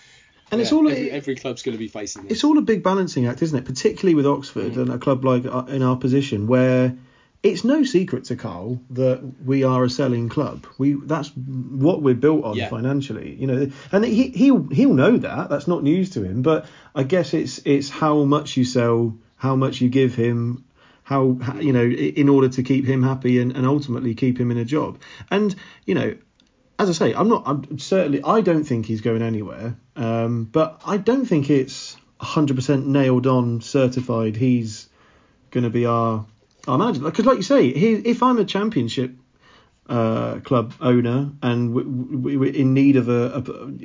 And 0.52 0.60
it's 0.60 0.72
all 0.72 0.88
every, 0.88 1.10
every 1.10 1.36
club's 1.36 1.62
going 1.62 1.74
to 1.74 1.78
be 1.78 1.88
facing 1.88 2.22
this. 2.24 2.32
it's 2.32 2.44
all 2.44 2.58
a 2.58 2.62
big 2.62 2.82
balancing 2.82 3.26
act, 3.26 3.42
isn't 3.42 3.56
it? 3.58 3.64
Particularly 3.64 4.14
with 4.14 4.26
Oxford 4.26 4.72
Mm. 4.72 4.82
and 4.82 4.90
a 4.92 4.98
club 4.98 5.24
like 5.24 5.46
uh, 5.46 5.64
in 5.68 5.82
our 5.82 5.96
position, 5.96 6.46
where 6.46 6.96
it's 7.42 7.64
no 7.64 7.84
secret 7.84 8.24
to 8.24 8.36
Karl 8.36 8.80
that 8.90 9.22
we 9.44 9.64
are 9.64 9.82
a 9.84 9.88
selling 9.90 10.28
club. 10.28 10.66
We 10.76 10.92
that's 10.94 11.30
what 11.36 12.02
we're 12.02 12.14
built 12.14 12.44
on 12.44 12.56
Yeah. 12.56 12.68
financially, 12.68 13.34
you 13.40 13.46
know. 13.46 13.70
And 13.92 14.04
he 14.04 14.28
he'll 14.30 14.66
he'll 14.68 14.94
know 14.94 15.16
that. 15.16 15.48
That's 15.48 15.66
not 15.68 15.82
news 15.82 16.10
to 16.10 16.22
him. 16.22 16.42
But 16.42 16.66
I 16.94 17.02
guess 17.04 17.32
it's 17.32 17.60
it's 17.64 17.88
how 17.88 18.24
much 18.24 18.56
you 18.56 18.64
sell, 18.64 19.16
how 19.36 19.56
much 19.56 19.80
you 19.80 19.88
give 19.88 20.14
him. 20.14 20.64
How, 21.02 21.38
how 21.42 21.58
you 21.58 21.72
know 21.72 21.82
in 21.84 22.28
order 22.28 22.48
to 22.50 22.62
keep 22.62 22.84
him 22.84 23.02
happy 23.02 23.40
and, 23.40 23.56
and 23.56 23.66
ultimately 23.66 24.14
keep 24.14 24.38
him 24.38 24.52
in 24.52 24.58
a 24.58 24.64
job 24.64 25.00
and 25.28 25.52
you 25.84 25.96
know 25.96 26.14
as 26.78 26.88
I 26.88 26.92
say, 26.92 27.12
I'm 27.14 27.28
not. 27.28 27.42
I'm 27.46 27.78
certainly. 27.78 28.22
I 28.24 28.40
don't 28.40 28.64
think 28.64 28.86
he's 28.86 29.02
going 29.02 29.20
anywhere. 29.20 29.76
Um, 30.00 30.44
but 30.44 30.80
I 30.86 30.96
don't 30.96 31.26
think 31.26 31.50
it's 31.50 31.96
100% 32.20 32.86
nailed 32.86 33.26
on, 33.26 33.60
certified. 33.60 34.34
He's 34.36 34.88
going 35.50 35.64
to 35.64 35.70
be 35.70 35.84
our 35.86 36.24
our 36.66 36.78
manager. 36.78 37.00
Because, 37.00 37.26
like 37.26 37.36
you 37.36 37.42
say, 37.42 37.72
he, 37.72 37.92
if 37.94 38.22
I'm 38.22 38.38
a 38.38 38.44
championship 38.44 39.12
uh, 39.88 40.40
club 40.40 40.72
owner 40.80 41.30
and 41.42 41.74
we, 41.74 41.82
we, 41.82 42.36
we're 42.36 42.52
in 42.54 42.74
need 42.74 42.96
of 42.96 43.08
a 43.08 43.22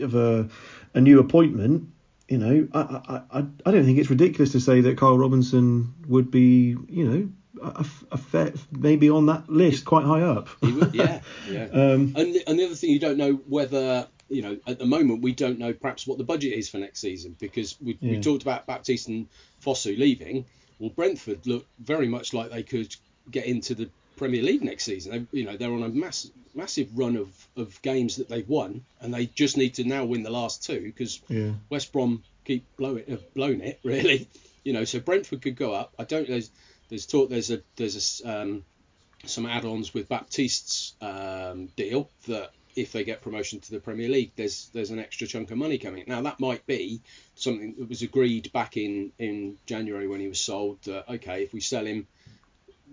of 0.03 0.16
a, 0.16 0.49
a 0.93 1.01
new 1.01 1.20
appointment, 1.20 1.89
you 2.30 2.38
know, 2.38 2.68
I, 2.74 2.80
I 2.80 3.39
I 3.39 3.45
I 3.66 3.72
don't 3.72 3.86
think 3.86 3.97
it's 3.99 4.09
ridiculous 4.09 4.51
to 4.53 4.59
say 4.59 4.82
that 4.82 4.97
Karl 4.97 5.18
Robinson 5.18 5.93
would 6.07 6.32
be, 6.32 6.76
you 6.89 7.05
know, 7.09 7.30
a, 7.61 7.86
a 8.11 8.18
fair, 8.18 8.53
maybe 8.72 9.09
on 9.09 9.26
that 9.28 9.49
list 9.49 9.86
quite 9.86 10.05
high 10.05 10.22
up. 10.22 10.47
He 10.61 10.72
would- 10.72 10.93
yeah, 10.93 11.22
yeah. 11.49 11.66
Um, 11.72 12.13
And 12.16 12.36
the, 12.36 12.43
and 12.47 12.59
the 12.59 12.66
other 12.66 12.76
thing, 12.76 12.91
you 12.91 12.99
don't 12.99 13.18
know 13.18 13.34
whether 13.47 14.07
you 14.30 14.41
know 14.41 14.57
at 14.67 14.80
the 14.80 14.86
moment 14.86 15.21
we 15.21 15.34
don't 15.34 15.59
know 15.59 15.73
perhaps 15.73 16.07
what 16.07 16.17
the 16.17 16.23
budget 16.23 16.53
is 16.53 16.69
for 16.69 16.78
next 16.78 16.99
season 16.99 17.36
because 17.39 17.80
we, 17.82 17.97
we 18.01 18.19
talked 18.19 18.41
about 18.41 18.65
Baptiste 18.65 19.07
and 19.07 19.28
Fosu 19.63 19.97
leaving. 19.97 20.45
Well, 20.80 20.89
Brentford 20.89 21.47
look 21.47 21.65
very 21.80 22.07
much 22.07 22.34
like 22.34 22.51
they 22.51 22.63
could 22.63 22.93
get 23.32 23.45
into 23.45 23.76
the 23.76 23.89
Premier 24.17 24.43
League 24.43 24.63
next 24.63 24.84
season. 24.84 25.28
They, 25.32 25.39
you 25.39 25.45
know, 25.45 25.57
they're 25.57 25.71
on 25.71 25.84
a 25.84 25.89
mass, 25.89 26.30
massive 26.53 26.97
run 26.97 27.15
of, 27.15 27.30
of 27.55 27.82
games 27.82 28.17
that 28.17 28.30
they've 28.30 28.47
won, 28.47 28.84
and 29.01 29.13
they 29.13 29.28
just 29.28 29.57
need 29.57 29.76
to 29.76 29.84
now 29.84 30.05
win 30.05 30.23
the 30.23 30.30
last 30.30 30.63
two 30.63 30.82
because 30.82 31.21
yeah. 31.28 31.51
West 31.69 31.91
Brom 31.91 32.23
keep 32.43 32.65
blow 32.78 32.95
it, 32.95 33.09
have 33.09 33.34
blown 33.34 33.61
it 33.61 33.80
really. 33.84 34.28
You 34.63 34.73
know, 34.73 34.84
so 34.84 34.99
Brentford 34.99 35.41
could 35.41 35.55
go 35.55 35.73
up. 35.73 35.93
I 35.99 36.03
don't. 36.05 36.28
There's 36.28 36.49
there's 36.89 37.05
talk. 37.05 37.30
There's 37.30 37.51
a 37.51 37.61
there's 37.76 38.21
a 38.21 38.41
um, 38.41 38.63
some 39.26 39.45
add-ons 39.45 39.93
with 39.93 40.09
Baptiste's 40.09 40.93
um, 41.01 41.67
deal 41.76 42.09
that 42.28 42.51
if 42.76 42.91
they 42.91 43.03
get 43.03 43.21
promotion 43.21 43.59
to 43.59 43.71
the 43.71 43.80
Premier 43.80 44.09
League, 44.09 44.32
there's 44.36 44.69
there's 44.73 44.91
an 44.91 44.99
extra 44.99 45.28
chunk 45.28 45.51
of 45.51 45.57
money 45.57 45.78
coming. 45.78 46.03
Now 46.07 46.21
that 46.21 46.39
might 46.39 46.65
be 46.65 47.01
something 47.36 47.76
that 47.78 47.89
was 47.89 48.01
agreed 48.01 48.51
back 48.51 48.78
in 48.78 49.11
in 49.17 49.57
January 49.65 50.07
when 50.07 50.19
he 50.19 50.28
was 50.28 50.39
sold. 50.39 50.80
Okay, 50.88 51.43
if 51.43 51.53
we 51.53 51.61
sell 51.61 51.86
him. 51.86 52.07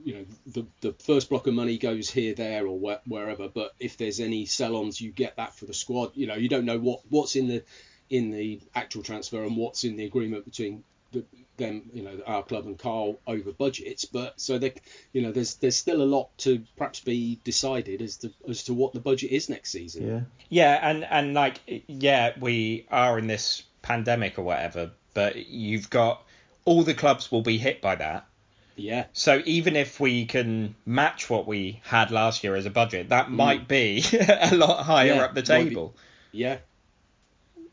You 0.05 0.15
know, 0.15 0.25
the 0.49 0.67
the 0.81 0.93
first 0.95 1.29
block 1.29 1.47
of 1.47 1.55
money 1.55 1.79
goes 1.79 2.11
here, 2.11 2.35
there, 2.35 2.67
or 2.67 2.77
where, 2.77 3.01
wherever. 3.07 3.49
But 3.49 3.73
if 3.79 3.97
there's 3.99 4.19
any 4.19 4.47
sell-ons, 4.47 5.01
you 5.01 5.13
get 5.13 5.37
that 5.37 5.55
for 5.55 5.67
the 5.67 5.75
squad. 5.75 6.11
You 6.17 6.27
know, 6.27 6.35
you 6.35 6.49
don't 6.49 6.65
know 6.65 6.81
what 6.81 7.03
what's 7.09 7.37
in 7.37 7.47
the 7.47 7.63
in 8.11 8.33
the 8.33 8.61
actual 8.75 9.03
transfer 9.05 9.45
and 9.45 9.57
what's 9.57 9.85
in 9.85 9.97
the 9.97 10.05
agreement 10.05 10.45
between 10.45 10.83
the, 11.13 11.25
them, 11.57 11.91
you 11.93 12.03
know, 12.03 12.19
our 12.27 12.43
club 12.43 12.67
and 12.67 12.79
Karl 12.79 13.19
over 13.27 13.53
budgets. 13.53 14.05
But 14.05 14.41
so 14.41 14.59
they, 14.59 14.75
you 15.13 15.23
know, 15.23 15.33
there's 15.33 15.55
there's 15.57 15.77
still 15.77 16.03
a 16.03 16.05
lot 16.05 16.37
to 16.39 16.63
perhaps 16.77 17.01
be 17.01 17.39
decided 17.45 18.03
as 18.03 18.17
to 18.19 18.33
as 18.49 18.65
to 18.65 18.75
what 18.75 18.93
the 18.93 19.01
budget 19.01 19.31
is 19.31 19.49
next 19.49 19.71
season. 19.71 20.09
Yeah. 20.09 20.21
Yeah, 20.49 20.91
and 20.91 21.05
and 21.05 21.35
like 21.35 21.61
yeah, 21.87 22.33
we 22.41 22.87
are 22.91 23.19
in 23.19 23.27
this 23.27 23.63
pandemic 23.83 24.39
or 24.39 24.43
whatever, 24.43 24.91
but 25.15 25.47
you've 25.47 25.91
got 25.91 26.23
all 26.65 26.83
the 26.83 26.95
clubs 26.95 27.31
will 27.31 27.43
be 27.43 27.59
hit 27.59 27.81
by 27.81 27.97
that. 27.97 28.27
Yeah, 28.75 29.05
So 29.13 29.43
even 29.45 29.77
if 29.77 30.01
we 30.01 30.25
can 30.25 30.75
match 30.87 31.29
what 31.29 31.47
we 31.47 31.81
had 31.85 32.11
last 32.11 32.43
year 32.43 32.57
as 32.57 32.65
a 32.65 32.71
budget, 32.71 33.11
that 33.11 33.27
mm. 33.27 33.33
might 33.33 33.69
be 33.69 34.03
a 34.13 34.57
lot 34.57 34.85
higher 34.85 35.15
Yeah, 35.15 35.25
up 35.25 35.35
the 35.35 35.43
might 35.43 35.65
be. 35.65 35.69
table. 35.69 35.95
yeah, 36.33 36.57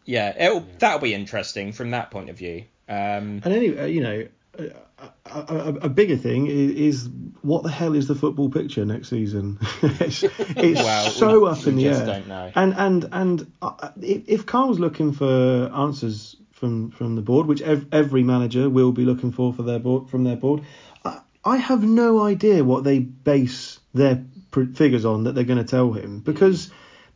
Yeah, 0.04 0.36
it'll 0.38 0.66
that'll 0.80 1.00
be 1.00 1.14
interesting 1.14 1.72
from 1.72 1.92
that 1.92 2.12
point 2.12 2.30
of 2.30 2.38
view. 2.38 2.66
Um, 2.90 3.42
And 3.44 3.54
anyway, 3.54 3.84
uh, 3.84 3.86
you 3.86 4.02
know, 4.02 4.28
a, 4.58 5.10
a, 5.26 5.56
a, 5.56 5.74
a 5.84 5.90
bigger 5.90 6.18
thing 6.18 6.48
is, 6.48 6.72
is 6.72 7.10
what 7.42 7.64
the 7.64 7.70
hell 7.70 7.96
is 7.96 8.08
the 8.08 8.16
football 8.16 8.50
picture 8.50 8.86
next 8.86 9.10
season? 9.10 9.60
it's 9.82 10.24
it's 10.24 10.82
well, 10.82 11.10
so 11.12 11.42
we, 11.42 11.50
up 11.50 11.68
in 11.68 11.76
the 11.76 11.84
just 11.84 12.02
air. 12.02 12.08
don't 12.08 12.28
know. 12.28 12.52
And 12.56 12.74
and 12.74 13.10
and 13.12 13.52
uh, 13.62 13.90
if, 14.02 14.24
if 14.28 14.46
Karl's 14.46 14.80
looking 14.80 15.14
for 15.14 15.72
answers 15.74 16.36
from 16.52 16.92
from 16.92 17.16
the 17.16 17.22
board, 17.22 17.48
which 17.48 17.62
ev- 17.62 17.88
every 17.92 18.24
manager 18.24 18.70
will 18.70 18.92
be 18.92 19.06
looking 19.06 19.32
for 19.32 19.54
for 19.54 19.64
their 19.64 19.80
board 19.80 20.10
from 20.10 20.24
their 20.24 20.36
board, 20.36 20.64
I, 21.06 21.20
I 21.46 21.58
have 21.58 21.84
no 21.84 22.22
idea 22.22 22.64
what 22.64 22.84
they 22.84 23.00
base 23.00 23.80
their 23.94 24.26
pr- 24.52 24.74
figures 24.74 25.06
on 25.06 25.24
that 25.26 25.36
they're 25.36 25.44
going 25.44 25.64
to 25.64 25.70
tell 25.70 25.92
him 25.94 26.22
mm. 26.22 26.24
because. 26.24 26.72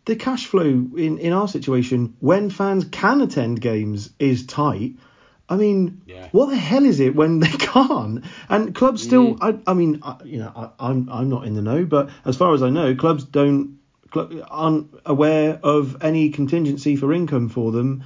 The 0.05 0.17
cash 0.17 0.47
flow 0.47 0.65
in, 0.65 1.17
in 1.19 1.31
our 1.31 1.47
situation, 1.47 2.17
when 2.19 2.49
fans 2.49 2.83
can 2.83 3.21
attend 3.21 3.61
games, 3.61 4.09
is 4.19 4.45
tight. 4.45 4.95
I 5.49 5.55
mean, 5.57 6.01
Yeah. 6.05 6.29
what 6.31 6.49
the 6.49 6.55
hell 6.55 6.85
is 6.85 6.99
it 6.99 7.15
when 7.15 7.39
they 7.39 7.47
can't? 7.73 8.23
And 8.49 8.73
clubs 8.73 9.03
still, 9.03 9.37
I, 9.41 9.57
I 9.67 9.73
mean, 9.73 9.99
I, 10.03 10.15
you 10.23 10.39
know, 10.39 10.51
I, 10.55 10.87
I'm 10.89 11.09
I'm 11.09 11.29
not 11.29 11.45
in 11.45 11.53
the 11.53 11.61
know, 11.61 11.85
but 11.85 12.09
as 12.25 12.37
far 12.37 12.53
as 12.53 12.63
I 12.63 12.69
know, 12.69 12.95
clubs 12.95 13.23
don't 13.25 13.77
aren't 14.49 14.93
aware 15.05 15.59
of 15.63 15.97
any 16.01 16.29
contingency 16.29 16.95
for 16.95 17.11
income 17.13 17.49
for 17.49 17.71
them, 17.71 18.03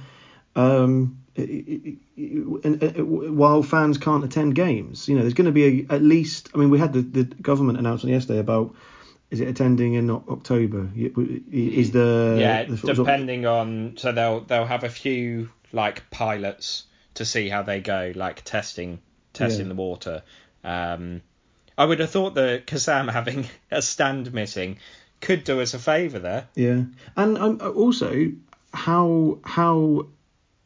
um, 0.56 1.18
i- 1.36 1.42
i- 1.42 1.96
i- 2.18 2.58
and, 2.64 2.82
uh, 2.82 3.04
while 3.04 3.62
fans 3.62 3.98
can't 3.98 4.24
attend 4.24 4.54
games. 4.54 5.06
You 5.08 5.14
know, 5.16 5.20
there's 5.20 5.34
going 5.34 5.46
to 5.46 5.52
be 5.52 5.86
a, 5.90 5.94
at 5.94 6.02
least. 6.02 6.48
I 6.54 6.58
mean, 6.58 6.70
we 6.70 6.78
had 6.78 6.92
the, 6.94 7.02
the 7.02 7.24
government 7.24 7.78
announcement 7.78 8.12
yesterday 8.14 8.38
about 8.40 8.74
is 9.30 9.40
it 9.40 9.48
attending 9.48 9.94
in 9.94 10.10
October? 10.10 10.90
Is 10.96 11.90
the 11.92 12.36
yeah, 12.40 12.64
the 12.64 12.94
depending 12.94 13.44
on 13.46 13.94
so 13.98 14.10
they'll 14.12 14.40
they'll 14.40 14.64
have 14.64 14.84
a 14.84 14.88
few 14.88 15.50
like 15.72 16.08
pilots 16.10 16.84
to 17.18 17.24
see 17.24 17.48
how 17.48 17.62
they 17.62 17.80
go, 17.80 18.12
like 18.14 18.42
testing 18.44 19.00
testing 19.32 19.66
Yeah. 19.66 19.74
the 19.74 19.74
water. 19.74 20.22
Um, 20.64 21.22
I 21.76 21.84
would 21.84 22.00
have 22.00 22.10
thought 22.10 22.34
that 22.34 22.66
Kassam 22.66 23.10
having 23.12 23.46
a 23.70 23.82
stand 23.82 24.32
missing 24.32 24.78
could 25.20 25.44
do 25.44 25.60
us 25.60 25.74
a 25.74 25.78
favour 25.78 26.18
there. 26.18 26.48
Yeah, 26.54 26.84
and 27.16 27.38
um, 27.38 27.60
also 27.60 28.32
how 28.72 29.38
how 29.44 30.06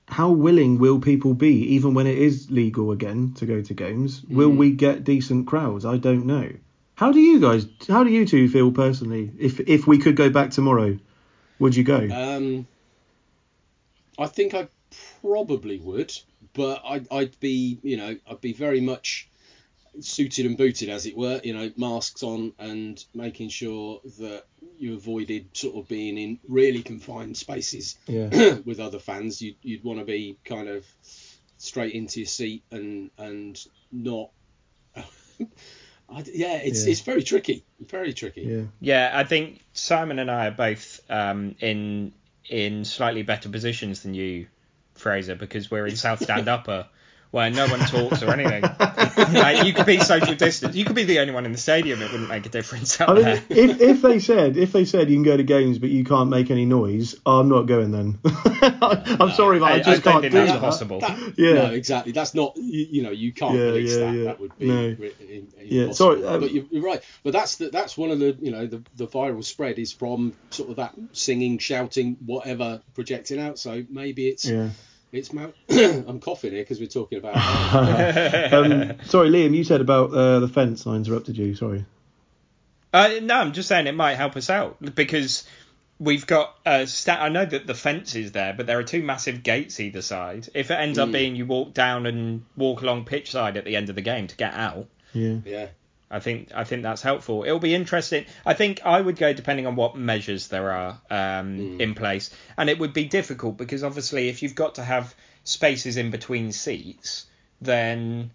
how 0.09 0.31
willing 0.31 0.79
will 0.79 1.01
people 1.01 1.35
be, 1.35 1.75
even 1.75 1.95
when 1.95 2.07
it 2.07 2.19
is 2.19 2.51
legal 2.51 2.93
again 2.93 3.35
to 3.35 3.47
go 3.47 3.63
to 3.63 3.75
games? 3.75 4.23
Will 4.29 4.51
we 4.51 4.71
get 4.73 5.05
decent 5.05 5.47
crowds? 5.47 5.85
I 5.87 5.97
don't 5.97 6.27
know. 6.27 6.51
How 6.95 7.13
do 7.13 7.21
you 7.21 7.41
guys? 7.41 7.67
How 7.89 8.05
do 8.05 8.11
you 8.11 8.27
two 8.27 8.49
feel 8.49 8.71
personally? 8.73 9.33
If 9.39 9.61
if 9.61 9.87
we 9.87 9.99
could 9.99 10.17
go 10.17 10.29
back 10.29 10.51
tomorrow, 10.51 10.99
would 11.59 11.75
you 11.75 11.85
go? 11.85 12.09
Um, 12.11 12.67
I 14.19 14.27
think 14.27 14.55
I 14.55 14.69
probably 15.21 15.79
would, 15.79 16.13
but 16.53 16.83
I'd, 16.85 17.07
I'd 17.11 17.39
be, 17.41 17.79
you 17.83 17.97
know, 17.97 18.17
I'd 18.29 18.41
be 18.41 18.53
very 18.53 18.81
much 18.81 19.29
suited 20.01 20.47
and 20.47 20.57
booted, 20.57 20.89
as 20.89 21.07
it 21.07 21.17
were. 21.17 21.41
You 21.45 21.55
know, 21.55 21.71
masks 21.77 22.23
on 22.23 22.53
and 22.59 23.03
making 23.15 23.51
sure 23.51 24.01
that 24.19 24.45
you 24.79 24.95
avoided 24.95 25.57
sort 25.57 25.77
of 25.77 25.89
being 25.89 26.19
in 26.19 26.39
really 26.49 26.83
confined 26.83 27.37
spaces 27.37 27.97
yeah, 28.07 28.55
with 28.65 28.81
other 28.81 28.99
fans. 28.99 29.41
You'd, 29.43 29.57
you'd 29.63 29.85
want 29.85 29.99
to 29.99 30.05
be 30.05 30.39
kind 30.45 30.69
of 30.69 30.85
straight 31.59 31.95
into 31.95 32.21
your 32.21 32.27
seat 32.27 32.65
and 32.71 33.11
and 33.19 33.59
not. 33.91 34.31
I, 34.97 36.25
yeah, 36.33 36.57
it's 36.57 36.85
Yeah. 36.85 36.91
it's 36.93 37.01
very 37.01 37.23
tricky, 37.23 37.65
very 37.81 38.13
tricky. 38.13 38.43
yeah, 38.43 38.65
Yeah, 38.81 39.11
I 39.15 39.25
think 39.25 39.61
Simon 39.73 40.19
and 40.19 40.31
I 40.31 40.49
are 40.49 40.53
both 40.53 41.01
um, 41.09 41.55
in 41.61 42.13
in 42.49 42.85
slightly 42.85 43.23
better 43.23 43.49
positions 43.49 44.03
than 44.03 44.15
you, 44.15 44.47
Fraser, 45.03 45.35
because 45.35 45.71
we're 45.71 45.87
in 45.87 45.97
South 45.97 46.23
Stand 46.23 46.49
Upper, 46.57 46.87
where 47.31 47.51
no 47.51 47.67
one 47.67 47.81
talks 47.81 48.23
or 48.23 48.31
anything. 48.31 48.63
like, 48.63 49.65
you 49.67 49.73
could 49.73 49.87
be 49.87 49.99
social 50.01 50.35
distance. 50.35 50.77
You 50.77 50.85
could 50.85 50.95
be 50.97 51.05
the 51.05 51.21
only 51.21 51.33
one 51.33 51.47
in 51.47 51.53
the 51.53 51.59
stadium. 51.59 52.03
It 52.03 52.11
wouldn't 52.13 52.29
make 52.29 52.45
a 52.45 52.51
difference 52.51 53.01
out 53.01 53.09
I 53.11 53.15
mean, 53.15 53.23
there. 53.25 53.43
if 53.49 53.81
if 53.81 54.03
they 54.03 54.19
said 54.19 54.57
if 54.59 54.73
they 54.73 54.85
said 54.85 55.09
you 55.09 55.17
can 55.17 55.23
go 55.23 55.37
to 55.39 55.43
games 55.43 55.79
but 55.79 55.89
you 55.89 56.05
can't 56.05 56.29
make 56.29 56.51
any 56.51 56.67
noise, 56.67 57.15
I'm 57.25 57.49
not 57.49 57.63
going 57.63 57.91
then. 57.91 58.19
I'm 58.63 59.31
sorry, 59.33 59.59
but 59.61 59.73
I, 59.73 59.75
I, 59.77 59.79
just 59.79 60.07
I 60.07 60.11
can't 60.11 60.21
think 60.23 60.33
do 60.33 60.39
that's 60.39 60.53
that. 60.53 60.61
possible. 60.61 61.01
That, 61.01 61.35
Yeah. 61.39 61.55
No, 61.55 61.65
exactly. 61.71 62.13
That's 62.13 62.35
not. 62.35 62.55
You, 62.57 62.87
you 62.91 63.03
know, 63.03 63.11
you 63.11 63.33
can't 63.33 63.55
Yeah, 63.59 63.67
police 63.71 63.91
yeah, 63.93 63.99
that. 63.99 64.15
yeah. 64.15 64.25
That 64.25 64.41
would 64.41 64.59
be 64.59 64.67
No. 64.67 64.97
ri- 64.99 65.15
in- 65.21 65.49
Yeah, 65.63 65.93
sorry, 65.93 66.25
um, 66.27 66.41
but 66.41 66.53
you're, 66.53 66.65
you're 66.71 66.85
right. 66.85 67.03
But 67.25 67.33
that's 67.33 67.57
the, 67.57 67.71
that's 67.71 67.97
one 67.97 68.11
of 68.11 68.19
the 68.19 68.37
you 68.43 68.51
know 68.53 68.67
the 68.67 68.83
the 68.97 69.07
viral 69.07 69.43
spread 69.43 69.79
is 69.79 69.91
from 69.93 70.35
sort 70.51 70.69
of 70.69 70.77
that 70.77 70.95
singing, 71.13 71.57
shouting, 71.59 72.19
whatever 72.27 72.83
projecting 72.95 73.41
out. 73.41 73.59
So 73.59 73.85
maybe 73.89 74.29
it's 74.29 74.45
Yeah. 74.45 74.69
It's 75.13 75.33
Mount. 75.33 75.55
I'm 75.71 76.21
coughing 76.21 76.53
here 76.53 76.63
because 76.63 76.81
we're 76.81 76.87
talking 76.87 77.19
about. 77.19 77.37
um, 78.53 78.95
sorry, 79.05 79.29
Liam, 79.29 79.55
you 79.55 79.65
said 79.65 79.81
about 79.81 80.13
uh, 80.13 80.41
the 80.41 80.49
fence. 80.49 80.87
I 80.87 80.95
interrupted 80.97 81.37
you. 81.37 81.55
Sorry. 81.55 81.85
Uh, 82.93 83.11
no, 83.23 83.37
I'm 83.37 83.53
just 83.53 83.69
saying 83.69 83.87
it 83.87 83.95
might 83.95 84.15
help 84.15 84.37
us 84.37 84.51
out 84.51 84.77
because 84.95 85.47
we've 85.99 86.27
got 86.27 86.57
a 86.67 86.87
stat. 86.87 87.21
I 87.21 87.29
know 87.29 87.45
that 87.45 87.67
the 87.67 87.75
fence 87.75 88.15
is 88.15 88.33
there, 88.33 88.53
but 88.55 88.67
there 88.67 88.79
are 88.79 88.83
two 88.83 89.03
massive 89.03 89.43
gates 89.43 89.81
either 89.81 90.03
side. 90.03 90.49
If 90.55 90.71
it 90.71 90.75
ends 90.75 90.99
up 90.99 91.13
being 91.13 91.37
you 91.37 91.47
walk 91.47 91.75
down 91.75 92.07
and 92.07 92.45
walk 92.57 92.83
along 92.83 93.05
pitch 93.05 93.31
side 93.31 93.57
at 93.57 93.65
the 93.65 93.77
end 93.77 93.89
of 93.89 93.95
the 93.95 94.03
game 94.03 94.27
to 94.27 94.37
get 94.37 94.53
out, 94.55 94.89
Yeah. 95.13 95.37
yeah. 95.45 95.67
I 96.13 96.21
think 96.21 96.51
I 96.55 96.65
think 96.65 96.83
that's 96.83 97.01
helpful. 97.01 97.43
It'll 97.45 97.59
be 97.59 97.75
interesting. 97.75 98.27
I 98.45 98.53
think 98.53 98.83
I 98.85 99.01
would 99.01 99.17
go 99.17 99.33
depending 99.33 99.67
on 99.67 99.75
what 99.77 99.97
measures 99.97 100.49
there 100.49 100.71
are 100.71 101.01
um, 101.11 101.81
in 101.81 101.95
place, 101.95 102.31
and 102.57 102.69
it 102.69 102.79
would 102.79 102.93
be 102.93 103.07
difficult 103.07 103.57
because 103.57 103.83
obviously 103.83 104.29
if 104.29 104.43
you've 104.43 104.55
got 104.55 104.75
to 104.77 104.85
have 104.85 105.15
spaces 105.45 105.97
in 105.97 106.11
between 106.11 106.53
seats, 106.53 107.27
then 107.63 108.31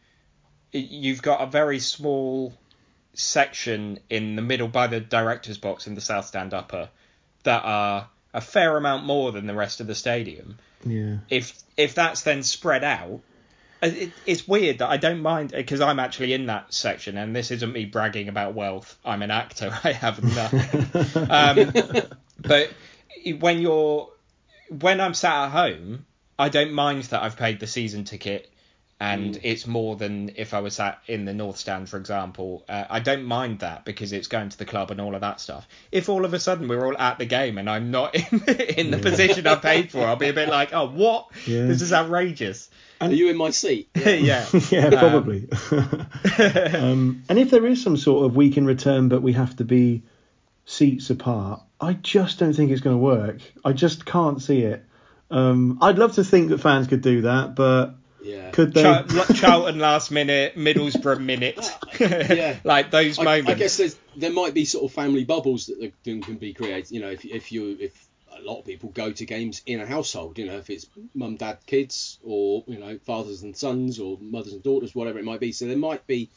you've 0.72 1.22
got 1.22 1.42
a 1.42 1.46
very 1.46 1.80
small 1.80 2.54
section 3.14 4.00
in 4.10 4.36
the 4.36 4.42
middle 4.42 4.68
by 4.68 4.88
the 4.88 5.00
director's 5.00 5.58
box 5.58 5.88
in 5.88 5.96
the 5.96 6.02
south 6.02 6.26
stand 6.26 6.54
upper 6.54 6.90
that 7.44 7.64
are 7.64 8.10
a 8.34 8.42
fair 8.42 8.78
amount 8.78 9.06
more 9.06 9.32
than 9.32 9.48
the 9.48 9.56
rest 9.56 9.80
of 9.82 9.88
the 9.88 9.96
stadium 9.96 10.58
Yeah. 10.86 11.18
if 11.30 11.54
if 11.78 11.96
that's 11.96 12.22
then 12.22 12.44
spread 12.44 12.84
out 12.84 13.22
it, 13.82 14.12
it's 14.26 14.48
weird 14.48 14.80
that 14.80 14.90
I 14.90 14.98
don't 14.98 15.22
mind 15.22 15.52
because 15.52 15.82
I'm 15.82 16.00
actually 16.00 16.34
in 16.34 16.48
that 16.48 16.74
section 16.74 17.18
and 17.18 17.36
this 17.36 17.52
isn't 17.52 17.72
me 17.72 17.86
bragging 17.86 18.30
about 18.30 18.54
wealth. 18.54 18.98
I'm 19.06 19.22
an 19.22 19.32
actor. 19.32 19.78
I 19.84 19.92
have 19.92 20.24
nothing. 20.24 21.30
Um, 21.30 21.72
but 22.40 22.72
when 23.40 23.62
you're 23.62 24.10
when 24.70 25.00
I'm 25.00 25.14
sat 25.14 25.46
at 25.46 25.52
home 25.52 26.06
I 26.40 26.50
don't 26.50 26.72
mind 26.72 27.04
that 27.06 27.24
I've 27.24 27.38
paid 27.38 27.60
the 27.60 27.68
season 27.68 28.04
ticket 28.04 28.52
and 29.00 29.40
it's 29.44 29.68
more 29.68 29.96
than 29.96 30.32
if 30.38 30.56
I 30.56 30.60
was 30.62 30.74
sat 30.76 31.00
in 31.06 31.26
the 31.26 31.34
north 31.34 31.58
stand 31.58 31.88
for 31.88 31.98
example 31.98 32.66
uh, 32.68 32.86
I 32.90 33.00
don't 33.00 33.24
mind 33.26 33.60
that 33.60 33.86
because 33.86 34.12
it's 34.12 34.28
going 34.28 34.50
to 34.50 34.58
the 34.58 34.66
club 34.66 34.90
and 34.90 35.00
all 35.00 35.14
of 35.14 35.22
that 35.22 35.40
stuff 35.40 35.68
if 35.92 36.10
all 36.10 36.26
of 36.26 36.34
a 36.34 36.40
sudden 36.40 36.68
we're 36.68 36.84
all 36.84 36.98
at 36.98 37.20
the 37.20 37.26
game 37.26 37.60
and 37.60 37.70
I'm 37.70 37.92
not 37.92 38.16
in, 38.32 38.44
in 38.78 38.90
the 38.92 38.98
position 38.98 39.46
I 39.46 39.56
paid 39.56 39.92
for 39.92 40.00
I'll 40.00 40.16
be 40.16 40.30
a 40.30 40.34
bit 40.34 40.50
like 40.50 40.74
oh 40.74 40.88
what 40.90 41.28
Yeah. 41.46 41.66
this 41.68 41.82
is 41.84 41.94
outrageous 41.94 42.70
Are 43.00 43.12
you 43.12 43.30
in 43.30 43.38
my 43.38 43.52
seat? 43.52 43.90
yeah 43.96 44.46
yeah, 44.72 44.90
probably. 45.00 45.48
um, 46.40 47.24
and 47.30 47.40
if 47.40 47.52
there 47.52 47.66
is 47.66 47.82
some 47.84 47.98
sort 47.98 48.26
of 48.26 48.36
we 48.36 48.50
can 48.50 48.66
return, 48.66 49.10
but 49.10 49.22
we 49.22 49.34
have 49.34 49.56
to 49.58 49.64
be 49.64 50.04
seats 50.66 51.10
apart, 51.10 51.62
I 51.80 51.94
just 51.94 52.40
don't 52.40 52.54
think 52.54 52.72
it's 52.72 52.82
going 52.82 52.96
to 52.96 53.02
work. 53.02 53.38
I 53.64 53.74
just 53.74 54.06
can't 54.06 54.42
see 54.42 54.62
it. 54.64 54.84
Um, 55.30 55.78
I'd 55.82 55.98
love 55.98 56.16
to 56.16 56.24
think 56.24 56.50
that 56.50 56.60
fans 56.60 56.88
could 56.88 57.02
do 57.02 57.22
that, 57.22 57.56
but 57.56 57.96
Yeah. 58.28 58.52
could 58.52 58.74
they? 58.74 58.84
Char- 58.84 59.06
Charlton 59.34 59.80
last 59.80 60.12
minute 60.12 60.56
Middlesbrough 60.56 61.20
minute 61.22 61.72
Yeah. 62.00 62.58
like 62.64 62.92
those 62.92 63.18
I, 63.20 63.24
moments 63.24 63.52
I 63.52 63.54
guess 63.54 63.78
there's, 63.78 63.98
there 64.16 64.32
might 64.32 64.54
be 64.54 64.66
sort 64.66 64.86
of 64.86 64.94
family 64.94 65.24
bubbles 65.24 65.68
that 65.68 65.94
can 66.04 66.22
can 66.22 66.36
be 66.36 66.54
created. 66.54 66.92
You 66.92 67.02
know, 67.02 67.10
if 67.10 67.24
if 67.26 67.52
you 67.52 67.78
if 67.80 68.08
a 68.38 68.42
lot 68.42 68.60
of 68.60 68.66
people 68.66 68.90
go 68.90 69.12
to 69.12 69.26
games 69.26 69.62
in 69.66 69.80
a 69.80 69.86
household, 69.86 70.38
you 70.38 70.46
know, 70.46 70.58
if 70.58 70.70
it's 70.70 70.88
mum, 71.16 71.38
dad, 71.38 71.60
kids, 71.66 72.20
or 72.24 72.64
you 72.68 72.80
know, 72.80 72.98
fathers 73.00 73.44
and 73.44 73.56
sons, 73.56 74.00
or 74.00 74.18
mothers 74.20 74.54
and 74.54 74.64
daughters, 74.64 74.94
whatever 74.94 75.20
it 75.20 75.26
might 75.26 75.40
be. 75.40 75.52
So 75.52 75.66
there 75.66 75.78
might 75.78 76.06
be. 76.06 76.30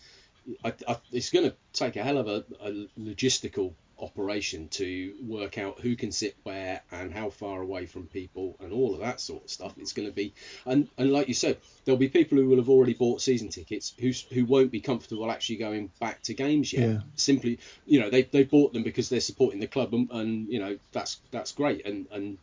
I, 0.64 0.72
I, 0.88 0.96
it's 1.12 1.30
going 1.30 1.50
to 1.50 1.54
take 1.72 1.96
a 1.96 2.02
hell 2.02 2.18
of 2.18 2.26
a, 2.26 2.44
a 2.62 2.88
logistical 2.98 3.72
operation 4.02 4.68
to 4.68 5.14
work 5.22 5.58
out 5.58 5.80
who 5.80 5.96
can 5.96 6.12
sit 6.12 6.36
where 6.42 6.82
and 6.90 7.12
how 7.12 7.30
far 7.30 7.60
away 7.60 7.86
from 7.86 8.06
people 8.06 8.56
and 8.60 8.72
all 8.72 8.94
of 8.94 9.00
that 9.00 9.20
sort 9.20 9.44
of 9.44 9.50
stuff. 9.50 9.74
It's 9.78 9.92
going 9.92 10.08
to 10.08 10.14
be, 10.14 10.32
and, 10.66 10.88
and 10.98 11.12
like 11.12 11.28
you 11.28 11.34
said, 11.34 11.58
there'll 11.84 11.98
be 11.98 12.08
people 12.08 12.38
who 12.38 12.48
will 12.48 12.56
have 12.56 12.68
already 12.68 12.94
bought 12.94 13.20
season 13.20 13.48
tickets 13.48 13.94
who 13.98 14.12
who 14.34 14.44
won't 14.44 14.70
be 14.70 14.80
comfortable 14.80 15.30
actually 15.30 15.56
going 15.56 15.90
back 16.00 16.22
to 16.22 16.34
games 16.34 16.72
yet. 16.72 16.88
Yeah. 16.88 16.98
Simply, 17.16 17.58
you 17.86 18.00
know, 18.00 18.10
they 18.10 18.22
they 18.22 18.44
bought 18.44 18.72
them 18.72 18.82
because 18.82 19.08
they're 19.08 19.20
supporting 19.20 19.60
the 19.60 19.66
club, 19.66 19.92
and, 19.94 20.10
and 20.10 20.48
you 20.48 20.58
know 20.60 20.78
that's 20.92 21.20
that's 21.30 21.52
great. 21.52 21.86
And 21.86 22.06
and 22.10 22.38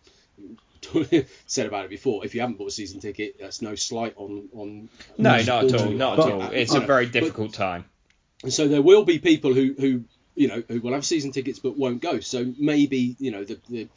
said 1.48 1.66
about 1.66 1.86
it 1.86 1.90
before. 1.90 2.26
If 2.26 2.36
you 2.36 2.42
haven't 2.42 2.58
bought 2.58 2.70
a 2.70 2.72
season 2.72 3.00
ticket, 3.00 3.38
that's 3.40 3.62
no 3.62 3.76
slight 3.76 4.14
on 4.18 4.50
on. 4.54 4.90
no 5.18 5.42
not 5.42 5.66
at 5.66 5.82
all 5.82 5.92
not 5.92 6.20
it. 6.20 6.26
at 6.26 6.32
all 6.32 6.42
uh, 6.44 6.50
it's 6.50 6.74
a 6.74 6.80
know, 6.80 6.86
very 6.86 7.06
but- 7.06 7.14
difficult 7.14 7.54
time 7.54 7.86
and 8.44 8.54
so 8.54 8.68
there 8.68 8.82
will 8.82 9.04
be 9.04 9.20
people 9.20 9.54
who, 9.54 9.74
who 9.78 10.04
you 10.38 10.48
know 10.48 10.64
who 10.68 10.80
will 10.80 10.94
have 10.94 11.06
season 11.06 11.32
tickets 11.32 11.60
but 11.60 11.78
won't 11.78 12.02
go. 12.02 12.20
So 12.20 12.54
maybe 12.58 13.16
you 13.20 13.32
know 13.32 13.44
the, 13.44 13.60
the 13.68 13.88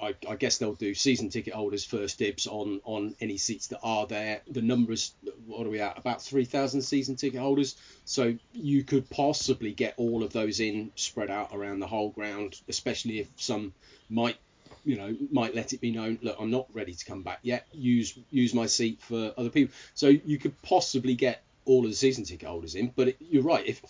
I, 0.00 0.14
I 0.28 0.36
guess 0.36 0.58
they'll 0.58 0.74
do 0.74 0.94
season 0.94 1.30
ticket 1.30 1.54
holders 1.54 1.84
first 1.84 2.18
dibs 2.18 2.46
on 2.46 2.80
on 2.84 3.16
any 3.20 3.38
seats 3.38 3.68
that 3.68 3.80
are 3.82 4.06
there. 4.06 4.42
The 4.48 4.62
numbers 4.62 5.14
what 5.46 5.66
are 5.66 5.70
we 5.70 5.80
at? 5.80 5.98
About 5.98 6.20
three 6.22 6.44
thousand 6.44 6.82
season 6.82 7.16
ticket 7.16 7.40
holders. 7.40 7.76
So 8.04 8.36
you 8.52 8.84
could 8.84 9.08
possibly 9.08 9.72
get 9.72 9.94
all 9.96 10.22
of 10.22 10.32
those 10.32 10.60
in 10.60 10.92
spread 10.94 11.30
out 11.30 11.50
around 11.54 11.80
the 11.80 11.86
whole 11.86 12.10
ground, 12.10 12.60
especially 12.68 13.20
if 13.20 13.28
some 13.36 13.72
might 14.10 14.36
you 14.84 14.96
know 14.96 15.16
might 15.32 15.54
let 15.54 15.72
it 15.72 15.80
be 15.80 15.90
known 15.90 16.16
look 16.22 16.36
i'm 16.38 16.50
not 16.50 16.66
ready 16.72 16.94
to 16.94 17.04
come 17.04 17.22
back 17.22 17.40
yet 17.42 17.66
use 17.72 18.16
use 18.30 18.54
my 18.54 18.66
seat 18.66 19.00
for 19.02 19.32
other 19.36 19.50
people 19.50 19.74
so 19.94 20.06
you 20.06 20.38
could 20.38 20.60
possibly 20.62 21.14
get 21.14 21.42
all 21.64 21.84
of 21.84 21.90
the 21.90 21.96
season 21.96 22.22
ticket 22.22 22.48
holders 22.48 22.76
in 22.76 22.92
but 22.94 23.08
it, 23.08 23.16
you're 23.18 23.42
right 23.42 23.66
if 23.66 23.82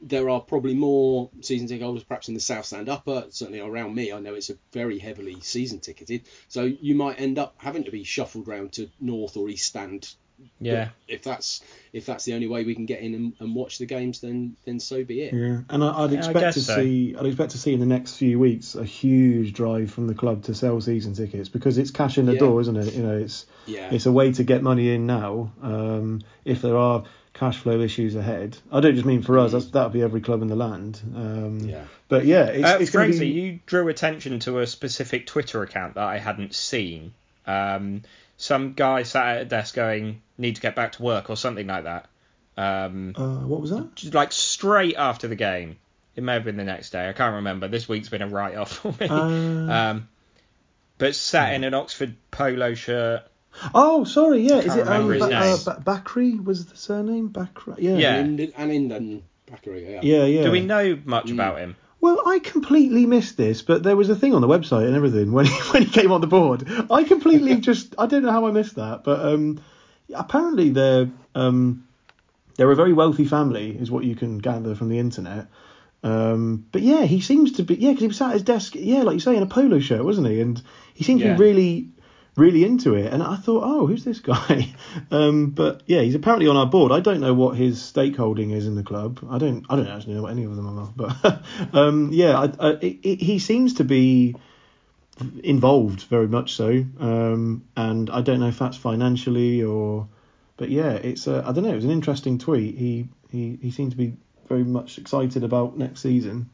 there 0.00 0.28
are 0.28 0.40
probably 0.40 0.74
more 0.74 1.30
season 1.40 1.66
ticket 1.68 1.82
holders 1.82 2.04
perhaps 2.04 2.28
in 2.28 2.34
the 2.34 2.40
south 2.40 2.64
stand 2.66 2.88
upper 2.88 3.24
certainly 3.30 3.60
around 3.60 3.94
me 3.94 4.12
i 4.12 4.20
know 4.20 4.34
it's 4.34 4.50
a 4.50 4.56
very 4.72 4.98
heavily 4.98 5.40
season 5.40 5.80
ticketed 5.80 6.22
so 6.48 6.64
you 6.64 6.94
might 6.94 7.20
end 7.20 7.38
up 7.38 7.54
having 7.58 7.84
to 7.84 7.90
be 7.90 8.04
shuffled 8.04 8.46
round 8.48 8.72
to 8.72 8.88
north 9.00 9.36
or 9.36 9.48
east 9.48 9.66
stand 9.66 10.12
yeah 10.60 10.88
if 11.06 11.22
that's 11.22 11.62
if 11.92 12.06
that's 12.06 12.24
the 12.24 12.34
only 12.34 12.48
way 12.48 12.64
we 12.64 12.74
can 12.74 12.86
get 12.86 13.00
in 13.00 13.14
and, 13.14 13.32
and 13.38 13.54
watch 13.54 13.78
the 13.78 13.86
games 13.86 14.20
then 14.20 14.56
then 14.66 14.80
so 14.80 15.04
be 15.04 15.20
it 15.22 15.32
Yeah, 15.32 15.60
and 15.70 15.82
I, 15.84 16.04
I'd 16.04 16.10
I 16.12 16.16
expect 16.16 16.40
guess 16.40 16.54
to 16.54 16.60
so. 16.60 16.74
see. 16.76 17.14
I'd 17.16 17.24
expect 17.24 17.52
to 17.52 17.58
see 17.58 17.72
in 17.72 17.78
the 17.80 17.86
next 17.86 18.16
few 18.16 18.38
weeks 18.40 18.74
a 18.74 18.84
huge 18.84 19.52
drive 19.52 19.92
from 19.92 20.08
the 20.08 20.14
club 20.14 20.42
to 20.44 20.54
sell 20.54 20.80
season 20.80 21.14
tickets 21.14 21.48
because 21.48 21.78
it's 21.78 21.92
cash 21.92 22.18
in 22.18 22.26
the 22.26 22.32
Yeah. 22.32 22.40
door, 22.40 22.60
isn't 22.60 22.76
it? 22.76 22.94
You 22.94 23.02
know, 23.04 23.16
it's 23.16 23.46
yeah 23.66 23.90
it's 23.92 24.06
a 24.06 24.12
way 24.12 24.32
to 24.32 24.42
get 24.42 24.60
money 24.62 24.92
in 24.92 25.06
now. 25.06 25.52
Um, 25.62 26.22
if 26.44 26.62
there 26.62 26.76
are 26.76 27.04
cash 27.34 27.58
flow 27.58 27.80
issues 27.80 28.14
ahead. 28.14 28.56
I 28.72 28.80
don't 28.80 28.94
just 28.94 29.04
mean 29.06 29.22
for 29.22 29.38
us. 29.38 29.52
That's 29.52 29.66
that'll 29.66 29.90
be 29.90 30.02
every 30.02 30.20
club 30.22 30.40
in 30.42 30.48
the 30.48 30.56
land. 30.56 31.00
Um, 31.14 31.58
Yeah. 31.60 31.84
But 32.08 32.24
yeah, 32.26 32.44
it's, 32.46 32.64
Uh, 32.64 32.78
it's 32.80 33.18
be. 33.18 33.26
you 33.28 33.58
drew 33.66 33.88
attention 33.88 34.38
to 34.40 34.60
a 34.60 34.66
specific 34.66 35.26
Twitter 35.26 35.62
account 35.62 35.94
that 35.94 36.04
I 36.04 36.18
hadn't 36.18 36.54
seen. 36.54 37.12
Um, 37.46 38.02
some 38.36 38.72
guy 38.74 39.02
sat 39.02 39.36
at 39.36 39.42
a 39.42 39.44
desk 39.46 39.74
going, 39.74 40.20
"Need 40.38 40.56
to 40.56 40.62
get 40.62 40.74
back 40.76 40.92
to 40.92 41.02
work" 41.02 41.28
or 41.30 41.36
something 41.36 41.66
like 41.66 41.84
that. 41.84 42.06
Um, 42.56 43.14
Uh, 43.16 43.38
what 43.46 43.60
was 43.60 43.70
that? 43.70 43.94
just 43.96 44.14
like 44.14 44.32
straight 44.32 44.94
after 44.96 45.26
the 45.28 45.36
game. 45.36 45.76
It 46.16 46.22
may 46.22 46.34
have 46.34 46.44
been 46.44 46.56
the 46.56 46.64
next 46.64 46.90
day. 46.90 47.08
I 47.08 47.12
can't 47.12 47.34
remember. 47.36 47.66
This 47.66 47.88
week's 47.88 48.08
been 48.08 48.22
a 48.22 48.28
write-off 48.28 48.72
for 48.78 48.94
me. 49.00 49.08
Uh, 49.08 49.72
um, 49.72 50.08
but 50.98 51.16
sat 51.16 51.54
in 51.54 51.64
an 51.64 51.74
Oxford 51.74 52.14
polo 52.30 52.74
shirt. 52.74 53.22
Oh, 53.74 54.04
sorry. 54.04 54.40
Yeah, 54.42 54.58
is 54.58 54.74
it 54.76 54.86
um, 54.86 55.08
ba- 55.08 55.24
uh, 55.34 55.56
ba- 55.64 55.82
Bakri 55.84 56.42
was 56.42 56.66
the 56.66 56.76
surname? 56.76 57.30
Bakri. 57.30 57.74
Yeah. 57.78 57.96
Yeah. 57.96 58.14
And 58.16 58.40
and 58.40 58.70
Indan 58.72 59.22
Bakary, 59.50 59.90
yeah. 59.90 60.00
Yeah, 60.02 60.24
yeah. 60.24 60.42
Do 60.44 60.50
we 60.50 60.60
know 60.60 60.98
much 61.04 61.26
Mm. 61.26 61.34
about 61.34 61.58
him? 61.58 61.76
Well, 62.00 62.20
I 62.26 62.38
completely 62.38 63.06
missed 63.06 63.36
this, 63.38 63.62
but 63.62 63.82
there 63.82 63.96
was 63.96 64.10
a 64.10 64.14
thing 64.16 64.34
on 64.34 64.42
the 64.42 64.48
website 64.48 64.86
and 64.86 64.94
everything 64.94 65.32
when 65.32 65.46
he, 65.46 65.52
when 65.72 65.82
he 65.84 65.88
came 65.90 66.12
on 66.12 66.20
the 66.20 66.26
board. 66.26 66.64
I 66.90 67.04
completely 67.04 67.56
just 67.68 67.94
I 67.98 68.06
don't 68.06 68.22
know 68.22 68.30
how 68.32 68.46
I 68.46 68.50
missed 68.50 68.76
that, 68.76 69.04
but 69.04 69.20
um, 69.24 69.60
apparently 70.14 70.70
they're 70.70 71.08
um, 71.34 71.86
they're 72.56 72.70
a 72.70 72.76
very 72.76 72.92
wealthy 72.92 73.24
family, 73.24 73.76
is 73.76 73.90
what 73.90 74.04
you 74.04 74.14
can 74.16 74.38
gather 74.38 74.74
from 74.74 74.88
the 74.88 74.98
internet. 74.98 75.46
Um, 76.02 76.66
but 76.70 76.82
yeah, 76.82 77.04
he 77.04 77.20
seems 77.22 77.52
to 77.52 77.62
be 77.62 77.76
yeah, 77.76 77.90
because 77.90 78.02
he 78.02 78.08
was 78.08 78.16
sat 78.18 78.28
at 78.28 78.32
his 78.34 78.42
desk, 78.42 78.74
yeah, 78.76 79.02
like 79.02 79.14
you 79.14 79.20
say, 79.20 79.36
in 79.36 79.42
a 79.42 79.46
polo 79.46 79.78
shirt, 79.80 80.04
wasn't 80.04 80.26
he? 80.28 80.40
And 80.40 80.60
he 80.92 81.02
seemed 81.04 81.20
to 81.20 81.26
Yeah. 81.26 81.34
be 81.36 81.40
really 81.42 81.88
really 82.36 82.64
into 82.64 82.94
it, 82.94 83.12
and 83.12 83.22
I 83.22 83.36
thought, 83.36 83.62
oh, 83.64 83.86
who's 83.86 84.04
this 84.04 84.20
guy? 84.20 84.68
Um, 85.10 85.50
but 85.50 85.82
yeah, 85.86 86.00
he's 86.00 86.14
apparently 86.14 86.46
on 86.48 86.56
our 86.56 86.66
board. 86.66 86.92
I 86.92 87.00
don't 87.00 87.20
know 87.20 87.34
what 87.34 87.56
his 87.56 87.80
stakeholding 87.80 88.52
is 88.52 88.66
in 88.66 88.74
the 88.74 88.82
club. 88.82 89.20
I 89.28 89.38
don't, 89.38 89.66
I 89.68 89.76
don't 89.76 89.88
actually 89.88 90.14
know 90.14 90.22
what 90.22 90.30
any 90.30 90.44
of 90.44 90.54
them 90.56 90.78
are. 90.78 90.92
But 90.96 91.42
um, 91.72 92.10
yeah, 92.12 92.38
I, 92.38 92.68
I, 92.68 92.70
it, 92.80 93.20
he 93.20 93.38
seems 93.38 93.74
to 93.74 93.84
be 93.84 94.36
involved 95.42 96.02
very 96.02 96.28
much 96.28 96.54
so, 96.54 96.84
um, 97.00 97.64
and 97.76 98.10
I 98.10 98.20
don't 98.22 98.40
know 98.40 98.48
if 98.48 98.58
that's 98.58 98.76
financially 98.76 99.62
or, 99.62 100.08
but 100.56 100.70
yeah, 100.70 100.92
it's 100.92 101.26
uh, 101.28 101.42
I 101.46 101.52
don't 101.52 101.64
know. 101.64 101.70
It 101.72 101.76
was 101.76 101.84
an 101.84 101.90
interesting 101.90 102.38
tweet. 102.38 102.76
He 102.76 103.08
he 103.30 103.58
he 103.60 103.70
seemed 103.70 103.90
to 103.92 103.96
be 103.96 104.16
very 104.48 104.64
much 104.64 104.98
excited 104.98 105.44
about 105.44 105.76
next 105.76 106.00
season. 106.00 106.50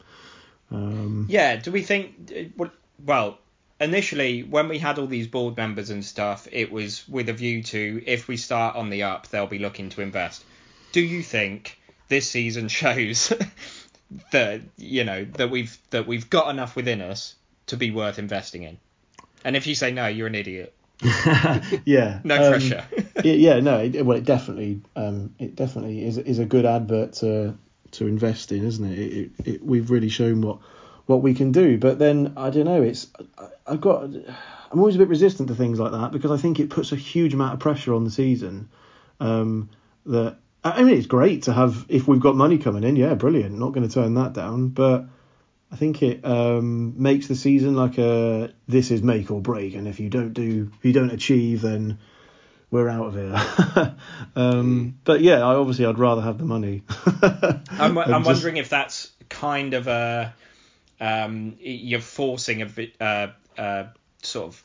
Um, 0.71 1.27
Yeah, 1.29 1.57
do 1.57 1.73
we 1.73 1.83
think? 1.83 2.33
uh, 2.35 2.67
Well, 3.05 3.39
initially, 3.81 4.43
when 4.43 4.69
we 4.69 4.79
had 4.79 4.99
all 4.99 5.07
these 5.07 5.27
board 5.27 5.57
members 5.57 5.91
and 5.91 6.05
stuff, 6.05 6.47
it 6.53 6.71
was 6.71 7.09
with 7.09 7.29
a 7.29 7.33
view 7.33 7.63
to 7.65 8.03
if 8.07 8.29
we 8.29 8.37
start 8.37 8.77
on 8.77 8.91
the 8.91 9.05
up, 9.05 9.29
they'll 9.29 9.47
be 9.47 9.59
looking 9.59 9.89
to 9.91 10.03
invest. 10.03 10.45
Do 10.93 11.01
you 11.01 11.23
think 11.23 11.79
this 12.09 12.29
season 12.29 12.69
shows 12.81 13.33
that 14.33 14.61
you 14.77 15.05
know 15.05 15.25
that 15.25 15.51
we've 15.51 15.77
that 15.91 16.07
we've 16.07 16.29
got 16.29 16.51
enough 16.51 16.77
within 16.77 17.01
us 17.01 17.35
to 17.67 17.77
be 17.77 17.91
worth 17.91 18.19
investing 18.19 18.65
in? 18.65 18.79
And 19.45 19.57
if 19.57 19.67
you 19.67 19.75
say 19.75 19.91
no, 19.91 20.07
you're 20.07 20.27
an 20.27 20.35
idiot. 20.35 20.75
yeah, 21.87 22.21
No 22.25 22.45
um, 22.45 22.51
pressure. 22.51 22.85
yeah, 23.25 23.33
yeah, 23.33 23.61
no, 23.61 23.79
it, 23.79 24.05
well, 24.05 24.19
it 24.19 24.25
definitely, 24.27 24.83
um, 24.97 25.35
it 25.39 25.57
definitely 25.57 26.05
is 26.05 26.19
is 26.19 26.39
a 26.39 26.45
good 26.45 26.67
advert 26.67 27.15
to 27.15 27.57
to 27.93 28.07
invest 28.07 28.53
in, 28.53 28.67
isn't 28.67 28.93
it? 28.93 28.99
It, 28.99 29.13
it, 29.13 29.47
it 29.47 29.65
we've 29.65 29.91
really 29.91 30.11
shown 30.11 30.43
what 30.43 30.59
what 31.11 31.23
we 31.23 31.35
can 31.35 31.51
do, 31.51 31.77
but 31.77 31.99
then 31.99 32.35
I 32.37 32.51
don't 32.51 32.67
know. 32.67 32.83
It's 32.83 33.09
I, 33.37 33.49
I've 33.67 33.81
got 33.81 34.05
I'm 34.05 34.79
always 34.79 34.95
a 34.95 34.99
bit 34.99 35.09
resistant 35.09 35.49
to 35.49 35.57
things 35.57 35.81
like 35.81 35.91
that 35.91 36.13
because 36.13 36.31
I 36.31 36.37
think 36.37 36.61
it 36.61 36.71
puts 36.71 36.93
a 36.93 36.97
huge 36.97 37.35
amount 37.35 37.55
of 37.55 37.61
pressure 37.61 37.93
on 37.95 38.05
the 38.05 38.11
season. 38.11 38.69
Um, 39.19 39.71
that 40.07 40.37
I 40.63 40.83
mean, 40.85 40.97
it's 40.97 41.09
great 41.09 41.43
to 41.45 41.53
have 41.53 41.85
if 41.89 42.07
we've 42.07 42.21
got 42.21 42.37
money 42.37 42.59
coming 42.59 42.85
in, 42.85 42.95
yeah, 42.95 43.15
brilliant. 43.15 43.59
Not 43.59 43.73
going 43.73 43.87
to 43.87 43.93
turn 43.93 44.15
that 44.15 44.33
down, 44.33 44.69
but. 44.69 45.05
I 45.73 45.77
think 45.77 46.03
it 46.03 46.25
um, 46.25 47.01
makes 47.01 47.29
the 47.29 47.37
season 47.37 47.77
like 47.77 47.97
a 47.97 48.53
this 48.67 48.91
is 48.91 49.05
make 49.05 49.31
or 49.31 49.41
break, 49.41 49.77
and 49.77 49.87
if 49.87 50.01
you 50.01 50.11
don't 50.11 50.33
do, 50.33 50.69
if 50.77 50.85
you 50.85 50.93
don't 50.93 51.13
achieve, 51.13 51.61
then 51.61 51.97
we're 52.73 52.89
out 52.89 53.07
of 53.07 53.15
here. 53.15 53.95
um, 54.35 54.99
but 55.05 55.21
yeah, 55.21 55.47
I 55.47 55.55
obviously 55.55 55.87
I'd 55.87 55.97
rather 55.97 56.23
have 56.23 56.39
the 56.39 56.45
money. 56.45 56.83
I'm, 57.23 57.97
I'm 57.97 58.25
just- 58.25 58.27
wondering 58.27 58.57
if 58.57 58.69
that's 58.69 59.13
kind 59.29 59.75
of 59.75 59.87
a 59.87 60.35
um, 61.01 61.57
you're 61.61 62.01
forcing 62.01 62.63
a 62.63 62.93
uh, 63.01 63.33
uh, 63.59 63.85
sort 64.23 64.49
of 64.49 64.65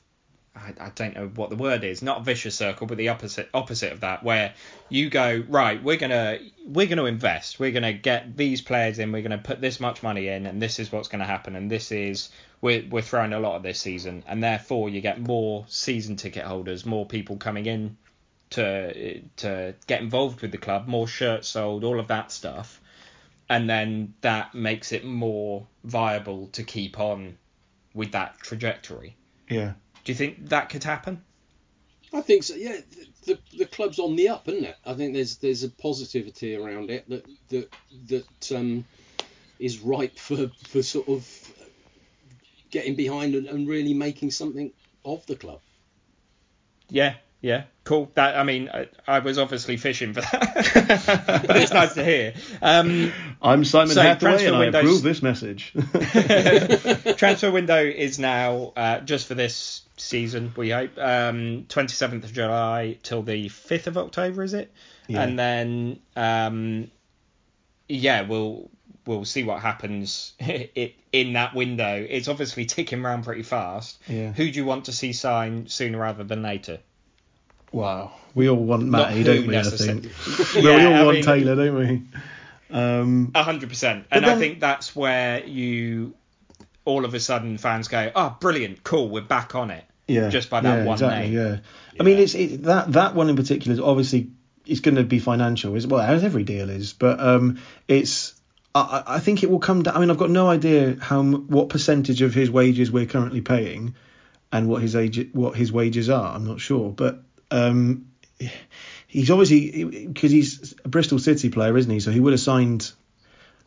I, 0.56 0.74
I 0.80 0.90
don't 0.96 1.16
know 1.16 1.28
what 1.36 1.50
the 1.50 1.56
word 1.56 1.84
is, 1.84 2.02
not 2.02 2.24
vicious 2.24 2.56
circle, 2.56 2.88
but 2.88 2.98
the 2.98 3.10
opposite 3.10 3.50
opposite 3.54 3.92
of 3.92 4.02
that, 4.02 4.24
where 4.24 4.54
you 4.90 5.10
go 5.10 5.44
right, 5.50 5.82
we're 5.84 5.98
gonna 5.98 6.40
we're 6.66 6.88
gonna 6.88 7.06
invest, 7.06 7.60
we're 7.60 7.72
gonna 7.72 7.94
get 7.94 8.38
these 8.38 8.62
players 8.62 9.00
in, 9.00 9.12
we're 9.12 9.22
gonna 9.22 9.38
put 9.38 9.60
this 9.60 9.80
much 9.80 10.02
money 10.02 10.28
in, 10.30 10.46
and 10.46 10.62
this 10.62 10.80
is 10.80 10.92
what's 10.92 11.10
gonna 11.10 11.26
happen, 11.26 11.56
and 11.56 11.70
this 11.70 11.92
is 11.92 12.30
we're 12.62 12.86
we're 12.90 13.02
throwing 13.02 13.34
a 13.34 13.40
lot 13.40 13.56
of 13.56 13.64
this 13.64 13.80
season, 13.80 14.24
and 14.28 14.42
therefore 14.42 14.90
you 14.90 15.02
get 15.02 15.20
more 15.20 15.66
season 15.68 16.16
ticket 16.16 16.46
holders, 16.46 16.86
more 16.86 17.06
people 17.06 17.36
coming 17.36 17.66
in 17.66 17.98
to 18.52 19.20
to 19.38 19.76
get 19.88 20.02
involved 20.02 20.42
with 20.42 20.52
the 20.52 20.58
club, 20.58 20.88
more 20.88 21.08
shirts 21.08 21.50
sold, 21.50 21.84
all 21.84 22.00
of 22.00 22.08
that 22.08 22.32
stuff, 22.32 22.80
and 23.50 23.70
then 23.70 24.14
that 24.22 24.56
makes 24.56 24.92
it 24.92 25.06
more 25.06 25.68
viable 25.84 26.48
to 26.48 26.64
keep 26.64 27.00
on 27.00 27.38
with 27.94 28.12
that 28.12 28.40
trajectory. 28.40 29.16
yeah, 29.50 29.74
Do 30.04 30.12
you 30.12 30.16
think 30.16 30.50
that 30.50 30.70
could 30.70 30.84
happen? 30.84 31.24
I 32.14 32.22
think 32.22 32.44
so. 32.44 32.56
Yeah, 32.56 32.78
the, 33.26 33.34
the 33.34 33.58
the 33.58 33.66
club's 33.66 34.00
on 34.00 34.16
the 34.16 34.30
up, 34.30 34.48
isn't 34.48 34.64
it? 34.64 34.78
I 34.86 34.94
think 34.94 35.14
there's 35.14 35.38
there's 35.38 35.64
a 35.64 35.70
positivity 35.70 36.56
around 36.56 36.90
it 36.90 37.08
that 37.10 37.26
that 37.50 37.74
that 38.08 38.52
um, 38.56 38.86
is 39.60 39.80
ripe 39.80 40.18
for 40.18 40.50
for 40.68 40.82
sort 40.82 41.10
of 41.10 41.28
getting 42.72 42.96
behind 42.96 43.36
and, 43.36 43.48
and 43.48 43.68
really 43.68 43.94
making 43.94 44.32
something 44.32 44.72
of 45.04 45.26
the 45.26 45.36
club. 45.36 45.60
Yeah, 46.90 47.16
yeah, 47.46 47.66
cool. 47.84 48.10
That 48.16 48.36
I 48.36 48.42
mean, 48.42 48.72
I, 48.74 48.88
I 49.08 49.20
was 49.20 49.38
obviously 49.38 49.78
fishing 49.78 50.14
for 50.14 50.22
that, 50.22 51.44
but 51.48 51.58
it's 51.58 51.72
nice 51.72 51.94
to 51.94 52.04
hear. 52.04 52.34
Um, 52.60 53.14
I'm 53.40 53.64
Simon 53.64 53.94
So, 53.94 54.02
Hathaway, 54.02 54.46
and 54.46 54.56
I 54.56 54.66
approve 54.66 55.04
this 55.04 55.22
message. 55.22 55.72
transfer 57.18 57.52
window 57.52 57.84
is 57.84 58.18
now 58.18 58.74
uh, 58.76 59.02
just 59.02 59.28
for 59.28 59.36
this 59.36 59.84
season. 59.96 60.54
We 60.58 60.72
hope 60.72 60.98
um, 60.98 61.66
27th 61.70 62.24
of 62.24 62.34
July 62.34 62.98
till 63.04 63.22
the 63.22 63.48
5th 63.50 63.86
of 63.86 64.00
October, 64.00 64.42
is 64.42 64.56
it? 64.56 64.72
Yeah. 65.08 65.22
And 65.22 65.38
then 65.38 66.00
um, 66.16 66.90
yeah, 67.88 68.24
we'll 68.24 68.72
we'll 69.06 69.24
see 69.24 69.44
what 69.44 69.62
happens 69.62 70.34
it, 70.40 70.96
in 71.12 71.34
that 71.34 71.54
window. 71.54 72.04
It's 72.10 72.28
obviously 72.28 72.66
ticking 72.66 73.06
around 73.06 73.24
pretty 73.24 73.44
fast. 73.44 74.02
Yeah. 74.08 74.32
Who 74.32 74.50
do 74.50 74.58
you 74.58 74.66
want 74.66 74.86
to 74.86 74.92
see 74.92 75.14
sign 75.14 75.68
sooner 75.68 76.00
rather 76.00 76.24
than 76.24 76.42
later? 76.42 76.80
Wow, 77.72 78.12
we 78.34 78.50
all 78.50 78.58
want 78.58 78.84
Matty, 78.84 79.24
don't 79.24 79.48
we? 79.48 79.58
I 79.58 79.64
think. 79.64 80.06
Yeah, 80.56 80.62
we 80.62 80.86
all 80.86 80.94
I 80.94 81.04
want 81.04 81.16
mean- 81.18 81.26
Taylor, 81.26 81.56
don't 81.56 81.76
we? 81.76 82.02
Um, 82.72 83.32
A 83.36 83.44
hundred 83.44 83.70
percent. 83.70 84.06
And 84.12 84.26
I 84.26 84.38
think 84.38 84.60
that's 84.60 84.96
where 84.96 85.46
you 85.46 86.14
all 86.84 87.06
of 87.06 87.14
a 87.14 87.20
sudden 87.20 87.58
fans 87.58 87.88
go, 87.88 88.12
Oh, 88.16 88.36
brilliant, 88.40 88.84
cool, 88.84 89.10
we're 89.10 89.22
back 89.22 89.56
on 89.56 89.72
it. 89.72 89.84
yeah, 90.08 90.30
just 90.30 90.50
by 90.50 90.62
that 90.62 90.80
yeah, 90.80 90.84
one 90.86 90.94
exactly, 90.94 91.30
name. 91.30 91.34
Yeah. 91.34 91.58
I 92.00 92.04
mean, 92.04 92.18
it's 92.20 92.36
it, 92.36 92.64
that 92.64 92.92
that 92.94 93.16
one 93.16 93.30
in 93.30 93.36
particular 93.36 93.74
is 93.74 93.80
obviously 93.80 94.30
it's 94.66 94.80
going 94.80 94.96
to 94.96 95.04
be 95.04 95.20
financial, 95.20 95.76
is 95.76 95.86
well, 95.88 96.02
as 96.02 96.24
every 96.24 96.44
deal 96.44 96.70
is, 96.70 96.94
but 96.94 97.20
um, 97.20 97.60
it's. 97.88 98.34
I, 98.74 98.82
I- 99.06 99.16
I 99.16 99.20
think 99.20 99.44
it 99.44 99.50
will 99.50 99.60
come 99.60 99.84
down. 99.84 99.96
I 99.96 100.00
mean, 100.00 100.10
I've 100.10 100.18
got 100.18 100.30
no 100.32 100.48
idea 100.50 100.98
how 101.00 101.22
what 101.24 101.70
percentage 101.70 102.22
of 102.24 102.34
his 102.34 102.50
wages 102.52 102.92
we're 102.92 103.06
currently 103.06 103.42
paying, 103.42 103.96
and 104.52 104.68
what 104.68 104.82
his 104.82 104.96
age 104.96 105.30
what 105.34 105.56
his 105.56 105.72
wages 105.72 106.10
are. 106.10 106.36
I'm 106.36 106.46
not 106.48 106.60
sure, 106.60 106.90
but 106.92 107.22
um, 107.52 108.08
he's 109.08 109.32
obviously 109.32 110.06
because 110.08 110.32
he's 110.32 110.76
a 110.84 110.90
Bristol 110.90 111.20
City 111.20 111.50
player, 111.50 111.76
isn't 111.78 111.92
he? 111.92 112.00
So 112.00 112.12
he 112.12 112.20
would 112.20 112.34
have 112.34 112.40
signed 112.40 112.92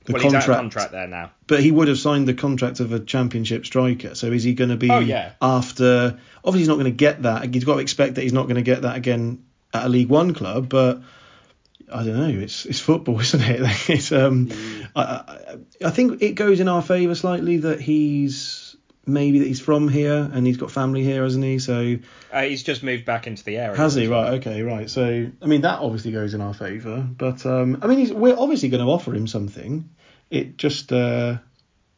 the 0.04 0.14
well, 0.14 0.22
contract, 0.22 0.46
contract 0.46 0.92
there 0.92 1.06
now. 1.06 1.32
but 1.46 1.60
he 1.60 1.70
would 1.70 1.88
have 1.88 1.98
signed 1.98 2.26
the 2.26 2.34
contract 2.34 2.80
of 2.80 2.92
a 2.92 3.00
championship 3.00 3.66
striker. 3.66 4.14
So 4.14 4.28
is 4.32 4.42
he 4.42 4.54
going 4.54 4.70
to 4.70 4.76
be 4.76 4.90
Oh, 4.90 5.00
yeah. 5.00 5.32
after? 5.42 6.18
Obviously, 6.44 6.60
he's 6.60 6.68
not 6.68 6.74
going 6.74 6.84
to 6.86 6.90
get 6.92 7.22
that. 7.22 7.52
He's 7.52 7.64
got 7.64 7.74
to 7.74 7.80
expect 7.80 8.14
that 8.14 8.22
he's 8.22 8.32
not 8.32 8.44
going 8.44 8.56
to 8.56 8.62
get 8.62 8.82
that 8.82 8.96
again 8.96 9.44
at 9.74 9.84
a 9.84 9.88
League 9.88 10.08
One 10.08 10.32
club. 10.34 10.68
But 10.70 11.02
I 11.92 12.04
don't 12.04 12.16
know. 12.16 12.40
It's 12.40 12.64
it's 12.64 12.80
football, 12.80 13.20
isn't 13.20 13.40
it? 13.42 13.60
It's 13.90 14.12
um. 14.12 14.50
I, 14.96 15.02
I 15.02 15.56
I 15.86 15.90
think 15.90 16.22
it 16.22 16.32
goes 16.32 16.60
in 16.60 16.68
our 16.68 16.82
favour 16.82 17.14
slightly 17.14 17.58
that 17.58 17.80
he's 17.80 18.67
maybe 19.08 19.38
that 19.40 19.46
he's 19.48 19.60
from 19.60 19.88
here 19.88 20.30
and 20.32 20.46
he's 20.46 20.56
got 20.56 20.70
family 20.70 21.02
here, 21.02 21.22
hasn't 21.22 21.44
he? 21.44 21.58
So 21.58 21.96
Uh, 22.32 22.42
he's 22.42 22.62
just 22.62 22.82
moved 22.82 23.04
back 23.04 23.26
into 23.26 23.42
the 23.44 23.56
area. 23.56 23.76
has 23.76 23.94
he? 23.94 24.06
Right. 24.06 24.34
Okay. 24.34 24.62
Right. 24.62 24.88
So 24.90 25.26
I 25.42 25.46
mean 25.46 25.62
that 25.62 25.80
obviously 25.80 26.12
goes 26.12 26.34
in 26.34 26.40
our 26.40 26.54
favour. 26.54 27.06
But 27.16 27.44
um, 27.46 27.78
I 27.82 27.86
mean 27.86 27.98
he's, 27.98 28.12
we're 28.12 28.38
obviously 28.38 28.68
going 28.68 28.84
to 28.84 28.90
offer 28.90 29.14
him 29.14 29.26
something. 29.26 29.88
It 30.30 30.56
just. 30.58 30.92
Uh, 30.92 31.38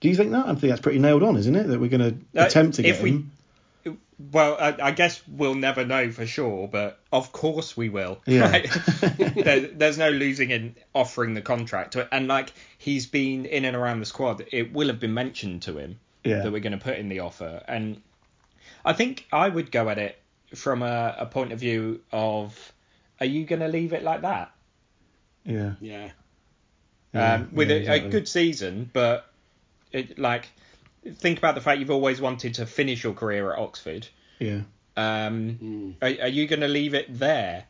do 0.01 0.09
you 0.09 0.15
think 0.17 0.31
that? 0.33 0.47
I 0.47 0.55
think 0.55 0.71
that's 0.71 0.81
pretty 0.81 0.99
nailed 1.01 1.23
on, 1.23 1.37
isn't 1.37 1.55
it? 1.55 1.67
That 1.67 1.79
we're 1.81 1.91
going 1.91 2.23
to 2.33 2.41
Uh, 2.41 2.47
attempt 2.47 2.77
to 2.77 2.83
get 2.83 2.97
if 2.97 3.03
we- 3.03 3.11
him. 3.11 3.31
Well, 4.33 4.59
I, 4.61 4.77
I 4.89 4.91
guess 4.91 5.23
we'll 5.27 5.55
never 5.55 5.83
know 5.87 6.11
for 6.11 6.27
sure, 6.27 6.69
but 6.69 6.99
of 7.11 7.33
course 7.33 7.75
we 7.75 7.89
will. 7.89 8.21
Yeah. 8.27 8.51
Right? 8.51 8.69
there, 9.35 9.61
there's 9.61 9.97
no 9.97 10.11
losing 10.11 10.51
in 10.51 10.77
offering 10.95 11.33
the 11.33 11.41
contract, 11.41 11.97
and 12.13 12.29
like 12.29 12.53
he's 12.77 13.07
been 13.07 13.47
in 13.47 13.65
and 13.65 13.75
around 13.75 14.01
the 14.01 14.05
squad, 14.07 14.45
it 14.53 14.75
will 14.75 14.89
have 14.89 15.01
been 15.01 15.15
mentioned 15.15 15.63
to 15.63 15.79
him 15.79 15.99
Yeah. 16.25 16.43
that 16.43 16.53
we're 16.53 16.61
going 16.61 16.79
to 16.79 16.85
put 16.85 16.99
in 16.99 17.09
the 17.09 17.21
offer, 17.21 17.63
and 17.67 18.01
I 18.85 18.93
think 18.93 19.27
I 19.33 19.49
would 19.49 19.71
go 19.71 19.89
at 19.89 19.99
it 19.99 20.19
from 20.55 20.83
a, 20.83 21.15
a 21.19 21.27
point 21.27 21.53
of 21.53 21.61
view 21.61 22.01
of, 22.13 22.73
are 23.21 23.27
you 23.27 23.45
going 23.45 23.61
to 23.61 23.69
leave 23.69 23.93
it 23.93 24.03
like 24.03 24.23
that? 24.23 24.53
Yeah. 25.45 25.75
Yeah. 25.81 26.11
Yeah, 27.13 27.35
um, 27.35 27.49
with 27.53 27.71
yeah, 27.71 27.77
a, 27.77 27.79
exactly. 27.81 28.09
a 28.09 28.13
good 28.13 28.29
season, 28.29 28.91
but 28.93 29.27
it, 29.91 30.19
like 30.19 30.49
think 31.17 31.39
about 31.39 31.55
the 31.57 31.61
fact 31.61 31.81
you've 31.81 31.91
always 31.91 32.21
wanted 32.21 32.55
to 32.55 32.67
finish 32.67 33.03
your 33.03 33.15
career 33.15 33.53
at 33.53 33.59
Oxford. 33.59 34.07
Yeah. 34.39 34.61
Um, 34.97 35.59
Mm. 35.61 35.95
are, 36.03 36.25
are 36.25 36.29
you 36.29 36.47
going 36.47 36.61
to 36.61 36.69
leave 36.69 36.95
it 36.95 37.07
there? 37.19 37.65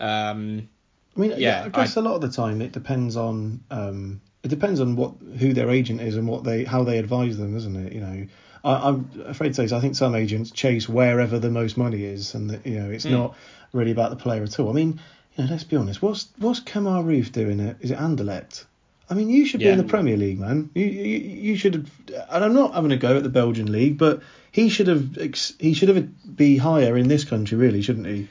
Um, 0.00 0.68
I 1.16 1.20
mean, 1.20 1.30
Yeah, 1.32 1.36
yeah, 1.36 1.64
I 1.64 1.68
guess 1.68 1.96
a 1.96 2.00
lot 2.00 2.14
of 2.14 2.20
the 2.20 2.30
time 2.30 2.62
it 2.62 2.72
depends 2.72 3.16
on 3.16 3.62
um, 3.70 4.20
it 4.42 4.48
depends 4.48 4.80
on 4.80 4.96
what 4.96 5.12
who 5.38 5.52
their 5.52 5.70
agent 5.70 6.00
is 6.00 6.16
and 6.16 6.28
what 6.28 6.44
they 6.44 6.64
how 6.64 6.84
they 6.84 6.98
advise 6.98 7.36
them, 7.36 7.56
isn't 7.56 7.76
it? 7.76 7.92
You 7.92 8.00
know, 8.00 8.26
I, 8.64 8.88
I'm 8.88 9.10
afraid 9.26 9.54
to 9.54 9.68
say 9.68 9.76
I 9.76 9.80
think 9.80 9.96
some 9.96 10.14
agents 10.14 10.50
chase 10.50 10.88
wherever 10.88 11.38
the 11.38 11.50
most 11.50 11.76
money 11.76 12.04
is, 12.04 12.34
and 12.34 12.50
that, 12.50 12.66
you 12.66 12.78
know 12.78 12.90
it's 12.90 13.04
Mm. 13.06 13.10
not 13.10 13.36
really 13.72 13.90
about 13.90 14.10
the 14.10 14.16
player 14.16 14.42
at 14.42 14.58
all. 14.58 14.70
I 14.70 14.72
mean, 14.72 15.00
you 15.36 15.44
know, 15.44 15.50
let's 15.50 15.64
be 15.64 15.76
honest. 15.76 16.00
What's 16.02 16.28
what's 16.38 16.60
Kemar 16.60 17.04
Roofe 17.04 17.32
doing? 17.32 17.60
It 17.60 17.76
is 17.80 17.90
it 17.90 17.98
Anderlecht? 17.98 18.64
I 19.10 19.14
mean, 19.14 19.30
you 19.30 19.46
should 19.46 19.60
be 19.60 19.68
in 19.68 19.78
the 19.78 19.84
Premier 19.84 20.18
League, 20.18 20.38
man. 20.38 20.68
You, 20.74 20.84
you 20.84 21.18
you 21.18 21.56
should 21.56 21.74
have. 21.74 21.90
And 22.30 22.44
I'm 22.44 22.52
not 22.52 22.74
having 22.74 22.92
a 22.92 22.96
go 22.98 23.16
at 23.16 23.22
the 23.22 23.30
Belgian 23.30 23.72
league, 23.72 23.96
but 23.96 24.22
he 24.52 24.68
should 24.68 24.86
have 24.86 25.16
he 25.58 25.72
should 25.72 25.88
have 25.88 26.36
be 26.36 26.58
higher 26.58 26.96
in 26.96 27.08
this 27.08 27.24
country, 27.24 27.56
really, 27.56 27.80
shouldn't 27.80 28.06
he? 28.06 28.28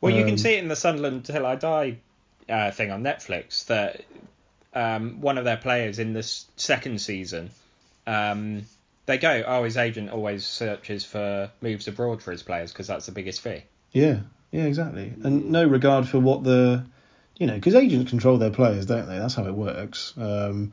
well, 0.00 0.14
you 0.14 0.22
Um, 0.22 0.28
can 0.28 0.38
see 0.38 0.54
it 0.54 0.62
in 0.62 0.68
the 0.68 0.76
Sunderland 0.76 1.26
Till 1.26 1.44
I 1.44 1.56
Die 1.56 1.98
uh, 2.48 2.70
thing 2.70 2.90
on 2.90 3.02
Netflix 3.02 3.66
that 3.66 4.00
um, 4.74 5.20
one 5.20 5.38
of 5.38 5.44
their 5.44 5.56
players 5.56 5.98
in 5.98 6.12
this 6.12 6.46
second 6.56 7.00
season, 7.00 7.50
um, 8.06 8.62
they 9.06 9.18
go, 9.18 9.42
oh, 9.46 9.64
his 9.64 9.76
agent 9.76 10.10
always 10.10 10.46
searches 10.46 11.04
for 11.04 11.50
moves 11.60 11.88
abroad 11.88 12.22
for 12.22 12.32
his 12.32 12.42
players 12.42 12.72
because 12.72 12.86
that's 12.86 13.06
the 13.06 13.12
biggest 13.12 13.40
fee. 13.40 13.62
Yeah, 13.92 14.20
yeah, 14.50 14.64
exactly. 14.64 15.12
And 15.22 15.50
no 15.50 15.64
regard 15.64 16.08
for 16.08 16.18
what 16.18 16.42
the, 16.44 16.84
you 17.38 17.46
know, 17.46 17.54
because 17.54 17.74
agents 17.74 18.10
control 18.10 18.38
their 18.38 18.50
players, 18.50 18.86
don't 18.86 19.06
they? 19.06 19.18
That's 19.18 19.34
how 19.34 19.46
it 19.46 19.54
works. 19.54 20.14
Um, 20.16 20.72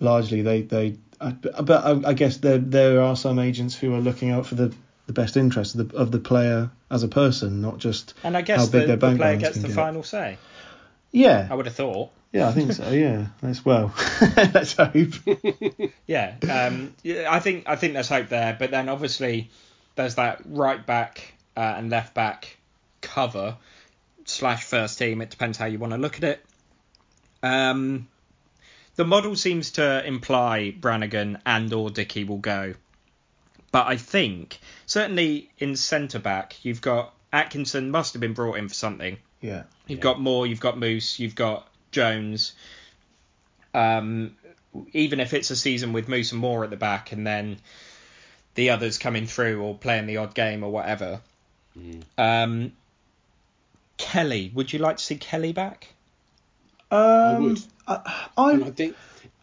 largely, 0.00 0.42
they 0.42 0.62
they, 0.62 0.96
I- 1.20 1.30
but 1.32 1.84
I, 1.84 2.10
I 2.10 2.12
guess 2.14 2.38
there 2.38 2.58
there 2.58 3.02
are 3.02 3.16
some 3.16 3.38
agents 3.38 3.74
who 3.74 3.94
are 3.94 4.00
looking 4.00 4.30
out 4.30 4.46
for 4.46 4.54
the, 4.54 4.74
the 5.06 5.12
best 5.12 5.36
interest 5.36 5.74
of 5.74 5.88
the 5.90 5.96
of 5.96 6.10
the 6.10 6.18
player 6.20 6.70
as 6.90 7.02
a 7.02 7.08
person, 7.08 7.60
not 7.60 7.78
just 7.78 8.14
And 8.24 8.36
I 8.36 8.42
guess 8.42 8.60
how 8.60 8.66
big 8.66 8.72
the, 8.82 8.86
their 8.86 8.96
the 8.96 9.06
bank 9.06 9.18
player 9.18 9.36
gets 9.36 9.58
the 9.58 9.68
get. 9.68 9.76
final 9.76 10.02
say. 10.02 10.38
Yeah, 11.12 11.48
I 11.50 11.54
would 11.54 11.66
have 11.66 11.74
thought. 11.74 12.10
yeah, 12.32 12.48
I 12.48 12.52
think 12.52 12.72
so. 12.72 12.90
Yeah, 12.92 13.26
that's 13.40 13.64
well. 13.64 13.94
Let's 14.36 14.74
hope. 14.74 15.12
Yeah, 16.06 16.34
um, 16.50 16.94
yeah, 17.02 17.28
I 17.30 17.38
think 17.40 17.64
I 17.66 17.76
think 17.76 17.92
there's 17.92 18.08
hope 18.08 18.28
there, 18.28 18.56
but 18.58 18.70
then 18.70 18.88
obviously 18.88 19.50
there's 19.94 20.14
that 20.14 20.40
right 20.46 20.84
back 20.84 21.34
uh, 21.56 21.74
and 21.76 21.90
left 21.90 22.14
back 22.14 22.56
cover 23.02 23.56
slash 24.24 24.64
first 24.64 24.98
team. 24.98 25.20
It 25.20 25.30
depends 25.30 25.58
how 25.58 25.66
you 25.66 25.78
want 25.78 25.92
to 25.92 25.98
look 25.98 26.16
at 26.16 26.24
it. 26.24 26.44
Um, 27.42 28.08
the 28.96 29.04
model 29.04 29.36
seems 29.36 29.72
to 29.72 30.04
imply 30.06 30.70
Brannigan 30.70 31.38
and 31.44 31.72
or 31.72 31.90
Dickie 31.90 32.24
will 32.24 32.38
go, 32.38 32.74
but 33.70 33.86
I 33.86 33.96
think 33.96 34.58
certainly 34.86 35.50
in 35.58 35.76
centre 35.76 36.18
back 36.18 36.64
you've 36.64 36.80
got 36.80 37.14
Atkinson 37.32 37.90
must 37.90 38.14
have 38.14 38.20
been 38.20 38.32
brought 38.32 38.56
in 38.56 38.68
for 38.68 38.74
something. 38.74 39.18
Yeah, 39.40 39.64
You've 39.86 39.98
Yeah. 39.98 40.02
got 40.02 40.20
Moore, 40.20 40.46
you've 40.46 40.60
got 40.60 40.76
Moose, 40.78 41.18
you've 41.18 41.34
got 41.34 41.66
Jones. 41.92 42.52
Um, 43.74 44.36
even 44.92 45.20
if 45.20 45.32
it's 45.34 45.50
a 45.50 45.56
season 45.56 45.92
with 45.92 46.08
Moose 46.08 46.32
and 46.32 46.40
Moore 46.40 46.64
at 46.64 46.70
the 46.70 46.76
back, 46.76 47.12
and 47.12 47.26
then 47.26 47.58
the 48.54 48.70
others 48.70 48.98
coming 48.98 49.26
through 49.26 49.62
or 49.62 49.74
playing 49.76 50.06
the 50.06 50.16
odd 50.18 50.34
game 50.34 50.64
or 50.64 50.70
whatever. 50.70 51.20
Mm. 51.78 52.02
Um, 52.18 52.72
Kelly, 53.96 54.50
would 54.54 54.72
you 54.72 54.78
like 54.78 54.96
to 54.98 55.04
see 55.04 55.16
Kelly 55.16 55.52
back? 55.52 55.88
um, 56.90 57.42
would. 57.44 57.60
I, 57.86 58.26
I 58.36 58.52
I 58.52 58.70
think 58.70 58.96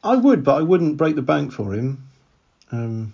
I 0.03 0.15
would, 0.15 0.43
but 0.43 0.55
I 0.55 0.61
wouldn't 0.61 0.97
break 0.97 1.15
the 1.15 1.21
bank 1.21 1.51
for 1.53 1.73
him. 1.73 2.07
Um, 2.71 3.13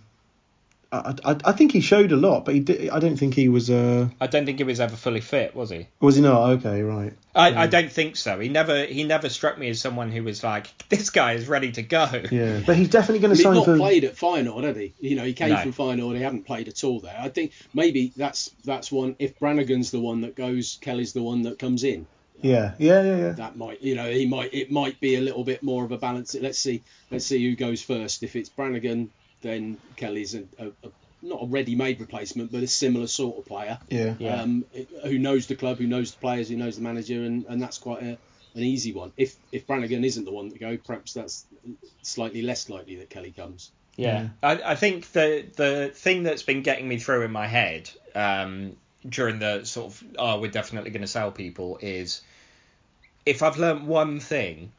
I, 0.93 1.15
I, 1.23 1.37
I 1.45 1.51
think 1.53 1.71
he 1.71 1.79
showed 1.79 2.11
a 2.11 2.17
lot, 2.17 2.43
but 2.43 2.53
he 2.53 2.59
did, 2.59 2.89
I 2.89 2.99
don't 2.99 3.15
think 3.15 3.33
he 3.33 3.47
was. 3.47 3.69
Uh, 3.69 4.09
I 4.19 4.27
don't 4.27 4.45
think 4.45 4.57
he 4.57 4.65
was 4.65 4.81
ever 4.81 4.95
fully 4.97 5.21
fit, 5.21 5.55
was 5.55 5.69
he? 5.69 5.87
was 6.01 6.15
he 6.17 6.21
not? 6.21 6.49
Okay, 6.57 6.81
right. 6.81 7.13
I, 7.33 7.49
Yeah. 7.49 7.61
I 7.61 7.67
don't 7.67 7.89
think 7.89 8.17
so. 8.17 8.39
He 8.39 8.49
never 8.49 8.85
he 8.85 9.05
never 9.05 9.29
struck 9.29 9.57
me 9.57 9.69
as 9.69 9.79
someone 9.79 10.11
who 10.11 10.23
was 10.23 10.43
like, 10.43 10.67
this 10.89 11.09
guy 11.09 11.33
is 11.33 11.47
ready 11.47 11.71
to 11.71 11.81
go. 11.81 12.09
Yeah, 12.29 12.61
but 12.65 12.75
he's 12.75 12.89
definitely 12.89 13.19
going 13.19 13.35
to 13.35 13.41
sign. 13.41 13.53
He's 13.55 13.65
not 13.67 13.73
for. 13.73 13.77
played 13.77 14.03
at 14.03 14.15
Feyenoord, 14.15 14.63
had 14.65 14.75
he? 14.75 14.93
You 14.99 15.15
know, 15.15 15.23
he 15.23 15.33
came 15.33 15.49
No. 15.51 15.61
from 15.61 15.71
Feyenoord. 15.73 16.17
He 16.17 16.21
hadn't 16.23 16.45
played 16.45 16.67
at 16.67 16.83
all 16.83 16.99
there. 16.99 17.17
I 17.17 17.29
think 17.29 17.53
maybe 17.73 18.11
that's 18.17 18.49
that's 18.65 18.91
one. 18.91 19.15
If 19.17 19.39
Brannigan's 19.39 19.91
the 19.91 20.01
one 20.01 20.21
that 20.21 20.35
goes, 20.35 20.77
Kelly's 20.81 21.13
the 21.13 21.23
one 21.23 21.43
that 21.43 21.57
comes 21.57 21.85
in. 21.85 22.05
Yeah, 22.41 22.73
yeah, 22.79 23.01
yeah, 23.03 23.17
yeah. 23.17 23.31
That 23.33 23.55
might, 23.55 23.81
you 23.81 23.95
know, 23.95 24.09
he 24.09 24.25
might. 24.25 24.53
It 24.53 24.71
might 24.71 24.99
be 24.99 25.15
a 25.15 25.21
little 25.21 25.43
bit 25.43 25.63
more 25.63 25.85
of 25.85 25.91
a 25.91 25.97
balance. 25.97 26.35
Let's 26.35 26.57
see. 26.59 26.83
Let's 27.11 27.25
see 27.25 27.41
who 27.47 27.55
goes 27.55 27.81
first. 27.81 28.23
If 28.23 28.35
it's 28.35 28.49
Brannigan, 28.49 29.11
then 29.41 29.77
Kelly's 29.95 30.35
a, 30.35 30.43
a, 30.59 30.67
a 30.67 30.91
not 31.21 31.43
a 31.43 31.45
ready-made 31.47 31.99
replacement, 31.99 32.51
but 32.51 32.63
a 32.63 32.67
similar 32.67 33.07
sort 33.07 33.37
of 33.37 33.45
player. 33.45 33.77
Yeah. 33.89 34.15
Yeah. 34.17 34.41
Um, 34.41 34.65
who 35.03 35.19
knows 35.19 35.47
the 35.47 35.55
club, 35.55 35.77
who 35.77 35.87
knows 35.87 36.11
the 36.11 36.19
players, 36.19 36.49
who 36.49 36.55
knows 36.55 36.77
the 36.77 36.81
manager, 36.81 37.23
and, 37.23 37.45
and 37.47 37.61
that's 37.61 37.77
quite 37.77 38.01
a, 38.01 38.17
an 38.55 38.63
easy 38.63 38.93
one. 38.93 39.11
If 39.17 39.35
if 39.51 39.67
Brannigan 39.67 40.03
isn't 40.03 40.25
the 40.25 40.31
one 40.31 40.51
to 40.51 40.59
go, 40.59 40.77
perhaps 40.77 41.13
that's 41.13 41.45
slightly 42.01 42.41
less 42.41 42.69
likely 42.69 42.95
that 42.97 43.09
Kelly 43.09 43.31
comes. 43.31 43.71
Yeah, 43.97 44.29
I, 44.41 44.61
I 44.71 44.75
think 44.75 45.11
the 45.11 45.45
the 45.55 45.91
thing 45.93 46.23
that's 46.23 46.43
been 46.43 46.61
getting 46.61 46.87
me 46.87 46.97
through 46.97 47.23
in 47.23 47.31
my 47.31 47.47
head 47.47 47.89
um, 48.15 48.75
during 49.07 49.39
the 49.39 49.65
sort 49.65 49.87
of 49.87 50.03
oh 50.17 50.39
we're 50.39 50.51
definitely 50.51 50.91
going 50.91 51.01
to 51.01 51.07
sell 51.07 51.31
people 51.31 51.77
is 51.81 52.21
if 53.25 53.43
I've 53.43 53.57
learnt 53.57 53.83
one 53.83 54.19
thing 54.19 54.71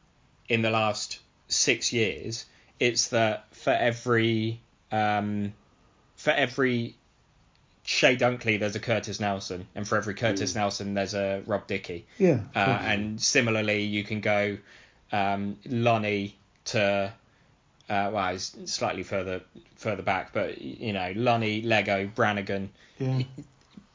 in 0.49 0.61
the 0.61 0.71
last 0.71 1.19
six 1.47 1.93
years, 1.93 2.45
it's 2.87 3.07
that 3.09 3.45
for 3.51 3.71
every 3.71 4.59
um, 4.91 5.53
for 6.17 6.31
every 6.31 6.95
Chey 7.83 8.15
Dunkley 8.15 8.59
there's 8.59 8.75
a 8.75 8.79
Curtis 8.79 9.19
Nelson, 9.19 9.67
and 9.75 9.87
for 9.87 9.97
every 9.97 10.13
Curtis 10.13 10.55
Nelson 10.55 10.93
there's 10.93 11.13
a 11.13 11.41
Rob 11.45 11.67
Dickie. 11.67 12.05
Yeah. 12.17 12.39
Uh, 12.55 12.59
and 12.59 13.21
similarly, 13.21 13.83
you 13.83 14.03
can 14.03 14.21
go 14.21 14.57
um, 15.11 15.57
Lonnie 15.65 16.35
to 16.65 17.13
uh, 17.89 18.09
well, 18.13 18.33
it's 18.35 18.55
slightly 18.65 19.03
further 19.03 19.41
further 19.75 20.03
back, 20.03 20.31
but 20.33 20.61
you 20.61 20.93
know, 20.93 21.11
Lonnie, 21.15 21.61
Lego, 21.61 22.07
Brannigan. 22.07 22.69
yeah. 22.99 23.23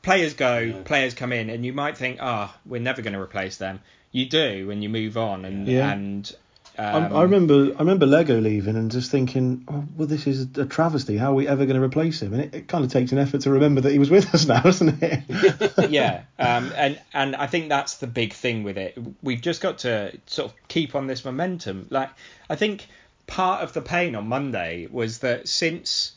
Players 0.03 0.35
go, 0.35 0.59
Yeah. 0.59 0.83
players 0.85 1.15
come 1.15 1.33
in, 1.33 1.51
and 1.51 1.67
you 1.67 1.73
might 1.73 1.99
think, 1.99 2.19
ah, 2.21 2.57
we're 2.65 2.81
never 2.81 3.03
going 3.03 3.13
to 3.15 3.21
replace 3.21 3.57
them. 3.59 3.81
You 4.13 4.27
do, 4.27 4.71
and 4.71 4.83
you 4.83 4.89
move 4.89 5.17
on, 5.19 5.45
and 5.45 5.67
Yeah. 5.69 5.91
and 5.93 6.31
I, 6.79 6.93
um, 6.93 7.17
I 7.17 7.23
remember 7.23 7.75
I 7.75 7.79
remember 7.81 8.07
Lego 8.07 8.41
leaving 8.41 8.77
and 8.77 8.91
just 8.91 9.11
thinking, 9.11 9.65
oh, 9.69 9.85
well, 9.97 10.07
this 10.07 10.29
is 10.29 10.47
a 10.57 10.65
travesty. 10.65 11.17
How 11.17 11.33
are 11.33 11.35
we 11.35 11.49
ever 11.49 11.67
going 11.67 11.77
to 11.77 11.83
replace 11.83 12.23
him? 12.23 12.33
And 12.33 12.43
it, 12.43 12.55
it 12.55 12.69
kind 12.69 12.85
of 12.85 12.93
takes 12.93 13.11
an 13.11 13.19
effort 13.19 13.41
to 13.43 13.51
remember 13.51 13.81
that 13.81 13.91
he 13.91 13.99
was 13.99 14.11
with 14.11 14.33
us 14.33 14.47
now, 14.47 14.61
doesn't 14.61 15.03
it? 15.03 15.91
yeah, 15.91 16.23
um, 16.39 16.73
and 16.77 17.01
and 17.13 17.35
I 17.35 17.49
think 17.49 17.69
that's 17.69 17.97
the 17.97 18.07
big 18.07 18.33
thing 18.33 18.63
with 18.63 18.79
it. 18.79 18.97
We've 19.23 19.41
just 19.41 19.61
got 19.61 19.79
to 19.79 20.17
sort 20.27 20.53
of 20.53 20.69
keep 20.69 20.95
on 20.95 21.09
this 21.09 21.25
momentum. 21.25 21.89
Like 21.91 22.11
I 22.49 22.55
think 22.55 22.87
part 23.27 23.63
of 23.63 23.73
the 23.73 23.83
pain 23.83 24.15
on 24.15 24.29
Monday 24.29 24.87
was 24.89 25.19
that 25.19 25.49
since 25.49 26.13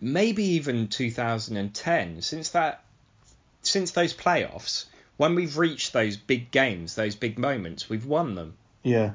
maybe 0.00 0.44
even 0.44 0.88
2010, 0.88 2.22
since 2.22 2.48
that 2.50 2.84
since 3.60 3.90
those 3.90 4.14
playoffs, 4.14 4.86
when 5.18 5.34
we've 5.34 5.58
reached 5.58 5.92
those 5.92 6.16
big 6.16 6.50
games, 6.50 6.94
those 6.94 7.14
big 7.14 7.38
moments, 7.38 7.90
we've 7.90 8.06
won 8.06 8.34
them. 8.34 8.54
yeah. 8.82 9.12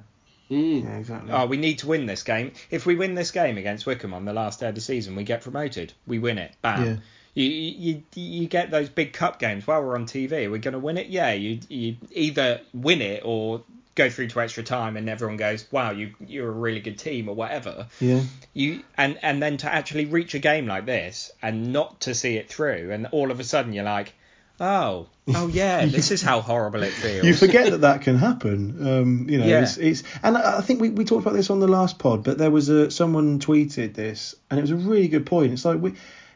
Mm. 0.50 0.84
Yeah, 0.84 0.98
exactly. 0.98 1.32
Oh, 1.32 1.46
we 1.46 1.58
need 1.58 1.80
to 1.80 1.88
win 1.88 2.06
this 2.06 2.24
game. 2.24 2.52
If 2.70 2.86
we 2.86 2.96
win 2.96 3.16
this 3.16 3.32
game 3.32 3.58
against 3.58 3.86
Wycombe 3.86 4.14
on 4.14 4.26
the 4.26 4.34
last 4.34 4.60
day 4.60 4.70
of 4.70 4.76
the 4.76 4.82
season, 4.82 5.16
we 5.16 5.24
get 5.24 5.42
promoted. 5.42 5.94
We 6.06 6.20
win 6.20 6.38
it. 6.38 6.54
Bam. 6.62 6.86
Yeah. 6.86 6.96
You, 7.34 7.46
you 7.46 8.04
you 8.16 8.48
get 8.48 8.72
those 8.72 8.90
big 8.90 9.14
cup 9.14 9.38
games 9.38 9.68
while 9.68 9.84
we're 9.84 9.96
on 9.96 10.08
TV. 10.08 10.50
We're 10.50 10.58
going 10.58 10.74
to 10.74 10.80
win 10.80 10.98
it. 10.98 11.08
Yeah, 11.08 11.34
you 11.34 11.60
you 11.70 11.98
either 12.12 12.62
win 12.74 13.02
it 13.02 13.22
or 13.24 13.64
go 13.94 14.10
through 14.10 14.28
to 14.30 14.42
extra 14.42 14.64
time, 14.64 14.98
and 14.98 15.08
everyone 15.08 15.38
goes, 15.38 15.72
"Wow, 15.72 15.92
you 15.92 16.16
you're 16.26 16.48
a 16.48 16.52
really 16.52 16.80
good 16.80 16.98
team" 16.98 17.30
or 17.30 17.36
whatever. 17.36 17.88
Yeah. 18.00 18.22
You 18.54 18.82
and 18.98 19.20
and 19.22 19.42
then 19.44 19.58
to 19.58 19.72
actually 19.72 20.06
reach 20.06 20.34
a 20.34 20.40
game 20.40 20.66
like 20.66 20.86
this 20.88 21.32
and 21.42 21.74
not 21.74 22.02
to 22.02 22.16
see 22.16 22.38
it 22.38 22.50
through, 22.50 22.92
and 22.92 23.08
all 23.12 23.30
of 23.30 23.40
a 23.40 23.44
sudden 23.44 23.74
you're 23.74 23.84
like, 23.84 24.14
"Oh, 24.60 25.08
oh 25.36 25.48
yeah, 25.48 25.86
this 25.98 26.12
is 26.12 26.22
how 26.22 26.42
horrible 26.42 26.84
it 26.84 26.94
feels." 26.94 27.26
You 27.26 27.34
forget 27.34 27.72
that 27.72 27.82
that 27.82 28.02
can 28.02 28.18
happen. 28.18 28.88
Um, 28.88 29.30
you 29.30 29.38
know, 29.40 29.46
Yeah. 29.46 29.62
it's, 29.64 29.78
it's 29.78 30.04
and 30.24 30.38
I 30.38 30.62
think 30.62 30.82
we, 30.82 30.90
we 30.90 31.06
talked 31.06 31.24
about 31.24 31.36
this 31.36 31.50
on 31.50 31.60
the 31.60 31.68
last 31.68 32.00
pod, 32.00 32.24
but 32.24 32.38
there 32.38 32.52
was 32.52 32.70
a 32.70 32.90
someone 32.92 33.40
tweeted 33.40 33.94
this, 33.94 34.36
and 34.50 34.60
it 34.60 34.62
was 34.62 34.72
a 34.72 34.76
really 34.76 35.08
good 35.08 35.26
point. 35.26 35.54
It's 35.54 35.66
like 35.66 35.80
we 35.82 35.94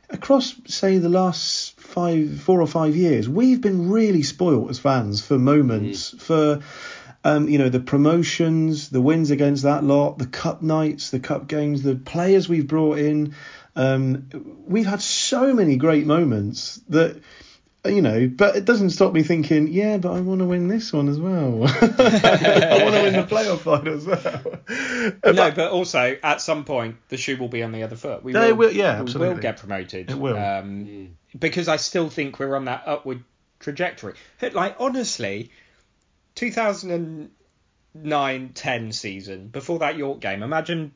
across 0.10 0.56
say 0.68 0.98
the 0.98 1.10
last 1.10 1.80
five, 1.80 2.42
four 2.42 2.62
or 2.62 2.68
five 2.68 2.96
years, 2.96 3.30
we've 3.30 3.62
been 3.62 3.90
really 3.90 4.24
spoilt 4.24 4.70
as 4.70 4.80
fans 4.80 5.26
for 5.26 5.38
moments 5.40 6.10
for. 6.10 6.62
Um, 7.24 7.48
you 7.48 7.60
know 7.60 7.70
the 7.70 7.80
promotions, 7.80 8.90
the 8.90 9.00
wins 9.00 9.30
against 9.30 9.62
that 9.62 9.84
lot, 9.84 10.18
the 10.18 10.26
cup 10.26 10.64
nights, 10.64 11.12
the 11.12 11.20
cup 11.20 11.48
games, 11.48 11.84
the 11.84 11.94
players 11.96 12.50
we've 12.50 12.66
brought 12.66 12.98
in. 12.98 13.36
Um, 13.76 14.28
we've 14.66 14.88
had 14.88 15.02
so 15.02 15.54
many 15.54 15.76
great 15.76 16.08
moments 16.08 16.82
that 16.90 17.22
you 17.86 18.02
know, 18.02 18.28
but 18.28 18.56
it 18.56 18.66
doesn't 18.66 18.92
stop 18.92 19.12
me 19.12 19.24
thinking, 19.24 19.68
yeah, 19.68 19.98
but 19.98 20.14
I 20.14 20.22
want 20.22 20.40
to 20.40 20.46
win 20.46 20.68
this 20.68 20.94
one 20.94 21.10
as 21.10 21.20
well. 21.20 21.64
I 21.64 22.80
want 22.84 22.96
to 22.96 23.02
win 23.02 23.14
the 23.14 23.28
playoff 23.28 23.60
final 23.60 23.96
as 23.96 24.06
well. 24.06 25.34
No, 25.34 25.52
but 25.52 25.72
also 25.72 26.16
at 26.22 26.42
some 26.42 26.64
point 26.64 26.98
the 27.10 27.18
shoe 27.18 27.38
will 27.38 27.48
be 27.48 27.64
on 27.64 27.72
the 27.72 27.82
other 27.84 27.96
foot. 27.96 28.24
We 28.24 28.34
will, 28.34 28.56
will- 28.56 28.72
yeah, 28.72 28.96
we 28.96 29.02
absolutely. 29.02 29.34
will 29.34 29.42
get 29.42 29.58
promoted. 29.58 30.12
It 30.12 30.18
will. 30.18 30.38
Um, 30.38 31.18
because 31.38 31.68
I 31.68 31.78
still 31.78 32.10
think 32.10 32.40
we're 32.40 32.56
on 32.56 32.66
that 32.66 32.84
upward 32.86 33.24
trajectory. 33.60 34.14
Like 34.42 34.76
honestly, 34.80 35.50
2009-10 36.36 38.94
season 38.94 39.48
before 39.48 39.80
that 39.80 39.98
York 39.98 40.20
game. 40.20 40.44
Imagine, 40.44 40.92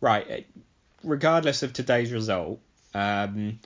right? 0.00 0.46
Regardless 1.04 1.62
of 1.62 1.74
today's 1.74 2.12
result, 2.12 2.60
um, 2.94 3.58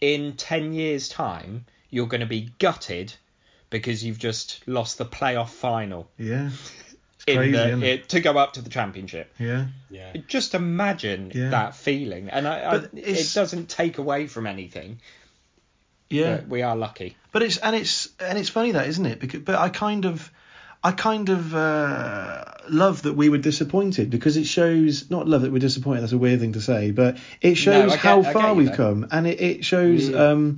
in 0.00 0.36
10 0.36 0.72
years' 0.72 1.08
time, 1.08 1.64
you're 1.92 2.08
going 2.08 2.22
to 2.22 2.26
be 2.26 2.50
gutted 2.58 3.12
because 3.70 4.02
you've 4.04 4.18
just 4.18 4.66
lost 4.66 4.98
the 4.98 5.04
playoff 5.06 5.50
final 5.50 6.08
yeah, 6.18 6.50
in 7.28 7.36
crazy, 7.36 7.52
the, 7.52 7.68
isn't 7.68 7.82
it? 7.84 8.00
it, 8.00 8.08
to 8.08 8.20
go 8.20 8.36
up 8.36 8.54
to 8.54 8.62
the 8.62 8.70
championship. 8.70 9.32
yeah. 9.38 9.66
Yeah. 9.90 10.12
Just 10.26 10.54
imagine 10.54 11.30
Yeah. 11.34 11.50
that 11.50 11.76
feeling, 11.76 12.30
and 12.30 12.48
I, 12.48 12.58
I, 12.58 12.76
it 12.94 13.30
doesn't 13.34 13.68
take 13.68 13.98
away 13.98 14.26
from 14.26 14.46
anything. 14.48 14.98
Yeah, 16.10 16.36
But 16.36 16.48
we 16.48 16.62
are 16.62 16.76
lucky. 16.76 17.16
But 17.30 17.42
it's 17.42 17.56
and 17.58 17.74
it's 17.76 18.08
and 18.20 18.36
it's 18.38 18.48
funny 18.50 18.72
that 18.72 18.86
isn't 18.88 19.06
it? 19.06 19.18
Because 19.20 19.40
but 19.40 19.54
I 19.54 19.68
kind 19.70 20.04
of 20.04 20.30
I 20.84 20.92
kind 20.92 21.28
of 21.30 21.54
uh, 21.54 22.44
love 22.68 23.02
that 23.02 23.14
we 23.14 23.28
were 23.30 23.38
disappointed 23.38 24.10
because 24.10 24.36
it 24.36 24.44
shows 24.46 25.10
not 25.10 25.26
love 25.28 25.42
that 25.42 25.52
we're 25.52 25.58
disappointed. 25.58 26.02
That's 26.02 26.12
a 26.12 26.18
weird 26.18 26.40
thing 26.40 26.52
to 26.54 26.60
say, 26.60 26.90
but 26.90 27.16
it 27.40 27.54
shows 27.54 27.92
I 27.92 27.94
get- 27.96 27.98
how 28.00 28.22
far 28.22 28.52
we've 28.54 28.66
there. 28.66 28.76
come, 28.76 29.06
and 29.10 29.26
it, 29.26 29.40
it 29.40 29.64
shows. 29.64 30.10
Mm. 30.10 30.18
Um, 30.20 30.56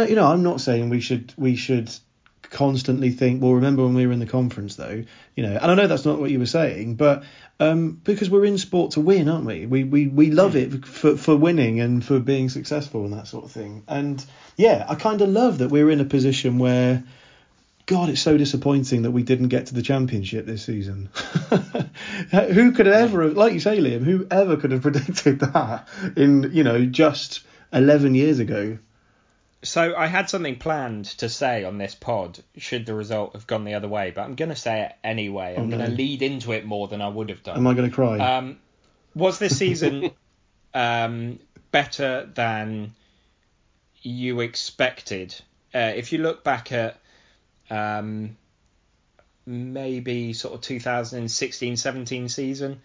and 0.00 0.10
you 0.10 0.16
know, 0.16 0.26
I'm 0.26 0.42
not 0.42 0.60
saying 0.60 0.88
we 0.88 1.00
should 1.00 1.32
we 1.36 1.56
should 1.56 1.90
constantly 2.52 3.10
think. 3.10 3.42
Well, 3.42 3.54
remember 3.54 3.82
when 3.82 3.94
we 3.94 4.06
were 4.06 4.12
in 4.12 4.20
the 4.20 4.26
conference, 4.26 4.76
though, 4.76 5.04
you 5.34 5.42
know. 5.42 5.58
And 5.60 5.70
I 5.70 5.74
know 5.74 5.86
that's 5.86 6.04
not 6.04 6.20
what 6.20 6.30
you 6.30 6.38
were 6.38 6.46
saying, 6.46 6.94
but 6.94 7.24
um, 7.58 8.00
because 8.04 8.30
we're 8.30 8.44
in 8.44 8.58
sport 8.58 8.92
to 8.92 9.00
win, 9.00 9.28
aren't 9.28 9.46
we? 9.46 9.66
We 9.66 9.84
we 9.84 10.06
we 10.06 10.30
love 10.30 10.54
it 10.54 10.84
for 10.84 11.16
for 11.16 11.34
winning 11.34 11.80
and 11.80 12.04
for 12.04 12.20
being 12.20 12.48
successful 12.48 13.04
and 13.04 13.12
that 13.14 13.26
sort 13.26 13.44
of 13.44 13.50
thing. 13.50 13.82
And 13.88 14.24
yeah, 14.56 14.86
I 14.88 14.94
kind 14.94 15.20
of 15.20 15.28
love 15.28 15.58
that 15.58 15.70
we're 15.70 15.90
in 15.90 16.00
a 16.00 16.04
position 16.04 16.58
where. 16.58 17.02
God, 17.84 18.10
it's 18.10 18.20
so 18.20 18.38
disappointing 18.38 19.02
that 19.02 19.10
we 19.10 19.24
didn't 19.24 19.48
get 19.48 19.66
to 19.66 19.74
the 19.74 19.82
championship 19.82 20.46
this 20.46 20.62
season. 20.62 21.10
who 22.30 22.70
could 22.70 22.86
have 22.86 22.94
ever, 22.94 23.30
like 23.30 23.54
you 23.54 23.60
say, 23.60 23.78
Liam, 23.78 24.04
who 24.04 24.24
ever 24.30 24.56
could 24.56 24.70
have 24.70 24.82
predicted 24.82 25.40
that 25.40 25.88
in, 26.16 26.52
you 26.54 26.62
know, 26.62 26.86
just 26.86 27.40
11 27.72 28.14
years 28.14 28.38
ago? 28.38 28.78
So 29.64 29.94
I 29.96 30.06
had 30.08 30.28
something 30.28 30.56
planned 30.56 31.04
to 31.18 31.28
say 31.28 31.62
on 31.64 31.78
this 31.78 31.94
pod 31.94 32.40
should 32.56 32.84
the 32.84 32.94
result 32.94 33.34
have 33.34 33.46
gone 33.46 33.64
the 33.64 33.74
other 33.74 33.86
way, 33.88 34.10
but 34.10 34.22
I'm 34.22 34.34
going 34.34 34.48
to 34.48 34.56
say 34.56 34.82
it 34.82 34.92
anyway. 35.04 35.54
I'm 35.56 35.66
Oh, 35.72 35.76
going 35.76 35.88
to 35.88 35.96
lead 35.96 36.22
into 36.22 36.52
it 36.52 36.64
more 36.66 36.88
than 36.88 37.00
I 37.00 37.08
would 37.08 37.28
have 37.28 37.42
done. 37.44 37.56
Am 37.56 37.66
I 37.66 37.74
going 37.74 37.88
to 37.88 37.94
cry? 37.94 38.18
Um, 38.18 38.58
was 39.14 39.38
this 39.38 39.56
season 39.56 40.10
um, 40.74 41.38
better 41.70 42.28
than 42.34 42.94
you 44.02 44.40
expected? 44.40 45.34
Uh, 45.72 45.92
if 45.94 46.12
you 46.12 46.18
look 46.18 46.42
back 46.42 46.72
at 46.72 46.98
um, 47.70 48.36
maybe 49.46 50.32
sort 50.32 50.54
of 50.54 50.60
2016-17 50.60 52.30
season, 52.30 52.80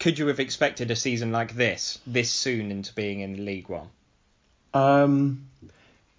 could 0.00 0.18
you 0.18 0.26
have 0.26 0.40
expected 0.40 0.90
a 0.90 0.96
season 0.96 1.30
like 1.30 1.54
this, 1.54 2.00
this 2.08 2.30
soon 2.30 2.72
into 2.72 2.92
being 2.94 3.20
in 3.20 3.44
League 3.44 3.68
One? 3.68 3.88
Um, 4.74 5.46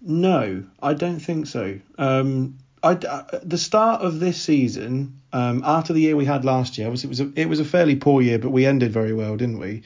no, 0.04 0.64
I 0.82 0.94
don't 0.94 1.20
think 1.20 1.46
so. 1.46 1.78
Um, 1.98 2.58
I, 2.82 2.92
uh, 2.92 3.40
the 3.42 3.56
start 3.58 4.02
of 4.02 4.20
this 4.20 4.40
season, 4.40 5.20
um, 5.32 5.62
after 5.64 5.94
the 5.94 6.00
year 6.00 6.16
we 6.16 6.26
had 6.26 6.44
last 6.44 6.76
year, 6.76 6.86
obviously 6.86 7.08
it 7.08 7.10
was 7.10 7.20
a, 7.20 7.32
it 7.34 7.48
was 7.48 7.60
a 7.60 7.64
fairly 7.64 7.96
poor 7.96 8.20
year, 8.20 8.38
but 8.38 8.50
we 8.50 8.66
ended 8.66 8.92
very 8.92 9.14
well, 9.14 9.36
didn't 9.36 9.58
we? 9.58 9.82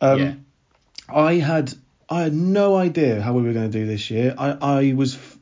Um, 0.00 0.18
Yeah. 0.18 0.34
I 1.08 1.34
had 1.34 1.74
I 2.08 2.22
had 2.22 2.34
no 2.34 2.76
idea 2.76 3.20
how 3.22 3.32
we 3.32 3.42
were 3.42 3.52
going 3.52 3.70
to 3.70 3.78
do 3.78 3.86
this 3.86 4.10
year. 4.10 4.34
I 4.38 4.50
I 4.60 4.92
was 4.92 5.16
f- 5.16 5.38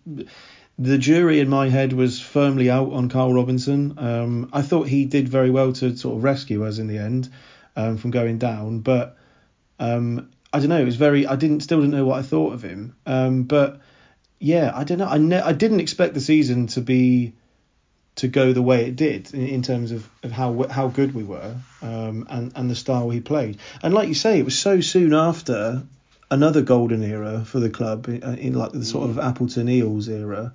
the 0.79 0.99
jury 0.99 1.41
in 1.41 1.49
my 1.49 1.69
head 1.69 1.93
was 1.93 2.21
firmly 2.21 2.71
out 2.71 2.93
on 2.93 3.09
Karl 3.09 3.35
Robinson. 3.35 3.95
Um, 3.99 4.49
I 4.53 4.63
thought 4.63 4.89
he 4.89 5.05
did 5.05 5.29
very 5.29 5.51
well 5.51 5.73
to 5.75 5.97
sort 5.97 6.17
of 6.17 6.25
rescue 6.25 6.65
us 6.65 6.79
in 6.79 6.87
the 6.87 6.99
end 6.99 7.29
um, 7.77 7.99
from 7.99 8.11
going 8.11 8.39
down, 8.39 8.81
but 8.81 9.17
um, 9.79 10.31
I 10.53 10.59
don't 10.59 10.69
know. 10.69 10.81
It 10.81 10.85
was 10.85 10.97
very. 10.97 11.27
I 11.27 11.37
didn't 11.37 11.61
still 11.61 11.81
didn't 11.81 11.95
know 11.95 12.05
what 12.07 12.19
I 12.19 12.23
thought 12.23 12.55
of 12.55 12.63
him. 12.63 12.95
Um, 13.05 13.43
but 13.45 13.81
yeah, 14.41 14.73
I 14.75 14.85
don't 14.85 14.99
know. 14.99 15.07
I 15.07 15.19
ne- 15.19 15.41
I 15.41 15.53
didn't 15.53 15.81
expect 15.81 16.15
the 16.15 16.21
season 16.21 16.67
to 16.69 16.81
be 16.81 17.35
to 18.17 18.27
go 18.27 18.53
the 18.53 18.63
way 18.63 18.87
it 18.87 18.97
did 18.97 19.33
in, 19.33 19.47
in 19.47 19.63
terms 19.63 19.93
of, 19.93 20.09
of 20.23 20.33
how 20.33 20.67
how 20.69 20.89
good 20.89 21.15
we 21.15 21.23
were 21.23 21.55
um, 21.83 22.27
and 22.29 22.53
and 22.57 22.71
the 22.71 22.75
style 22.75 23.11
he 23.11 23.21
played. 23.21 23.59
And 23.83 23.93
like 23.95 24.09
you 24.09 24.15
say, 24.15 24.39
it 24.39 24.45
was 24.45 24.59
so 24.59 24.81
soon 24.81 25.13
after 25.15 25.83
another 26.31 26.63
golden 26.63 27.03
era 27.03 27.45
for 27.45 27.61
the 27.61 27.71
club 27.71 28.09
in, 28.09 28.23
in 28.39 28.55
like 28.55 28.73
the 28.73 28.85
sort 28.85 29.11
of 29.11 29.19
Appleton 29.19 29.69
Eels 29.69 30.09
era. 30.09 30.55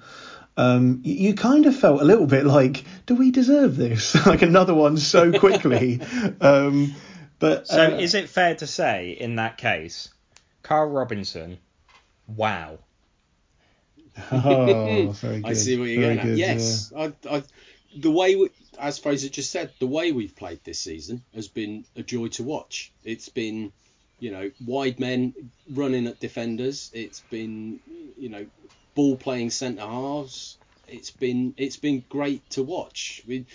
Um, 0.57 1.01
you, 1.03 1.15
you 1.15 1.33
kind 1.36 1.65
of 1.65 1.75
felt 1.75 2.01
a 2.01 2.05
little 2.05 2.27
bit 2.27 2.45
like, 2.45 2.86
do 3.05 3.15
we 3.15 3.31
deserve 3.31 3.75
this? 3.75 4.15
like 4.25 4.41
another 4.41 4.73
one 4.73 4.97
so 4.97 5.38
quickly. 5.38 6.01
um, 6.41 6.95
but 7.39 7.67
So 7.67 7.93
uh, 7.93 7.97
is 7.97 8.15
it 8.15 8.29
fair 8.29 8.55
to 8.55 8.67
say 8.67 9.11
in 9.11 9.36
that 9.36 9.57
case, 9.57 10.09
Karl 10.63 10.89
Robinson, 10.89 11.59
wow. 12.25 12.79
Oh, 14.32 15.11
very 15.11 15.39
good. 15.41 15.49
I 15.49 15.53
see 15.53 15.80
what 15.80 15.89
you're 15.89 16.01
very 16.01 16.16
getting 16.16 16.20
at. 16.20 16.26
good, 16.26 16.38
Yes, 16.38 16.93
I, 16.95 17.13
I, 17.30 17.43
the 17.95 18.11
way 18.11 18.36
we, 18.36 18.49
as 18.80 18.99
Fraser 18.99 19.30
just 19.30 19.51
said, 19.51 19.72
the 19.80 19.88
way 19.88 20.11
we've 20.11 20.36
played 20.36 20.63
this 20.63 20.80
season 20.80 21.24
has 21.34 21.47
been 21.47 21.86
a 21.95 22.03
joy 22.03 22.28
to 22.30 22.43
watch. 22.43 22.91
It's 23.03 23.30
been, 23.30 23.72
you 24.20 24.32
know, 24.32 24.51
wide 24.66 24.99
men 24.99 25.34
running 25.70 26.07
at 26.07 26.20
defenders. 26.20 26.91
It's 26.93 27.22
been, 27.22 27.80
you 28.18 28.30
know, 28.30 28.45
ball 28.95 29.18
playing 29.18 29.51
centre 29.51 29.82
halves. 29.82 30.57
It's 30.88 31.11
been 31.11 31.53
it's 31.57 31.78
been 31.78 32.03
great 32.09 32.47
to 32.51 32.63
watch. 32.63 33.24
We, 33.28 33.45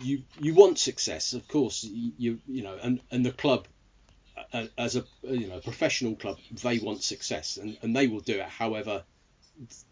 you 0.00 0.22
you 0.40 0.54
want 0.54 0.78
success, 0.78 1.32
of 1.32 1.46
course. 1.48 1.84
You 1.84 2.12
you, 2.18 2.40
you 2.46 2.62
know, 2.62 2.78
and 2.82 3.00
and 3.10 3.24
the 3.24 3.32
club. 3.32 3.66
As 4.78 4.96
a 4.96 5.04
you 5.22 5.48
know 5.48 5.60
professional 5.60 6.14
club, 6.14 6.38
they 6.62 6.78
want 6.78 7.02
success, 7.02 7.56
and, 7.56 7.76
and 7.82 7.96
they 7.96 8.06
will 8.06 8.20
do 8.20 8.34
it 8.34 8.48
however 8.48 9.02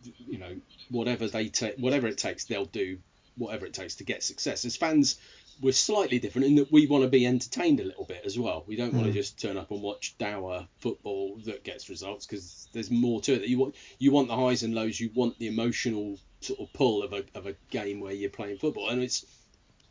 you 0.02 0.38
know 0.38 0.56
whatever 0.90 1.26
they 1.28 1.48
take 1.48 1.76
whatever 1.76 2.06
it 2.06 2.18
takes 2.18 2.44
they'll 2.44 2.66
do 2.66 2.98
whatever 3.36 3.66
it 3.66 3.74
takes 3.74 3.96
to 3.96 4.04
get 4.04 4.22
success. 4.22 4.64
As 4.64 4.76
fans 4.76 5.18
we're 5.60 5.72
slightly 5.72 6.18
different 6.18 6.46
in 6.46 6.54
that 6.56 6.72
we 6.72 6.86
want 6.86 7.04
to 7.04 7.08
be 7.08 7.26
entertained 7.26 7.80
a 7.80 7.84
little 7.84 8.04
bit 8.04 8.22
as 8.24 8.38
well. 8.38 8.64
We 8.66 8.76
don't 8.76 8.92
want 8.92 9.06
to 9.06 9.12
just 9.12 9.40
turn 9.40 9.56
up 9.56 9.70
and 9.70 9.82
watch 9.82 10.16
dour 10.18 10.66
football 10.78 11.38
that 11.44 11.62
gets 11.62 11.88
results 11.88 12.26
because 12.26 12.68
there's 12.72 12.90
more 12.90 13.20
to 13.22 13.34
it 13.34 13.38
That 13.40 13.48
you 13.48 13.58
want 13.58 13.76
you 13.98 14.10
want 14.10 14.28
the 14.28 14.36
highs 14.36 14.62
and 14.62 14.74
lows 14.74 14.98
you 14.98 15.10
want 15.14 15.38
the 15.38 15.46
emotional 15.46 16.18
sort 16.40 16.60
of 16.60 16.72
pull 16.72 17.02
of 17.02 17.12
a, 17.12 17.24
of 17.34 17.46
a 17.46 17.54
game 17.70 18.00
where 18.00 18.12
you're 18.12 18.30
playing 18.30 18.58
football. 18.58 18.88
And 18.88 19.02
it's 19.02 19.24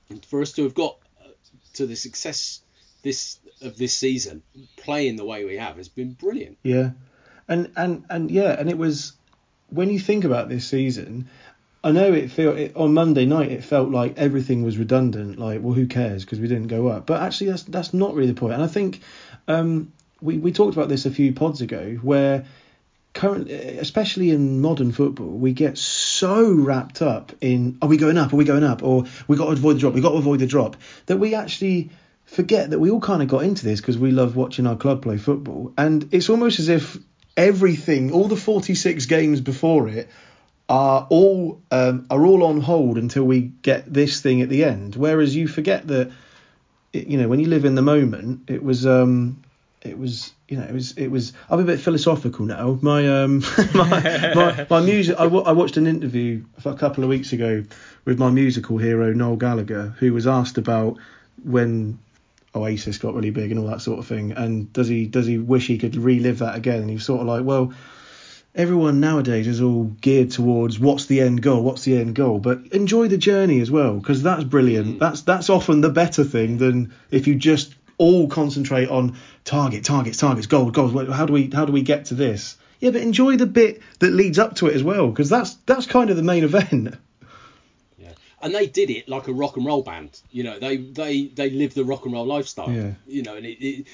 and 0.09 0.23
for 0.25 0.41
us 0.41 0.51
to 0.53 0.63
have 0.63 0.73
got 0.73 0.97
uh, 1.21 1.29
to 1.75 1.85
the 1.85 1.95
success 1.95 2.61
this 3.01 3.39
of 3.61 3.77
this 3.77 3.93
season 3.93 4.43
playing 4.77 5.15
the 5.15 5.25
way 5.25 5.45
we 5.45 5.57
have 5.57 5.77
has 5.77 5.89
been 5.89 6.13
brilliant. 6.13 6.57
Yeah, 6.63 6.91
and 7.47 7.71
and 7.77 8.05
and 8.09 8.31
yeah, 8.31 8.59
and 8.59 8.69
it 8.69 8.77
was 8.77 9.13
when 9.73 9.89
you 9.89 9.99
think 9.99 10.23
about 10.23 10.49
this 10.49 10.65
season. 10.67 11.27
I 11.85 11.91
know 11.91 12.13
it 12.13 12.31
felt 12.31 12.57
it, 12.57 12.77
on 12.77 12.93
Monday 12.93 13.25
night. 13.25 13.51
It 13.51 13.61
felt 13.61 13.89
like 13.89 14.17
everything 14.17 14.63
was 14.63 14.77
redundant. 14.77 15.37
Like, 15.37 15.61
well, 15.61 15.73
who 15.73 15.85
cares 15.85 16.23
because 16.23 16.39
we 16.39 16.47
didn't 16.47 16.67
go 16.67 16.87
up. 16.87 17.05
But 17.05 17.21
actually, 17.21 17.49
that's 17.49 17.63
that's 17.63 17.93
not 17.93 18.15
really 18.15 18.31
the 18.31 18.39
point. 18.39 18.53
And 18.53 18.63
I 18.63 18.67
think 18.67 19.01
um, 19.49 19.91
we 20.21 20.37
we 20.37 20.53
talked 20.53 20.77
about 20.77 20.87
this 20.87 21.05
a 21.05 21.11
few 21.11 21.33
pods 21.33 21.59
ago, 21.59 21.99
where 22.01 22.45
currently, 23.13 23.53
especially 23.53 24.31
in 24.31 24.61
modern 24.61 24.91
football, 24.91 25.27
we 25.27 25.53
get 25.53 25.77
so 25.77 26.51
wrapped 26.51 27.01
up 27.01 27.31
in 27.41 27.77
are 27.81 27.87
we 27.87 27.97
going 27.97 28.17
up, 28.17 28.33
are 28.33 28.37
we 28.37 28.45
going 28.45 28.63
up, 28.63 28.83
or 28.83 29.05
we 29.27 29.37
got 29.37 29.45
to 29.45 29.51
avoid 29.51 29.75
the 29.75 29.79
drop, 29.81 29.93
we 29.93 30.01
got 30.01 30.11
to 30.11 30.17
avoid 30.17 30.39
the 30.39 30.47
drop, 30.47 30.75
that 31.05 31.17
we 31.17 31.35
actually 31.35 31.91
forget 32.25 32.69
that 32.71 32.79
we 32.79 32.89
all 32.89 33.01
kind 33.01 33.21
of 33.21 33.27
got 33.27 33.43
into 33.43 33.65
this 33.65 33.81
because 33.81 33.97
we 33.97 34.11
love 34.11 34.35
watching 34.35 34.65
our 34.65 34.75
club 34.75 35.01
play 35.01 35.17
football, 35.17 35.73
and 35.77 36.09
it's 36.11 36.29
almost 36.29 36.59
as 36.59 36.69
if 36.69 36.97
everything, 37.35 38.11
all 38.11 38.27
the 38.27 38.35
46 38.35 39.05
games 39.05 39.41
before 39.41 39.87
it, 39.89 40.09
are 40.69 41.05
all 41.09 41.61
um, 41.71 42.05
are 42.09 42.25
all 42.25 42.43
on 42.43 42.61
hold 42.61 42.97
until 42.97 43.23
we 43.25 43.51
get 43.61 43.91
this 43.91 44.21
thing 44.21 44.41
at 44.41 44.49
the 44.49 44.63
end. 44.63 44.95
Whereas 44.95 45.35
you 45.35 45.47
forget 45.47 45.87
that, 45.87 46.11
it- 46.93 47.07
you 47.07 47.17
know, 47.17 47.27
when 47.27 47.39
you 47.39 47.47
live 47.47 47.65
in 47.65 47.75
the 47.75 47.81
moment, 47.81 48.49
it 48.49 48.63
was 48.63 48.85
um, 48.85 49.43
it 49.81 49.97
was 49.97 50.31
you 50.47 50.57
know 50.57 50.63
it 50.63 50.71
was 50.73 50.93
it 50.97 51.07
was 51.09 51.33
I'm 51.49 51.59
a 51.59 51.63
bit 51.63 51.79
philosophical 51.81 52.45
now. 52.45 52.77
My 52.81 53.23
um 53.23 53.39
my, 53.75 54.31
my, 54.33 54.67
my 54.69 54.79
music 54.79 55.19
I, 55.19 55.23
w- 55.23 55.43
I 55.43 55.51
watched 55.51 55.75
an 55.77 55.87
interview 55.87 56.43
a 56.63 56.73
couple 56.75 57.03
of 57.03 57.09
weeks 57.09 57.33
ago 57.33 57.65
with 58.05 58.17
my 58.17 58.29
musical 58.29 58.77
hero 58.77 59.11
Noel 59.13 59.35
Gallagher 59.35 59.93
who 59.99 60.13
was 60.13 60.25
asked 60.27 60.57
about 60.57 60.97
when 61.43 61.99
Oasis 62.55 62.97
got 62.97 63.15
really 63.15 63.31
big 63.31 63.51
and 63.51 63.59
all 63.59 63.67
that 63.67 63.81
sort 63.81 63.99
of 63.99 64.07
thing 64.07 64.31
and 64.31 64.71
does 64.73 64.87
he 64.87 65.05
does 65.05 65.25
he 65.25 65.37
wish 65.37 65.67
he 65.67 65.77
could 65.77 65.95
relive 65.95 66.39
that 66.39 66.55
again 66.55 66.81
and 66.81 66.89
he 66.89 66.95
was 66.95 67.05
sort 67.05 67.21
of 67.21 67.27
like 67.27 67.43
well 67.43 67.73
everyone 68.55 68.99
nowadays 68.99 69.47
is 69.47 69.61
all 69.61 69.85
geared 69.85 70.29
towards 70.29 70.79
what's 70.79 71.07
the 71.07 71.21
end 71.21 71.41
goal 71.41 71.63
what's 71.63 71.83
the 71.83 71.97
end 71.97 72.13
goal 72.15 72.39
but 72.39 72.59
enjoy 72.71 73.07
the 73.07 73.17
journey 73.17 73.59
as 73.61 73.71
well 73.71 73.97
because 73.97 74.21
that's 74.21 74.43
brilliant 74.43 74.95
mm. 74.95 74.99
that's 74.99 75.21
that's 75.21 75.49
often 75.49 75.81
the 75.81 75.89
better 75.89 76.23
thing 76.23 76.57
than 76.57 76.93
if 77.09 77.27
you 77.27 77.35
just 77.35 77.73
all 77.97 78.27
concentrate 78.27 78.89
on 78.89 79.17
target, 79.45 79.83
targets, 79.83 80.17
targets, 80.17 80.47
goals, 80.47 80.71
goals. 80.71 80.93
How 81.09 81.25
do 81.25 81.33
we 81.33 81.49
how 81.49 81.65
do 81.65 81.71
we 81.71 81.81
get 81.81 82.05
to 82.05 82.15
this? 82.15 82.57
Yeah, 82.79 82.91
but 82.91 83.01
enjoy 83.01 83.37
the 83.37 83.45
bit 83.45 83.81
that 83.99 84.11
leads 84.11 84.39
up 84.39 84.55
to 84.55 84.67
it 84.67 84.75
as 84.75 84.83
well, 84.83 85.07
because 85.07 85.29
that's 85.29 85.55
that's 85.65 85.85
kind 85.85 86.09
of 86.09 86.17
the 86.17 86.23
main 86.23 86.43
event. 86.43 86.95
And 88.43 88.53
they 88.53 88.67
did 88.67 88.89
it 88.91 89.09
like 89.09 89.27
a 89.27 89.33
rock 89.33 89.57
and 89.57 89.65
roll 89.65 89.81
band. 89.81 90.21
You 90.31 90.43
know, 90.43 90.59
they 90.59 90.77
they 90.77 91.25
they 91.27 91.49
live 91.49 91.73
the 91.73 91.85
rock 91.85 92.05
and 92.05 92.13
roll 92.13 92.27
lifestyle. 92.27 92.69
Yeah. 92.71 92.91
You 93.07 93.23
know, 93.23 93.35
and 93.35 93.45
it, 93.45 93.65
it 93.65 93.87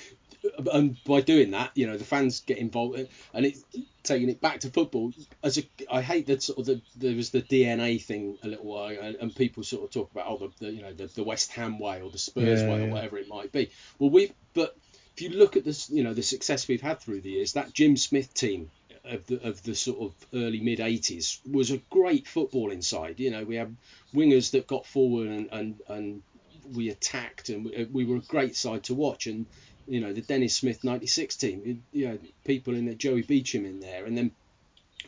and 0.71 0.97
by 1.03 1.21
doing 1.21 1.51
that, 1.51 1.71
you 1.75 1.87
know, 1.87 1.97
the 1.97 2.03
fans 2.03 2.41
get 2.41 2.57
involved, 2.57 3.07
and 3.33 3.45
it's 3.45 3.63
taking 4.03 4.29
it 4.29 4.41
back 4.41 4.61
to 4.61 4.69
football. 4.69 5.13
As 5.43 5.57
a, 5.57 5.63
I 5.91 6.01
hate 6.01 6.27
that 6.27 6.41
sort 6.43 6.59
of 6.59 6.65
the 6.65 6.81
there 6.95 7.15
was 7.15 7.29
the 7.29 7.41
DNA 7.41 8.01
thing 8.01 8.37
a 8.43 8.47
little 8.47 8.65
while, 8.65 8.97
and, 8.99 9.15
and 9.15 9.35
people 9.35 9.63
sort 9.63 9.83
of 9.83 9.91
talk 9.91 10.11
about 10.11 10.25
oh 10.27 10.37
the, 10.37 10.65
the 10.65 10.71
you 10.71 10.81
know 10.81 10.93
the, 10.93 11.07
the 11.07 11.23
West 11.23 11.51
Ham 11.53 11.79
way 11.79 12.01
or 12.01 12.09
the 12.09 12.17
Spurs 12.17 12.61
Yeah, 12.61 12.69
way 12.69 12.79
yeah. 12.79 12.87
or 12.87 12.91
whatever 12.91 13.17
it 13.17 13.27
might 13.27 13.51
be. 13.51 13.69
Well, 13.99 14.09
we 14.09 14.31
but 14.53 14.75
if 15.15 15.21
you 15.21 15.29
look 15.37 15.57
at 15.57 15.65
this, 15.65 15.89
you 15.89 16.03
know, 16.03 16.13
the 16.13 16.23
success 16.23 16.67
we've 16.67 16.81
had 16.81 17.01
through 17.01 17.21
the 17.21 17.31
years, 17.31 17.53
that 17.53 17.73
Jim 17.73 17.97
Smith 17.97 18.33
team 18.33 18.71
of 19.10 19.26
the 19.28 19.47
of 19.47 19.62
the 19.64 19.76
sort 19.76 19.99
of 19.99 20.14
early 20.34 20.60
mid 20.60 20.80
80s 20.80 21.39
was 21.49 21.72
a 21.72 21.78
great 21.89 22.26
footballing 22.26 22.84
side. 22.84 23.20
You 23.20 23.32
know, 23.32 23.43
we 23.43 23.55
had 23.55 23.76
wingers 24.14 24.51
that 24.51 24.68
got 24.68 24.86
forward 24.86 25.28
and 25.28 25.49
and, 25.51 25.82
and 25.88 26.22
we 26.74 26.89
attacked 26.89 27.49
and 27.49 27.66
we, 27.66 27.76
uh, 27.76 27.86
we 27.91 28.05
were 28.05 28.18
a 28.18 28.22
great 28.22 28.55
side 28.55 28.84
to 28.84 28.93
watch 28.93 29.28
and 29.28 29.45
you 29.88 29.99
know 29.99 30.14
the 30.14 30.22
Dennis 30.22 30.55
Smith 30.55 30.84
96 30.84 31.36
team 31.36 31.84
you 31.91 32.07
know 32.07 32.20
people 32.45 32.76
in 32.76 32.86
there 32.86 32.95
Joey 32.95 33.24
Beauchamp 33.24 33.66
in 33.66 33.80
there 33.80 34.05
and 34.05 34.18
then 34.18 34.32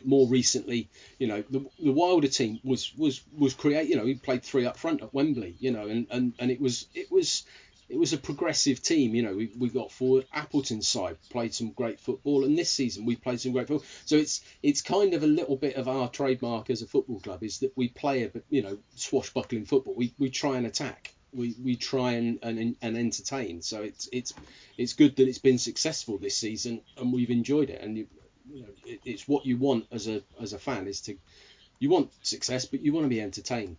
more 0.04 0.26
recently 0.26 0.88
you 1.18 1.28
know 1.28 1.44
the, 1.50 1.64
the 1.78 1.92
Wilder 1.92 2.28
team 2.28 2.58
was 2.64 2.92
was 2.96 3.20
was 3.36 3.54
create 3.54 3.88
you 3.88 3.96
know 3.96 4.04
he 4.04 4.14
played 4.14 4.42
three 4.42 4.66
up 4.66 4.76
front 4.76 5.02
at 5.02 5.14
Wembley 5.14 5.54
you 5.60 5.70
know 5.70 5.86
and 5.86 6.06
and, 6.10 6.32
and 6.38 6.50
it 6.50 6.60
was 6.60 6.88
it 6.94 7.10
was 7.12 7.44
it 7.92 7.98
was 7.98 8.12
a 8.12 8.18
progressive 8.18 8.82
team 8.82 9.14
you 9.14 9.22
know 9.22 9.34
we, 9.34 9.52
we 9.58 9.68
got 9.68 9.92
forward. 9.92 10.24
Appleton's 10.32 10.88
side 10.88 11.16
played 11.30 11.54
some 11.54 11.70
great 11.70 12.00
football 12.00 12.44
and 12.44 12.58
this 12.58 12.70
season 12.70 13.04
we 13.04 13.16
played 13.16 13.40
some 13.40 13.52
great 13.52 13.68
football. 13.68 13.86
So 14.04 14.16
it's 14.16 14.42
it's 14.62 14.80
kind 14.80 15.14
of 15.14 15.22
a 15.22 15.26
little 15.26 15.56
bit 15.56 15.76
of 15.76 15.88
our 15.88 16.08
trademark 16.08 16.70
as 16.70 16.82
a 16.82 16.86
football 16.86 17.20
club 17.20 17.42
is 17.42 17.58
that 17.58 17.72
we 17.76 17.88
play 17.88 18.24
a 18.24 18.28
bit 18.28 18.44
you 18.50 18.62
know 18.62 18.78
swashbuckling 18.96 19.66
football. 19.66 19.94
We, 19.94 20.14
we 20.18 20.30
try 20.30 20.56
and 20.56 20.66
attack. 20.66 21.14
We, 21.34 21.54
we 21.62 21.76
try 21.76 22.12
and, 22.12 22.38
and 22.42 22.76
and 22.82 22.96
entertain. 22.96 23.62
So 23.62 23.82
it's 23.82 24.08
it's 24.12 24.34
it's 24.76 24.94
good 24.94 25.16
that 25.16 25.28
it's 25.28 25.38
been 25.38 25.58
successful 25.58 26.18
this 26.18 26.36
season 26.36 26.82
and 26.96 27.12
we've 27.12 27.30
enjoyed 27.30 27.70
it. 27.70 27.80
And 27.80 27.96
you, 27.98 28.06
you 28.50 28.62
know 28.62 28.68
it, 28.84 29.00
it's 29.04 29.28
what 29.28 29.46
you 29.46 29.56
want 29.56 29.86
as 29.92 30.08
a 30.08 30.22
as 30.40 30.52
a 30.52 30.58
fan 30.58 30.86
is 30.86 31.00
to 31.02 31.16
you 31.78 31.90
want 31.90 32.10
success 32.22 32.64
but 32.64 32.80
you 32.80 32.92
want 32.92 33.04
to 33.04 33.10
be 33.10 33.20
entertained. 33.20 33.76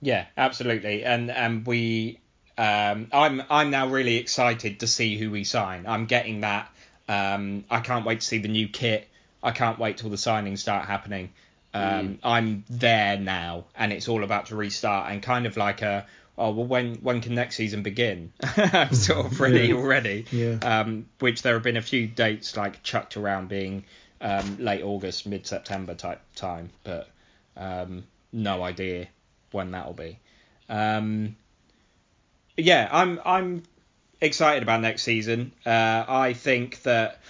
Yeah, 0.00 0.26
absolutely. 0.36 1.04
And 1.04 1.30
and 1.30 1.66
we 1.66 2.20
um 2.58 3.08
I'm 3.12 3.42
I'm 3.50 3.70
now 3.70 3.88
really 3.88 4.16
excited 4.16 4.80
to 4.80 4.86
see 4.86 5.16
who 5.16 5.30
we 5.30 5.44
sign. 5.44 5.86
I'm 5.86 6.06
getting 6.06 6.42
that. 6.42 6.70
Um 7.08 7.64
I 7.70 7.80
can't 7.80 8.04
wait 8.04 8.20
to 8.20 8.26
see 8.26 8.38
the 8.38 8.48
new 8.48 8.68
kit. 8.68 9.08
I 9.42 9.50
can't 9.52 9.78
wait 9.78 9.96
till 9.98 10.10
the 10.10 10.16
signings 10.16 10.58
start 10.58 10.86
happening. 10.86 11.30
Um 11.74 12.18
I'm 12.22 12.64
there 12.68 13.16
now 13.18 13.64
and 13.74 13.92
it's 13.92 14.08
all 14.08 14.22
about 14.24 14.46
to 14.46 14.56
restart 14.56 15.10
and 15.10 15.22
kind 15.22 15.46
of 15.46 15.56
like 15.56 15.82
a 15.82 16.06
oh 16.36 16.50
well 16.50 16.66
when 16.66 16.96
when 16.96 17.20
can 17.20 17.34
next 17.34 17.56
season 17.56 17.82
begin? 17.82 18.32
I'm 18.42 18.92
sort 18.94 19.26
of 19.26 19.40
ready 19.40 19.68
Yeah. 19.68 19.74
already. 19.74 20.26
Yeah. 20.30 20.56
Um 20.62 21.06
which 21.20 21.42
there 21.42 21.54
have 21.54 21.62
been 21.62 21.76
a 21.78 21.82
few 21.82 22.06
dates 22.06 22.56
like 22.56 22.82
chucked 22.82 23.16
around 23.16 23.48
being 23.48 23.84
um 24.20 24.58
late 24.60 24.82
August, 24.82 25.26
mid 25.26 25.46
September 25.46 25.94
type 25.94 26.20
time, 26.36 26.70
but 26.84 27.08
um 27.56 28.04
no 28.32 28.62
idea 28.62 29.08
when 29.50 29.70
that'll 29.72 29.92
be. 29.92 30.18
Um, 30.68 31.36
yeah, 32.56 32.88
I'm 32.90 33.20
I'm 33.24 33.62
excited 34.20 34.62
about 34.62 34.80
next 34.80 35.02
season. 35.02 35.52
Uh, 35.64 36.04
I 36.08 36.32
think 36.32 36.82
that 36.82 37.20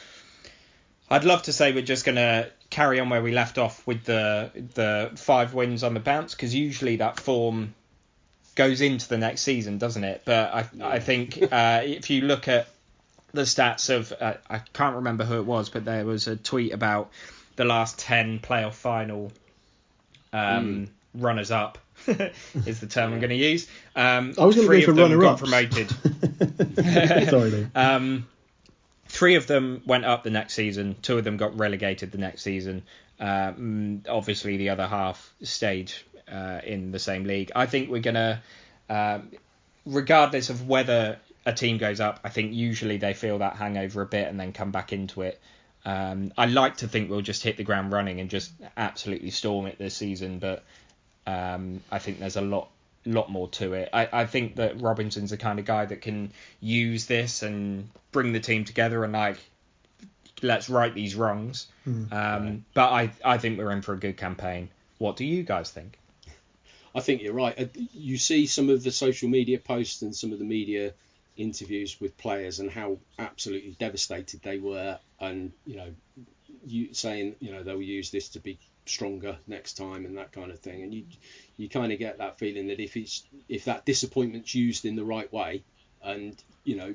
I'd 1.08 1.24
love 1.24 1.42
to 1.44 1.52
say 1.52 1.72
we're 1.72 1.82
just 1.82 2.04
gonna 2.04 2.48
carry 2.70 3.00
on 3.00 3.10
where 3.10 3.22
we 3.22 3.32
left 3.32 3.58
off 3.58 3.86
with 3.86 4.04
the 4.04 4.50
the 4.74 5.10
five 5.16 5.54
wins 5.54 5.84
on 5.84 5.94
the 5.94 6.00
bounce 6.00 6.34
because 6.34 6.54
usually 6.54 6.96
that 6.96 7.20
form 7.20 7.74
goes 8.54 8.80
into 8.80 9.08
the 9.08 9.18
next 9.18 9.42
season, 9.42 9.78
doesn't 9.78 10.04
it? 10.04 10.22
But 10.24 10.54
I 10.54 10.68
I 10.82 10.98
think 10.98 11.40
uh, 11.40 11.82
if 11.84 12.10
you 12.10 12.22
look 12.22 12.48
at 12.48 12.68
the 13.32 13.42
stats 13.42 13.94
of 13.94 14.12
uh, 14.20 14.34
I 14.48 14.58
can't 14.58 14.96
remember 14.96 15.24
who 15.24 15.36
it 15.36 15.46
was, 15.46 15.70
but 15.70 15.84
there 15.84 16.04
was 16.04 16.26
a 16.28 16.36
tweet 16.36 16.72
about 16.72 17.10
the 17.56 17.64
last 17.64 17.98
ten 17.98 18.40
playoff 18.40 18.74
final 18.74 19.32
um, 20.32 20.88
runners 21.14 21.50
up 21.50 21.78
is 22.07 22.80
the 22.80 22.86
term 22.86 23.12
I'm 23.12 23.20
going 23.20 23.30
to 23.30 23.36
use. 23.36 23.68
Um, 23.95 24.34
I 24.38 24.45
was 24.45 24.57
going 24.57 24.66
to 24.66 24.66
three 24.66 24.80
go 24.80 24.86
for 24.86 24.90
of 24.93 24.97
them 24.97 25.12
runner 25.12 25.20
got 25.20 25.32
up. 25.34 25.38
promoted. 25.38 25.90
Sorry, 27.30 27.51
Lee. 27.51 27.66
Um, 27.74 28.26
three 29.07 29.36
of 29.36 29.47
them 29.47 29.82
went 29.86 30.05
up 30.05 30.24
the 30.24 30.30
next 30.30 30.55
season. 30.55 30.97
Two 31.03 31.18
of 31.18 31.24
them 31.24 31.36
got 31.36 31.59
relegated 31.59 32.12
the 32.12 32.18
next 32.18 32.43
season. 32.43 32.82
Um, 33.20 34.03
obviously, 34.09 34.57
the 34.57 34.70
other 34.70 34.86
half 34.86 35.32
stayed 35.43 35.93
uh, 36.30 36.61
in 36.64 36.93
the 36.93 36.99
same 36.99 37.24
league. 37.24 37.53
I 37.55 37.66
think 37.66 37.90
we're 37.90 38.01
gonna, 38.01 38.43
um, 38.88 39.30
regardless 39.86 40.51
of 40.51 40.66
whether 40.66 41.18
a 41.47 41.53
team 41.53 41.78
goes 41.78 42.01
up, 42.01 42.20
I 42.24 42.30
think 42.30 42.53
usually 42.53 42.97
they 42.97 43.14
feel 43.14 43.38
that 43.38 43.57
hangover 43.57 44.03
a 44.03 44.07
bit 44.07 44.28
and 44.28 44.40
then 44.40 44.53
come 44.53 44.70
back 44.70 44.93
into 44.93 45.22
it. 45.22 45.40
Um, 45.84 46.32
I 46.38 46.47
like 46.47 46.78
to 46.78 46.88
think 46.88 47.11
we'll 47.11 47.22
just 47.22 47.43
hit 47.43 47.57
the 47.57 47.64
ground 47.64 47.93
running 47.93 48.20
and 48.20 48.30
just 48.30 48.53
absolutely 48.76 49.30
storm 49.30 49.66
it 49.66 49.78
this 49.78 49.97
season, 49.97 50.38
but 50.38 50.64
um, 51.26 51.80
I 51.90 51.98
think 51.98 52.18
there's 52.18 52.36
a 52.36 52.40
lot 52.42 52.68
lot 53.04 53.30
more 53.30 53.48
to 53.48 53.72
it. 53.74 53.88
I, 53.92 54.08
I 54.12 54.26
think 54.26 54.56
that 54.56 54.80
Robinson's 54.80 55.30
the 55.30 55.36
kind 55.36 55.58
of 55.58 55.64
guy 55.64 55.84
that 55.84 56.02
can 56.02 56.32
use 56.60 57.06
this 57.06 57.42
and 57.42 57.88
bring 58.12 58.32
the 58.32 58.40
team 58.40 58.64
together 58.64 59.02
and 59.02 59.12
like 59.12 59.38
let's 60.40 60.68
right 60.68 60.92
these 60.94 61.14
wrongs. 61.14 61.66
Um, 62.12 62.64
but 62.74 62.90
I 62.90 63.10
I 63.24 63.38
think 63.38 63.58
we're 63.58 63.70
in 63.72 63.82
for 63.82 63.92
a 63.94 63.98
good 63.98 64.16
campaign. 64.16 64.68
What 64.98 65.16
do 65.16 65.24
you 65.24 65.42
guys 65.42 65.70
think? 65.70 65.98
I 66.94 67.00
think 67.00 67.22
you're 67.22 67.32
right. 67.32 67.58
Uh, 67.58 67.64
You 67.92 68.18
see 68.18 68.46
some 68.46 68.68
of 68.68 68.82
the 68.82 68.90
social 68.90 69.28
media 69.28 69.58
posts 69.58 70.02
and 70.02 70.14
some 70.14 70.32
of 70.32 70.38
the 70.38 70.44
media 70.44 70.92
interviews 71.36 72.00
with 72.00 72.16
players 72.18 72.60
and 72.60 72.70
how 72.70 72.98
absolutely 73.18 73.74
devastated 73.78 74.42
they 74.42 74.58
were, 74.58 74.98
and 75.18 75.52
you 75.66 75.76
know, 75.76 75.88
you 76.66 76.92
saying 76.94 77.36
you 77.40 77.52
know 77.52 77.62
they'll 77.62 77.80
use 77.82 78.10
this 78.10 78.28
to 78.30 78.40
be 78.40 78.58
stronger 78.87 79.37
next 79.47 79.74
time 79.74 80.05
and 80.05 80.16
that 80.18 80.33
kind 80.33 80.51
of 80.51 80.59
thing. 80.61 80.83
And 80.83 80.93
you 80.93 81.05
you 81.57 81.68
kind 81.68 81.93
of 81.93 81.99
get 81.99 82.18
that 82.18 82.39
feeling 82.39 82.68
that 82.68 82.80
if 82.80 82.97
it's 82.97 83.24
if 83.49 83.64
that 83.66 83.85
disappointment's 83.87 84.55
used 84.55 84.85
in 84.85 84.97
the 84.97 85.05
right 85.05 85.33
way, 85.33 85.62
and 86.03 86.43
you 86.64 86.76
know, 86.76 86.95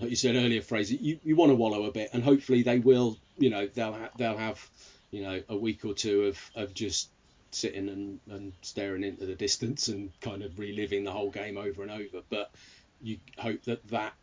like 0.00 0.10
you 0.10 0.16
said 0.16 0.36
earlier, 0.36 0.62
Fraser, 0.62 0.94
you, 0.94 1.18
you 1.24 1.36
want 1.36 1.50
to 1.50 1.56
wallow 1.56 1.84
a 1.84 1.92
bit, 1.92 2.10
and 2.12 2.22
hopefully 2.22 2.62
they 2.62 2.78
will. 2.78 3.18
You 3.38 3.50
know, 3.50 3.66
they'll 3.66 3.92
ha- 3.92 4.10
they'll 4.16 4.38
have 4.38 4.68
you 5.10 5.22
know 5.22 5.42
a 5.48 5.56
week 5.56 5.84
or 5.84 5.94
two 5.94 6.24
of 6.24 6.50
of 6.54 6.74
just 6.74 7.10
sitting 7.50 7.88
and, 7.88 8.20
and 8.30 8.52
staring 8.62 9.04
into 9.04 9.26
the 9.26 9.34
distance 9.34 9.88
and 9.88 10.10
kind 10.20 10.42
of 10.42 10.58
reliving 10.58 11.04
the 11.04 11.12
whole 11.12 11.30
game 11.30 11.56
over 11.56 11.82
and 11.82 11.90
over. 11.90 12.22
But 12.28 12.50
you 13.00 13.18
hope 13.38 13.62
that 13.64 13.86
that 13.88 14.14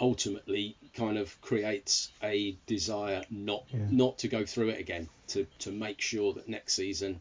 ultimately 0.00 0.76
kind 0.94 1.18
of 1.18 1.40
creates 1.40 2.10
a 2.22 2.56
desire 2.66 3.24
not 3.30 3.64
Yeah. 3.72 3.86
not 3.90 4.18
to 4.18 4.28
go 4.28 4.44
through 4.44 4.70
it 4.70 4.80
again, 4.80 5.08
to 5.28 5.46
to 5.60 5.70
make 5.70 6.00
sure 6.00 6.32
that 6.34 6.48
next 6.48 6.74
season 6.74 7.20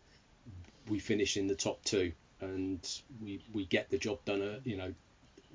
we 0.89 0.99
finish 0.99 1.37
in 1.37 1.47
the 1.47 1.55
top 1.55 1.83
two 1.83 2.11
and 2.41 2.79
we 3.21 3.41
we 3.53 3.65
get 3.65 3.89
the 3.89 3.97
job 3.97 4.19
done, 4.25 4.41
uh, 4.41 4.59
you 4.63 4.77
know, 4.77 4.93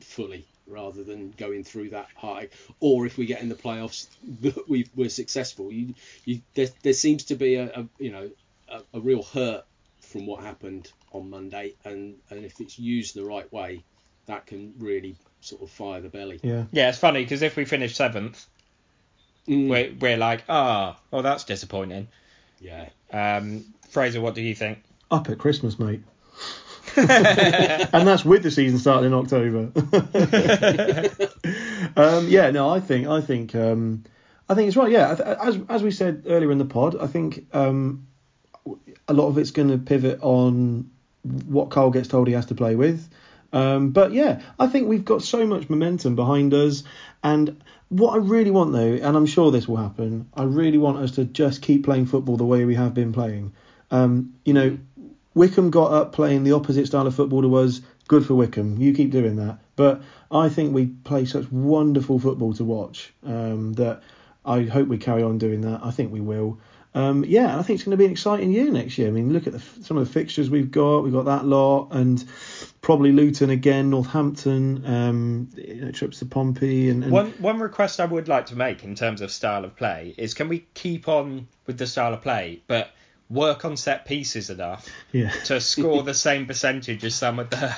fully 0.01 0.47
rather 0.67 1.03
than 1.03 1.31
going 1.33 1.65
through 1.65 1.91
that 1.91 2.09
high. 2.15 2.49
Or 2.81 3.07
if 3.07 3.17
we 3.19 3.27
get 3.27 3.41
in 3.43 3.49
the 3.49 3.55
playoffs, 3.55 4.07
that 4.43 4.69
we 4.69 4.89
we're 4.95 5.09
successful. 5.11 5.73
You, 5.73 5.95
you 6.25 6.41
there, 6.55 6.69
there 6.83 6.93
seems 6.93 7.25
to 7.25 7.35
be 7.35 7.57
a, 7.57 7.67
a 7.81 7.89
you 7.99 8.13
know 8.13 8.31
a, 8.69 8.83
a 8.95 9.01
real 9.01 9.23
hurt 9.23 9.65
from 10.01 10.27
what 10.27 10.43
happened 10.43 10.91
on 11.13 11.29
Monday, 11.31 11.75
and 11.85 12.17
and 12.31 12.45
if 12.45 12.61
it's 12.61 12.79
used 12.79 13.15
the 13.15 13.25
right 13.25 13.51
way, 13.53 13.85
that 14.27 14.47
can 14.47 14.75
really 14.79 15.17
sort 15.41 15.63
of 15.63 15.71
fire 15.71 16.01
the 16.01 16.09
belly. 16.09 16.41
Yeah. 16.43 16.65
Yeah, 16.73 16.89
it's 16.91 16.99
funny 16.99 17.23
because 17.23 17.43
if 17.43 17.57
we 17.57 17.65
finish 17.65 17.95
seventh, 17.95 18.47
Mm, 19.49 19.69
we're 19.71 19.95
we're 19.99 20.17
like 20.19 20.45
ah, 20.49 20.99
oh, 21.11 21.23
that's 21.23 21.45
disappointing. 21.45 22.09
yeah. 22.61 22.91
Um, 23.11 23.65
Fraser, 23.89 24.21
what 24.21 24.35
do 24.35 24.43
you 24.43 24.55
think? 24.55 24.79
Up 25.11 25.31
at 25.31 25.39
Christmas, 25.39 25.79
mate. 25.79 26.03
and 26.97 28.07
that's 28.07 28.25
with 28.27 28.43
the 28.43 28.51
season 28.51 28.79
starting 28.79 29.07
in 29.07 29.15
October. 29.15 29.71
um, 31.97 32.29
yeah, 32.29 32.51
no, 32.51 32.69
I 32.69 32.81
think 32.81 33.07
I 33.07 33.21
think 33.23 33.55
um, 33.55 34.05
I 34.49 34.55
think 34.55 34.69
it's 34.69 34.77
right. 34.77 34.91
Yeah, 34.93 35.37
as 35.41 35.59
as 35.69 35.83
we 35.83 35.91
said 35.91 36.25
earlier 36.27 36.51
in 36.51 36.59
the 36.59 36.65
pod, 36.65 36.97
I 37.01 37.07
think 37.07 37.47
um, 37.55 38.07
a 39.07 39.15
lot 39.15 39.29
of 39.29 39.39
it's 39.39 39.51
going 39.51 39.69
to 39.69 39.79
pivot 39.79 40.19
on 40.23 40.91
what 41.47 41.71
Karl 41.71 41.91
gets 41.91 42.09
told 42.09 42.29
he 42.29 42.35
has 42.35 42.47
to 42.47 42.55
play 42.55 42.75
with. 42.77 43.09
Um, 43.53 43.91
but 43.91 44.13
yeah, 44.13 44.43
I 44.59 44.67
think 44.67 44.89
we've 44.89 45.05
got 45.05 45.23
so 45.23 45.47
much 45.47 45.71
momentum 45.71 46.17
behind 46.17 46.53
us, 46.53 46.85
and 47.23 47.61
what 47.89 48.13
I 48.13 48.17
really 48.19 48.51
want 48.51 48.73
though, 48.73 48.95
and 48.95 49.17
I'm 49.17 49.27
sure 49.27 49.51
this 49.51 49.67
will 49.67 49.77
happen, 49.77 50.29
I 50.35 50.43
really 50.43 50.79
want 50.79 50.99
us 50.99 51.13
to 51.13 51.25
just 51.25 51.63
keep 51.63 51.85
playing 51.85 52.07
football 52.07 52.37
the 52.37 52.45
way 52.45 52.65
we 52.65 52.75
have 52.75 52.95
been 52.95 53.13
playing. 53.13 53.53
Um, 53.91 54.35
you 54.45 54.53
know, 54.53 54.79
Wycombe 55.35 55.71
got 55.71 55.93
up 55.93 56.13
playing 56.13 56.45
the 56.45 56.53
opposite 56.53 56.87
style 56.87 57.07
of 57.07 57.15
football 57.15 57.43
to 57.43 57.55
us. 57.57 57.81
Good 58.07 58.27
for 58.27 58.35
Wycombe. 58.35 58.81
You 58.81 58.93
keep 58.93 59.11
doing 59.11 59.37
that. 59.37 59.59
But 59.77 60.03
I 60.31 60.49
think 60.49 60.75
we 60.75 60.87
play 60.87 61.25
such 61.25 61.51
wonderful 61.53 62.19
football 62.19 62.53
to 62.55 62.65
watch 62.65 63.13
um, 63.25 63.75
that 63.75 64.03
I 64.45 64.63
hope 64.63 64.89
we 64.89 64.99
carry 64.99 65.23
on 65.23 65.39
doing 65.39 65.61
that. 65.63 65.81
I 65.83 65.91
think 65.91 66.13
we 66.13 66.21
will. 66.21 66.59
Um, 66.95 67.25
yeah, 67.25 67.59
I 67.59 67.63
think 67.63 67.77
it's 67.77 67.85
going 67.85 67.93
to 67.93 67.99
be 67.99 68.07
an 68.07 68.11
exciting 68.11 68.51
year 68.51 68.71
next 68.73 68.99
year. 68.99 69.09
I 69.09 69.11
mean, 69.11 69.33
look 69.33 69.47
at 69.47 69.53
the, 69.53 69.61
some 69.83 69.97
of 69.97 70.07
the 70.07 70.13
fixtures 70.13 70.51
we've 70.51 70.71
got. 70.71 71.01
We've 71.01 71.13
got 71.13 71.27
that 71.27 71.45
lot, 71.45 71.89
and 71.93 72.25
probably 72.89 73.13
Luton 73.13 73.51
again, 73.51 73.91
Northampton, 73.91 74.83
um, 74.87 75.51
you 75.59 75.75
know, 75.75 75.91
trips 75.93 76.21
to 76.21 76.25
Pompey. 76.25 76.89
And, 76.89 77.05
and, 77.05 77.13
One 77.13 77.33
one 77.33 77.61
request 77.61 78.01
I 78.01 78.07
would 78.07 78.29
like 78.29 78.47
to 78.47 78.57
make 78.57 78.83
in 78.83 78.95
terms 78.95 79.21
of 79.21 79.31
style 79.31 79.67
of 79.67 79.77
play 79.77 80.15
is 80.17 80.33
can 80.33 80.49
we 80.49 80.65
keep 80.73 81.07
on 81.07 81.49
with 81.67 81.77
the 81.77 81.87
style 81.87 82.15
of 82.15 82.23
play, 82.23 82.63
but 82.67 82.93
work 83.29 83.67
on 83.67 83.77
set 83.77 84.07
pieces 84.07 84.49
enough 84.49 84.89
yeah. 85.13 85.29
to 85.45 85.61
score 85.61 86.03
the 86.03 86.15
same 86.15 86.47
percentage 86.47 87.05
as 87.05 87.15
some 87.15 87.39
of 87.39 87.51
the 87.51 87.77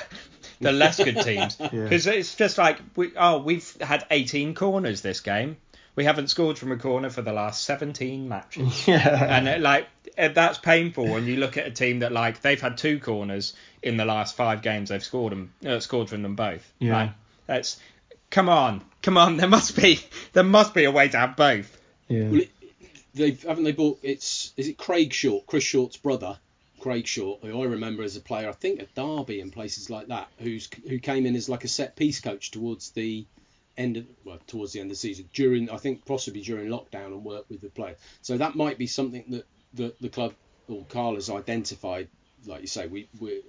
the 0.60 0.70
less 0.70 1.02
good 1.02 1.20
teams 1.22 1.56
because 1.72 2.06
it's 2.06 2.36
just 2.36 2.56
like 2.56 2.78
we 2.94 3.10
oh 3.16 3.38
we've 3.38 3.76
had 3.80 4.06
18 4.12 4.54
corners 4.54 5.00
this 5.00 5.18
game 5.18 5.56
we 5.96 6.04
haven't 6.04 6.28
scored 6.28 6.58
from 6.58 6.72
a 6.72 6.76
corner 6.76 7.10
for 7.10 7.22
the 7.22 7.32
last 7.32 7.64
17 7.64 8.28
matches 8.28 8.86
Yeah. 8.88 9.36
and 9.36 9.48
it, 9.48 9.60
like 9.60 9.86
it- 10.16 10.34
that's 10.34 10.58
painful 10.58 11.06
when 11.08 11.26
you 11.26 11.36
look 11.36 11.56
at 11.56 11.66
a 11.66 11.70
team 11.70 12.00
that 12.00 12.12
like 12.12 12.40
they've 12.40 12.60
had 12.60 12.78
two 12.78 12.98
corners 13.00 13.54
in 13.82 13.96
the 13.96 14.04
last 14.04 14.36
five 14.36 14.62
games 14.62 14.88
they've 14.90 15.02
scored 15.02 15.32
them 15.32 15.52
uh, 15.66 15.80
scored 15.80 16.08
from 16.08 16.22
them 16.22 16.34
both 16.36 16.70
Yeah. 16.78 16.96
Like, 16.96 17.10
that's 17.46 17.80
come 18.30 18.48
on 18.48 18.82
come 19.02 19.16
on 19.18 19.36
there 19.38 19.48
must 19.48 19.76
be 19.76 20.00
there 20.32 20.44
must 20.44 20.74
be 20.74 20.84
a 20.84 20.90
way 20.90 21.08
to 21.08 21.18
have 21.18 21.36
both 21.36 21.76
yeah. 22.08 22.28
Well, 22.28 22.40
it, 22.40 22.50
they've 23.14 23.42
haven't 23.42 23.64
they 23.64 23.72
bought 23.72 23.98
it's 24.02 24.52
is 24.56 24.68
it 24.68 24.78
Craig 24.78 25.12
Short, 25.12 25.46
Chris 25.46 25.64
Short's 25.64 25.96
brother, 25.96 26.38
Craig 26.80 27.06
Short, 27.06 27.40
who 27.42 27.60
I 27.60 27.66
remember 27.66 28.02
as 28.02 28.16
a 28.16 28.20
player, 28.20 28.48
I 28.48 28.52
think 28.52 28.80
at 28.80 28.94
Derby 28.94 29.40
and 29.40 29.52
places 29.52 29.90
like 29.90 30.08
that, 30.08 30.28
who's 30.38 30.68
who 30.88 30.98
came 30.98 31.26
in 31.26 31.36
as 31.36 31.48
like 31.48 31.64
a 31.64 31.68
set 31.68 31.94
piece 31.96 32.20
coach 32.20 32.50
towards 32.52 32.90
the 32.90 33.26
end 33.76 33.96
of 33.96 34.06
well 34.24 34.38
towards 34.46 34.72
the 34.72 34.80
end 34.80 34.90
of 34.90 34.96
the 34.96 35.00
season 35.00 35.28
during 35.32 35.70
I 35.70 35.76
think 35.76 36.04
possibly 36.04 36.42
during 36.42 36.68
lockdown 36.68 37.06
and 37.06 37.24
work 37.24 37.46
with 37.48 37.60
the 37.60 37.68
player. 37.70 37.96
So 38.22 38.36
that 38.38 38.54
might 38.54 38.78
be 38.78 38.86
something 38.86 39.24
that 39.30 39.46
the 39.74 39.94
the 40.00 40.08
club 40.08 40.34
or 40.68 40.84
Karl 40.88 41.14
has 41.14 41.30
identified. 41.30 42.08
Like 42.46 42.62
you 42.62 42.66
say, 42.66 42.86
we 42.86 43.08
we 43.18 43.42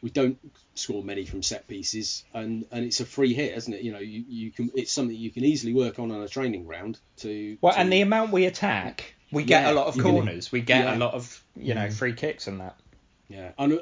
we 0.00 0.10
don't 0.10 0.38
score 0.74 1.02
many 1.02 1.24
from 1.24 1.42
set 1.42 1.66
pieces, 1.66 2.24
and, 2.32 2.64
and 2.70 2.84
it's 2.84 3.00
a 3.00 3.04
free 3.04 3.34
hit, 3.34 3.56
isn't 3.56 3.72
it? 3.74 3.82
You 3.82 3.92
know, 3.92 3.98
you, 3.98 4.24
you 4.28 4.50
can 4.52 4.70
it's 4.74 4.92
something 4.92 5.16
you 5.16 5.30
can 5.30 5.44
easily 5.44 5.74
work 5.74 5.98
on 5.98 6.10
on 6.12 6.22
a 6.22 6.28
training 6.28 6.64
ground 6.64 6.98
to. 7.18 7.58
well 7.60 7.72
to- 7.72 7.80
and 7.80 7.92
the 7.92 8.00
amount 8.00 8.32
we 8.32 8.46
attack 8.46 9.14
we 9.32 9.42
get 9.44 9.62
Yeah, 9.62 9.72
a 9.72 9.74
lot 9.74 9.86
of 9.88 9.96
you're 9.96 10.04
gonna- 10.04 10.16
corners 10.18 10.52
we 10.52 10.60
get 10.60 10.84
Yeah. 10.84 10.96
a 10.96 10.98
lot 10.98 11.14
of 11.14 11.44
you 11.56 11.74
know 11.74 11.86
mm. 11.88 11.92
free 11.92 12.12
kicks 12.14 12.46
and 12.46 12.60
that 12.60 12.76
Yeah, 13.28 13.52
I 13.58 13.66
know. 13.66 13.80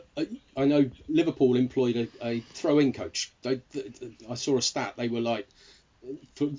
I 0.56 0.64
know 0.64 0.90
Liverpool 1.08 1.54
employed 1.56 1.96
a, 1.96 2.26
a 2.26 2.40
throw-in 2.40 2.92
coach. 2.92 3.32
They, 3.42 3.56
th 3.72 3.94
I 4.28 4.34
saw 4.34 4.56
a 4.58 4.62
stat. 4.62 4.94
They 4.96 5.08
were 5.08 5.20
like 5.20 5.46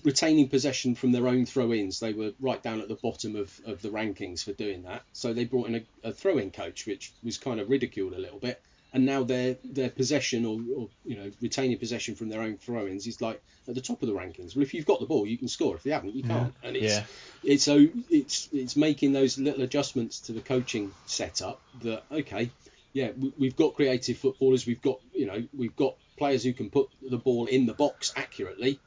retaining 0.03 0.49
possession 0.49 0.95
from 0.95 1.11
their 1.11 1.27
own 1.27 1.45
throw-ins. 1.45 1.99
They 1.99 2.13
were 2.13 2.31
right 2.39 2.61
down 2.61 2.81
at 2.81 2.87
the 2.87 2.95
bottom 2.95 3.35
of, 3.35 3.59
of 3.65 3.81
the 3.81 3.89
rankings 3.89 4.43
for 4.43 4.53
doing 4.53 4.83
that. 4.83 5.03
So 5.13 5.33
they 5.33 5.45
brought 5.45 5.67
in 5.69 5.75
a, 5.75 6.09
a 6.09 6.11
throw-in 6.11 6.51
coach, 6.51 6.85
which 6.85 7.13
was 7.23 7.37
kind 7.37 7.59
of 7.59 7.69
ridiculed 7.69 8.13
a 8.13 8.19
little 8.19 8.39
bit. 8.39 8.61
And 8.93 9.05
now 9.05 9.23
their 9.23 9.57
their 9.65 9.89
possession 9.89 10.45
or, 10.45 10.59
or 10.75 10.87
you 11.05 11.17
know 11.17 11.29
retaining 11.41 11.77
possession 11.77 12.15
from 12.15 12.29
their 12.29 12.41
own 12.41 12.57
throw-ins 12.57 13.05
is 13.05 13.21
like 13.21 13.41
at 13.67 13.75
the 13.75 13.81
top 13.81 14.01
of 14.01 14.07
the 14.07 14.15
rankings. 14.15 14.55
Well, 14.55 14.63
if 14.63 14.73
you've 14.73 14.85
got 14.85 15.01
the 15.01 15.05
ball, 15.05 15.27
you 15.27 15.37
can 15.37 15.49
score. 15.49 15.75
If 15.75 15.85
you 15.85 15.91
haven't, 15.91 16.15
you 16.15 16.23
can't. 16.23 16.53
And 16.63 16.75
it's 16.77 16.95
Yeah. 16.95 17.03
it's 17.43 17.63
so 17.63 17.85
it's 18.09 18.47
it's 18.53 18.77
making 18.77 19.11
those 19.11 19.37
little 19.37 19.61
adjustments 19.63 20.21
to 20.21 20.31
the 20.31 20.39
coaching 20.41 20.93
setup 21.05 21.61
that 21.83 22.03
okay 22.11 22.49
yeah 22.93 23.11
we've 23.37 23.57
got 23.57 23.75
creative 23.75 24.17
footballers 24.17 24.65
we've 24.65 24.81
got 24.81 24.99
you 25.13 25.25
know 25.25 25.43
we've 25.55 25.75
got 25.75 25.95
players 26.17 26.43
who 26.43 26.53
can 26.53 26.69
put 26.69 26.87
the 27.07 27.17
ball 27.17 27.45
in 27.45 27.65
the 27.65 27.73
box 27.73 28.13
accurately 28.15 28.79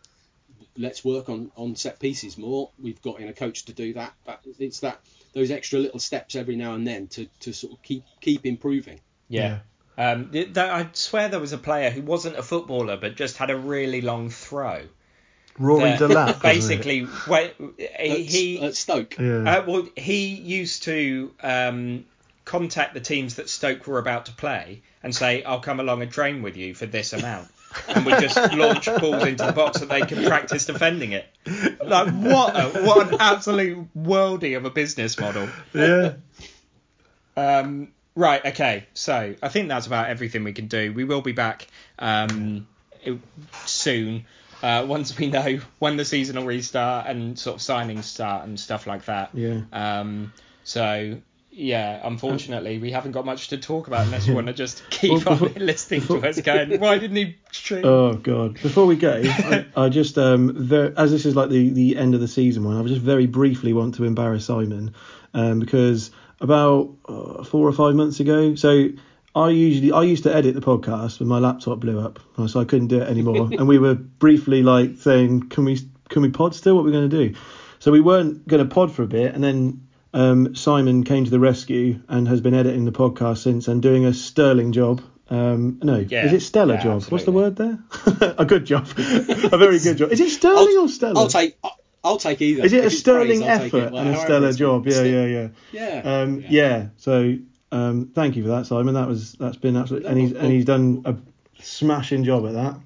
let's 0.77 1.05
work 1.05 1.29
on 1.29 1.51
on 1.57 1.77
set 1.77 1.99
pieces 1.99 2.39
more 2.39 2.71
we've 2.81 3.01
got 3.03 3.21
in 3.21 3.29
a 3.29 3.33
coach 3.33 3.65
to 3.65 3.73
do 3.73 3.93
that 3.95 4.13
but 4.25 4.41
it's 4.59 4.81
that 4.81 5.01
those 5.35 5.51
extra 5.51 5.79
little 5.79 6.01
steps 6.01 6.35
every 6.37 6.57
now 6.57 6.75
and 6.75 6.87
then 6.87 7.07
to 7.09 7.27
to 7.41 7.53
sort 7.53 7.73
of 7.73 7.83
keep 7.83 8.05
keep 8.21 8.47
improving 8.47 9.01
Yeah. 9.29 9.59
Um, 9.99 10.31
th- 10.31 10.55
th- 10.55 10.57
I 10.57 10.89
swear 10.95 11.29
there 11.29 11.41
was 11.41 11.53
a 11.53 11.59
player 11.59 11.91
who 11.91 12.01
wasn't 12.01 12.37
a 12.37 12.43
footballer 12.43 12.97
but 12.97 13.17
just 13.17 13.37
had 13.37 13.51
a 13.51 13.57
really 13.57 14.01
long 14.01 14.31
throw. 14.31 14.83
Rory 15.59 15.91
Delap. 15.91 16.41
Basically, 16.43 17.01
when, 17.03 17.51
at, 17.79 18.17
he 18.19 18.63
at 18.63 18.77
Stoke 18.77 19.19
Yeah. 19.19 19.59
uh, 19.59 19.65
well 19.67 19.89
he 19.97 20.29
used 20.29 20.85
to 20.85 21.33
um, 21.43 22.07
contact 22.47 22.95
the 22.95 23.01
teams 23.01 23.35
that 23.35 23.51
Stoke 23.51 23.87
were 23.87 23.99
about 23.99 24.27
to 24.27 24.33
play 24.33 24.81
and 25.03 25.15
say, 25.15 25.43
"I'll 25.43 25.61
come 25.61 25.81
along 25.81 26.01
and 26.03 26.11
train 26.11 26.43
with 26.43 26.57
you 26.57 26.73
for 26.75 26.87
this 26.87 27.13
amount." 27.13 27.49
And 27.89 28.05
would 28.07 28.21
just 28.21 28.37
launch 28.55 28.87
balls 28.87 29.25
into 29.25 29.47
the 29.47 29.53
box 29.53 29.81
so 29.81 29.87
they 29.87 30.03
could 30.03 30.27
practice 30.27 30.67
defending 30.67 31.13
it. 31.13 31.27
Like 31.85 32.13
what? 32.13 32.57
A, 32.57 32.85
what 32.85 33.13
an 33.13 33.17
absolute 33.21 33.89
worldie 33.97 34.57
of 34.57 34.65
a 34.65 34.71
business 34.71 35.19
model. 35.19 35.49
yeah. 35.75 36.15
Um, 37.37 37.93
right, 38.15 38.45
okay. 38.45 38.87
So 38.95 39.35
I 39.43 39.49
think 39.49 39.69
that's 39.69 39.87
about 39.87 40.09
everything 40.09 40.45
we 40.45 40.53
can 40.53 40.67
do. 40.67 40.93
We 40.93 41.05
will 41.05 41.23
be 41.23 41.33
back 41.33 41.67
um, 41.99 42.67
soon. 43.65 44.27
Uh, 44.63 44.85
once 44.87 45.17
we 45.17 45.29
know 45.29 45.59
when 45.79 45.97
the 45.97 46.05
season 46.05 46.37
will 46.37 46.45
restart 46.45 47.07
and 47.07 47.39
sort 47.39 47.57
of 47.57 47.63
signings 47.63 48.05
start 48.05 48.47
and 48.47 48.61
stuff 48.61 48.87
like 48.87 49.07
that. 49.07 49.31
Yeah. 49.33 49.63
Um, 49.73 50.35
so 50.65 51.19
yeah, 51.61 52.01
unfortunately, 52.03 52.79
we 52.79 52.91
haven't 52.91 53.13
got 53.13 53.25
much 53.27 53.49
to 53.49 53.59
talk 53.59 53.87
about 53.87 54.07
unless 54.07 54.27
you 54.27 54.35
want 54.35 54.47
to 54.47 54.53
just 54.53 54.83
keep 54.91 55.25
Well, 55.25 55.45
on 55.45 55.55
listening 55.55 56.01
to 56.03 56.27
us 56.27 56.41
going. 56.41 56.81
Why 56.81 56.99
didn't 56.99 57.17
he? 57.17 57.37
Stream? 57.53 57.85
Oh 57.85 58.15
god! 58.15 58.55
Before 58.63 58.87
we 58.87 58.97
go, 58.97 59.21
I, 59.25 59.67
I 59.77 59.89
just 59.89 60.17
um, 60.19 60.53
ver- 60.55 60.95
as 60.97 61.11
this 61.11 61.27
is 61.27 61.37
like 61.37 61.51
the 61.51 61.71
the 61.71 61.97
end 61.97 62.15
of 62.15 62.21
the 62.21 62.29
season 62.29 62.65
one, 62.65 62.77
I 62.77 62.83
just 62.89 63.03
very 63.03 63.27
briefly 63.27 63.73
want 63.73 63.97
to 63.97 64.05
embarrass 64.05 64.47
Simon, 64.47 64.95
um, 65.35 65.61
because 65.61 66.11
about 66.41 66.95
uh, 67.07 67.45
four 67.45 67.69
or 67.69 67.73
five 67.73 67.95
months 67.95 68.21
ago, 68.21 68.55
so 68.55 68.89
I 69.35 69.51
usually 69.51 69.93
I 69.93 70.03
used 70.03 70.23
to 70.25 70.35
edit 70.35 70.55
the 70.55 70.61
podcast 70.61 71.21
when 71.21 71.29
my 71.29 71.39
laptop 71.39 71.81
blew 71.81 72.01
up, 72.01 72.21
so 72.49 72.61
I 72.61 72.65
couldn't 72.65 72.89
do 72.89 73.01
it 73.03 73.09
anymore, 73.09 73.49
and 73.53 73.69
we 73.69 73.79
were 73.79 73.95
briefly 73.95 74.63
like 74.63 74.97
saying, 74.97 75.49
can 75.51 75.65
we 75.65 75.79
can 76.09 76.23
we 76.23 76.31
pod 76.31 76.55
still? 76.55 76.75
What 76.75 76.85
we're 76.85 76.91
we 76.91 76.97
going 76.97 77.11
to 77.11 77.29
do? 77.29 77.39
So 77.79 77.93
we 77.93 78.01
weren't 78.01 78.47
going 78.47 78.67
to 78.67 78.75
pod 78.75 78.93
for 78.93 79.03
a 79.03 79.07
bit, 79.07 79.35
and 79.35 79.43
then 79.43 79.87
um, 80.13 80.55
Simon 80.55 81.05
came 81.05 81.25
to 81.25 81.31
the 81.31 81.41
rescue 81.41 82.01
and 82.09 82.27
has 82.29 82.41
been 82.41 82.55
editing 82.55 82.85
the 82.85 82.93
podcast 82.93 83.39
since 83.39 83.69
and 83.69 83.81
doing 83.83 84.05
a 84.05 84.13
sterling 84.15 84.73
job. 84.73 85.03
Um, 85.29 85.79
no, 85.83 85.99
Yeah, 85.99 86.27
is 86.27 86.33
it 86.33 86.41
stellar 86.41 86.75
yeah, 86.75 86.83
job? 86.83 87.05
What's 87.05 87.25
the 87.25 87.33
word 87.33 87.57
there? 87.57 87.79
a 88.39 88.45
good 88.45 88.65
job, 88.65 88.89
a 88.99 89.57
very 89.57 89.79
good 89.79 89.97
job. 89.97 90.11
Is 90.11 90.21
it 90.21 90.31
sterling 90.31 90.77
or 90.77 90.89
stellar? 90.89 91.21
I'll 91.21 91.29
take 91.29 91.57
I'll, 91.63 91.79
I'll 92.03 92.17
take 92.17 92.41
either 92.43 92.65
Is 92.65 92.73
it 92.73 92.79
a 92.79 92.87
If 92.87 92.93
it's 92.93 92.99
sterling 92.99 93.43
praise, 93.43 93.63
effort 93.63 93.93
well, 93.93 93.99
and 94.05 94.17
a 94.17 94.21
stellar 94.21 94.53
job? 94.53 94.89
Yeah, 94.89 95.03
yeah, 95.03 95.27
yeah. 95.27 95.49
yeah 95.73 96.03
Um, 96.05 96.45
yeah. 96.49 96.89
So 96.97 97.37
um, 97.71 98.11
thank 98.15 98.37
you 98.37 98.43
for 98.43 98.49
that, 98.49 98.67
Simon. 98.67 98.95
That 98.95 99.07
was 99.07 99.35
that's 99.35 99.57
been 99.57 99.77
absolutely, 99.77 100.09
and 100.09 100.19
he's 100.19 100.33
and 100.33 100.53
he's 100.53 100.65
done 100.65 101.03
a 101.05 101.17
smashing 101.63 102.25
job 102.25 102.47
at 102.47 102.55
that. 102.55 102.77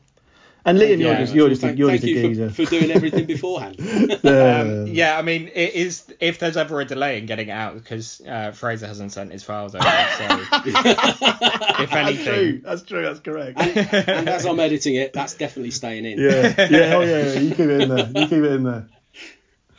And 0.66 0.78
Liam, 0.78 0.80
Thank 0.80 0.98
you 1.00 1.04
you're 1.04 1.12
very 1.14 1.18
just 1.24 1.34
you're 1.34 1.44
Well, 1.44 1.50
just 1.50 1.62
a, 1.62 1.66
thank, 1.66 1.78
you're 1.78 1.88
thank 1.90 2.00
just 2.00 2.12
a 2.12 2.16
you 2.16 2.28
geezer. 2.28 2.48
for, 2.50 2.64
for 2.64 2.70
doing 2.70 2.90
everything 2.90 3.26
beforehand. 3.26 3.76
Um, 4.24 4.86
yeah, 4.86 5.18
I 5.18 5.22
mean, 5.22 5.50
it 5.54 5.74
is 5.74 6.04
if 6.20 6.38
there's 6.38 6.56
ever 6.56 6.80
a 6.80 6.84
delay 6.86 7.18
in 7.18 7.26
getting 7.26 7.48
it 7.48 7.52
out 7.52 7.74
because 7.74 8.22
uh, 8.26 8.52
Fraser 8.52 8.86
hasn't 8.86 9.12
sent 9.12 9.30
his 9.32 9.42
files 9.42 9.74
over. 9.74 9.84
So 9.84 9.90
if 10.64 11.90
That's 11.90 11.90
true. 11.90 11.98
anything, 11.98 12.60
That's 12.62 12.82
true. 12.82 13.02
That's 13.02 13.20
correct. 13.20 13.60
and, 13.60 13.76
and 14.08 14.28
as 14.28 14.46
I'm 14.46 14.58
editing 14.58 14.94
it, 14.94 15.12
that's 15.12 15.34
definitely 15.34 15.72
staying 15.72 16.06
in. 16.06 16.18
yeah, 16.18 16.54
yeah, 16.70 16.94
oh 16.94 17.00
yeah, 17.02 17.22
yeah. 17.24 17.32
You 17.40 17.50
keep 17.50 17.60
it 17.60 17.80
in 17.82 17.88
there. 17.94 18.06
You 18.06 18.26
keep 18.28 18.32
it 18.32 18.52
in 18.52 18.62
there. 18.64 18.86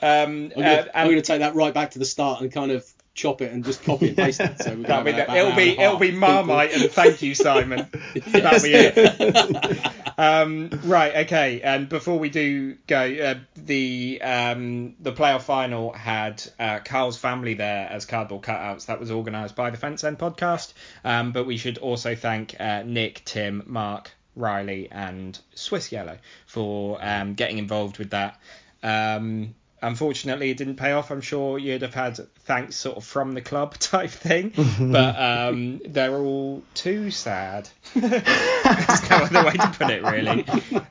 um, 0.01 0.51
I'm 0.55 0.63
uh, 0.63 0.75
gonna, 0.75 0.89
I'm 0.93 1.07
gonna 1.07 1.21
take 1.21 1.39
that 1.39 1.55
right 1.55 1.73
back 1.73 1.91
to 1.91 1.99
the 1.99 2.05
start 2.05 2.41
and 2.41 2.51
kind 2.51 2.71
of 2.71 2.85
chop 3.15 3.41
it 3.41 3.51
and 3.51 3.63
just 3.63 3.83
copy 3.83 4.09
and 4.09 4.17
paste 4.17 4.39
it. 4.41 4.61
So 4.61 4.71
we're 4.75 4.83
that'll 4.83 5.03
going 5.03 5.15
be 5.15 5.21
about 5.21 5.37
it'll 5.37 5.55
be 5.55 5.69
it'll 5.79 5.97
be 5.97 6.11
Marmite 6.11 6.73
and 6.73 6.91
thank 6.91 7.21
you 7.21 7.33
Simon. 7.33 7.87
That'll 8.27 8.61
be 8.61 8.73
it. 8.73 9.91
Um, 10.17 10.69
right, 10.83 11.15
okay. 11.25 11.61
And 11.61 11.89
before 11.89 12.19
we 12.19 12.29
do 12.29 12.75
go, 12.87 13.01
uh, 13.01 13.35
the 13.55 14.21
um, 14.21 14.95
the 14.99 15.11
playoff 15.11 15.41
final 15.41 15.91
had 15.91 16.43
uh, 16.59 16.79
Karl's 16.79 17.17
family 17.17 17.55
there 17.55 17.87
as 17.89 18.05
cardboard 18.05 18.43
cutouts. 18.43 18.85
That 18.85 18.99
was 18.99 19.11
organised 19.11 19.55
by 19.55 19.69
the 19.69 19.77
Fence 19.77 20.03
End 20.03 20.17
podcast. 20.17 20.73
Um, 21.03 21.31
but 21.31 21.45
we 21.45 21.57
should 21.57 21.77
also 21.77 22.15
thank 22.15 22.55
uh, 22.59 22.83
Nick, 22.83 23.23
Tim, 23.25 23.63
Mark, 23.65 24.11
Riley, 24.35 24.89
and 24.91 25.37
Swiss 25.53 25.91
Yellow 25.91 26.17
for 26.45 26.97
um, 27.01 27.33
getting 27.33 27.57
involved 27.57 27.97
with 27.97 28.11
that. 28.11 28.39
Um, 28.83 29.55
unfortunately, 29.81 30.49
it 30.49 30.57
didn't 30.57 30.75
pay 30.75 30.91
off. 30.91 31.11
I'm 31.11 31.21
sure 31.21 31.57
you'd 31.59 31.81
have 31.81 31.93
had 31.93 32.17
thanks 32.45 32.75
sort 32.75 32.97
of 32.97 33.03
from 33.03 33.33
the 33.33 33.41
club 33.41 33.77
type 33.79 34.11
thing, 34.11 34.53
but 34.79 35.19
um, 35.19 35.81
they're 35.85 36.15
all 36.15 36.63
too 36.73 37.11
sad. 37.11 37.69
That's 37.95 39.09
no 39.09 39.17
other 39.17 39.45
way 39.45 39.53
to 39.53 39.75
put 39.77 39.89
it, 39.89 40.03
really. 40.03 40.45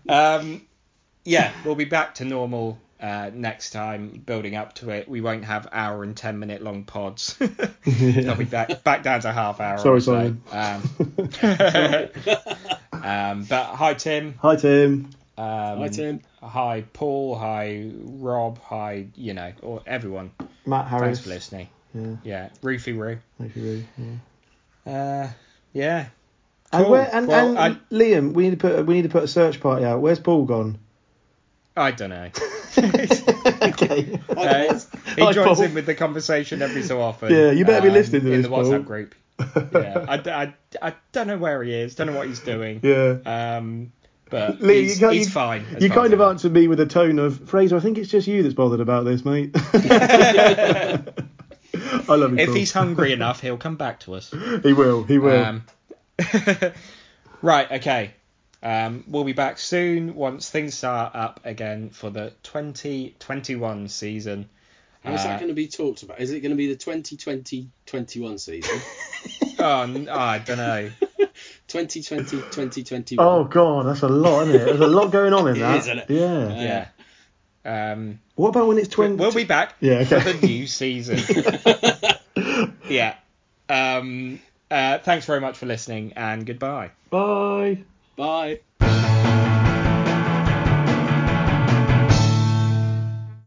Um, 0.09 0.63
yeah, 1.25 1.53
we'll 1.65 1.75
be 1.75 1.85
back 1.85 2.17
to 2.17 2.25
normal 2.25 2.79
uh, 3.01 3.31
next 3.35 3.71
time, 3.71 4.23
building 4.25 4.57
up 4.57 4.75
to 4.77 4.91
it. 4.91 5.09
We 5.09 5.21
won't 5.21 5.45
have 5.45 5.69
hour 5.73 6.03
and 6.03 6.17
ten 6.17 6.39
minute 6.39 6.63
long 6.63 6.85
pods. 6.85 7.37
They'll 7.85 8.35
be 8.35 8.45
back 8.45 8.85
back 8.85 9.03
down 9.03 9.21
to 9.21 9.33
half 9.33 9.61
hour. 9.61 9.79
Sorry, 9.79 9.99
or 9.99 10.01
so. 10.01 10.13
Simon. 10.13 10.43
Um, 10.53 10.83
um, 13.03 13.45
but 13.45 13.65
hi 13.75 13.95
Tim. 13.95 14.35
Hi 14.41 14.57
Tim. 14.57 15.11
Um, 15.37 15.79
Hi, 15.79 15.89
Tim. 15.89 16.21
Hi 16.43 16.85
Paul. 16.93 17.37
Hi 17.37 17.91
Rob. 17.95 18.59
Hi 18.63 19.07
you 19.17 19.35
know 19.35 19.53
or 19.63 19.83
everyone. 19.87 20.31
Matt 20.67 20.87
Harris. 20.87 21.05
Thanks 21.05 21.21
for 21.21 21.29
listening. 21.31 21.69
Yeah, 21.95 22.17
Yeah, 22.25 22.49
Roofy 22.63 22.93
Roo. 22.93 23.19
you. 23.41 23.51
Really. 23.57 23.87
Yeah. 24.87 24.93
Uh, 24.93 25.29
yeah. 25.73 26.07
And, 26.73 26.89
where, 26.91 27.09
and, 27.13 27.29
Well, 27.29 27.57
and 27.57 27.81
Liam, 27.91 28.33
we 28.33 28.45
need 28.45 28.59
to 28.59 28.69
put 28.69 28.87
we 28.87 28.95
need 28.95 29.03
to 29.03 29.09
put 29.09 29.23
a 29.23 29.29
search 29.29 29.61
party 29.61 29.85
out. 29.85 30.01
Where's 30.01 30.19
Paul 30.19 30.45
gone? 30.45 30.79
I 31.77 31.91
don't 31.91 32.11
know. 32.11 32.31
okay. 33.63 34.19
Uh, 34.37 34.79
he 35.17 35.33
joins 35.33 35.61
in 35.61 35.75
with 35.75 35.87
the 35.87 35.95
conversation 35.95 36.61
every 36.61 36.83
so 36.83 37.01
often. 37.01 37.33
Yeah, 37.33 37.53
you 37.53 37.65
better 37.65 37.83
be 37.83 37.89
um, 37.89 37.95
listening 37.95 38.23
to 38.23 38.33
in 38.33 38.43
this, 38.43 38.51
the 38.51 38.57
WhatsApp 38.57 38.71
Paul. 38.71 38.79
group. 38.81 39.15
Yeah, 39.75 40.05
I, 40.09 40.15
I, 40.17 40.55
I 40.91 40.95
don't 41.13 41.27
know 41.29 41.39
where 41.39 41.63
he 41.63 41.73
is. 41.73 41.95
Don't 41.95 42.09
know 42.09 42.17
what 42.17 42.27
he's 42.27 42.41
doing. 42.41 42.81
yeah. 42.83 43.19
Um, 43.57 43.93
but 44.31 44.61
Lee, 44.61 44.83
he's, 44.83 44.95
you, 44.95 45.01
can't- 45.07 45.15
he's 45.15 45.27
you- 45.27 45.33
fine. 45.33 45.65
You 45.81 45.89
far 45.89 45.99
kind 45.99 46.13
of 46.13 46.21
answered 46.21 46.53
me 46.53 46.67
with 46.69 46.81
a 46.81 46.87
tone 46.87 47.19
of 47.19 47.49
Fraser. 47.49 47.77
I 47.77 47.81
think 47.81 47.99
it's 47.99 48.11
just 48.11 48.27
you 48.27 48.43
that's 48.43 48.55
bothered 48.55 48.81
about 48.81 49.05
this, 49.05 49.25
mate. 49.25 49.51
I 52.07 52.15
love 52.17 52.33
you. 52.33 52.39
If 52.39 52.47
Paul. 52.49 52.55
he's 52.55 52.73
hungry 52.73 53.13
enough, 53.13 53.41
he'll 53.41 53.57
come 53.57 53.77
back 53.77 54.01
to 54.01 54.15
us. 54.15 54.33
he 54.63 54.73
will. 54.73 55.03
He 55.05 55.19
will. 55.19 55.45
Um, 55.45 55.65
right, 57.43 57.71
okay. 57.73 58.13
Um, 58.63 59.05
we'll 59.07 59.25
be 59.25 59.33
back 59.35 59.59
soon 59.59 60.15
once 60.15 60.49
things 60.49 60.75
start 60.75 61.15
up 61.15 61.41
again 61.45 61.91
for 61.91 62.11
the 62.11 62.33
2021 62.45 63.89
season. 63.89 64.49
How's 65.05 65.21
Uh, 65.21 65.25
that 65.25 65.39
going 65.41 65.49
to 65.49 65.55
be 65.55 65.69
talked 65.69 66.03
about? 66.03 66.19
Is 66.21 66.31
it 66.31 66.41
going 66.41 66.51
to 66.51 66.57
be 66.57 66.73
the 66.73 66.77
2020-21 66.77 68.41
season? 68.41 68.81
Oh, 69.59 69.83
n- 69.83 70.09
oh, 70.11 70.19
I 70.19 70.39
don't 70.39 70.57
know. 70.57 70.91
2020-2021? 71.75 73.17
oh 73.19 73.45
God, 73.45 73.87
that's 73.87 74.03
a 74.03 74.09
lot, 74.09 74.43
isn't 74.49 74.55
it? 74.61 74.65
There's 74.65 74.81
a 74.81 74.87
lot 74.87 75.11
going 75.11 75.33
on 75.33 75.49
in 75.49 75.57
It 75.57 75.61
that. 75.61 75.77
is, 75.79 75.87
isn't 75.87 75.99
it? 75.99 76.11
Yeah. 76.11 76.87
Yeah. 77.65 77.93
Um, 77.93 78.21
What 78.37 78.51
about 78.51 78.69
when 78.69 78.79
it's 78.79 78.89
twenty? 78.89 79.17
we'll 79.17 79.33
be 79.33 79.45
back 79.45 79.75
Yeah, 79.81 80.01
okay. 80.01 80.21
for 80.21 80.33
the 80.33 80.47
new 80.47 80.67
season. 80.67 81.19
yeah. 82.89 83.15
Um, 83.69 84.41
uh, 84.71 84.99
thanks 84.99 85.25
very 85.27 85.41
much 85.41 85.57
for 85.57 85.67
listening 85.67 86.13
and 86.15 86.45
goodbye. 86.45 86.91
Bye. 87.11 87.79
Bye. 88.17 88.61